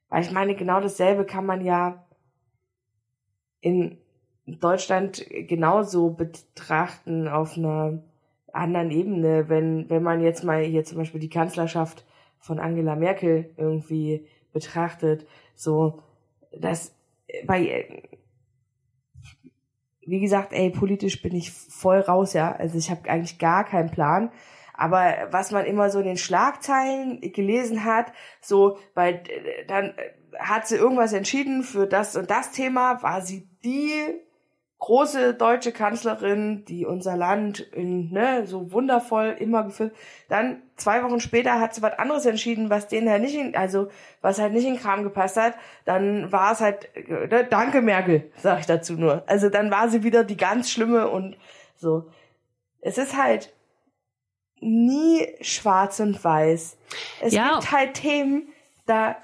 weil 0.09 0.21
ich 0.23 0.31
meine, 0.31 0.55
genau 0.55 0.79
dasselbe 0.79 1.25
kann 1.25 1.45
man 1.45 1.61
ja 1.61 2.03
in 3.61 3.97
Deutschland 4.45 5.25
genauso 5.47 6.09
betrachten 6.09 7.27
auf 7.27 7.57
einer 7.57 8.03
anderen 8.51 8.91
Ebene, 8.91 9.49
wenn, 9.49 9.89
wenn 9.89 10.03
man 10.03 10.21
jetzt 10.21 10.43
mal 10.43 10.63
hier 10.63 10.83
zum 10.83 10.97
Beispiel 10.97 11.19
die 11.19 11.29
Kanzlerschaft 11.29 12.05
von 12.39 12.59
Angela 12.59 12.95
Merkel 12.95 13.51
irgendwie 13.57 14.27
betrachtet, 14.51 15.25
so, 15.55 16.01
dass 16.51 16.93
bei, 17.45 18.03
wie 20.01 20.19
gesagt, 20.19 20.53
ey, 20.53 20.69
politisch 20.69 21.21
bin 21.21 21.33
ich 21.33 21.51
voll 21.51 21.99
raus, 21.99 22.33
ja, 22.33 22.51
also 22.51 22.77
ich 22.77 22.91
habe 22.91 23.09
eigentlich 23.09 23.39
gar 23.39 23.63
keinen 23.63 23.89
Plan, 23.89 24.29
aber 24.73 25.27
was 25.31 25.51
man 25.51 25.65
immer 25.65 25.89
so 25.89 25.99
in 25.99 26.05
den 26.05 26.17
Schlagzeilen 26.17 27.21
gelesen 27.21 27.85
hat, 27.85 28.11
so, 28.41 28.77
weil 28.93 29.23
äh, 29.27 29.65
dann 29.67 29.91
äh, 29.91 30.11
hat 30.37 30.67
sie 30.67 30.75
irgendwas 30.75 31.13
entschieden 31.13 31.63
für 31.63 31.87
das 31.87 32.15
und 32.15 32.29
das 32.29 32.51
Thema, 32.51 33.01
war 33.01 33.21
sie 33.21 33.47
die 33.63 33.93
große 34.83 35.33
deutsche 35.33 35.71
Kanzlerin, 35.71 36.65
die 36.65 36.85
unser 36.85 37.15
Land 37.15 37.61
in, 37.61 38.11
ne, 38.11 38.45
so 38.45 38.73
wundervoll 38.73 39.33
immer 39.39 39.63
geführt. 39.63 39.95
Dann 40.27 40.61
zwei 40.75 41.01
Wochen 41.05 41.21
später 41.21 41.61
hat 41.61 41.73
sie 41.73 41.81
was 41.81 41.97
anderes 41.97 42.25
entschieden, 42.25 42.69
was 42.69 42.89
denen 42.89 43.09
halt 43.09 43.21
nicht 43.21 43.35
in, 43.35 43.55
also 43.55 43.87
was 44.21 44.39
halt 44.39 44.51
nicht 44.51 44.67
in 44.67 44.77
Kram 44.77 45.03
gepasst 45.03 45.37
hat. 45.37 45.53
Dann 45.85 46.33
war 46.33 46.51
es 46.51 46.59
halt, 46.59 46.89
äh, 46.97 47.27
ne, 47.27 47.45
danke 47.49 47.81
Merkel, 47.81 48.29
sag 48.35 48.59
ich 48.59 48.65
dazu 48.65 48.93
nur. 48.95 49.23
Also 49.25 49.47
dann 49.49 49.71
war 49.71 49.87
sie 49.87 50.03
wieder 50.03 50.25
die 50.25 50.35
ganz 50.35 50.69
schlimme 50.69 51.07
und 51.07 51.37
so. 51.77 52.09
Es 52.81 52.97
ist 52.97 53.15
halt 53.15 53.53
nie 54.59 55.25
schwarz 55.39 56.01
und 56.01 56.21
weiß. 56.21 56.77
Es 57.21 57.33
Ja. 57.33 57.53
gibt 57.53 57.71
halt 57.71 57.93
Themen, 57.93 58.49
da 58.85 59.15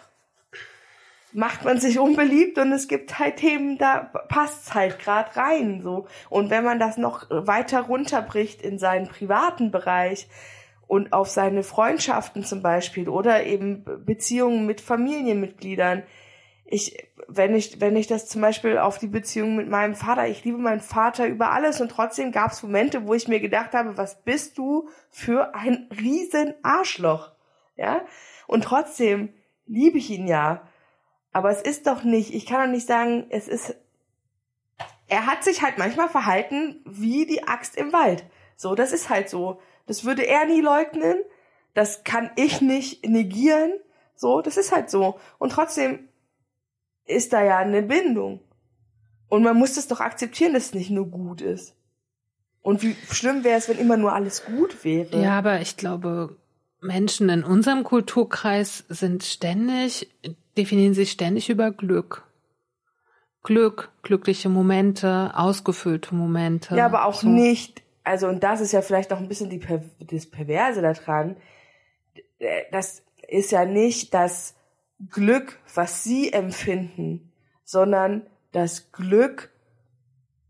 macht 1.34 1.64
man 1.64 1.80
sich 1.80 2.00
unbeliebt 2.00 2.58
und 2.58 2.72
es 2.72 2.88
gibt 2.88 3.20
halt 3.20 3.38
Themen, 3.38 3.78
da 3.78 4.00
passt's 4.00 4.74
halt 4.74 5.00
grad 5.00 5.38
rein 5.38 5.82
so. 5.82 6.08
Und 6.30 6.50
wenn 6.50 6.64
man 6.64 6.80
das 6.80 6.98
noch 6.98 7.26
weiter 7.30 7.82
runterbricht 7.82 8.62
in 8.62 8.80
seinen 8.80 9.08
privaten 9.08 9.72
Bereich 9.72 10.28
und 10.88 11.14
auf 11.14 11.30
seine 11.30 11.64
Freundschaften 11.64 12.44
zum 12.44 12.62
Beispiel 12.62 13.10
oder 13.10 13.46
eben 13.46 13.86
Beziehungen 14.06 14.66
mit 14.66 14.82
Familienmitgliedern, 14.82 16.04
ich, 16.72 17.10
wenn 17.28 17.56
ich, 17.56 17.82
wenn 17.82 17.96
ich 17.96 18.06
das 18.06 18.28
zum 18.28 18.42
Beispiel 18.42 18.78
auf 18.78 19.00
die 19.00 19.08
Beziehung 19.08 19.56
mit 19.56 19.68
meinem 19.70 19.96
Vater, 19.96 20.28
ich 20.28 20.44
liebe 20.46 20.60
meinen 20.60 20.82
Vater 20.82 21.26
über 21.28 21.52
alles 21.52 21.82
und 21.82 21.90
trotzdem 21.90 22.32
gab's 22.32 22.62
Momente, 22.62 23.08
wo 23.08 23.16
ich 23.16 23.28
mir 23.28 23.40
gedacht 23.40 23.74
habe, 23.74 23.98
was 23.98 24.22
bist 24.22 24.58
du 24.60 24.88
für 25.10 25.56
ein 25.56 25.90
riesen 26.00 26.54
Arschloch, 26.62 27.32
ja? 27.76 28.02
Und 28.46 28.64
trotzdem 28.64 29.34
liebe 29.66 29.98
ich 29.98 30.12
ihn 30.12 30.28
ja. 30.28 30.62
Aber 31.32 31.52
es 31.52 31.62
ist 31.62 31.88
doch 31.88 32.04
nicht, 32.04 32.34
ich 32.34 32.46
kann 32.46 32.66
doch 32.66 32.72
nicht 32.72 32.88
sagen, 32.88 33.26
es 33.30 33.48
ist, 33.48 33.76
er 35.08 35.26
hat 35.26 35.44
sich 35.44 35.62
halt 35.62 35.78
manchmal 35.78 36.10
verhalten 36.10 36.82
wie 36.86 37.26
die 37.26 37.48
Axt 37.48 37.76
im 37.76 37.94
Wald. 37.94 38.24
So, 38.56 38.76
das 38.76 38.92
ist 38.92 39.10
halt 39.10 39.30
so. 39.30 39.62
Das 39.86 40.06
würde 40.06 40.26
er 40.28 40.46
nie 40.46 40.62
leugnen. 40.62 41.18
Das 41.74 42.04
kann 42.04 42.32
ich 42.36 42.62
nicht 42.62 43.06
negieren. 43.06 43.72
So, 44.16 44.42
das 44.42 44.58
ist 44.58 44.72
halt 44.72 44.90
so. 44.90 45.20
Und 45.38 45.52
trotzdem 45.52 46.10
ist 47.06 47.34
da 47.34 47.44
ja 47.44 47.58
eine 47.58 47.82
Bindung. 47.82 48.42
Und 49.30 49.44
man 49.44 49.58
muss 49.58 49.76
das 49.76 49.88
doch 49.88 50.00
akzeptieren, 50.00 50.54
dass 50.54 50.68
es 50.68 50.74
nicht 50.74 50.90
nur 50.90 51.08
gut 51.08 51.42
ist. 51.42 51.76
Und 52.62 52.82
wie 52.82 52.96
schlimm 53.10 53.44
wäre 53.44 53.58
es, 53.58 53.70
wenn 53.70 53.78
immer 53.78 53.98
nur 53.98 54.14
alles 54.14 54.44
gut 54.44 54.84
wäre. 54.84 55.22
Ja, 55.22 55.38
aber 55.38 55.62
ich 55.62 55.78
glaube, 55.78 56.36
Menschen 56.82 57.30
in 57.30 57.44
unserem 57.44 57.84
Kulturkreis 57.84 58.84
sind 58.90 59.24
ständig, 59.24 60.10
definieren 60.60 60.94
sich 60.94 61.12
ständig 61.12 61.50
über 61.50 61.72
Glück. 61.72 62.24
Glück, 63.44 63.90
glückliche 64.04 64.50
Momente, 64.50 65.32
ausgefüllte 65.34 66.14
Momente. 66.14 66.76
Ja, 66.76 66.86
aber 66.86 67.06
auch 67.06 67.22
So. 67.22 67.30
nicht, 67.30 67.82
also 68.04 68.28
und 68.28 68.44
das 68.44 68.60
ist 68.60 68.74
ja 68.74 68.82
vielleicht 68.82 69.14
auch 69.14 69.18
ein 69.20 69.30
bisschen 69.30 69.50
die 69.50 69.62
das 70.00 70.26
Perverse 70.26 70.82
daran. 70.82 71.38
Äh, 72.40 72.64
Das 72.72 73.04
ist 73.28 73.52
ja 73.52 73.64
nicht 73.66 74.14
das 74.14 74.56
Glück, 75.10 75.60
was 75.74 76.04
sie 76.04 76.34
empfinden, 76.34 77.32
sondern 77.64 78.24
das 78.52 78.92
Glück, 78.92 79.52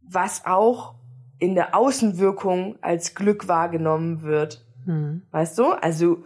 was 0.02 0.46
auch 0.46 0.96
in 1.38 1.54
der 1.54 1.76
Außenwirkung 1.76 2.78
als 2.82 3.14
Glück 3.14 3.48
wahrgenommen 3.48 4.24
wird. 4.24 4.66
Hm. 4.86 5.22
Weißt 5.30 5.58
du? 5.60 5.66
Also 5.74 6.26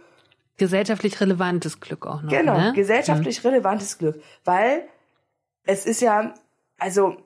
Gesellschaftlich 0.56 1.20
relevantes 1.20 1.80
Glück 1.80 2.06
auch 2.06 2.22
noch. 2.22 2.30
Genau, 2.30 2.56
ne? 2.56 2.72
gesellschaftlich 2.74 3.42
relevantes 3.44 3.98
Glück. 3.98 4.20
Weil 4.44 4.84
es 5.64 5.84
ist 5.84 6.00
ja, 6.00 6.34
also, 6.78 7.16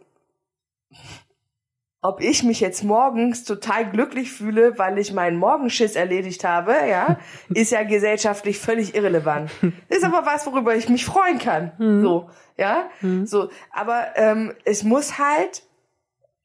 ob 2.00 2.22
ich 2.22 2.42
mich 2.42 2.60
jetzt 2.60 2.84
morgens 2.84 3.44
total 3.44 3.90
glücklich 3.90 4.32
fühle, 4.32 4.78
weil 4.78 4.98
ich 4.98 5.12
meinen 5.12 5.36
Morgenschiss 5.36 5.94
erledigt 5.94 6.44
habe, 6.44 6.72
ja, 6.88 7.18
ist 7.50 7.72
ja 7.72 7.82
gesellschaftlich 7.82 8.58
völlig 8.58 8.94
irrelevant. 8.94 9.50
Ist 9.88 10.04
aber 10.04 10.24
was, 10.24 10.46
worüber 10.46 10.74
ich 10.74 10.88
mich 10.88 11.04
freuen 11.04 11.38
kann. 11.38 11.72
So, 11.78 12.30
ja, 12.56 12.88
so. 13.24 13.50
Aber 13.72 14.16
ähm, 14.16 14.54
es 14.64 14.84
muss 14.84 15.18
halt 15.18 15.67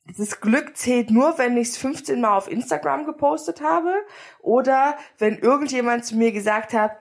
das 0.05 0.41
Glück 0.41 0.75
zählt 0.75 1.11
nur, 1.11 1.37
wenn 1.37 1.55
ich 1.57 1.69
es 1.69 1.77
15 1.77 2.19
Mal 2.19 2.35
auf 2.35 2.51
Instagram 2.51 3.05
gepostet 3.05 3.61
habe 3.61 3.93
oder 4.39 4.97
wenn 5.17 5.37
irgendjemand 5.37 6.05
zu 6.05 6.15
mir 6.15 6.31
gesagt 6.31 6.73
hat, 6.73 6.97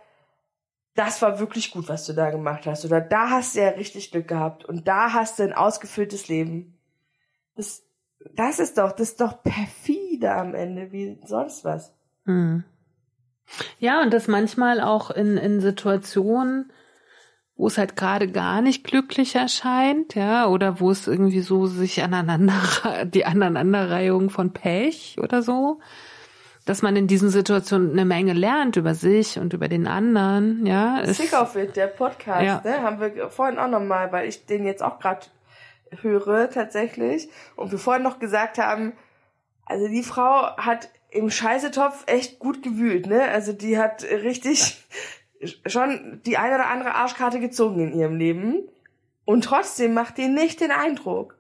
das 0.95 1.23
war 1.23 1.41
wirklich 1.41 1.71
gut, 1.71 1.89
was 1.89 2.07
du 2.07 2.13
da 2.13 2.31
gemacht 2.31 2.67
hast 2.67 2.85
oder 2.85 3.01
da 3.01 3.31
hast 3.31 3.57
du 3.57 3.61
ja 3.61 3.71
richtig 3.71 4.11
Glück 4.11 4.29
gehabt 4.29 4.65
und 4.65 4.87
da 4.87 5.13
hast 5.13 5.39
du 5.39 5.43
ein 5.43 5.53
ausgefülltes 5.53 6.29
Leben. 6.29 6.79
Das, 7.57 7.83
das 8.35 8.59
ist 8.59 8.79
doch, 8.79 8.93
das 8.93 9.11
ist 9.11 9.21
doch 9.21 9.43
perfide 9.43 10.33
am 10.33 10.55
Ende, 10.55 10.93
wie 10.93 11.19
sonst 11.25 11.65
was. 11.65 11.93
Hm. 12.27 12.65
Ja, 13.79 14.03
und 14.03 14.13
das 14.13 14.29
manchmal 14.29 14.81
auch 14.81 15.11
in, 15.11 15.37
in 15.37 15.61
Situationen, 15.61 16.73
wo 17.57 17.67
es 17.67 17.79
halt 17.79 17.97
gerade 17.97 18.29
gar 18.31 18.61
nicht 18.63 18.85
glücklich 18.85 19.35
erscheint, 19.35 20.15
ja, 20.15 20.47
oder 20.47 20.81
wo 20.81 20.91
es 20.91 21.07
irgendwie 21.07 21.41
so 21.41 21.67
sich 21.67 22.03
aneinander, 22.03 22.55
die 23.05 23.25
Aneinanderreihung 23.27 24.31
von 24.31 24.53
Pech 24.53 25.17
oder 25.21 25.43
so, 25.43 25.81
dass 26.65 26.81
man 26.83 26.95
in 26.97 27.07
diesen 27.09 27.29
Situationen 27.31 27.91
eine 27.93 28.05
Menge 28.05 28.33
lernt 28.33 28.77
über 28.77 28.95
sich 28.95 29.39
und 29.39 29.53
über 29.53 29.69
den 29.69 29.87
anderen, 29.87 30.65
ja. 30.67 31.03
Sick 31.07 31.33
of 31.33 31.57
it, 31.57 31.77
der 31.77 31.89
Podcast, 31.89 32.43
Ja. 32.45 32.63
ne, 32.65 32.83
haben 32.83 33.01
wir 33.01 33.31
vorhin 33.31 33.59
auch 33.59 33.69
nochmal, 33.69 34.13
weil 34.13 34.29
ich 34.29 34.47
den 34.47 34.65
jetzt 34.65 34.83
auch 34.83 34.99
gerade 34.99 35.27
höre 36.01 36.49
tatsächlich 36.51 37.29
und 37.57 37.71
wir 37.71 37.79
vorhin 37.79 38.03
noch 38.03 38.19
gesagt 38.19 38.59
haben, 38.59 38.93
also 39.67 39.89
die 39.89 40.03
Frau 40.03 40.57
hat 40.57 40.89
im 41.11 41.31
Scheißetopf 41.31 42.05
echt 42.07 42.39
gut 42.39 42.63
gewühlt, 42.63 43.07
ne? 43.07 43.29
Also 43.29 43.53
die 43.53 43.79
hat 43.79 44.03
richtig 44.03 44.83
schon 45.67 46.21
die 46.25 46.37
eine 46.37 46.57
oder 46.57 46.69
andere 46.69 46.95
Arschkarte 46.95 47.41
gezogen 47.41 47.81
in 47.81 47.99
ihrem 47.99 48.17
Leben 48.17 48.69
und 49.25 49.45
trotzdem 49.45 49.95
macht 49.95 50.19
die 50.19 50.29
nicht 50.29 50.61
den 50.61 50.71
Eindruck, 50.71 51.39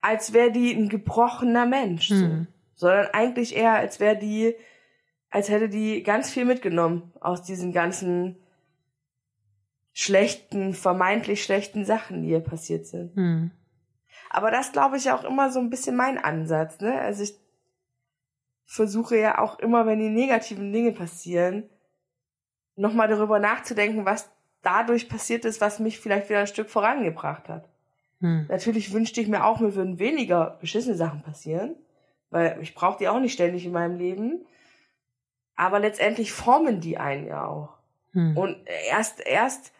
als 0.00 0.32
wäre 0.32 0.50
die 0.50 0.72
ein 0.72 0.88
gebrochener 0.88 1.66
Mensch, 1.66 2.08
so. 2.08 2.14
Hm. 2.14 2.46
sondern 2.74 3.06
eigentlich 3.12 3.56
eher, 3.56 3.74
als 3.74 4.00
wäre 4.00 4.16
die, 4.16 4.54
als 5.30 5.48
hätte 5.48 5.68
die 5.68 6.02
ganz 6.02 6.30
viel 6.30 6.44
mitgenommen 6.44 7.12
aus 7.20 7.42
diesen 7.42 7.72
ganzen 7.72 8.36
schlechten, 9.92 10.74
vermeintlich 10.74 11.44
schlechten 11.44 11.84
Sachen, 11.84 12.22
die 12.22 12.30
ihr 12.30 12.40
passiert 12.40 12.86
sind. 12.86 13.14
Hm. 13.14 13.50
Aber 14.30 14.50
das 14.50 14.72
glaube 14.72 14.96
ich 14.96 15.10
auch 15.10 15.24
immer 15.24 15.50
so 15.50 15.58
ein 15.58 15.70
bisschen 15.70 15.96
mein 15.96 16.18
Ansatz, 16.18 16.80
ne? 16.80 16.98
Also 16.98 17.22
ich 17.22 17.34
versuche 18.64 19.18
ja 19.18 19.38
auch 19.38 19.58
immer, 19.58 19.84
wenn 19.84 19.98
die 19.98 20.08
negativen 20.08 20.72
Dinge 20.72 20.92
passieren, 20.92 21.68
nochmal 22.76 23.08
darüber 23.08 23.38
nachzudenken, 23.38 24.04
was 24.04 24.30
dadurch 24.62 25.08
passiert 25.08 25.44
ist, 25.44 25.60
was 25.60 25.78
mich 25.78 25.98
vielleicht 25.98 26.28
wieder 26.28 26.40
ein 26.40 26.46
Stück 26.46 26.70
vorangebracht 26.70 27.48
hat. 27.48 27.68
Hm. 28.20 28.46
Natürlich 28.48 28.92
wünschte 28.92 29.20
ich 29.20 29.28
mir 29.28 29.44
auch, 29.44 29.60
mir 29.60 29.74
würden 29.74 29.98
weniger 29.98 30.56
beschissene 30.60 30.94
Sachen 30.94 31.22
passieren, 31.22 31.76
weil 32.30 32.58
ich 32.62 32.74
brauche 32.74 32.98
die 32.98 33.08
auch 33.08 33.20
nicht 33.20 33.32
ständig 33.32 33.66
in 33.66 33.72
meinem 33.72 33.98
Leben. 33.98 34.46
Aber 35.56 35.80
letztendlich 35.80 36.32
formen 36.32 36.80
die 36.80 36.98
einen 36.98 37.26
ja 37.26 37.46
auch. 37.46 37.76
Hm. 38.12 38.36
Und 38.36 38.56
erst, 38.88 39.20
erst, 39.20 39.72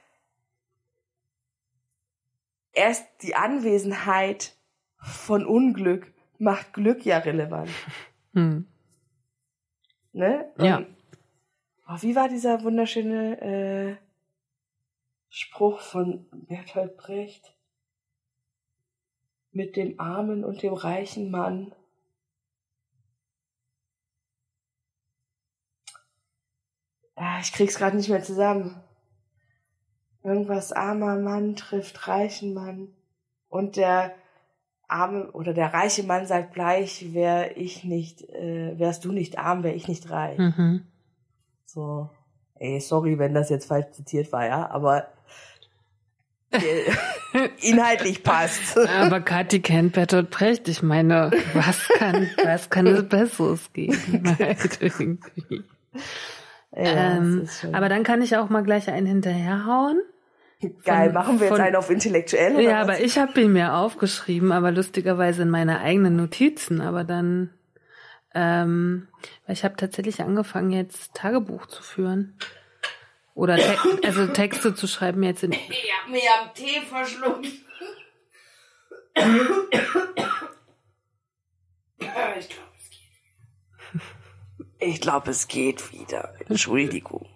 erst 2.73 3.07
die 3.23 3.35
Anwesenheit 3.35 4.55
von 4.99 5.47
Unglück 5.47 6.13
macht 6.39 6.73
Glück 6.73 7.05
ja 7.05 7.19
relevant. 7.19 7.71
Hm. 8.35 8.67
Ne? 10.13 10.51
Ja. 10.59 10.83
Oh, 11.93 11.97
wie 12.01 12.17
war 12.17 12.29
dieser 12.29 12.63
wunderschöne 12.63 13.41
äh, 13.43 13.97
Spruch 15.29 15.81
von 15.81 16.27
Bertolt 16.33 16.97
Brecht? 16.97 17.55
Mit 19.51 19.77
dem 19.77 20.01
armen 20.01 20.43
und 20.43 20.63
dem 20.63 20.73
reichen 20.73 21.31
Mann. 21.31 21.75
Ah, 27.15 27.41
ich 27.43 27.53
krieg's 27.53 27.77
gerade 27.77 27.99
nicht 27.99 28.09
mehr 28.09 28.23
zusammen. 28.23 28.83
Irgendwas 30.23 30.73
armer 30.73 31.17
Mann 31.17 31.57
trifft 31.57 32.09
reichen 32.09 32.55
Mann. 32.55 32.89
Und 33.51 33.77
der 33.77 34.15
arme 34.89 35.31
oder 35.33 35.53
der 35.53 35.75
reiche 35.75 36.05
Mann 36.05 36.27
sagt 36.27 36.55
gleich, 36.55 37.13
wär 37.13 37.59
ich 37.59 37.85
nicht, 37.85 38.23
äh, 38.31 38.79
wärst 38.79 39.05
du 39.05 39.13
nicht 39.13 39.37
arm, 39.37 39.63
wär 39.63 39.77
ich 39.77 39.89
nicht 39.89 40.09
reich. 40.09 40.39
Mhm. 40.39 40.87
So. 41.67 42.11
Ey, 42.59 42.81
sorry, 42.81 43.19
wenn 43.19 43.35
das 43.35 43.51
jetzt 43.51 43.67
falsch 43.67 43.91
zitiert 43.93 44.31
war, 44.33 44.47
ja, 44.47 44.71
aber 44.71 45.09
inhaltlich 47.63 48.23
passt. 48.23 48.77
Aber 48.79 49.21
Kathi 49.21 49.61
kennt 49.61 49.95
Bertolt 49.95 50.31
Brecht. 50.31 50.69
Ich 50.69 50.83
meine, 50.83 51.31
was 51.55 51.89
kann, 51.89 52.29
was 52.45 52.71
kann 52.71 52.87
es 52.87 53.09
Besseres 53.09 53.73
geben? 53.73 54.37
Halt. 54.39 54.79
Ja, 56.75 57.17
ähm, 57.17 57.49
aber 57.73 57.89
dann 57.89 58.03
kann 58.03 58.23
ich 58.23 58.37
auch 58.37 58.49
mal 58.49 58.63
gleich 58.63 58.89
einen 58.91 59.07
hinterherhauen. 59.07 60.01
geil. 60.85 61.07
von- 61.07 61.15
Machen 61.15 61.41
wir 61.41 61.47
jetzt 61.49 61.57
von- 61.57 61.65
einen 61.65 61.77
auf 61.77 61.91
intellektuell? 61.91 62.61
Ja, 62.61 62.81
was? 62.81 62.89
aber 62.89 63.01
ich 63.01 63.19
habe 63.19 63.41
ihn 63.41 63.53
mir 63.53 63.75
aufgeschrieben, 63.75 64.53
aber 64.53 64.71
lustigerweise 64.73 65.43
in 65.43 65.51
meine 65.51 65.81
eigenen 65.81 66.17
Notizen. 66.17 66.81
Aber 66.81 67.05
dann, 67.05 67.51
ähm, 68.35 69.09
weil 69.47 69.55
ich 69.55 69.65
habe 69.65 69.77
tatsächlich 69.77 70.21
angefangen, 70.23 70.71
jetzt 70.73 71.15
Tagebuch 71.15 71.67
zu 71.67 71.83
führen. 71.83 72.39
Oder 73.35 73.57
Te 73.57 73.77
also 74.05 74.27
Texte 74.27 74.75
zu 74.75 74.87
schreiben 74.87 75.23
jetzt 75.23 75.43
in. 75.43 75.53
Ich 75.53 75.93
hab 75.93 76.11
mir 76.11 76.21
am 76.41 76.55
Tee 76.55 76.81
verschluckt. 76.81 77.47
Ich 81.99 82.49
glaube, 82.49 82.71
es 82.79 82.91
geht. 82.91 83.21
Ich 84.79 85.01
glaube, 85.01 85.31
es 85.31 85.49
geht 85.49 85.93
wieder. 85.93 86.35
Entschuldigung. 86.49 87.29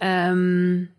Ähm, 0.00 0.90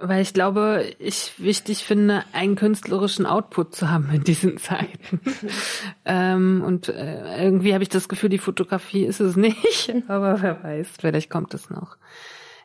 weil 0.00 0.22
ich 0.22 0.34
glaube, 0.34 0.92
ich 0.98 1.32
wichtig 1.38 1.84
finde, 1.84 2.24
einen 2.32 2.56
künstlerischen 2.56 3.26
Output 3.26 3.74
zu 3.74 3.90
haben 3.90 4.10
in 4.12 4.24
diesen 4.24 4.58
Zeiten. 4.58 5.20
ähm, 6.04 6.62
und 6.64 6.88
äh, 6.88 7.44
irgendwie 7.44 7.72
habe 7.72 7.82
ich 7.82 7.88
das 7.88 8.08
Gefühl, 8.08 8.28
die 8.28 8.38
Fotografie 8.38 9.04
ist 9.04 9.20
es 9.20 9.36
nicht, 9.36 9.92
aber 10.08 10.42
wer 10.42 10.62
weiß, 10.62 10.88
vielleicht 10.98 11.30
kommt 11.30 11.54
es 11.54 11.70
noch. 11.70 11.96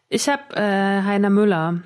Ich 0.09 0.29
habe 0.29 0.55
äh, 0.55 1.01
Heiner 1.03 1.29
Müller. 1.29 1.84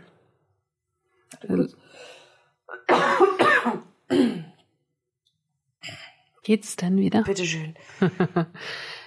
Geht's 6.44 6.76
denn 6.76 6.98
wieder? 6.98 7.24
Bitteschön. 7.24 7.76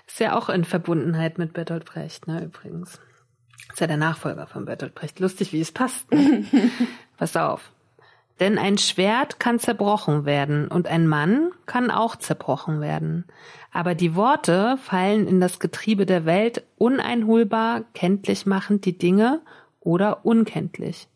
Ist 0.06 0.20
ja 0.20 0.36
auch 0.36 0.48
in 0.48 0.64
Verbundenheit 0.64 1.38
mit 1.38 1.52
Bertolt 1.52 1.84
Brecht, 1.84 2.26
ne, 2.26 2.44
übrigens. 2.44 3.00
Ist 3.70 3.80
ja 3.80 3.86
der 3.86 3.96
Nachfolger 3.96 4.46
von 4.46 4.64
Bertolt 4.64 4.94
Brecht. 4.94 5.20
Lustig, 5.20 5.52
wie 5.52 5.60
es 5.60 5.72
passt. 5.72 6.10
Ne? 6.12 6.44
Pass 7.16 7.36
auf. 7.36 7.70
Denn 8.40 8.58
ein 8.58 8.78
Schwert 8.78 9.38
kann 9.38 9.60
zerbrochen 9.60 10.24
werden 10.24 10.66
und 10.68 10.88
ein 10.88 11.06
Mann 11.06 11.52
kann 11.66 11.90
auch 11.90 12.16
zerbrochen 12.16 12.80
werden. 12.80 13.26
Aber 13.72 13.94
die 13.94 14.16
Worte 14.16 14.76
fallen 14.78 15.28
in 15.28 15.40
das 15.40 15.60
Getriebe 15.60 16.04
der 16.04 16.24
Welt 16.24 16.64
uneinholbar, 16.76 17.82
kenntlich 17.94 18.44
machend 18.44 18.84
die 18.86 18.98
Dinge 18.98 19.40
oder 19.80 20.24
unkenntlich. 20.24 21.08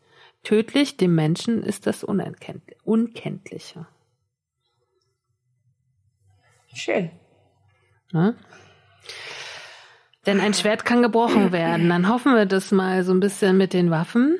Tödlich 0.45 0.97
dem 0.97 1.15
Menschen 1.15 1.63
ist 1.63 1.87
das 1.87 2.05
Unkenntliche. 2.05 2.81
Unkenntliche. 2.85 3.87
Schön. 6.73 7.11
Ne? 8.13 8.37
Denn 10.29 10.41
ein 10.41 10.53
Schwert 10.53 10.85
kann 10.85 11.01
gebrochen 11.01 11.53
werden. 11.53 11.89
Dann 11.89 12.07
hoffen 12.07 12.35
wir 12.35 12.45
das 12.45 12.71
mal 12.71 13.03
so 13.03 13.15
ein 13.15 13.21
bisschen 13.21 13.57
mit 13.57 13.73
den 13.73 13.91
Waffen. 13.91 14.39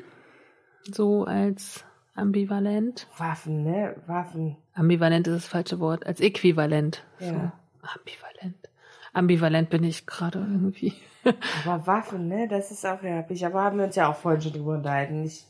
So 0.83 1.23
als 1.23 1.83
ambivalent. 2.13 3.07
Waffen, 3.17 3.63
ne? 3.63 3.95
Waffen. 4.05 4.55
Ambivalent 4.75 5.25
ist 5.25 5.33
das 5.33 5.47
falsche 5.47 5.79
Wort. 5.79 6.05
Als 6.05 6.21
äquivalent. 6.21 7.03
So. 7.19 7.25
Ja. 7.25 7.53
Ambivalent. 7.81 8.69
Ambivalent 9.13 9.71
bin 9.71 9.83
ich 9.83 10.05
gerade 10.05 10.37
irgendwie. 10.37 10.93
Aber 11.65 11.87
Waffen, 11.87 12.27
ne? 12.27 12.47
Das 12.47 12.69
ist 12.69 12.85
auch 12.85 12.99
ich. 13.27 13.43
Aber 13.43 13.63
haben 13.63 13.79
wir 13.79 13.85
uns 13.85 13.95
ja 13.95 14.11
auch 14.11 14.15
vorhin 14.15 14.41
schon 14.41 14.53
drüber 14.53 14.75
unterhalten. 14.75 15.23
Ich 15.23 15.47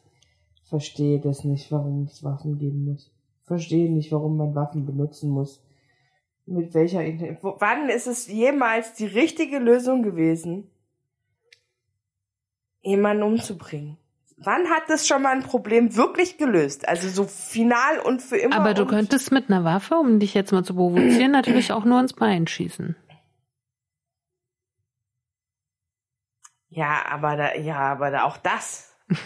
verstehe 0.69 1.19
das 1.19 1.43
nicht, 1.43 1.69
warum 1.69 2.03
es 2.03 2.23
Waffen 2.23 2.57
geben 2.57 2.85
muss. 2.85 3.11
Verstehe 3.43 3.91
nicht, 3.91 4.13
warum 4.13 4.37
man 4.37 4.55
Waffen 4.55 4.85
benutzen 4.85 5.31
muss. 5.31 5.61
Mit 6.51 6.73
welcher 6.73 7.01
Inten- 7.01 7.37
Wo- 7.41 7.57
Wann 7.59 7.89
ist 7.89 8.07
es 8.07 8.27
jemals 8.27 8.93
die 8.93 9.05
richtige 9.05 9.59
Lösung 9.59 10.01
gewesen, 10.01 10.67
jemanden 12.81 13.21
umzubringen? 13.23 13.97
Wann 14.37 14.67
hat 14.69 14.83
das 14.87 15.05
schon 15.07 15.21
mal 15.21 15.33
ein 15.35 15.43
Problem 15.43 15.95
wirklich 15.95 16.37
gelöst? 16.37 16.87
Also 16.87 17.07
so 17.09 17.25
final 17.25 17.99
und 17.99 18.21
für 18.21 18.37
immer. 18.37 18.55
Aber 18.55 18.73
du 18.73 18.85
könntest 18.87 19.31
mit 19.31 19.49
einer 19.49 19.63
Waffe, 19.63 19.95
um 19.95 20.19
dich 20.19 20.33
jetzt 20.33 20.51
mal 20.51 20.63
zu 20.63 20.73
provozieren, 20.73 21.31
natürlich 21.31 21.71
auch 21.71 21.85
nur 21.85 21.99
ins 21.99 22.13
Bein 22.13 22.47
schießen. 22.47 22.95
Ja, 26.69 27.05
aber 27.09 27.35
da, 27.35 27.55
ja, 27.55 27.77
aber 27.79 28.09
da 28.11 28.23
auch 28.23 28.37
das 28.37 28.95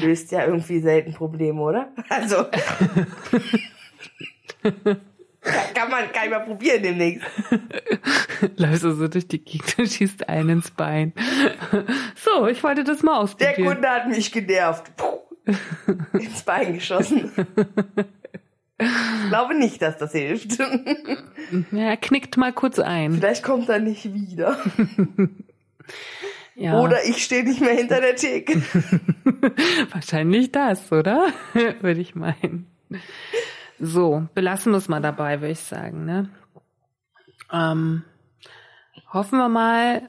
löst 0.00 0.32
ja 0.32 0.44
irgendwie 0.44 0.80
selten 0.80 1.14
Probleme, 1.14 1.60
oder? 1.62 1.92
Also. 2.10 2.46
Kann- 5.74 5.90
man, 5.90 6.10
kann 6.12 6.24
ich 6.24 6.30
mal 6.30 6.40
probieren 6.40 6.82
demnächst. 6.82 7.24
Läufst 8.56 8.82
du 8.82 8.92
so 8.94 9.06
durch 9.06 9.28
die 9.28 9.38
Gegend 9.44 9.78
und 9.78 9.88
schießt 9.88 10.28
einen 10.28 10.48
ins 10.50 10.70
Bein. 10.70 11.12
So, 12.16 12.48
ich 12.48 12.62
wollte 12.64 12.82
das 12.82 13.02
mal 13.04 13.12
Der 13.12 13.20
ausprobieren. 13.20 13.64
Kunde 13.74 13.88
hat 13.88 14.08
mich 14.08 14.32
genervt. 14.32 14.90
Puh. 14.96 15.20
Ins 16.18 16.42
Bein 16.42 16.74
geschossen. 16.74 17.30
Ich 18.78 19.28
glaube 19.28 19.54
nicht, 19.54 19.80
dass 19.80 19.96
das 19.98 20.10
hilft. 20.12 20.58
Ja, 20.58 21.82
er 21.90 21.96
knickt 21.96 22.36
mal 22.36 22.52
kurz 22.52 22.78
ein. 22.80 23.12
Vielleicht 23.14 23.44
kommt 23.44 23.68
er 23.68 23.78
nicht 23.78 24.12
wieder. 24.12 24.58
Ja. 26.56 26.80
Oder 26.80 27.04
ich 27.04 27.22
stehe 27.22 27.44
nicht 27.44 27.60
mehr 27.60 27.74
hinter 27.74 28.00
der 28.00 28.16
Theke. 28.16 28.60
Wahrscheinlich 29.92 30.50
das, 30.52 30.90
oder? 30.90 31.28
würde 31.80 32.00
ich 32.00 32.14
meinen. 32.16 32.66
So, 33.78 34.26
belassen 34.34 34.72
wir 34.72 34.78
es 34.78 34.88
mal 34.88 35.02
dabei, 35.02 35.40
würde 35.40 35.52
ich 35.52 35.60
sagen. 35.60 36.04
Ne? 36.04 36.28
Ähm, 37.52 38.02
hoffen 39.12 39.38
wir 39.38 39.48
mal, 39.48 40.08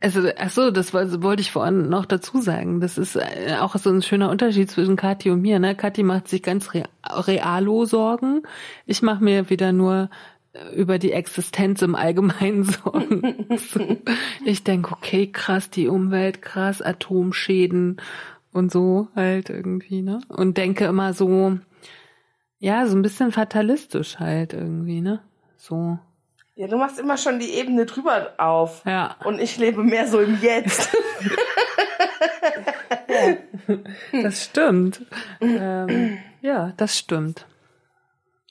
also, 0.00 0.28
ach 0.36 0.50
so, 0.50 0.72
das 0.72 0.92
wollte 0.92 1.40
ich 1.40 1.52
vorhin 1.52 1.88
noch 1.88 2.06
dazu 2.06 2.40
sagen. 2.40 2.80
Das 2.80 2.98
ist 2.98 3.14
äh, 3.14 3.56
auch 3.60 3.76
so 3.76 3.90
ein 3.90 4.02
schöner 4.02 4.30
Unterschied 4.30 4.68
zwischen 4.68 4.96
Kathi 4.96 5.30
und 5.30 5.42
mir. 5.42 5.60
Ne? 5.60 5.76
Kathi 5.76 6.02
macht 6.02 6.26
sich 6.26 6.42
ganz 6.42 6.70
realo 6.74 7.84
Sorgen. 7.84 8.42
Ich 8.84 9.02
mache 9.02 9.22
mir 9.22 9.48
wieder 9.48 9.72
nur 9.72 10.10
äh, 10.54 10.74
über 10.74 10.98
die 10.98 11.12
Existenz 11.12 11.82
im 11.82 11.94
Allgemeinen 11.94 12.64
Sorgen. 12.64 13.46
so. 13.56 13.98
Ich 14.44 14.64
denke, 14.64 14.92
okay, 14.92 15.28
krass, 15.30 15.70
die 15.70 15.86
Umwelt, 15.86 16.42
krass, 16.42 16.82
Atomschäden 16.82 18.00
und 18.52 18.72
so 18.72 19.06
halt 19.14 19.50
irgendwie, 19.50 20.02
ne? 20.02 20.20
Und 20.28 20.58
denke 20.58 20.86
immer 20.86 21.12
so, 21.14 21.58
ja, 22.62 22.86
so 22.86 22.96
ein 22.96 23.02
bisschen 23.02 23.32
fatalistisch 23.32 24.20
halt 24.20 24.52
irgendwie, 24.52 25.00
ne? 25.00 25.20
So. 25.56 25.98
Ja, 26.54 26.68
du 26.68 26.76
machst 26.76 27.00
immer 27.00 27.16
schon 27.16 27.40
die 27.40 27.54
Ebene 27.54 27.86
drüber 27.86 28.34
auf. 28.38 28.84
Ja. 28.86 29.16
Und 29.24 29.40
ich 29.40 29.58
lebe 29.58 29.82
mehr 29.82 30.06
so 30.06 30.20
im 30.20 30.40
Jetzt. 30.40 30.96
das 34.12 34.44
stimmt. 34.44 35.04
ähm, 35.40 36.18
ja, 36.40 36.72
das 36.76 36.96
stimmt. 36.96 37.46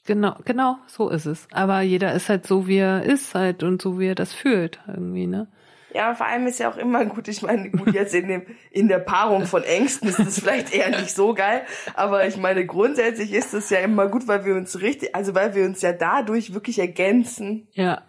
Genau, 0.04 0.36
genau, 0.44 0.76
so 0.88 1.08
ist 1.08 1.24
es. 1.24 1.48
Aber 1.50 1.80
jeder 1.80 2.12
ist 2.12 2.28
halt 2.28 2.46
so, 2.46 2.66
wie 2.66 2.78
er 2.78 3.04
ist 3.04 3.34
halt 3.34 3.62
und 3.62 3.80
so, 3.80 3.98
wie 3.98 4.08
er 4.08 4.14
das 4.14 4.34
fühlt 4.34 4.78
irgendwie, 4.86 5.26
ne? 5.26 5.46
Ja, 5.94 6.14
vor 6.14 6.26
allem 6.26 6.46
ist 6.46 6.58
ja 6.58 6.70
auch 6.70 6.76
immer 6.76 7.04
gut, 7.04 7.28
ich 7.28 7.42
meine, 7.42 7.70
gut, 7.70 7.92
jetzt 7.92 8.14
in 8.14 8.28
dem, 8.28 8.46
in 8.70 8.88
der 8.88 8.98
Paarung 8.98 9.46
von 9.46 9.62
Ängsten 9.62 10.08
ist 10.08 10.18
das 10.18 10.38
vielleicht 10.40 10.74
eher 10.74 10.90
nicht 10.90 11.14
so 11.14 11.34
geil, 11.34 11.62
aber 11.94 12.26
ich 12.26 12.36
meine, 12.36 12.66
grundsätzlich 12.66 13.32
ist 13.32 13.52
es 13.52 13.70
ja 13.70 13.80
immer 13.80 14.08
gut, 14.08 14.26
weil 14.26 14.44
wir 14.44 14.54
uns 14.54 14.80
richtig, 14.80 15.14
also 15.14 15.34
weil 15.34 15.54
wir 15.54 15.64
uns 15.64 15.82
ja 15.82 15.92
dadurch 15.92 16.54
wirklich 16.54 16.78
ergänzen. 16.78 17.68
Ja. 17.72 18.02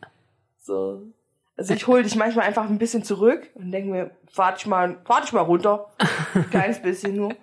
So. 0.60 1.14
Also 1.56 1.74
ich 1.74 1.86
hole 1.86 2.04
dich 2.04 2.16
manchmal 2.16 2.48
einfach 2.48 2.68
ein 2.68 2.80
bisschen 2.80 3.04
zurück 3.04 3.50
und 3.54 3.72
denke 3.72 3.92
mir, 3.92 4.12
fahr 4.32 4.56
dich 4.56 4.66
mal, 4.66 4.98
fahr 5.06 5.22
dich 5.22 5.34
mal 5.34 5.42
runter. 5.42 5.94
Ein 6.34 6.50
kleines 6.50 6.82
bisschen 6.82 7.16
nur. 7.16 7.36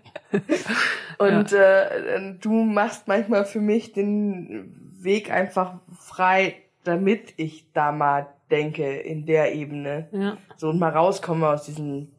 Und 1.18 1.50
ja. 1.52 1.82
äh, 1.82 2.34
du 2.40 2.50
machst 2.50 3.06
manchmal 3.06 3.44
für 3.44 3.60
mich 3.60 3.92
den 3.92 4.74
Weg 5.00 5.30
einfach 5.30 5.78
frei, 5.98 6.56
damit 6.84 7.34
ich 7.36 7.72
da 7.72 7.92
mal 7.92 8.26
denke 8.50 8.84
in 8.84 9.26
der 9.26 9.54
Ebene. 9.54 10.08
Ja. 10.12 10.36
So 10.56 10.70
und 10.70 10.78
mal 10.78 10.90
rauskomme 10.90 11.48
aus 11.48 11.64
diesen 11.64 12.12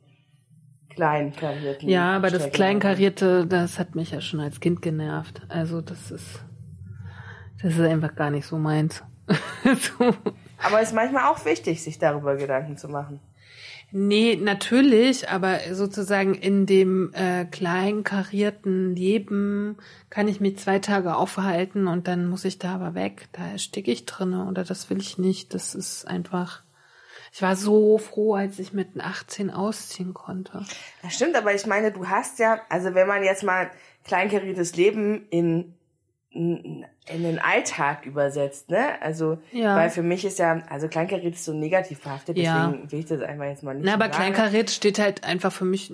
kleinkarierten. 0.89 1.89
Ja, 1.89 2.15
aber 2.15 2.29
das 2.29 2.51
kleinkarierte, 2.51 3.47
das 3.47 3.79
hat 3.79 3.95
mich 3.95 4.11
ja 4.11 4.21
schon 4.21 4.39
als 4.39 4.59
Kind 4.59 4.81
genervt. 4.81 5.41
Also 5.49 5.81
das 5.81 6.11
ist, 6.11 6.43
das 7.61 7.73
ist 7.73 7.81
einfach 7.81 8.15
gar 8.15 8.29
nicht 8.29 8.45
so 8.45 8.57
meins. 8.57 9.03
so. 9.63 10.13
Aber 10.63 10.81
es 10.81 10.89
ist 10.89 10.95
manchmal 10.95 11.31
auch 11.31 11.43
wichtig, 11.45 11.81
sich 11.81 11.97
darüber 11.97 12.35
Gedanken 12.35 12.77
zu 12.77 12.87
machen. 12.87 13.19
Nee, 13.93 14.37
natürlich, 14.41 15.29
aber 15.29 15.59
sozusagen 15.73 16.33
in 16.33 16.65
dem 16.65 17.13
äh, 17.13 17.43
klein 17.45 18.05
karierten 18.05 18.95
Leben 18.95 19.77
kann 20.09 20.29
ich 20.29 20.39
mich 20.39 20.57
zwei 20.59 20.79
Tage 20.79 21.15
aufhalten 21.15 21.87
und 21.87 22.07
dann 22.07 22.27
muss 22.27 22.45
ich 22.45 22.57
da 22.57 22.75
aber 22.75 22.95
weg. 22.95 23.27
Da 23.33 23.47
ersticke 23.47 23.91
ich 23.91 24.05
drinne 24.05 24.47
oder 24.47 24.63
das 24.63 24.89
will 24.89 24.99
ich 24.99 25.17
nicht. 25.17 25.53
Das 25.53 25.75
ist 25.75 26.07
einfach. 26.07 26.63
Ich 27.33 27.41
war 27.41 27.55
so 27.55 27.97
froh, 27.97 28.35
als 28.35 28.59
ich 28.59 28.73
mit 28.73 28.99
18 28.99 29.49
ausziehen 29.51 30.13
konnte. 30.13 30.65
Das 31.01 31.13
stimmt, 31.13 31.35
aber 31.35 31.53
ich 31.53 31.65
meine, 31.65 31.91
du 31.91 32.07
hast 32.07 32.39
ja, 32.39 32.61
also 32.69 32.93
wenn 32.93 33.07
man 33.07 33.23
jetzt 33.23 33.43
mal 33.43 33.71
kleinkariertes 34.05 34.75
Leben 34.75 35.27
in 35.29 35.73
in 36.33 36.85
den 37.07 37.39
Alltag 37.39 38.05
übersetzt, 38.05 38.69
ne? 38.69 39.01
Also, 39.01 39.39
ja. 39.51 39.75
weil 39.75 39.89
für 39.89 40.01
mich 40.01 40.23
ist 40.23 40.39
ja, 40.39 40.61
also 40.69 40.87
Kleinkariert 40.87 41.35
ist 41.35 41.43
so 41.43 41.51
negativ 41.51 41.99
verhaftet, 41.99 42.37
deswegen 42.37 42.83
ja. 42.85 42.91
will 42.91 42.99
ich 42.99 43.05
das 43.05 43.21
einfach 43.21 43.45
jetzt 43.45 43.63
mal 43.63 43.75
nicht 43.75 43.85
Na, 43.85 43.95
aber 43.95 44.07
Kleinkariert 44.07 44.69
steht 44.69 44.97
halt 44.97 45.25
einfach 45.25 45.51
für 45.51 45.65
mich 45.65 45.91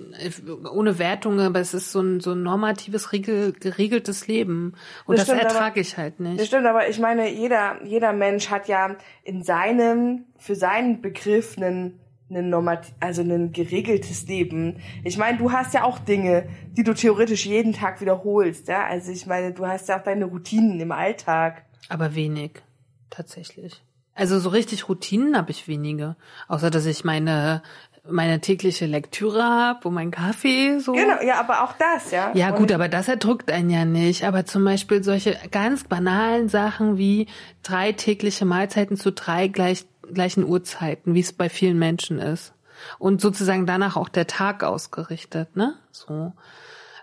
ohne 0.72 1.00
Wertung, 1.00 1.40
aber 1.40 1.58
es 1.58 1.74
ist 1.74 1.90
so 1.90 2.00
ein, 2.00 2.20
so 2.20 2.32
ein 2.32 2.44
normatives, 2.44 3.12
regel, 3.12 3.52
geregeltes 3.52 4.28
Leben. 4.28 4.74
Und 5.06 5.18
das, 5.18 5.26
das 5.26 5.38
ertrage 5.38 5.80
ich 5.80 5.96
halt 5.96 6.20
nicht. 6.20 6.38
Das 6.38 6.46
stimmt, 6.46 6.66
aber 6.66 6.88
ich 6.88 7.00
meine, 7.00 7.28
jeder, 7.28 7.84
jeder 7.84 8.12
Mensch 8.12 8.48
hat 8.48 8.68
ja 8.68 8.94
in 9.24 9.42
seinem, 9.42 10.26
für 10.36 10.54
seinen 10.54 11.02
Begriff 11.02 11.56
einen 11.56 11.98
ein 12.30 12.50
normat 12.50 12.92
also 13.00 13.22
ein 13.22 13.52
geregeltes 13.52 14.26
Leben. 14.26 14.76
Ich 15.04 15.16
meine, 15.16 15.38
du 15.38 15.52
hast 15.52 15.74
ja 15.74 15.84
auch 15.84 15.98
Dinge, 15.98 16.48
die 16.76 16.82
du 16.82 16.94
theoretisch 16.94 17.46
jeden 17.46 17.72
Tag 17.72 18.00
wiederholst, 18.00 18.68
ja? 18.68 18.84
Also 18.84 19.12
ich 19.12 19.26
meine, 19.26 19.52
du 19.52 19.66
hast 19.66 19.88
ja 19.88 19.98
auch 19.98 20.02
deine 20.02 20.26
Routinen 20.26 20.78
im 20.80 20.92
Alltag. 20.92 21.64
Aber 21.88 22.14
wenig, 22.14 22.62
tatsächlich. 23.10 23.82
Also 24.14 24.40
so 24.40 24.48
richtig 24.48 24.88
Routinen 24.88 25.36
habe 25.36 25.52
ich 25.52 25.68
wenige, 25.68 26.16
außer 26.48 26.70
dass 26.70 26.86
ich 26.86 27.04
meine 27.04 27.62
meine 28.10 28.40
tägliche 28.40 28.86
Lektüre 28.86 29.42
habe 29.42 29.88
und 29.88 29.94
meinen 29.94 30.10
Kaffee 30.10 30.78
so. 30.78 30.92
Genau, 30.92 31.20
ja, 31.22 31.38
aber 31.40 31.64
auch 31.64 31.74
das, 31.74 32.10
ja. 32.10 32.32
Ja, 32.34 32.50
gut, 32.50 32.72
aber 32.72 32.88
das 32.88 33.08
erdrückt 33.08 33.50
einen 33.50 33.70
ja 33.70 33.84
nicht. 33.84 34.24
Aber 34.24 34.44
zum 34.44 34.64
Beispiel 34.64 35.02
solche 35.02 35.36
ganz 35.50 35.84
banalen 35.84 36.48
Sachen 36.48 36.96
wie 36.98 37.26
drei 37.62 37.92
tägliche 37.92 38.44
Mahlzeiten 38.44 38.96
zu 38.96 39.12
drei 39.12 39.48
gleich 39.48 39.84
gleichen 40.12 40.44
Uhrzeiten, 40.44 41.14
wie 41.14 41.20
es 41.20 41.32
bei 41.32 41.48
vielen 41.48 41.78
Menschen 41.78 42.18
ist. 42.18 42.54
Und 42.98 43.20
sozusagen 43.20 43.66
danach 43.66 43.96
auch 43.96 44.08
der 44.08 44.26
Tag 44.26 44.62
ausgerichtet, 44.62 45.56
ne? 45.56 45.74
So. 45.90 46.32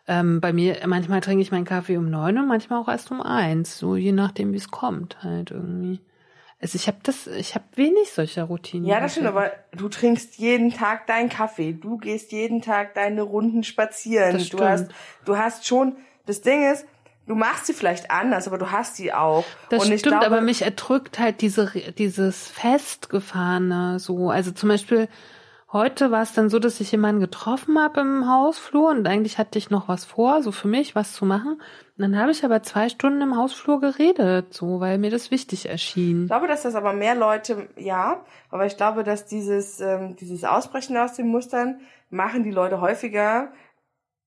Ähm, 0.08 0.40
bei 0.40 0.54
mir, 0.54 0.78
manchmal 0.86 1.22
trinke 1.22 1.42
ich 1.42 1.52
meinen 1.52 1.66
Kaffee 1.66 1.98
um 1.98 2.10
neun 2.10 2.38
und 2.38 2.48
manchmal 2.48 2.80
auch 2.80 2.88
erst 2.88 3.12
um 3.12 3.22
eins, 3.22 3.78
so 3.78 3.96
je 3.96 4.12
nachdem, 4.12 4.54
wie 4.54 4.58
es 4.58 4.70
kommt, 4.70 5.24
halt 5.24 5.52
irgendwie. 5.52 6.00
Also 6.62 6.76
ich 6.78 6.88
habe 6.88 6.98
das, 7.04 7.28
ich 7.28 7.56
habe 7.56 7.66
wenig 7.76 8.12
solcher 8.12 8.44
Routinen. 8.46 8.88
Ja, 8.88 9.00
das 9.00 9.14
stimmt, 9.14 9.28
aber 9.28 9.52
du 9.72 9.90
trinkst 9.90 10.38
jeden 10.38 10.72
Tag 10.72 11.08
deinen 11.08 11.30
Kaffee, 11.30 11.74
du 11.74 11.98
gehst 11.98 12.32
jeden 12.32 12.62
Tag 12.62 12.94
deine 12.94 13.24
Runden 13.24 13.64
spazieren. 13.64 14.34
Das 14.34 14.50
du 14.50 14.60
hast, 14.60 14.88
du 15.26 15.38
hast 15.38 15.68
schon, 15.68 15.98
das 16.26 16.42
Ding 16.42 16.72
ist, 16.72 16.86
du 17.28 17.36
machst 17.36 17.66
sie 17.68 17.74
vielleicht 17.74 18.12
anders, 18.12 18.48
aber 18.48 18.58
du 18.58 18.72
hast 18.72 18.96
sie 18.96 19.14
auch. 19.14 19.46
Das 19.70 19.84
und 19.84 20.00
stimmt, 20.00 20.20
glaube, 20.20 20.26
aber 20.26 20.42
mich 20.42 20.62
erdrückt 20.62 21.20
halt 21.20 21.42
diese, 21.42 21.72
dieses 21.98 22.48
Festgefahrene 22.50 24.00
so. 24.00 24.30
Also 24.30 24.52
zum 24.52 24.70
Beispiel, 24.70 25.08
heute 25.72 26.12
war 26.12 26.22
es 26.22 26.34
dann 26.34 26.50
so, 26.50 26.60
dass 26.60 26.80
ich 26.80 26.92
jemanden 26.92 27.22
getroffen 27.22 27.80
habe 27.80 28.02
im 28.02 28.30
Hausflur 28.30 28.90
und 28.90 29.08
eigentlich 29.08 29.38
hatte 29.38 29.58
ich 29.58 29.70
noch 29.70 29.88
was 29.88 30.06
vor, 30.06 30.44
so 30.44 30.52
für 30.52 30.68
mich 30.68 30.96
was 30.96 31.14
zu 31.14 31.26
machen. 31.26 31.62
Und 31.98 32.02
dann 32.02 32.18
habe 32.18 32.32
ich 32.32 32.44
aber 32.44 32.62
zwei 32.62 32.90
Stunden 32.90 33.22
im 33.22 33.38
Hausflur 33.38 33.80
geredet, 33.80 34.54
so, 34.54 34.80
weil 34.80 34.98
mir 34.98 35.12
das 35.12 35.32
wichtig 35.32 35.70
erschien. 35.70 36.24
Ich 36.24 36.30
glaube, 36.30 36.48
dass 36.48 36.64
das 36.64 36.76
aber 36.76 36.94
mehr 36.94 37.16
Leute, 37.16 37.70
ja, 37.78 38.24
aber 38.52 38.66
ich 38.66 38.78
glaube, 38.78 39.04
dass 39.04 39.26
dieses, 39.26 39.80
ähm, 39.80 40.16
dieses 40.18 40.44
Ausbrechen 40.44 40.98
aus 40.98 41.14
den 41.14 41.28
Mustern 41.28 41.80
machen 42.10 42.44
die 42.44 42.52
Leute 42.52 42.82
häufiger, 42.82 43.52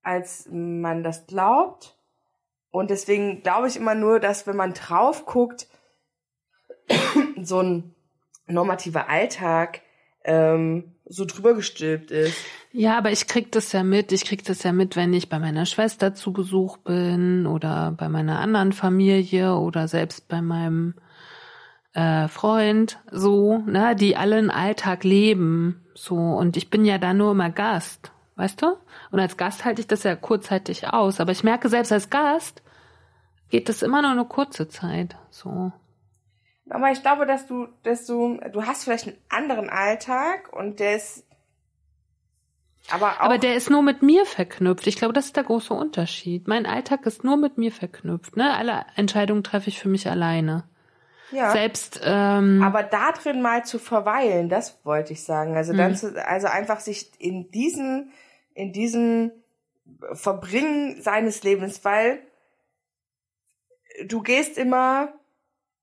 als 0.02 0.48
man 0.50 1.02
das 1.02 1.26
glaubt. 1.26 1.97
Und 2.70 2.90
deswegen 2.90 3.42
glaube 3.42 3.68
ich 3.68 3.76
immer 3.76 3.94
nur, 3.94 4.20
dass 4.20 4.46
wenn 4.46 4.56
man 4.56 4.74
drauf 4.74 5.26
guckt, 5.26 5.68
so 7.42 7.60
ein 7.60 7.94
normativer 8.46 9.08
Alltag 9.08 9.82
ähm, 10.24 10.94
so 11.06 11.24
drüber 11.24 11.54
gestülpt 11.54 12.10
ist. 12.10 12.36
Ja, 12.72 12.98
aber 12.98 13.10
ich 13.10 13.26
krieg 13.26 13.50
das 13.52 13.72
ja 13.72 13.82
mit. 13.82 14.12
Ich 14.12 14.24
krieg 14.24 14.44
das 14.44 14.62
ja 14.62 14.72
mit, 14.72 14.94
wenn 14.94 15.14
ich 15.14 15.28
bei 15.28 15.38
meiner 15.38 15.64
Schwester 15.64 16.14
zu 16.14 16.32
Besuch 16.32 16.76
bin 16.78 17.46
oder 17.46 17.94
bei 17.96 18.08
meiner 18.08 18.40
anderen 18.40 18.72
Familie 18.72 19.54
oder 19.54 19.88
selbst 19.88 20.28
bei 20.28 20.42
meinem 20.42 20.94
äh, 21.94 22.28
Freund, 22.28 22.98
so, 23.10 23.58
ne, 23.66 23.96
die 23.96 24.16
alle 24.16 24.36
einen 24.36 24.50
Alltag 24.50 25.02
leben, 25.04 25.86
so. 25.94 26.14
Und 26.14 26.56
ich 26.56 26.68
bin 26.68 26.84
ja 26.84 26.98
da 26.98 27.14
nur 27.14 27.32
immer 27.32 27.50
Gast, 27.50 28.12
weißt 28.38 28.62
du? 28.62 28.76
Und 29.10 29.20
als 29.20 29.36
Gast 29.36 29.64
halte 29.64 29.80
ich 29.80 29.86
das 29.86 30.04
ja 30.04 30.16
kurzzeitig 30.16 30.88
aus. 30.88 31.20
Aber 31.20 31.32
ich 31.32 31.44
merke 31.44 31.68
selbst 31.68 31.92
als 31.92 32.08
Gast 32.10 32.62
geht 33.50 33.68
das 33.68 33.82
immer 33.82 34.02
nur 34.02 34.10
eine 34.10 34.24
kurze 34.26 34.68
Zeit, 34.68 35.16
so. 35.30 35.72
Aber 36.70 36.90
ich 36.90 37.00
glaube, 37.02 37.24
dass 37.24 37.46
du, 37.46 37.66
dass 37.82 38.04
du, 38.04 38.38
du 38.52 38.64
hast 38.66 38.84
vielleicht 38.84 39.06
einen 39.06 39.16
anderen 39.30 39.70
Alltag 39.70 40.52
und 40.52 40.80
der 40.80 40.96
ist, 40.96 41.24
aber 42.90 43.12
auch. 43.12 43.20
Aber 43.20 43.38
der 43.38 43.54
ist 43.54 43.70
nur 43.70 43.82
mit 43.82 44.02
mir 44.02 44.26
verknüpft. 44.26 44.86
Ich 44.86 44.96
glaube, 44.96 45.14
das 45.14 45.26
ist 45.26 45.36
der 45.36 45.44
große 45.44 45.72
Unterschied. 45.72 46.46
Mein 46.46 46.66
Alltag 46.66 47.06
ist 47.06 47.24
nur 47.24 47.36
mit 47.36 47.58
mir 47.58 47.72
verknüpft. 47.72 48.36
Ne? 48.36 48.54
Alle 48.54 48.84
Entscheidungen 48.96 49.42
treffe 49.44 49.68
ich 49.68 49.78
für 49.78 49.88
mich 49.88 50.08
alleine. 50.08 50.64
Ja. 51.30 51.50
Selbst. 51.50 52.00
Ähm, 52.04 52.62
aber 52.62 52.82
da 52.82 53.12
drin 53.12 53.42
mal 53.42 53.64
zu 53.64 53.78
verweilen, 53.78 54.48
das 54.48 54.78
wollte 54.84 55.12
ich 55.12 55.24
sagen. 55.24 55.56
Also 55.56 55.74
dann, 55.74 55.92
Mhm. 55.92 55.96
zu, 55.96 56.26
also 56.26 56.46
einfach 56.46 56.80
sich 56.80 57.10
in 57.18 57.50
diesem, 57.50 58.10
in 58.58 58.72
diesem 58.72 59.30
Verbringen 60.12 61.00
seines 61.00 61.42
Lebens, 61.44 61.84
weil 61.84 62.20
du 64.04 64.20
gehst 64.20 64.58
immer, 64.58 65.12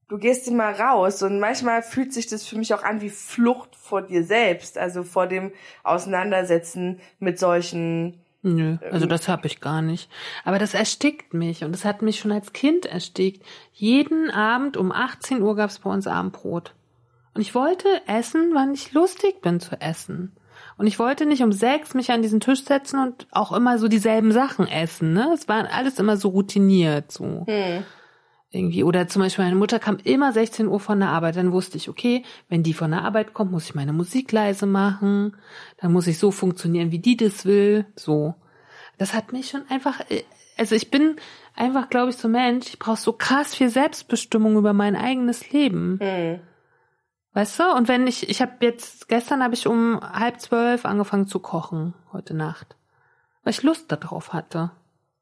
du 0.09 0.17
gehst 0.17 0.47
immer 0.47 0.77
raus 0.77 1.23
und 1.23 1.39
manchmal 1.39 1.81
fühlt 1.81 2.13
sich 2.13 2.27
das 2.27 2.45
für 2.45 2.57
mich 2.57 2.73
auch 2.73 2.83
an 2.83 3.01
wie 3.01 3.09
Flucht 3.09 3.75
vor 3.75 4.01
dir 4.01 4.23
selbst, 4.23 4.77
also 4.77 5.03
vor 5.03 5.27
dem 5.27 5.53
Auseinandersetzen 5.83 6.99
mit 7.19 7.39
solchen 7.39 8.21
Nö, 8.47 8.77
also 8.91 9.07
das 9.07 9.27
habe 9.27 9.47
ich 9.47 9.59
gar 9.59 9.81
nicht. 9.81 10.07
Aber 10.43 10.59
das 10.59 10.75
erstickt 10.75 11.33
mich 11.33 11.63
und 11.63 11.71
das 11.71 11.83
hat 11.83 12.03
mich 12.03 12.19
schon 12.19 12.31
als 12.31 12.53
Kind 12.53 12.85
erstickt. 12.85 13.43
Jeden 13.73 14.29
Abend 14.29 14.77
um 14.77 14.91
18 14.91 15.41
Uhr 15.41 15.55
gab's 15.55 15.79
bei 15.79 15.89
uns 15.89 16.05
Abendbrot. 16.05 16.75
Und 17.33 17.41
ich 17.41 17.55
wollte 17.55 17.87
essen, 18.05 18.51
wann 18.53 18.75
ich 18.75 18.93
lustig 18.93 19.41
bin 19.41 19.59
zu 19.59 19.81
essen. 19.81 20.35
Und 20.77 20.87
ich 20.87 20.99
wollte 20.99 21.25
nicht 21.25 21.41
um 21.41 21.51
sechs 21.51 21.93
mich 21.93 22.11
an 22.11 22.21
diesen 22.21 22.39
Tisch 22.39 22.63
setzen 22.63 22.99
und 22.99 23.27
auch 23.31 23.51
immer 23.53 23.77
so 23.79 23.87
dieselben 23.87 24.31
Sachen 24.31 24.67
essen. 24.67 25.13
Ne? 25.13 25.31
Es 25.33 25.47
war 25.47 25.71
alles 25.71 25.99
immer 25.99 26.17
so 26.17 26.29
routiniert 26.29 27.11
so. 27.11 27.45
Hm. 27.47 27.83
Irgendwie. 28.51 28.83
Oder 28.83 29.07
zum 29.07 29.21
Beispiel 29.21 29.45
meine 29.45 29.55
Mutter 29.55 29.79
kam 29.79 29.97
immer 30.03 30.31
16 30.31 30.67
Uhr 30.67 30.79
von 30.79 30.99
der 30.99 31.09
Arbeit. 31.09 31.35
Dann 31.37 31.51
wusste 31.51 31.77
ich, 31.77 31.89
okay, 31.89 32.23
wenn 32.49 32.63
die 32.63 32.73
von 32.73 32.91
der 32.91 33.03
Arbeit 33.03 33.33
kommt, 33.33 33.51
muss 33.51 33.65
ich 33.65 33.75
meine 33.75 33.93
Musik 33.93 34.31
leise 34.31 34.65
machen. 34.65 35.35
Dann 35.77 35.91
muss 35.91 36.07
ich 36.07 36.17
so 36.17 36.31
funktionieren, 36.31 36.91
wie 36.91 36.99
die 36.99 37.17
das 37.17 37.45
will. 37.45 37.85
So. 37.95 38.35
Das 38.97 39.13
hat 39.13 39.33
mich 39.33 39.49
schon 39.49 39.63
einfach, 39.69 39.99
äh, 40.09 40.23
also 40.57 40.75
ich 40.75 40.89
bin 40.89 41.17
einfach, 41.53 41.89
glaube 41.89 42.11
ich, 42.11 42.17
so 42.17 42.27
Mensch, 42.27 42.67
ich 42.67 42.79
brauche 42.79 42.99
so 42.99 43.13
krass 43.13 43.55
viel 43.55 43.69
Selbstbestimmung 43.69 44.57
über 44.57 44.73
mein 44.73 44.95
eigenes 44.95 45.51
Leben. 45.51 45.99
Hm. 46.01 46.39
Weißt 47.35 47.59
du? 47.59 47.69
Und 47.69 47.89
wenn 47.89 48.07
ich, 48.07 48.29
ich 48.29 48.41
habe 48.41 48.53
jetzt, 48.61 49.09
gestern 49.09 49.43
habe 49.43 49.53
ich 49.53 49.67
um 49.67 49.99
halb 49.99 50.39
zwölf 50.39 50.85
angefangen 50.85 51.27
zu 51.27 51.39
kochen, 51.39 51.93
heute 52.13 52.33
Nacht. 52.33 52.77
Weil 53.43 53.51
ich 53.51 53.61
Lust 53.61 53.91
darauf 53.91 54.31
hatte. 54.31 54.71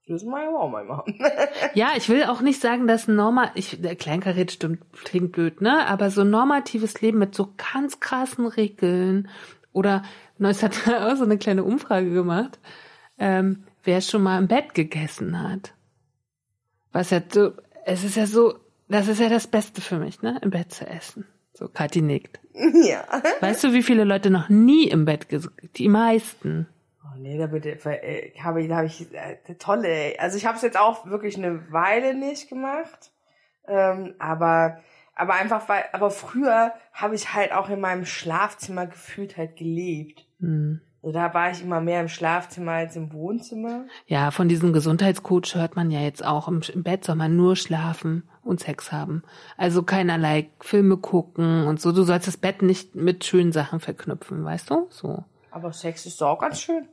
Das 0.07 0.23
mal 0.23 0.47
auch 0.49 0.69
mal 0.69 0.85
machen. 0.85 1.19
Ja, 1.73 1.93
ich 1.97 2.09
will 2.09 2.25
auch 2.25 2.41
nicht 2.41 2.61
sagen, 2.61 2.85
dass 2.85 3.07
normal, 3.07 3.49
ich, 3.55 3.81
der 3.81 3.95
Kleinkaret 3.95 4.51
stimmt, 4.51 4.83
klingt 5.03 5.31
blöd, 5.31 5.61
ne? 5.61 5.87
Aber 5.87 6.11
so 6.11 6.23
normatives 6.23 7.01
Leben 7.01 7.17
mit 7.17 7.33
so 7.33 7.51
ganz 7.73 7.99
krassen 7.99 8.45
Regeln 8.45 9.27
oder, 9.71 10.03
Neues 10.37 10.61
hat 10.61 10.87
auch 10.87 11.15
so 11.15 11.23
eine 11.23 11.39
kleine 11.39 11.63
Umfrage 11.63 12.11
gemacht, 12.11 12.59
ähm, 13.17 13.63
wer 13.83 14.01
schon 14.01 14.21
mal 14.21 14.37
im 14.37 14.47
Bett 14.47 14.75
gegessen 14.75 15.41
hat. 15.41 15.73
Was 16.91 17.09
ja 17.09 17.23
so, 17.27 17.53
es 17.85 18.03
ist 18.03 18.17
ja 18.17 18.27
so, 18.27 18.59
das 18.87 19.07
ist 19.07 19.19
ja 19.19 19.29
das 19.29 19.47
Beste 19.47 19.81
für 19.81 19.97
mich, 19.97 20.21
ne? 20.21 20.37
Im 20.43 20.51
Bett 20.51 20.71
zu 20.71 20.85
essen. 20.85 21.25
So, 21.63 21.69
Kathi 21.69 22.01
nickt. 22.01 22.41
ja. 22.53 23.05
Weißt 23.39 23.63
du, 23.63 23.71
wie 23.71 23.83
viele 23.83 24.03
Leute 24.03 24.29
noch 24.29 24.49
nie 24.49 24.89
im 24.89 25.05
Bett 25.05 25.29
ges 25.29 25.49
Die 25.77 25.87
meisten. 25.87 26.67
Oh 27.05 27.17
nee, 27.17 27.37
da 27.37 27.47
bitte, 27.47 27.69
äh, 27.69 28.31
habe 28.37 28.61
ich, 28.61 28.67
da 28.67 28.75
habe 28.75 28.87
ich 28.87 29.07
äh, 29.13 29.37
tolle. 29.57 29.87
ey. 29.87 30.19
Also 30.19 30.35
ich 30.35 30.45
habe 30.45 30.57
es 30.57 30.61
jetzt 30.61 30.77
auch 30.77 31.05
wirklich 31.05 31.37
eine 31.37 31.71
Weile 31.71 32.15
nicht 32.15 32.49
gemacht, 32.49 33.11
ähm, 33.65 34.15
aber 34.19 34.81
aber 35.15 35.35
einfach 35.35 35.69
weil, 35.69 35.85
aber 35.93 36.11
früher 36.11 36.73
habe 36.91 37.15
ich 37.15 37.33
halt 37.33 37.53
auch 37.53 37.69
in 37.69 37.79
meinem 37.79 38.03
Schlafzimmer 38.03 38.87
gefühlt 38.87 39.37
halt 39.37 39.55
gelebt. 39.55 40.25
Hm. 40.41 40.81
Also 41.03 41.11
da 41.13 41.33
war 41.33 41.51
ich 41.51 41.61
immer 41.61 41.81
mehr 41.81 41.99
im 41.99 42.07
Schlafzimmer 42.07 42.71
als 42.71 42.95
im 42.95 43.11
Wohnzimmer. 43.11 43.83
Ja, 44.07 44.31
von 44.31 44.47
diesem 44.47 44.71
Gesundheitscoach 44.71 45.53
hört 45.55 45.75
man 45.75 45.91
ja 45.91 45.99
jetzt 45.99 46.23
auch, 46.23 46.47
im, 46.47 46.61
im 46.73 46.83
Bett 46.83 47.03
soll 47.03 47.15
man 47.15 47.35
nur 47.35 47.57
schlafen 47.57 48.23
und 48.41 48.61
Sex 48.61 48.93
haben. 48.93 49.21
Also 49.57 49.83
keinerlei 49.83 50.49
Filme 50.61 50.95
gucken 50.95 51.67
und 51.67 51.81
so. 51.81 51.91
Du 51.91 52.03
sollst 52.03 52.27
das 52.29 52.37
Bett 52.37 52.61
nicht 52.61 52.95
mit 52.95 53.25
schönen 53.25 53.51
Sachen 53.51 53.81
verknüpfen, 53.81 54.45
weißt 54.45 54.69
du? 54.69 54.87
So. 54.89 55.25
Aber 55.51 55.73
Sex 55.73 56.05
ist 56.05 56.21
doch 56.21 56.29
auch 56.29 56.39
ganz 56.39 56.61
schön. 56.61 56.87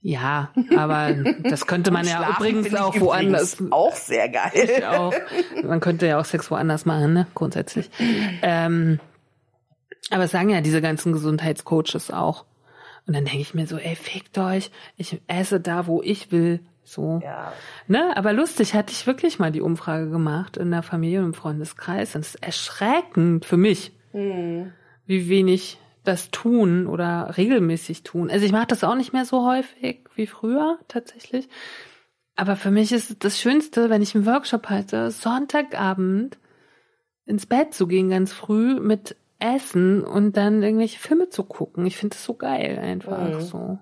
Ja, 0.00 0.50
aber 0.76 1.14
das 1.44 1.68
könnte 1.68 1.90
man 1.92 2.04
ja 2.04 2.30
übrigens 2.30 2.74
auch 2.74 2.98
woanders. 2.98 3.54
übrigens 3.54 3.72
auch 3.72 3.94
sehr 3.94 4.28
geil. 4.28 4.50
Ich 4.54 4.84
auch. 4.84 5.14
Man 5.62 5.78
könnte 5.78 6.08
ja 6.08 6.18
auch 6.18 6.24
Sex 6.24 6.50
woanders 6.50 6.84
machen, 6.84 7.12
ne? 7.12 7.28
Grundsätzlich. 7.36 7.88
Ähm, 8.42 8.98
aber 10.10 10.24
es 10.24 10.32
sagen 10.32 10.48
ja 10.50 10.60
diese 10.60 10.82
ganzen 10.82 11.12
Gesundheitscoaches 11.12 12.10
auch. 12.10 12.44
Und 13.06 13.14
dann 13.14 13.24
denke 13.24 13.40
ich 13.40 13.54
mir 13.54 13.66
so, 13.66 13.76
ey, 13.78 13.96
fickt 13.96 14.38
euch, 14.38 14.70
ich 14.96 15.20
esse 15.26 15.60
da, 15.60 15.86
wo 15.86 16.02
ich 16.02 16.30
will. 16.30 16.60
So. 16.84 17.20
Ja. 17.22 17.52
Ne? 17.86 18.16
Aber 18.16 18.32
lustig, 18.32 18.74
hatte 18.74 18.92
ich 18.92 19.06
wirklich 19.06 19.38
mal 19.38 19.52
die 19.52 19.60
Umfrage 19.60 20.10
gemacht 20.10 20.56
in 20.56 20.70
der 20.70 20.82
Familie 20.82 21.20
und 21.20 21.26
im 21.26 21.34
Freundeskreis. 21.34 22.14
Und 22.14 22.22
es 22.22 22.34
ist 22.34 22.42
erschreckend 22.42 23.44
für 23.44 23.56
mich, 23.56 23.92
Hm. 24.12 24.72
wie 25.06 25.28
wenig 25.28 25.78
das 26.04 26.30
tun 26.30 26.86
oder 26.86 27.34
regelmäßig 27.36 28.02
tun. 28.02 28.30
Also 28.30 28.44
ich 28.44 28.52
mache 28.52 28.66
das 28.66 28.84
auch 28.84 28.96
nicht 28.96 29.12
mehr 29.12 29.24
so 29.24 29.46
häufig 29.46 30.04
wie 30.16 30.26
früher 30.26 30.78
tatsächlich. 30.88 31.48
Aber 32.34 32.56
für 32.56 32.70
mich 32.70 32.92
ist 32.92 33.10
es 33.10 33.18
das 33.18 33.40
Schönste, 33.40 33.90
wenn 33.90 34.02
ich 34.02 34.14
einen 34.14 34.26
Workshop 34.26 34.68
halte, 34.68 35.10
Sonntagabend 35.10 36.38
ins 37.24 37.46
Bett 37.46 37.72
zu 37.72 37.86
gehen 37.86 38.10
ganz 38.10 38.32
früh 38.32 38.80
mit 38.80 39.16
Essen 39.42 40.02
und 40.04 40.36
dann 40.36 40.62
irgendwelche 40.62 40.98
Filme 40.98 41.28
zu 41.28 41.42
gucken. 41.44 41.84
Ich 41.86 41.96
finde 41.96 42.14
das 42.16 42.24
so 42.24 42.34
geil 42.34 42.78
einfach 42.78 43.18
Mhm. 43.36 43.40
so. 43.40 43.78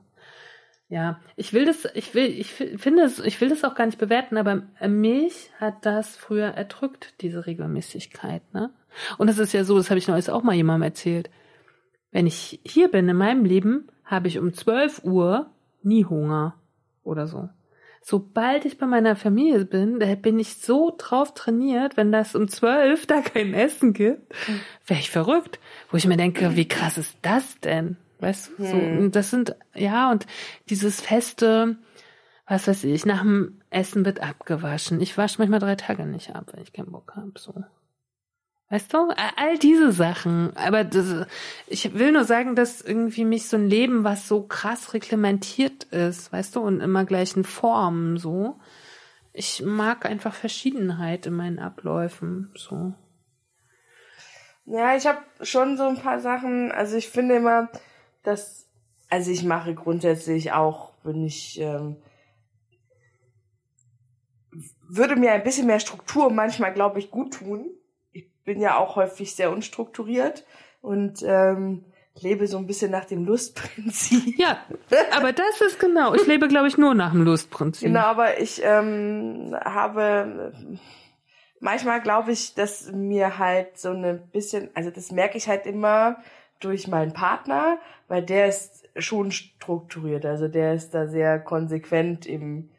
Ja, 0.88 1.20
ich 1.36 1.52
will 1.52 1.66
das, 1.66 1.86
ich 1.94 2.14
will, 2.14 2.24
ich 2.26 2.52
fi- 2.52 2.76
finde 2.76 3.02
es, 3.04 3.20
ich 3.20 3.40
will 3.40 3.48
das 3.48 3.62
auch 3.62 3.76
gar 3.76 3.86
nicht 3.86 3.98
bewerten, 3.98 4.36
aber 4.36 4.62
mich 4.88 5.50
hat 5.60 5.86
das 5.86 6.16
früher 6.16 6.48
erdrückt, 6.48 7.14
diese 7.20 7.46
Regelmäßigkeit, 7.46 8.42
ne? 8.52 8.70
Und 9.16 9.28
es 9.28 9.38
ist 9.38 9.52
ja 9.52 9.62
so, 9.62 9.76
das 9.76 9.88
habe 9.90 9.98
ich 9.98 10.08
neulich 10.08 10.30
auch 10.30 10.42
mal 10.42 10.54
jemandem 10.56 10.88
erzählt. 10.88 11.30
Wenn 12.10 12.26
ich 12.26 12.58
hier 12.64 12.90
bin 12.90 13.08
in 13.08 13.16
meinem 13.16 13.44
Leben, 13.44 13.86
habe 14.04 14.26
ich 14.26 14.40
um 14.40 14.52
12 14.52 15.04
Uhr 15.04 15.50
nie 15.84 16.04
Hunger 16.06 16.56
oder 17.04 17.28
so. 17.28 17.48
Sobald 18.10 18.64
ich 18.64 18.76
bei 18.76 18.86
meiner 18.86 19.14
Familie 19.14 19.64
bin, 19.64 20.00
da 20.00 20.12
bin 20.16 20.40
ich 20.40 20.56
so 20.56 20.92
drauf 20.98 21.32
trainiert, 21.32 21.96
wenn 21.96 22.10
das 22.10 22.34
um 22.34 22.48
12 22.48 23.06
da 23.06 23.20
kein 23.20 23.54
Essen 23.54 23.92
gibt, 23.92 24.34
wäre 24.84 24.98
ich 24.98 25.12
verrückt. 25.12 25.60
Wo 25.92 25.96
ich 25.96 26.08
mir 26.08 26.16
denke, 26.16 26.56
wie 26.56 26.66
krass 26.66 26.98
ist 26.98 27.16
das 27.22 27.60
denn? 27.60 27.98
Weißt 28.18 28.50
du, 28.58 28.64
so, 28.64 28.76
und 28.76 29.12
das 29.12 29.30
sind, 29.30 29.54
ja, 29.76 30.10
und 30.10 30.26
dieses 30.68 31.00
feste, 31.00 31.76
was 32.48 32.66
weiß 32.66 32.82
ich, 32.82 33.06
nach 33.06 33.22
dem 33.22 33.60
Essen 33.70 34.04
wird 34.04 34.20
abgewaschen. 34.20 35.00
Ich 35.00 35.16
wasche 35.16 35.36
manchmal 35.38 35.60
drei 35.60 35.76
Tage 35.76 36.04
nicht 36.04 36.34
ab, 36.34 36.50
wenn 36.52 36.64
ich 36.64 36.72
keinen 36.72 36.90
Bock 36.90 37.12
habe, 37.14 37.34
so. 37.36 37.54
Weißt 38.70 38.94
du? 38.94 39.08
All- 39.36 39.58
diese 39.58 39.90
Sachen. 39.90 40.56
Aber 40.56 40.84
das, 40.84 41.26
ich 41.66 41.92
will 41.94 42.12
nur 42.12 42.24
sagen, 42.24 42.54
dass 42.54 42.80
irgendwie 42.80 43.24
mich 43.24 43.48
so 43.48 43.56
ein 43.56 43.68
Leben, 43.68 44.04
was 44.04 44.28
so 44.28 44.42
krass 44.42 44.94
reglementiert 44.94 45.84
ist, 45.84 46.32
weißt 46.32 46.54
du, 46.54 46.60
und 46.60 46.80
immer 46.80 47.04
gleichen 47.04 47.44
Formen, 47.44 48.16
so. 48.16 48.60
Ich 49.32 49.62
mag 49.64 50.06
einfach 50.06 50.34
Verschiedenheit 50.34 51.26
in 51.26 51.34
meinen 51.34 51.58
Abläufen, 51.58 52.52
so. 52.56 52.94
Ja, 54.66 54.96
ich 54.96 55.06
habe 55.06 55.18
schon 55.42 55.76
so 55.76 55.84
ein 55.88 55.96
paar 55.98 56.20
Sachen. 56.20 56.70
Also 56.70 56.96
ich 56.96 57.08
finde 57.08 57.36
immer, 57.36 57.68
dass, 58.22 58.68
also 59.08 59.32
ich 59.32 59.42
mache 59.42 59.74
grundsätzlich 59.74 60.52
auch, 60.52 60.92
wenn 61.02 61.24
ich 61.24 61.58
ähm, 61.60 61.96
würde 64.88 65.16
mir 65.16 65.32
ein 65.32 65.42
bisschen 65.42 65.66
mehr 65.66 65.80
Struktur 65.80 66.30
manchmal, 66.30 66.72
glaube 66.72 67.00
ich, 67.00 67.10
gut 67.10 67.34
tun. 67.34 67.68
Bin 68.44 68.60
ja 68.60 68.78
auch 68.78 68.96
häufig 68.96 69.34
sehr 69.34 69.50
unstrukturiert 69.50 70.44
und 70.80 71.22
ähm, 71.22 71.84
lebe 72.20 72.46
so 72.46 72.58
ein 72.58 72.66
bisschen 72.66 72.90
nach 72.90 73.04
dem 73.04 73.24
Lustprinzip. 73.24 74.38
Ja, 74.38 74.58
aber 75.12 75.32
das 75.32 75.60
ist 75.60 75.78
genau. 75.78 76.14
Ich 76.14 76.26
lebe, 76.26 76.48
glaube 76.48 76.68
ich, 76.68 76.78
nur 76.78 76.94
nach 76.94 77.12
dem 77.12 77.22
Lustprinzip. 77.22 77.88
Genau, 77.88 78.00
aber 78.00 78.40
ich 78.40 78.62
ähm, 78.64 79.56
habe 79.64 80.52
manchmal 81.60 82.00
glaube 82.00 82.32
ich, 82.32 82.54
dass 82.54 82.90
mir 82.90 83.38
halt 83.38 83.78
so 83.78 83.90
eine 83.90 84.14
bisschen, 84.14 84.70
also 84.74 84.90
das 84.90 85.12
merke 85.12 85.38
ich 85.38 85.48
halt 85.48 85.66
immer 85.66 86.16
durch 86.58 86.88
meinen 86.88 87.12
Partner, 87.12 87.78
weil 88.08 88.22
der 88.22 88.48
ist 88.48 88.88
schon 88.96 89.30
strukturiert, 89.30 90.26
also 90.26 90.48
der 90.48 90.74
ist 90.74 90.94
da 90.94 91.06
sehr 91.06 91.38
konsequent 91.38 92.26
im, 92.26 92.70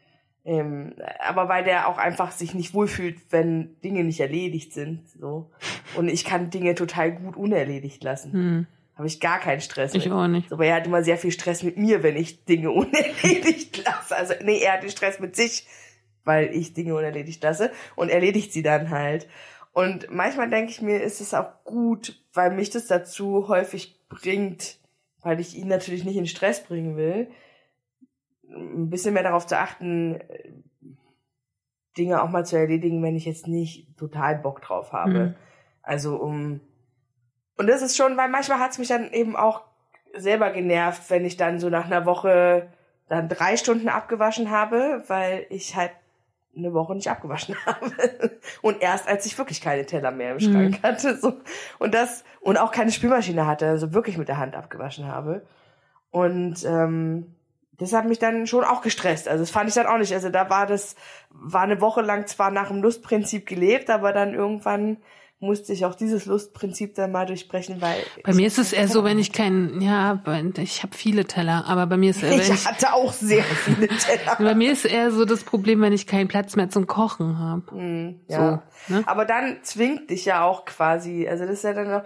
im 0.44 0.94
aber 1.20 1.48
weil 1.48 1.64
der 1.64 1.88
auch 1.88 1.98
einfach 1.98 2.32
sich 2.32 2.54
nicht 2.54 2.74
wohlfühlt, 2.74 3.18
wenn 3.30 3.80
Dinge 3.82 4.02
nicht 4.04 4.20
erledigt 4.20 4.72
sind, 4.72 5.08
so. 5.18 5.50
Und 5.96 6.08
ich 6.08 6.24
kann 6.24 6.50
Dinge 6.50 6.74
total 6.74 7.12
gut 7.12 7.36
unerledigt 7.36 8.02
lassen. 8.02 8.32
Hm, 8.32 8.66
Habe 8.96 9.06
ich 9.06 9.20
gar 9.20 9.38
keinen 9.38 9.60
Stress 9.60 9.94
ich 9.94 10.04
mit. 10.06 10.12
auch 10.12 10.26
nicht. 10.26 10.52
Aber 10.52 10.66
er 10.66 10.74
hat 10.76 10.86
immer 10.86 11.04
sehr 11.04 11.16
viel 11.18 11.30
Stress 11.30 11.62
mit 11.62 11.76
mir, 11.76 12.02
wenn 12.02 12.16
ich 12.16 12.44
Dinge 12.44 12.70
unerledigt 12.72 13.84
lasse. 13.84 14.16
Also, 14.16 14.34
nee, 14.42 14.58
er 14.58 14.72
hat 14.74 14.82
den 14.82 14.90
Stress 14.90 15.20
mit 15.20 15.36
sich, 15.36 15.66
weil 16.24 16.54
ich 16.54 16.74
Dinge 16.74 16.94
unerledigt 16.94 17.42
lasse 17.42 17.70
und 17.94 18.08
erledigt 18.08 18.52
sie 18.52 18.62
dann 18.62 18.90
halt. 18.90 19.28
Und 19.72 20.08
manchmal 20.10 20.50
denke 20.50 20.70
ich 20.72 20.82
mir, 20.82 21.00
ist 21.02 21.20
es 21.20 21.34
auch 21.34 21.64
gut, 21.64 22.20
weil 22.34 22.50
mich 22.50 22.70
das 22.70 22.86
dazu 22.86 23.48
häufig 23.48 23.98
bringt, 24.08 24.78
weil 25.22 25.40
ich 25.40 25.56
ihn 25.56 25.68
natürlich 25.68 26.04
nicht 26.04 26.16
in 26.16 26.26
Stress 26.26 26.62
bringen 26.64 26.96
will, 26.96 27.28
ein 28.54 28.90
bisschen 28.90 29.14
mehr 29.14 29.22
darauf 29.22 29.46
zu 29.46 29.58
achten, 29.58 30.16
äh, 30.16 30.52
Dinge 31.96 32.22
auch 32.22 32.30
mal 32.30 32.46
zu 32.46 32.56
erledigen, 32.56 33.02
wenn 33.02 33.16
ich 33.16 33.26
jetzt 33.26 33.46
nicht 33.46 33.96
total 33.98 34.36
Bock 34.36 34.62
drauf 34.62 34.92
habe. 34.92 35.12
Mhm. 35.12 35.34
Also 35.82 36.16
um 36.16 36.60
und 37.56 37.66
das 37.66 37.82
ist 37.82 37.96
schon, 37.96 38.16
weil 38.16 38.28
manchmal 38.28 38.58
hat's 38.58 38.78
mich 38.78 38.88
dann 38.88 39.12
eben 39.12 39.36
auch 39.36 39.62
selber 40.14 40.50
genervt, 40.50 41.10
wenn 41.10 41.24
ich 41.24 41.36
dann 41.36 41.58
so 41.58 41.68
nach 41.68 41.86
einer 41.86 42.06
Woche 42.06 42.68
dann 43.08 43.28
drei 43.28 43.56
Stunden 43.56 43.88
abgewaschen 43.88 44.50
habe, 44.50 45.04
weil 45.06 45.46
ich 45.50 45.76
halt 45.76 45.92
eine 46.56 46.74
Woche 46.74 46.94
nicht 46.94 47.08
abgewaschen 47.08 47.56
habe. 47.66 47.92
Und 48.62 48.82
erst 48.82 49.08
als 49.08 49.26
ich 49.26 49.36
wirklich 49.38 49.60
keine 49.60 49.86
Teller 49.86 50.10
mehr 50.10 50.32
im 50.32 50.40
Schrank 50.40 50.82
hatte. 50.82 51.16
So. 51.16 51.40
Und 51.78 51.94
das, 51.94 52.24
und 52.40 52.58
auch 52.58 52.72
keine 52.72 52.90
Spülmaschine 52.90 53.46
hatte, 53.46 53.68
also 53.68 53.92
wirklich 53.94 54.18
mit 54.18 54.28
der 54.28 54.38
Hand 54.38 54.54
abgewaschen 54.54 55.06
habe. 55.06 55.46
Und 56.10 56.64
ähm, 56.64 57.34
das 57.82 57.92
hat 57.92 58.06
mich 58.06 58.18
dann 58.18 58.46
schon 58.46 58.64
auch 58.64 58.82
gestresst. 58.82 59.28
Also 59.28 59.42
das 59.42 59.50
fand 59.50 59.68
ich 59.68 59.74
dann 59.74 59.86
auch 59.86 59.98
nicht. 59.98 60.12
Also 60.12 60.28
da 60.28 60.48
war 60.48 60.66
das, 60.66 60.96
war 61.30 61.62
eine 61.62 61.80
Woche 61.80 62.00
lang 62.00 62.26
zwar 62.26 62.50
nach 62.50 62.68
dem 62.68 62.82
Lustprinzip 62.82 63.46
gelebt, 63.46 63.90
aber 63.90 64.12
dann 64.12 64.34
irgendwann 64.34 64.98
musste 65.42 65.72
ich 65.72 65.84
auch 65.84 65.96
dieses 65.96 66.24
Lustprinzip 66.26 66.94
dann 66.94 67.10
mal 67.10 67.26
durchbrechen, 67.26 67.80
weil 67.80 67.96
bei 68.22 68.32
mir 68.32 68.46
ist 68.46 68.58
es 68.58 68.72
eher 68.72 68.86
so, 68.86 69.02
wenn 69.02 69.18
ich 69.18 69.32
keinen, 69.32 69.80
ja, 69.80 70.22
ich 70.58 70.84
habe 70.84 70.96
viele 70.96 71.24
Teller, 71.24 71.64
aber 71.66 71.86
bei 71.88 71.96
mir 71.96 72.10
ist 72.10 72.22
eher, 72.22 72.36
ich, 72.36 72.48
ich 72.48 72.66
hatte 72.66 72.94
auch 72.94 73.12
sehr 73.12 73.42
viele 73.42 73.88
Teller. 73.88 74.36
bei 74.38 74.54
mir 74.54 74.70
ist 74.70 74.84
eher 74.84 75.10
so 75.10 75.24
das 75.24 75.42
Problem, 75.42 75.80
wenn 75.80 75.92
ich 75.92 76.06
keinen 76.06 76.28
Platz 76.28 76.54
mehr 76.54 76.70
zum 76.70 76.86
Kochen 76.86 77.40
habe. 77.40 77.74
Mm, 77.74 78.20
ja. 78.28 78.62
So, 78.86 78.94
ne? 78.94 79.02
Aber 79.06 79.24
dann 79.24 79.58
zwingt 79.62 80.10
dich 80.10 80.24
ja 80.24 80.44
auch 80.44 80.64
quasi, 80.64 81.26
also 81.28 81.44
das 81.44 81.54
ist 81.54 81.64
ja 81.64 81.74
dann 81.74 81.90
noch, 81.90 82.04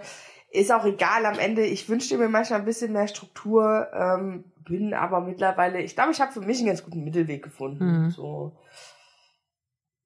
ist 0.49 0.71
auch 0.71 0.85
egal 0.85 1.25
am 1.27 1.37
Ende. 1.37 1.63
Ich 1.63 1.87
wünschte 1.89 2.17
mir 2.17 2.29
manchmal 2.29 2.59
ein 2.59 2.65
bisschen 2.65 2.91
mehr 2.91 3.07
Struktur, 3.07 3.87
ähm, 3.93 4.45
bin 4.67 4.93
aber 4.93 5.21
mittlerweile, 5.21 5.81
ich 5.81 5.95
glaube, 5.95 6.11
ich 6.11 6.21
habe 6.21 6.31
für 6.31 6.41
mich 6.41 6.57
einen 6.59 6.67
ganz 6.67 6.83
guten 6.83 7.03
Mittelweg 7.03 7.43
gefunden. 7.43 8.03
Mhm. 8.03 8.09
So. 8.11 8.53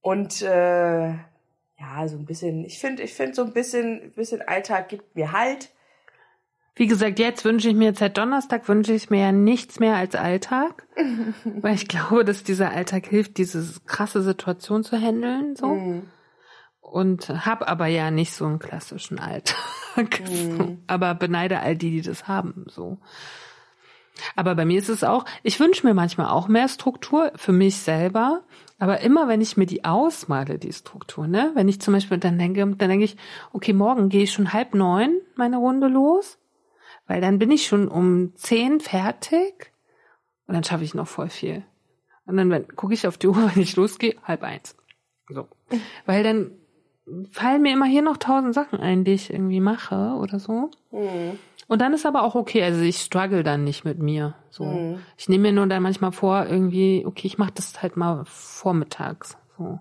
Und 0.01 0.41
äh, 0.41 1.09
ja, 1.09 2.07
so 2.07 2.17
ein 2.17 2.25
bisschen, 2.25 2.63
ich 2.65 2.79
finde, 2.79 3.03
ich 3.03 3.13
finde 3.13 3.35
so 3.35 3.43
ein 3.43 3.53
bisschen, 3.53 4.11
bisschen 4.15 4.41
Alltag 4.41 4.89
gibt 4.89 5.15
mir 5.15 5.31
halt. 5.31 5.69
Wie 6.75 6.87
gesagt, 6.87 7.19
jetzt 7.19 7.43
wünsche 7.43 7.69
ich 7.69 7.75
mir 7.75 7.93
seit 7.93 8.17
Donnerstag 8.17 8.67
wünsche 8.69 8.93
ich 8.93 9.09
mir 9.09 9.19
ja 9.19 9.31
nichts 9.31 9.79
mehr 9.79 9.95
als 9.95 10.15
Alltag, 10.15 10.87
weil 11.43 11.75
ich 11.75 11.87
glaube, 11.87 12.23
dass 12.23 12.43
dieser 12.43 12.71
Alltag 12.71 13.07
hilft, 13.07 13.37
diese 13.37 13.79
krasse 13.85 14.21
Situation 14.21 14.83
zu 14.83 14.97
handeln, 14.97 15.55
so. 15.55 15.67
Mhm. 15.67 16.03
Und 16.79 17.29
hab 17.29 17.69
aber 17.69 17.87
ja 17.87 18.11
nicht 18.11 18.33
so 18.33 18.45
einen 18.45 18.59
klassischen 18.59 19.19
Alltag. 19.19 19.57
Mhm. 19.97 20.57
So. 20.57 20.77
Aber 20.87 21.15
beneide 21.15 21.59
all 21.59 21.75
die, 21.75 21.91
die 21.91 22.01
das 22.01 22.25
haben, 22.25 22.63
so. 22.69 22.99
Aber 24.35 24.55
bei 24.55 24.65
mir 24.65 24.79
ist 24.79 24.89
es 24.89 25.03
auch, 25.03 25.25
ich 25.43 25.59
wünsche 25.59 25.85
mir 25.85 25.93
manchmal 25.93 26.27
auch 26.27 26.47
mehr 26.47 26.67
Struktur 26.67 27.31
für 27.35 27.51
mich 27.51 27.77
selber. 27.77 28.43
Aber 28.79 29.01
immer 29.01 29.27
wenn 29.27 29.41
ich 29.41 29.57
mir 29.57 29.65
die 29.65 29.85
ausmale, 29.85 30.57
die 30.57 30.73
Struktur, 30.73 31.27
ne, 31.27 31.51
wenn 31.53 31.67
ich 31.67 31.81
zum 31.81 31.93
Beispiel 31.93 32.17
dann 32.17 32.39
denke, 32.39 32.61
dann 32.61 32.89
denke 32.89 33.05
ich, 33.05 33.17
okay, 33.53 33.73
morgen 33.73 34.09
gehe 34.09 34.23
ich 34.23 34.31
schon 34.31 34.53
halb 34.53 34.73
neun 34.73 35.21
meine 35.35 35.57
Runde 35.57 35.87
los, 35.87 36.39
weil 37.07 37.21
dann 37.21 37.39
bin 37.39 37.51
ich 37.51 37.67
schon 37.67 37.87
um 37.87 38.35
zehn 38.35 38.79
fertig 38.79 39.71
und 40.47 40.55
dann 40.55 40.63
schaffe 40.63 40.83
ich 40.83 40.93
noch 40.93 41.07
voll 41.07 41.29
viel. 41.29 41.63
Und 42.25 42.37
dann 42.37 42.67
gucke 42.75 42.93
ich 42.93 43.07
auf 43.07 43.17
die 43.17 43.27
Uhr, 43.27 43.35
wenn 43.53 43.61
ich 43.61 43.75
losgehe, 43.75 44.15
halb 44.23 44.43
eins. 44.43 44.75
So. 45.29 45.47
Weil 46.05 46.23
dann 46.23 46.51
fallen 47.31 47.61
mir 47.61 47.73
immer 47.73 47.85
hier 47.85 48.01
noch 48.01 48.17
tausend 48.17 48.53
Sachen 48.53 48.79
ein, 48.79 49.03
die 49.03 49.13
ich 49.13 49.31
irgendwie 49.31 49.59
mache 49.59 50.15
oder 50.19 50.39
so. 50.39 50.69
Mhm. 50.91 51.39
Und 51.67 51.81
dann 51.81 51.93
ist 51.93 52.05
aber 52.05 52.23
auch 52.23 52.35
okay, 52.35 52.63
also 52.63 52.81
ich 52.81 52.97
struggle 52.97 53.43
dann 53.43 53.63
nicht 53.63 53.85
mit 53.85 53.99
mir. 53.99 54.35
So, 54.49 54.65
mhm. 54.65 54.99
ich 55.17 55.29
nehme 55.29 55.43
mir 55.43 55.53
nur 55.53 55.67
dann 55.67 55.83
manchmal 55.83 56.11
vor, 56.11 56.45
irgendwie, 56.45 57.05
okay, 57.05 57.27
ich 57.27 57.37
mache 57.37 57.53
das 57.55 57.81
halt 57.81 57.95
mal 57.95 58.23
vormittags. 58.25 59.37
So. 59.57 59.79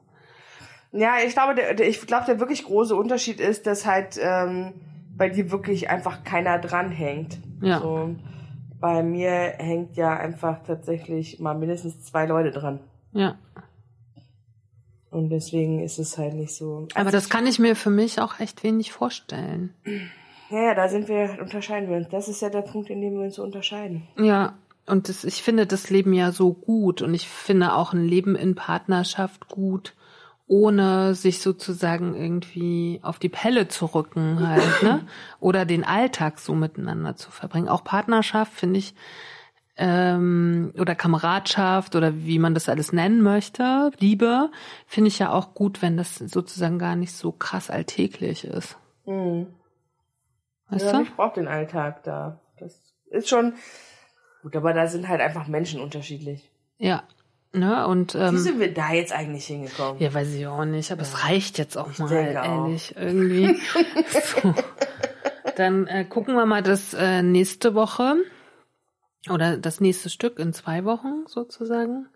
Ja, 0.92 1.14
ich 1.24 1.32
glaube, 1.32 1.55
der, 1.55 1.74
der 1.74 1.88
ich 1.88 2.06
glaube, 2.06 2.26
der 2.26 2.40
wirklich 2.40 2.64
große 2.64 2.94
Unterschied 2.94 3.40
ist, 3.40 3.66
dass 3.66 3.86
halt 3.86 4.18
ähm, 4.20 4.72
bei 5.16 5.28
dir 5.28 5.51
wirklich 5.51 5.90
einfach 5.90 6.24
keiner 6.24 6.59
dranhängt. 6.59 7.38
Ja. 7.60 7.80
So, 7.80 8.14
bei 8.80 9.02
mir 9.02 9.30
hängt 9.59 9.97
ja 9.97 10.16
einfach 10.16 10.62
tatsächlich 10.62 11.38
mal 11.40 11.55
mindestens 11.55 12.02
zwei 12.05 12.26
Leute 12.26 12.51
dran. 12.51 12.80
Ja. 13.12 13.36
Und 15.11 15.31
deswegen 15.31 15.82
ist 15.82 15.99
es 15.99 16.16
halt 16.19 16.35
nicht 16.35 16.55
so. 16.55 16.87
Aber 16.95 17.11
das 17.11 17.28
kann 17.28 17.47
ich 17.47 17.59
mir 17.59 17.74
für 17.74 17.91
mich 17.91 18.20
auch 18.20 18.39
echt 18.39 18.62
wenig 18.62 18.93
vorstellen. 18.93 19.74
Ja, 20.51 20.62
ja, 20.62 20.74
da 20.74 20.89
sind 20.89 21.09
wir, 21.09 21.39
unterscheiden 21.41 21.89
wir 21.89 21.97
uns. 21.97 22.09
Das 22.11 22.28
ist 22.28 22.43
ja 22.43 22.49
der 22.49 22.62
Punkt, 22.62 22.91
in 22.91 23.01
dem 23.01 23.15
wir 23.15 23.24
uns 23.24 23.39
unterscheiden. 23.39 24.03
Ja, 24.16 24.55
und 24.87 25.09
das, 25.09 25.24
ich 25.24 25.43
finde 25.43 25.66
das 25.66 25.91
Leben 25.91 26.12
ja 26.12 26.32
so 26.32 26.53
gut 26.53 27.03
und 27.03 27.15
ich 27.15 27.28
finde 27.28 27.74
auch 27.74 27.93
ein 27.93 28.05
Leben 28.05 28.35
in 28.35 28.55
Partnerschaft 28.55 29.49
gut, 29.49 29.95
ohne 30.47 31.15
sich 31.15 31.41
sozusagen 31.41 32.16
irgendwie 32.16 32.99
auf 33.03 33.20
die 33.20 33.28
Pelle 33.28 33.69
zu 33.69 33.87
rücken 33.87 34.47
halt, 34.47 34.82
ne? 34.82 35.07
Oder 35.41 35.65
den 35.65 35.85
Alltag 35.85 36.41
so 36.41 36.55
miteinander 36.55 37.15
zu 37.15 37.31
verbringen. 37.31 37.69
Auch 37.69 37.85
Partnerschaft 37.85 38.53
finde 38.53 38.81
ich 38.81 38.95
ähm, 39.76 40.72
oder 40.78 40.94
Kameradschaft 40.94 41.97
oder 41.97 42.14
wie 42.24 42.38
man 42.38 42.55
das 42.55 42.68
alles 42.68 42.92
nennen 42.92 43.22
möchte, 43.22 43.90
Liebe, 43.98 44.51
finde 44.86 45.09
ich 45.09 45.18
ja 45.18 45.32
auch 45.32 45.55
gut, 45.55 45.82
wenn 45.82 45.97
das 45.97 46.16
sozusagen 46.16 46.78
gar 46.78 46.97
nicht 46.97 47.12
so 47.12 47.32
krass 47.32 47.70
alltäglich 47.70 48.44
ist. 48.44 48.76
Mhm. 49.06 49.47
Weißt 50.68 50.86
ja, 50.86 50.92
du? 50.92 51.02
ich 51.02 51.14
brauche 51.14 51.34
den 51.34 51.48
Alltag 51.48 52.02
da. 52.05 52.40
Das 52.59 52.78
ist 53.10 53.28
schon 53.28 53.55
gut, 54.42 54.55
aber 54.55 54.72
da 54.72 54.86
sind 54.86 55.09
halt 55.09 55.20
einfach 55.20 55.48
Menschen 55.48 55.80
unterschiedlich. 55.80 56.51
Ja. 56.78 57.02
Ne, 57.52 57.84
und, 57.88 58.14
ähm, 58.14 58.34
Wie 58.34 58.38
sind 58.38 58.60
wir 58.60 58.72
da 58.72 58.92
jetzt 58.92 59.12
eigentlich 59.12 59.47
hingekommen? 59.47 60.01
Ja, 60.01 60.14
weiß 60.14 60.32
ich 60.34 60.47
auch 60.47 60.64
nicht, 60.64 60.92
aber 60.92 61.02
ja. 61.02 61.09
es 61.09 61.24
reicht 61.24 61.59
jetzt 61.59 61.76
auch 61.76 61.90
ich 61.90 61.98
mal, 61.98 62.12
ehrlich, 62.12 62.97
auch. 62.97 63.01
irgendwie. 63.01 63.56
so. 64.42 64.55
Dann 65.56 65.88
äh, 65.88 66.05
gucken 66.05 66.36
wir 66.36 66.47
mal 66.47 66.62
das 66.62 66.94
äh, 66.94 67.22
nächste 67.22 67.74
Woche 67.74 68.14
oder 69.28 69.56
das 69.56 69.80
nächste 69.80 70.09
Stück 70.10 70.38
in 70.38 70.52
zwei 70.52 70.84
Wochen 70.84 71.26
sozusagen. 71.26 72.09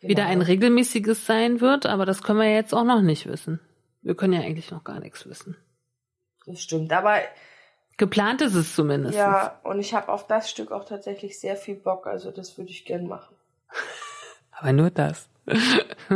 Genau. 0.00 0.10
Wieder 0.10 0.26
ein 0.26 0.42
regelmäßiges 0.42 1.26
sein 1.26 1.60
wird, 1.60 1.86
aber 1.86 2.06
das 2.06 2.22
können 2.22 2.38
wir 2.38 2.52
jetzt 2.52 2.72
auch 2.72 2.84
noch 2.84 3.02
nicht 3.02 3.26
wissen. 3.26 3.60
Wir 4.02 4.14
können 4.14 4.32
ja 4.32 4.40
eigentlich 4.40 4.70
noch 4.70 4.84
gar 4.84 5.00
nichts 5.00 5.28
wissen. 5.28 5.56
Das 6.46 6.62
stimmt, 6.62 6.92
aber 6.92 7.20
Geplant 7.96 8.40
ist 8.42 8.54
es 8.54 8.76
zumindest. 8.76 9.18
Ja, 9.18 9.58
und 9.64 9.80
ich 9.80 9.92
habe 9.92 10.12
auf 10.12 10.28
das 10.28 10.48
Stück 10.48 10.70
auch 10.70 10.84
tatsächlich 10.84 11.40
sehr 11.40 11.56
viel 11.56 11.74
Bock, 11.74 12.06
also 12.06 12.30
das 12.30 12.56
würde 12.56 12.70
ich 12.70 12.84
gern 12.84 13.08
machen. 13.08 13.34
Aber 14.52 14.72
nur 14.72 14.90
das. 14.90 15.28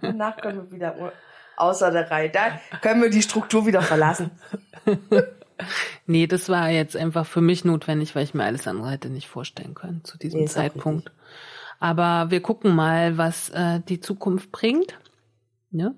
Danach 0.00 0.36
können 0.36 0.64
wir 0.64 0.70
wieder 0.70 1.12
außer 1.56 1.90
der 1.90 2.10
Reihe. 2.10 2.30
Da 2.30 2.60
können 2.80 3.02
wir 3.02 3.10
die 3.10 3.22
Struktur 3.22 3.66
wieder 3.66 3.82
verlassen. 3.82 4.30
nee, 6.06 6.26
das 6.26 6.48
war 6.48 6.70
jetzt 6.70 6.96
einfach 6.96 7.26
für 7.26 7.40
mich 7.40 7.64
notwendig, 7.64 8.14
weil 8.14 8.24
ich 8.24 8.34
mir 8.34 8.44
alles 8.44 8.66
andere 8.66 8.90
hätte 8.90 9.10
nicht 9.10 9.28
vorstellen 9.28 9.74
können 9.74 10.04
zu 10.04 10.18
diesem 10.18 10.40
nee, 10.40 10.46
Zeitpunkt. 10.46 11.12
Aber 11.80 12.30
wir 12.30 12.40
gucken 12.40 12.74
mal, 12.74 13.18
was 13.18 13.50
äh, 13.50 13.80
die 13.80 14.00
Zukunft 14.00 14.50
bringt. 14.50 14.98
Ja? 15.70 15.94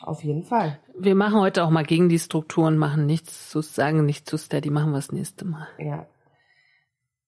Auf 0.00 0.22
jeden 0.22 0.44
Fall. 0.44 0.78
Wir 0.96 1.14
machen 1.14 1.40
heute 1.40 1.64
auch 1.64 1.70
mal 1.70 1.84
gegen 1.84 2.08
die 2.08 2.18
Strukturen, 2.18 2.78
machen 2.78 3.06
nichts 3.06 3.50
zu 3.50 3.60
sagen, 3.60 4.04
nichts 4.04 4.30
zu 4.30 4.36
steady, 4.36 4.70
machen 4.70 4.90
wir 4.90 4.98
das 4.98 5.12
nächste 5.12 5.44
Mal. 5.44 5.66
Ja. 5.78 6.06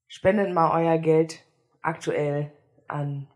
Spendet 0.08 0.52
mal 0.52 0.70
euer 0.80 0.98
Geld 0.98 1.40
aktuell 1.82 2.52
an 2.88 3.26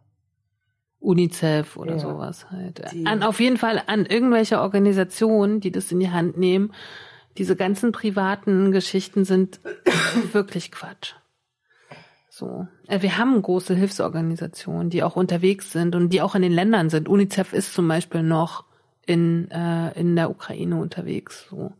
UNICEF 1.00 1.76
oder 1.76 1.92
ja, 1.92 1.98
sowas 1.98 2.50
halt. 2.50 2.82
An 3.06 3.22
auf 3.22 3.38
jeden 3.38 3.58
Fall 3.58 3.82
an 3.86 4.06
irgendwelche 4.06 4.60
Organisationen, 4.60 5.60
die 5.60 5.70
das 5.70 5.92
in 5.92 6.00
die 6.00 6.10
Hand 6.10 6.38
nehmen. 6.38 6.72
Diese 7.38 7.56
ganzen 7.56 7.92
privaten 7.92 8.72
Geschichten 8.72 9.24
sind 9.24 9.60
wirklich 10.32 10.70
Quatsch. 10.70 11.14
So. 12.28 12.66
Äh, 12.88 13.02
wir 13.02 13.18
haben 13.18 13.40
große 13.40 13.74
Hilfsorganisationen, 13.74 14.90
die 14.90 15.02
auch 15.02 15.16
unterwegs 15.16 15.70
sind 15.72 15.94
und 15.94 16.10
die 16.10 16.20
auch 16.20 16.34
in 16.34 16.42
den 16.42 16.52
Ländern 16.52 16.90
sind. 16.90 17.08
UNICEF 17.08 17.52
ist 17.52 17.72
zum 17.72 17.86
Beispiel 17.86 18.22
noch 18.22 18.64
in, 19.06 19.50
äh, 19.50 19.98
in 19.98 20.16
der 20.16 20.30
Ukraine 20.30 20.76
unterwegs. 20.76 21.46
So. 21.48 21.72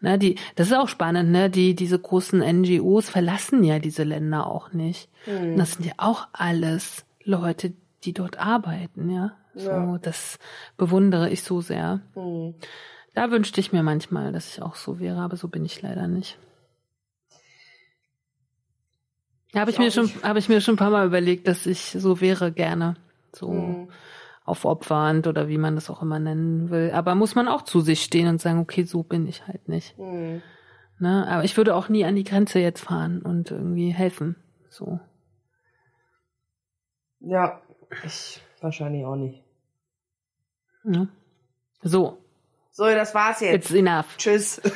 Ne, 0.00 0.18
die, 0.18 0.36
das 0.54 0.68
ist 0.68 0.76
auch 0.76 0.88
spannend, 0.88 1.30
ne? 1.30 1.50
Die, 1.50 1.74
diese 1.74 1.98
großen 1.98 2.40
NGOs 2.40 3.10
verlassen 3.10 3.64
ja 3.64 3.80
diese 3.80 4.04
Länder 4.04 4.46
auch 4.46 4.72
nicht. 4.72 5.08
Mhm. 5.26 5.56
Das 5.56 5.72
sind 5.72 5.86
ja 5.86 5.94
auch 5.96 6.28
alles 6.32 7.04
Leute, 7.24 7.72
die 8.04 8.12
dort 8.12 8.38
arbeiten, 8.38 9.10
ja. 9.10 9.32
So, 9.54 9.70
ja. 9.70 9.98
das 10.00 10.38
bewundere 10.76 11.30
ich 11.30 11.42
so 11.42 11.60
sehr. 11.60 12.00
Mhm. 12.14 12.54
Da 13.18 13.32
wünschte 13.32 13.60
ich 13.60 13.72
mir 13.72 13.82
manchmal, 13.82 14.30
dass 14.30 14.52
ich 14.52 14.62
auch 14.62 14.76
so 14.76 15.00
wäre, 15.00 15.18
aber 15.18 15.36
so 15.36 15.48
bin 15.48 15.64
ich 15.64 15.82
leider 15.82 16.06
nicht. 16.06 16.38
Habe 19.56 19.72
ich, 19.72 19.76
ich 19.76 19.80
mir 19.80 19.90
schon, 19.90 20.08
habe 20.22 20.38
ich 20.38 20.48
mir 20.48 20.60
schon 20.60 20.74
ein 20.74 20.78
paar 20.78 20.90
Mal 20.90 21.04
überlegt, 21.04 21.48
dass 21.48 21.66
ich 21.66 21.80
so 21.80 22.20
wäre 22.20 22.52
gerne. 22.52 22.94
So. 23.34 23.50
Mhm 23.50 23.88
aufopfernd 24.48 25.26
oder 25.26 25.48
wie 25.48 25.58
man 25.58 25.74
das 25.74 25.90
auch 25.90 26.00
immer 26.00 26.18
nennen 26.18 26.70
will. 26.70 26.90
Aber 26.92 27.14
muss 27.14 27.34
man 27.34 27.48
auch 27.48 27.62
zu 27.62 27.80
sich 27.80 28.02
stehen 28.02 28.28
und 28.28 28.40
sagen, 28.40 28.60
okay, 28.60 28.84
so 28.84 29.02
bin 29.02 29.26
ich 29.26 29.46
halt 29.46 29.68
nicht. 29.68 29.98
Mhm. 29.98 30.40
Ne? 30.98 31.26
Aber 31.28 31.44
ich 31.44 31.56
würde 31.56 31.74
auch 31.74 31.90
nie 31.90 32.04
an 32.06 32.16
die 32.16 32.24
Grenze 32.24 32.58
jetzt 32.58 32.80
fahren 32.80 33.20
und 33.20 33.50
irgendwie 33.50 33.90
helfen. 33.90 34.36
So. 34.70 34.98
Ja, 37.20 37.60
ich 38.04 38.40
wahrscheinlich 38.60 39.04
auch 39.04 39.16
nicht. 39.16 39.44
Ja. 40.84 41.08
So. 41.82 42.16
So, 42.70 42.84
das 42.84 43.14
war's 43.14 43.40
jetzt. 43.40 43.54
It's 43.54 43.70
enough. 43.72 44.16
Tschüss. 44.16 44.60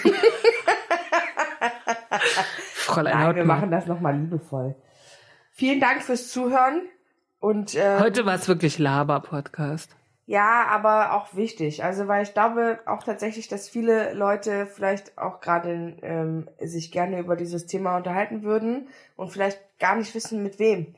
Fräulein 2.74 3.18
Nein, 3.18 3.36
wir 3.36 3.44
machen 3.44 3.70
das 3.70 3.86
nochmal 3.86 4.16
liebevoll. 4.16 4.74
Vielen 5.52 5.80
Dank 5.80 6.02
fürs 6.02 6.30
Zuhören. 6.30 6.82
Und, 7.40 7.74
äh, 7.74 7.98
Heute 8.00 8.26
war 8.26 8.34
es 8.34 8.48
wirklich 8.48 8.78
Laber-Podcast. 8.78 9.96
Ja, 10.26 10.66
aber 10.68 11.14
auch 11.14 11.34
wichtig. 11.34 11.82
Also, 11.82 12.06
weil 12.06 12.22
ich 12.22 12.32
glaube 12.32 12.78
auch 12.86 13.02
tatsächlich, 13.02 13.48
dass 13.48 13.68
viele 13.68 14.14
Leute 14.14 14.66
vielleicht 14.66 15.18
auch 15.18 15.40
gerade 15.40 15.96
ähm, 16.02 16.48
sich 16.60 16.92
gerne 16.92 17.18
über 17.18 17.34
dieses 17.36 17.66
Thema 17.66 17.96
unterhalten 17.96 18.42
würden 18.42 18.88
und 19.16 19.30
vielleicht 19.30 19.60
gar 19.78 19.96
nicht 19.96 20.14
wissen, 20.14 20.42
mit 20.42 20.58
wem. 20.58 20.94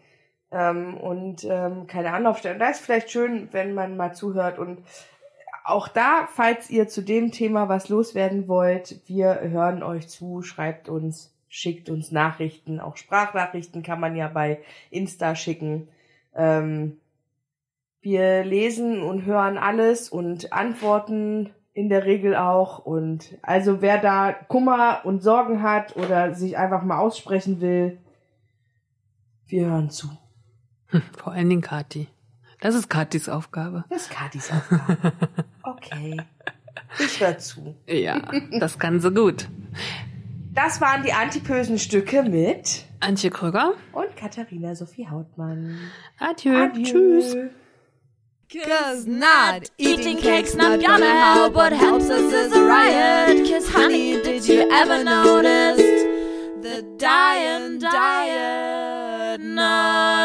Ähm, 0.51 0.97
und 0.99 1.45
ähm, 1.45 1.87
keine 1.87 2.13
Anlaufstelle. 2.13 2.55
Und 2.55 2.61
da 2.61 2.69
ist 2.69 2.81
vielleicht 2.81 3.11
schön, 3.11 3.49
wenn 3.53 3.75
man 3.75 3.97
mal 3.97 4.15
zuhört. 4.15 4.59
Und 4.59 4.85
auch 5.65 5.89
da, 5.89 6.29
falls 6.31 6.69
ihr 6.69 6.89
zu 6.89 7.03
dem 7.03 7.33
Thema 7.33 7.71
was 7.71 7.89
loswerden 7.89 8.47
wollt, 8.49 9.01
wir 9.07 9.41
hören 9.41 9.83
euch 9.83 10.09
zu, 10.09 10.43
schreibt 10.43 10.91
uns, 10.91 11.35
schickt 11.49 11.89
uns 11.89 12.13
Nachrichten. 12.13 12.81
Auch 12.81 12.99
Sprachnachrichten 12.99 13.83
kann 13.83 13.99
man 13.99 14.15
ja 14.15 14.29
bei 14.29 14.61
Insta 14.91 15.35
schicken. 15.35 15.89
Ähm, 16.35 16.99
wir 18.03 18.45
lesen 18.45 19.03
und 19.03 19.25
hören 19.25 19.57
alles 19.57 20.11
und 20.11 20.53
antworten 20.53 21.55
in 21.73 21.89
der 21.89 22.05
Regel 22.05 22.37
auch. 22.37 22.81
Und 22.81 23.39
also 23.41 23.81
wer 23.81 23.99
da 23.99 24.35
Kummer 24.35 25.01
und 25.05 25.23
Sorgen 25.23 25.63
hat 25.63 25.97
oder 25.97 26.35
sich 26.35 26.59
einfach 26.59 26.83
mal 26.83 26.99
aussprechen 26.99 27.63
will, 27.63 27.99
wir 29.47 29.67
hören 29.67 29.89
zu. 29.89 30.09
Vor 31.17 31.33
allen 31.33 31.49
Dingen 31.49 31.63
Kati. 31.63 32.09
Das 32.61 32.75
ist 32.75 32.91
Katis 32.91 33.31
Aufgabe. 33.31 33.85
Das 33.89 34.03
ist 34.03 34.11
Katis 34.11 34.53
Aufgabe. 34.53 35.13
Okay. 35.77 36.17
Ich 36.99 37.21
höre 37.21 37.39
zu. 37.39 37.75
Ja, 37.87 38.21
das 38.59 38.79
kann 38.79 39.01
so 39.01 39.11
gut. 39.11 39.49
Das 40.55 40.81
waren 40.81 41.03
die 41.03 41.13
antipösen 41.13 41.79
Stücke 41.79 42.23
mit 42.23 42.85
Antje 43.01 43.31
Krüger 43.31 43.73
und 43.93 44.17
Katharina 44.17 44.75
Sophie 44.75 45.09
Hautmann. 45.09 45.79
Adieu. 46.21 46.55
Adieu. 46.57 46.85
Tschüss. 46.85 47.37
Cause 48.63 49.09
not 49.09 49.71
eating 49.79 50.17
cake's 50.17 50.55
not 50.55 50.81
gonna 50.81 51.07
help. 51.07 51.55
What 51.55 51.73
helps 51.73 52.09
us 52.09 52.33
is 52.33 52.53
a 52.53 52.63
riot. 52.63 53.49
Cause 53.51 53.69
honey, 53.69 54.23
did 54.23 54.47
you 54.47 54.71
ever 54.71 55.03
notice 55.03 55.83
the 56.63 56.85
dying 56.99 57.81
diet? 57.81 59.41